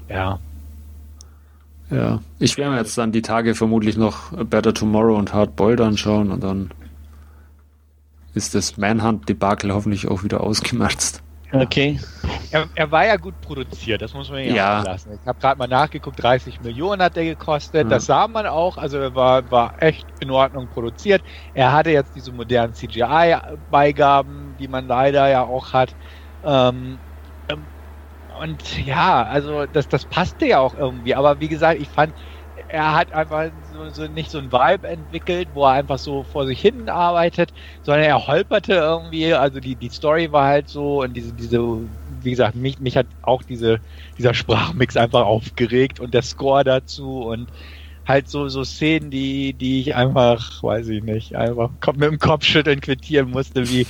ja. 0.09 0.39
Ja, 1.91 2.21
ich 2.39 2.59
werde 2.59 2.73
mir 2.73 2.79
jetzt 2.79 2.99
dann 2.99 3.13
die 3.13 3.23
Tage 3.23 3.55
vermutlich 3.55 3.97
noch 3.97 4.33
Better 4.45 4.75
Tomorrow 4.75 5.17
und 5.17 5.33
Hard 5.33 5.57
Boiled 5.57 5.81
anschauen 5.81 6.31
und 6.31 6.43
dann 6.45 6.71
ist 8.35 8.55
das 8.55 8.77
Manhunt-Debakel 8.77 9.73
hoffentlich 9.73 10.07
auch 10.09 10.23
wieder 10.23 10.43
ausgemerzt. 10.43 11.23
Okay. 11.51 11.99
Er, 12.51 12.69
er 12.75 12.91
war 12.91 13.07
ja 13.07 13.17
gut 13.17 13.41
produziert, 13.41 14.03
das 14.03 14.13
muss 14.13 14.31
man 14.31 14.45
ja, 14.45 14.55
Ja. 14.55 14.81
auch 14.81 14.85
lassen. 14.85 15.19
Ich 15.19 15.27
habe 15.27 15.39
gerade 15.41 15.57
mal 15.59 15.67
nachgeguckt, 15.67 16.23
30 16.23 16.61
Millionen 16.61 17.01
hat 17.03 17.17
der 17.17 17.25
gekostet. 17.25 17.85
Ja. 17.85 17.89
Das 17.89 18.05
sah 18.05 18.29
man 18.29 18.47
auch, 18.47 18.77
also 18.77 18.99
er 18.99 19.15
war, 19.15 19.51
war 19.51 19.83
echt 19.83 20.07
in 20.21 20.31
Ordnung 20.31 20.69
produziert. 20.69 21.23
Er 21.55 21.73
hatte 21.73 21.91
jetzt 21.91 22.15
diese 22.15 22.33
modernen 22.33 22.75
CGI-Beigaben, 22.75 24.57
die 24.59 24.69
man 24.69 24.87
leider 24.87 25.27
ja 25.29 25.43
auch 25.43 25.73
hat. 25.73 25.97
Ähm, 26.45 27.01
und 28.41 28.85
ja, 28.85 29.23
also 29.25 29.67
das, 29.67 29.89
das 29.89 30.05
passte 30.05 30.47
ja 30.47 30.61
auch 30.61 30.75
irgendwie. 30.75 31.15
Aber 31.15 31.41
wie 31.41 31.49
gesagt, 31.49 31.81
ich 31.81 31.89
fand, 31.89 32.15
er 32.69 32.95
hat 32.95 33.13
einfach 33.13 33.51
so, 33.73 33.89
so 33.91 34.07
nicht 34.09 34.31
so 34.31 34.39
ein 34.39 34.53
Vibe 34.53 34.89
entwickelt, 34.89 35.49
wo 35.53 35.65
er 35.65 35.73
einfach 35.73 35.99
so 35.99 36.25
vor 36.25 36.47
sich 36.47 36.61
hin 36.61 36.89
arbeitet, 36.89 37.53
sondern 37.83 38.05
er 38.05 38.27
holperte 38.27 38.75
irgendwie. 38.75 39.33
Also 39.35 39.61
die, 39.61 39.77
die 39.77 39.89
Story 39.91 40.33
war 40.33 40.47
halt 40.47 40.69
so 40.69 41.03
und 41.03 41.15
diese, 41.15 41.33
diese, 41.33 41.61
wie 42.23 42.31
gesagt, 42.31 42.57
mich, 42.57 42.79
mich 42.81 42.97
hat 42.97 43.07
auch 43.23 43.43
diese, 43.43 43.81
dieser 44.19 44.35
Sprachmix 44.35 44.97
einfach 44.97 45.25
aufgeregt 45.25 46.01
und 46.01 46.15
der 46.15 46.23
Score 46.23 46.65
dazu 46.65 47.23
und 47.23 47.51
halt 48.07 48.29
so, 48.29 48.49
so 48.49 48.65
Szenen, 48.65 49.11
die, 49.11 49.53
die 49.53 49.81
ich 49.81 49.95
einfach, 49.95 50.63
weiß 50.63 50.89
ich 50.89 51.03
nicht, 51.03 51.37
einfach 51.37 51.71
mit 51.95 52.11
dem 52.11 52.19
Kopfschütteln 52.19 52.81
quittieren 52.81 53.31
musste, 53.31 53.69
wie 53.69 53.87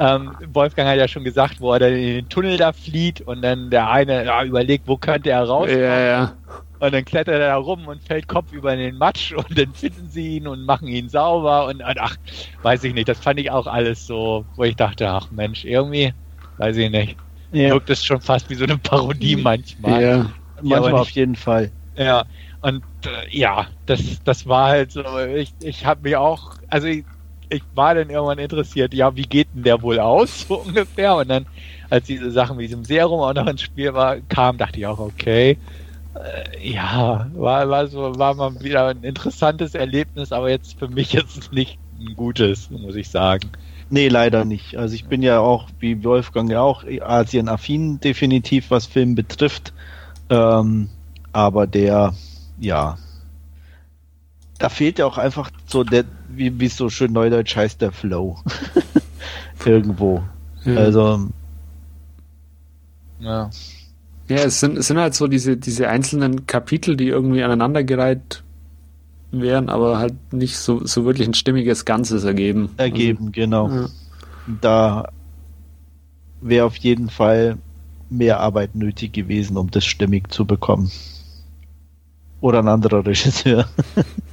ähm, 0.00 0.36
Wolfgang 0.54 0.88
hat 0.88 0.98
ja 0.98 1.08
schon 1.08 1.24
gesagt, 1.24 1.60
wo 1.60 1.72
er 1.72 1.80
dann 1.80 1.92
in 1.94 2.14
den 2.16 2.28
Tunnel 2.28 2.56
da 2.58 2.72
flieht 2.72 3.20
und 3.22 3.42
dann 3.42 3.70
der 3.70 3.90
eine 3.90 4.24
ja, 4.24 4.44
überlegt, 4.44 4.88
wo 4.88 4.96
könnte 4.98 5.30
er 5.30 5.44
raus 5.44 5.68
Ja, 5.70 5.98
ja. 6.00 6.36
und 6.78 6.92
dann 6.94 7.04
klettert 7.04 7.34
er 7.34 7.38
da 7.40 7.56
rum 7.56 7.88
und 7.88 8.02
fällt 8.02 8.26
Kopf 8.28 8.52
über 8.52 8.74
den 8.76 8.96
Matsch 8.96 9.32
und 9.36 9.56
dann 9.58 9.74
finden 9.74 10.08
sie 10.08 10.36
ihn 10.38 10.46
und 10.48 10.64
machen 10.64 10.88
ihn 10.88 11.08
sauber 11.08 11.66
und, 11.66 11.82
und 11.82 11.98
ach, 12.00 12.16
weiß 12.62 12.84
ich 12.84 12.94
nicht, 12.94 13.08
das 13.08 13.20
fand 13.20 13.40
ich 13.40 13.50
auch 13.50 13.66
alles 13.66 14.06
so, 14.06 14.46
wo 14.54 14.64
ich 14.64 14.76
dachte, 14.76 15.08
ach 15.10 15.30
Mensch, 15.30 15.64
irgendwie, 15.64 16.12
weiß 16.56 16.76
ich 16.78 16.90
nicht, 16.90 17.18
Ja, 17.52 17.68
wirkt 17.70 17.90
es 17.90 18.04
schon 18.04 18.20
fast 18.22 18.48
wie 18.50 18.54
so 18.54 18.64
eine 18.64 18.78
Parodie 18.78 19.36
manchmal. 19.36 20.02
ja. 20.02 20.30
manchmal 20.60 20.94
auf 20.94 21.10
jeden 21.10 21.36
Fall. 21.36 21.72
Ja, 21.96 22.24
und 22.60 22.84
äh, 23.04 23.36
ja, 23.36 23.68
das, 23.86 24.22
das 24.24 24.46
war 24.46 24.68
halt 24.70 24.92
so, 24.92 25.02
ich, 25.18 25.54
ich 25.60 25.84
habe 25.84 26.02
mir 26.08 26.20
auch, 26.20 26.56
also 26.68 26.86
ich, 26.86 27.04
ich 27.50 27.62
war 27.74 27.94
dann 27.94 28.10
irgendwann 28.10 28.38
interessiert, 28.38 28.94
ja, 28.94 29.14
wie 29.14 29.22
geht 29.22 29.48
denn 29.54 29.64
der 29.64 29.82
wohl 29.82 29.98
aus, 29.98 30.42
so 30.48 30.62
ungefähr. 30.62 31.16
Und 31.16 31.28
dann, 31.28 31.46
als 31.90 32.06
diese 32.06 32.30
Sachen 32.30 32.56
mit 32.56 32.68
diesem 32.68 32.84
Serum 32.84 33.20
auch 33.20 33.34
noch 33.34 33.46
ins 33.46 33.62
Spiel 33.62 33.92
war, 33.92 34.16
kam, 34.28 34.56
dachte 34.56 34.78
ich 34.78 34.86
auch, 34.86 34.98
okay. 34.98 35.58
Äh, 36.14 36.72
ja, 36.72 37.28
war, 37.34 37.68
war 37.68 37.86
so, 37.86 38.18
war 38.18 38.34
mal 38.34 38.60
wieder 38.62 38.88
ein 38.88 39.02
interessantes 39.02 39.74
Erlebnis, 39.74 40.32
aber 40.32 40.50
jetzt 40.50 40.78
für 40.78 40.88
mich 40.88 41.14
es 41.14 41.52
nicht 41.52 41.78
ein 42.00 42.16
gutes, 42.16 42.70
muss 42.70 42.96
ich 42.96 43.08
sagen. 43.08 43.50
Nee, 43.90 44.08
leider 44.08 44.44
nicht. 44.44 44.76
Also 44.76 44.94
ich 44.94 45.06
bin 45.06 45.22
ja 45.22 45.40
auch, 45.40 45.68
wie 45.80 46.04
Wolfgang 46.04 46.50
ja 46.50 46.60
auch, 46.60 46.84
Asien-affin 46.84 47.98
definitiv, 48.00 48.70
was 48.70 48.86
Film 48.86 49.16
betrifft. 49.16 49.72
Ähm, 50.30 50.88
aber 51.32 51.66
der, 51.66 52.14
ja, 52.60 52.98
da 54.60 54.68
fehlt 54.68 54.98
ja 54.98 55.06
auch 55.06 55.18
einfach 55.18 55.50
so 55.66 55.82
der, 55.84 56.04
wie 56.28 56.64
es 56.64 56.76
so 56.76 56.90
schön 56.90 57.12
neudeutsch 57.12 57.56
heißt, 57.56 57.80
der 57.80 57.92
Flow. 57.92 58.38
Irgendwo. 59.64 60.22
ja. 60.64 60.76
Also, 60.76 61.28
Ja. 63.18 63.50
Ja, 64.28 64.36
es 64.36 64.60
sind, 64.60 64.78
es 64.78 64.86
sind 64.86 64.98
halt 64.98 65.14
so 65.14 65.26
diese, 65.26 65.56
diese 65.56 65.88
einzelnen 65.88 66.46
Kapitel, 66.46 66.96
die 66.96 67.08
irgendwie 67.08 67.42
aneinandergereiht 67.42 68.44
wären, 69.32 69.68
aber 69.68 69.98
halt 69.98 70.14
nicht 70.32 70.56
so, 70.56 70.86
so 70.86 71.04
wirklich 71.04 71.26
ein 71.26 71.34
stimmiges 71.34 71.84
Ganzes 71.84 72.22
ergeben. 72.24 72.70
ergeben, 72.76 73.32
genau. 73.32 73.66
Also, 73.66 73.82
ja. 73.82 73.88
Da 74.60 75.08
wäre 76.42 76.66
auf 76.66 76.76
jeden 76.76 77.08
Fall 77.08 77.56
mehr 78.10 78.40
Arbeit 78.40 78.74
nötig 78.74 79.14
gewesen, 79.14 79.56
um 79.56 79.70
das 79.70 79.84
stimmig 79.84 80.30
zu 80.30 80.44
bekommen. 80.44 80.90
Oder 82.40 82.60
ein 82.60 82.68
anderer 82.68 83.04
Regisseur. 83.06 83.66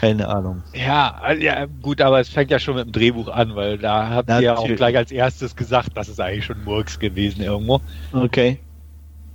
Keine 0.00 0.28
Ahnung. 0.28 0.64
Ja, 0.72 1.14
also, 1.16 1.42
ja, 1.42 1.66
gut, 1.66 2.00
aber 2.00 2.20
es 2.20 2.28
fängt 2.28 2.50
ja 2.50 2.60
schon 2.60 2.76
mit 2.76 2.86
dem 2.86 2.92
Drehbuch 2.92 3.28
an, 3.28 3.56
weil 3.56 3.78
da 3.78 4.08
habt 4.10 4.28
ihr 4.30 4.40
ja 4.40 4.56
auch 4.56 4.62
Natürlich. 4.62 4.78
gleich 4.78 4.96
als 4.96 5.10
erstes 5.10 5.56
gesagt, 5.56 5.90
das 5.94 6.08
ist 6.08 6.20
eigentlich 6.20 6.44
schon 6.44 6.62
Murks 6.62 6.98
gewesen 7.00 7.42
irgendwo. 7.42 7.82
Okay. 8.12 8.60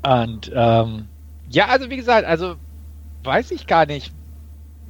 Und 0.03 0.51
ähm, 0.53 1.09
ja, 1.47 1.67
also 1.67 1.89
wie 1.89 1.97
gesagt, 1.97 2.25
also 2.27 2.57
weiß 3.23 3.51
ich 3.51 3.67
gar 3.67 3.85
nicht, 3.85 4.13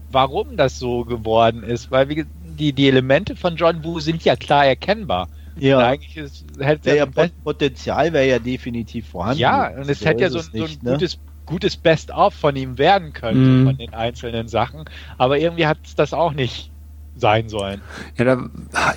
warum 0.10 0.58
das 0.58 0.80
so 0.80 1.06
geworden 1.06 1.64
ist, 1.64 1.92
weil 1.92 2.10
wie, 2.10 2.26
die, 2.34 2.74
die 2.74 2.88
Elemente 2.90 3.36
von 3.36 3.56
John 3.58 3.84
Woo 3.84 4.00
sind 4.00 4.26
ja 4.26 4.36
klar 4.38 4.66
erkennbar. 4.66 5.30
Und 5.56 5.64
Ja, 5.64 5.80
eigentlich 5.82 6.16
ist, 6.18 6.46
hätte 6.60 6.90
ja, 6.90 6.96
ja 6.96 7.08
so 7.16 7.22
ein 7.22 7.32
Pot- 7.32 7.34
Potenzial 7.44 8.14
wäre 8.14 8.28
ja 8.28 8.40
definitiv 8.40 9.08
vorhanden. 9.10 9.42
ja, 9.42 9.70
und 9.70 9.90
es 9.90 10.06
hätte 10.06 10.24
ja 10.26 10.30
so, 10.30 10.40
es 10.40 10.54
so 10.56 10.66
ein 10.66 10.80
nicht, 10.80 10.84
ne? 10.84 11.06
Gutes, 11.46 11.78
Best-of 11.78 12.34
von 12.34 12.56
ihm 12.56 12.78
werden 12.78 13.14
können, 13.14 13.62
Mhm. 13.62 13.66
von 13.68 13.78
den 13.78 13.94
einzelnen 13.94 14.48
Sachen. 14.48 14.86
Aber 15.18 15.38
irgendwie 15.38 15.68
hat 15.68 15.78
es 15.86 15.96
das 15.96 16.14
auch 16.14 16.34
nicht 16.34 16.72
sein 17.18 17.48
sollen. 17.50 17.82
Ja, 18.18 18.26
da, 18.26 18.50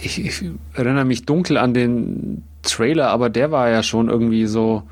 ich, 0.03 0.19
ich 0.25 0.43
erinnere 0.75 1.05
mich 1.05 1.25
dunkel 1.25 1.57
an 1.57 1.73
den 1.75 2.43
Trailer, 2.63 3.11
aber 3.11 3.31
der 3.31 3.51
war 3.51 3.69
ja 3.71 3.83
schon 3.83 4.09
irgendwie 4.09 4.47
so, 4.47 4.83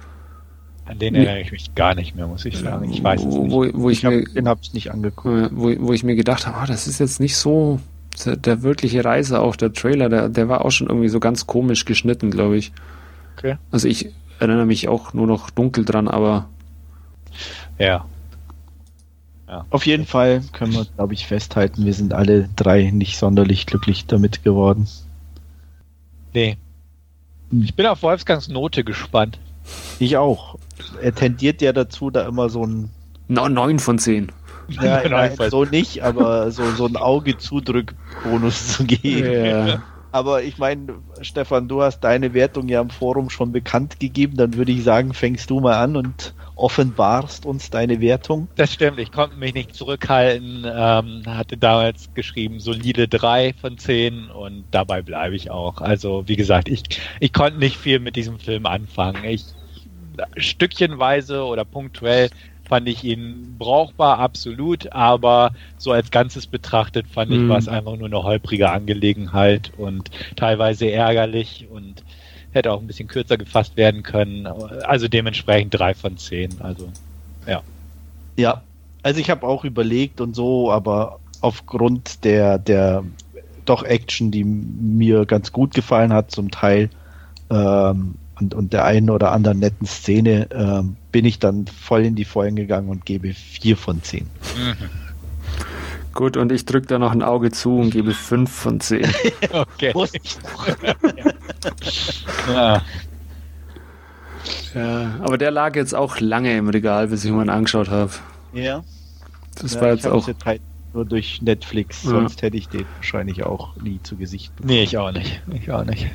An 0.84 0.98
den 1.00 1.16
erinnere 1.16 1.40
ich 1.40 1.50
mich 1.50 1.74
gar 1.74 1.94
nicht 1.96 2.14
mehr, 2.14 2.28
muss 2.28 2.44
ich 2.44 2.56
sagen. 2.56 2.88
Ich 2.92 3.02
weiß 3.02 3.24
es 3.24 3.34
wo, 3.34 3.42
nicht. 3.64 3.74
wo, 3.74 3.82
wo 3.82 3.90
ich, 3.90 3.98
Ich 3.98 4.04
hab, 4.04 4.12
mir, 4.12 4.24
den 4.24 4.46
habe 4.48 4.60
ich 4.62 4.72
nicht 4.74 4.92
angeguckt. 4.92 5.50
wo, 5.52 5.72
wo 5.78 5.92
ich 5.92 6.04
mir 6.04 6.14
gedacht 6.14 6.46
habe, 6.46 6.56
ah, 6.58 6.66
das 6.66 6.86
ist 6.86 7.00
jetzt 7.00 7.18
nicht 7.18 7.36
so 7.36 7.80
der, 8.24 8.36
der 8.36 8.62
wirkliche 8.62 9.04
Reise, 9.04 9.40
auch 9.40 9.56
der 9.56 9.72
Trailer, 9.72 10.08
der, 10.08 10.28
der 10.28 10.48
war 10.48 10.64
auch 10.64 10.70
schon 10.70 10.86
irgendwie 10.86 11.08
so 11.08 11.18
ganz 11.18 11.46
komisch 11.48 11.84
geschnitten, 11.84 12.30
glaube 12.30 12.56
ich. 12.56 12.70
Okay. 13.36 13.56
Also 13.72 13.88
ich 13.88 14.10
erinnere 14.38 14.64
mich 14.66 14.86
auch 14.88 15.12
nur 15.12 15.26
noch 15.26 15.50
dunkel 15.50 15.84
dran, 15.84 16.06
aber 16.08 16.48
Ja. 17.78 18.06
Auf 19.70 19.86
jeden 19.86 20.06
Fall 20.06 20.42
können 20.52 20.72
wir, 20.72 20.86
glaube 20.96 21.14
ich, 21.14 21.26
festhalten, 21.26 21.84
wir 21.84 21.94
sind 21.94 22.12
alle 22.12 22.48
drei 22.56 22.90
nicht 22.90 23.16
sonderlich 23.16 23.66
glücklich 23.66 24.06
damit 24.06 24.42
geworden. 24.42 24.88
Nee. 26.34 26.56
Ich 27.52 27.74
bin 27.74 27.86
auf 27.86 28.02
Wolfgangs 28.02 28.48
Note 28.48 28.82
gespannt. 28.82 29.38
Ich 30.00 30.16
auch. 30.16 30.56
Er 31.00 31.14
tendiert 31.14 31.62
ja 31.62 31.72
dazu, 31.72 32.10
da 32.10 32.26
immer 32.26 32.48
so 32.48 32.66
ein, 32.66 32.90
no, 33.28 33.48
neun 33.48 33.78
von 33.78 34.00
zehn. 34.00 34.32
ja, 34.68 35.08
Nein, 35.08 35.36
so 35.48 35.64
nicht, 35.64 36.02
aber 36.02 36.50
so, 36.50 36.68
so 36.72 36.86
ein 36.86 36.96
Auge-Zudrück-Bonus 36.96 38.72
zu 38.72 38.84
geben. 38.84 39.44
Ja. 39.44 39.82
Aber 40.16 40.42
ich 40.42 40.56
meine, 40.56 41.02
Stefan, 41.20 41.68
du 41.68 41.82
hast 41.82 42.00
deine 42.00 42.32
Wertung 42.32 42.70
ja 42.70 42.80
im 42.80 42.88
Forum 42.88 43.28
schon 43.28 43.52
bekannt 43.52 44.00
gegeben. 44.00 44.38
Dann 44.38 44.54
würde 44.54 44.72
ich 44.72 44.82
sagen, 44.82 45.12
fängst 45.12 45.50
du 45.50 45.60
mal 45.60 45.76
an 45.76 45.94
und 45.94 46.34
offenbarst 46.54 47.44
uns 47.44 47.68
deine 47.68 48.00
Wertung. 48.00 48.48
Das 48.54 48.72
stimmt, 48.72 48.98
ich 48.98 49.12
konnte 49.12 49.36
mich 49.36 49.52
nicht 49.52 49.74
zurückhalten. 49.74 50.64
Ähm, 50.66 51.22
hatte 51.26 51.58
damals 51.58 52.14
geschrieben, 52.14 52.60
solide 52.60 53.08
3 53.08 53.52
von 53.60 53.76
10 53.76 54.30
und 54.30 54.64
dabei 54.70 55.02
bleibe 55.02 55.36
ich 55.36 55.50
auch. 55.50 55.82
Also, 55.82 56.26
wie 56.26 56.36
gesagt, 56.36 56.70
ich, 56.70 56.84
ich 57.20 57.34
konnte 57.34 57.58
nicht 57.58 57.76
viel 57.76 57.98
mit 57.98 58.16
diesem 58.16 58.38
Film 58.38 58.64
anfangen. 58.64 59.22
Ich 59.22 59.44
stückchenweise 60.38 61.44
oder 61.44 61.66
punktuell 61.66 62.30
fand 62.68 62.88
ich 62.88 63.04
ihn 63.04 63.56
brauchbar, 63.58 64.18
absolut, 64.18 64.92
aber 64.92 65.52
so 65.78 65.92
als 65.92 66.10
Ganzes 66.10 66.46
betrachtet 66.46 67.06
fand 67.08 67.32
ich, 67.32 67.40
Mhm. 67.40 67.48
war 67.48 67.58
es 67.58 67.68
einfach 67.68 67.96
nur 67.96 68.06
eine 68.06 68.22
holprige 68.22 68.70
Angelegenheit 68.70 69.72
und 69.76 70.10
teilweise 70.36 70.90
ärgerlich 70.90 71.66
und 71.70 72.02
hätte 72.52 72.72
auch 72.72 72.80
ein 72.80 72.86
bisschen 72.86 73.08
kürzer 73.08 73.36
gefasst 73.36 73.76
werden 73.76 74.02
können. 74.02 74.46
Also 74.46 75.08
dementsprechend 75.08 75.74
drei 75.78 75.94
von 75.94 76.16
zehn. 76.16 76.50
Also 76.60 76.90
Ja, 78.36 78.62
also 79.02 79.20
ich 79.20 79.30
habe 79.30 79.46
auch 79.46 79.64
überlegt 79.64 80.20
und 80.20 80.34
so, 80.34 80.70
aber 80.72 81.20
aufgrund 81.40 82.24
der, 82.24 82.58
der 82.58 83.04
doch 83.64 83.82
Action, 83.82 84.30
die 84.30 84.44
mir 84.44 85.26
ganz 85.26 85.52
gut 85.52 85.74
gefallen 85.74 86.12
hat, 86.12 86.30
zum 86.30 86.50
Teil, 86.50 86.90
ähm, 87.50 88.14
und, 88.40 88.54
und 88.54 88.72
der 88.72 88.84
einen 88.84 89.10
oder 89.10 89.32
anderen 89.32 89.58
netten 89.58 89.86
Szene, 89.86 90.48
ähm, 90.52 90.96
bin 91.12 91.24
ich 91.24 91.38
dann 91.38 91.66
voll 91.66 92.04
in 92.04 92.14
die 92.14 92.24
Vollen 92.24 92.56
gegangen 92.56 92.88
und 92.88 93.06
gebe 93.06 93.32
vier 93.32 93.76
von 93.76 94.02
zehn. 94.02 94.26
Gut, 96.12 96.36
und 96.38 96.50
ich 96.50 96.64
drücke 96.64 96.86
da 96.86 96.98
noch 96.98 97.12
ein 97.12 97.22
Auge 97.22 97.50
zu 97.50 97.76
und 97.78 97.90
gebe 97.90 98.12
5 98.14 98.50
von 98.50 98.80
10. 98.80 99.06
okay. 99.52 99.92
Ich. 100.22 100.38
Ja. 102.48 102.82
ja, 104.74 105.14
aber 105.20 105.36
der 105.36 105.50
lag 105.50 105.74
jetzt 105.74 105.94
auch 105.94 106.20
lange 106.20 106.56
im 106.56 106.68
Regal, 106.68 107.08
bis 107.08 107.24
ich 107.24 107.30
ihn 107.30 107.36
mal 107.36 107.50
angeschaut 107.50 107.90
habe. 107.90 108.12
Ja. 108.52 108.84
Das 109.60 109.74
ja, 109.74 109.80
war 109.80 109.88
jetzt 109.88 110.06
auch. 110.06 110.28
jetzt 110.28 110.44
halt 110.44 110.60
nur 110.94 111.04
durch 111.04 111.42
Netflix, 111.42 112.04
Ja. 112.04 112.10
sonst 112.10 112.42
hätte 112.42 112.56
ich 112.56 112.68
den 112.68 112.86
wahrscheinlich 112.96 113.44
auch 113.44 113.74
nie 113.76 114.00
zu 114.02 114.16
Gesicht 114.16 114.54
bekommen. 114.54 114.74
Nee, 114.74 114.84
ich 114.84 114.96
auch 114.96 115.10
nicht. 115.10 115.42
Ich 115.52 115.70
auch 115.72 115.84
nicht. 115.84 116.06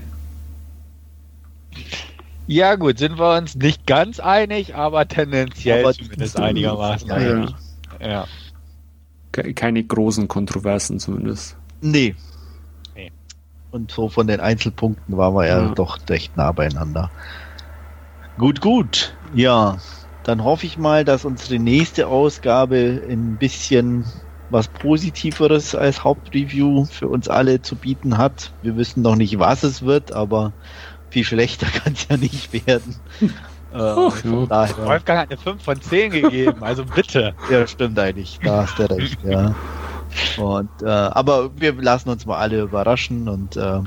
Ja 2.47 2.75
gut, 2.75 2.97
sind 2.97 3.17
wir 3.19 3.37
uns 3.37 3.55
nicht 3.55 3.85
ganz 3.87 4.19
einig, 4.19 4.75
aber 4.75 5.07
tendenziell 5.07 5.83
Aber 5.83 5.93
zumindest 5.93 6.39
einigermaßen 6.39 7.07
ja, 7.07 7.15
einig. 7.15 7.55
Ja. 8.01 8.25
Ke- 9.31 9.53
Keine 9.53 9.83
großen 9.83 10.27
Kontroversen 10.27 10.99
zumindest. 10.99 11.55
Nee. 11.81 12.15
Nee. 12.95 13.11
Und 13.71 13.91
so 13.91 14.09
von 14.09 14.27
den 14.27 14.39
Einzelpunkten 14.39 15.15
waren 15.15 15.33
wir 15.35 15.47
ja, 15.47 15.61
Ja. 15.67 15.73
doch 15.73 15.99
recht 16.09 16.35
nah 16.35 16.51
beieinander. 16.51 17.09
Gut, 18.37 18.59
gut. 18.61 19.13
Ja, 19.33 19.77
dann 20.23 20.43
hoffe 20.43 20.65
ich 20.65 20.77
mal, 20.77 21.05
dass 21.05 21.25
unsere 21.25 21.59
nächste 21.59 22.07
Ausgabe 22.07 23.01
ein 23.09 23.37
bisschen 23.37 24.03
was 24.49 24.67
Positiveres 24.67 25.75
als 25.75 26.03
Hauptreview 26.03 26.83
für 26.85 27.07
uns 27.07 27.29
alle 27.29 27.61
zu 27.61 27.75
bieten 27.77 28.17
hat. 28.17 28.51
Wir 28.61 28.75
wissen 28.75 29.01
noch 29.01 29.15
nicht, 29.15 29.39
was 29.39 29.63
es 29.63 29.83
wird, 29.83 30.11
aber 30.11 30.51
viel 31.11 31.23
schlechter 31.23 31.67
kann 31.83 31.93
es 31.93 32.07
ja 32.09 32.17
nicht 32.17 32.65
werden. 32.65 32.95
Äh, 33.73 33.77
ja. 33.77 34.45
daher, 34.49 34.85
Wolfgang 34.85 35.19
hat 35.19 35.31
eine 35.31 35.39
5 35.39 35.63
von 35.63 35.81
10 35.81 36.11
gegeben, 36.11 36.61
also 36.61 36.83
bitte. 36.83 37.33
ja, 37.49 37.65
stimmt 37.65 37.97
eigentlich. 37.97 38.37
Da 38.43 38.63
hast 38.63 38.77
du 38.77 38.83
recht, 38.89 39.17
ja. 39.23 39.55
Und, 40.37 40.69
äh, 40.81 40.87
aber 40.89 41.51
wir 41.55 41.73
lassen 41.75 42.09
uns 42.09 42.25
mal 42.25 42.37
alle 42.37 42.63
überraschen 42.63 43.29
und 43.29 43.55
äh, 43.55 43.79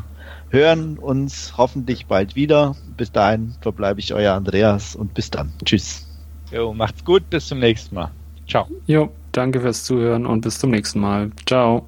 hören 0.49 0.99
uns 0.99 1.55
hoffentlich 1.57 2.07
bald 2.07 2.35
wieder. 2.35 2.77
Bis 2.97 3.13
dahin 3.13 3.57
verbleibe 3.61 4.01
ich 4.01 4.15
euer 4.15 4.33
Andreas 4.33 4.97
und 4.97 5.13
bis 5.15 5.31
dann. 5.31 5.53
Tschüss. 5.65 6.07
Jo, 6.51 6.73
macht's 6.73 7.05
gut, 7.05 7.29
bis 7.29 7.47
zum 7.47 7.59
nächsten 7.59 7.95
Mal. 7.95 8.11
Ciao. 8.49 8.69
Jo, 8.87 9.11
danke 9.33 9.61
fürs 9.61 9.85
Zuhören 9.85 10.27
und 10.27 10.43
bis 10.43 10.59
zum 10.59 10.71
nächsten 10.71 11.01
Mal. 11.01 11.31
Ciao. 11.47 11.87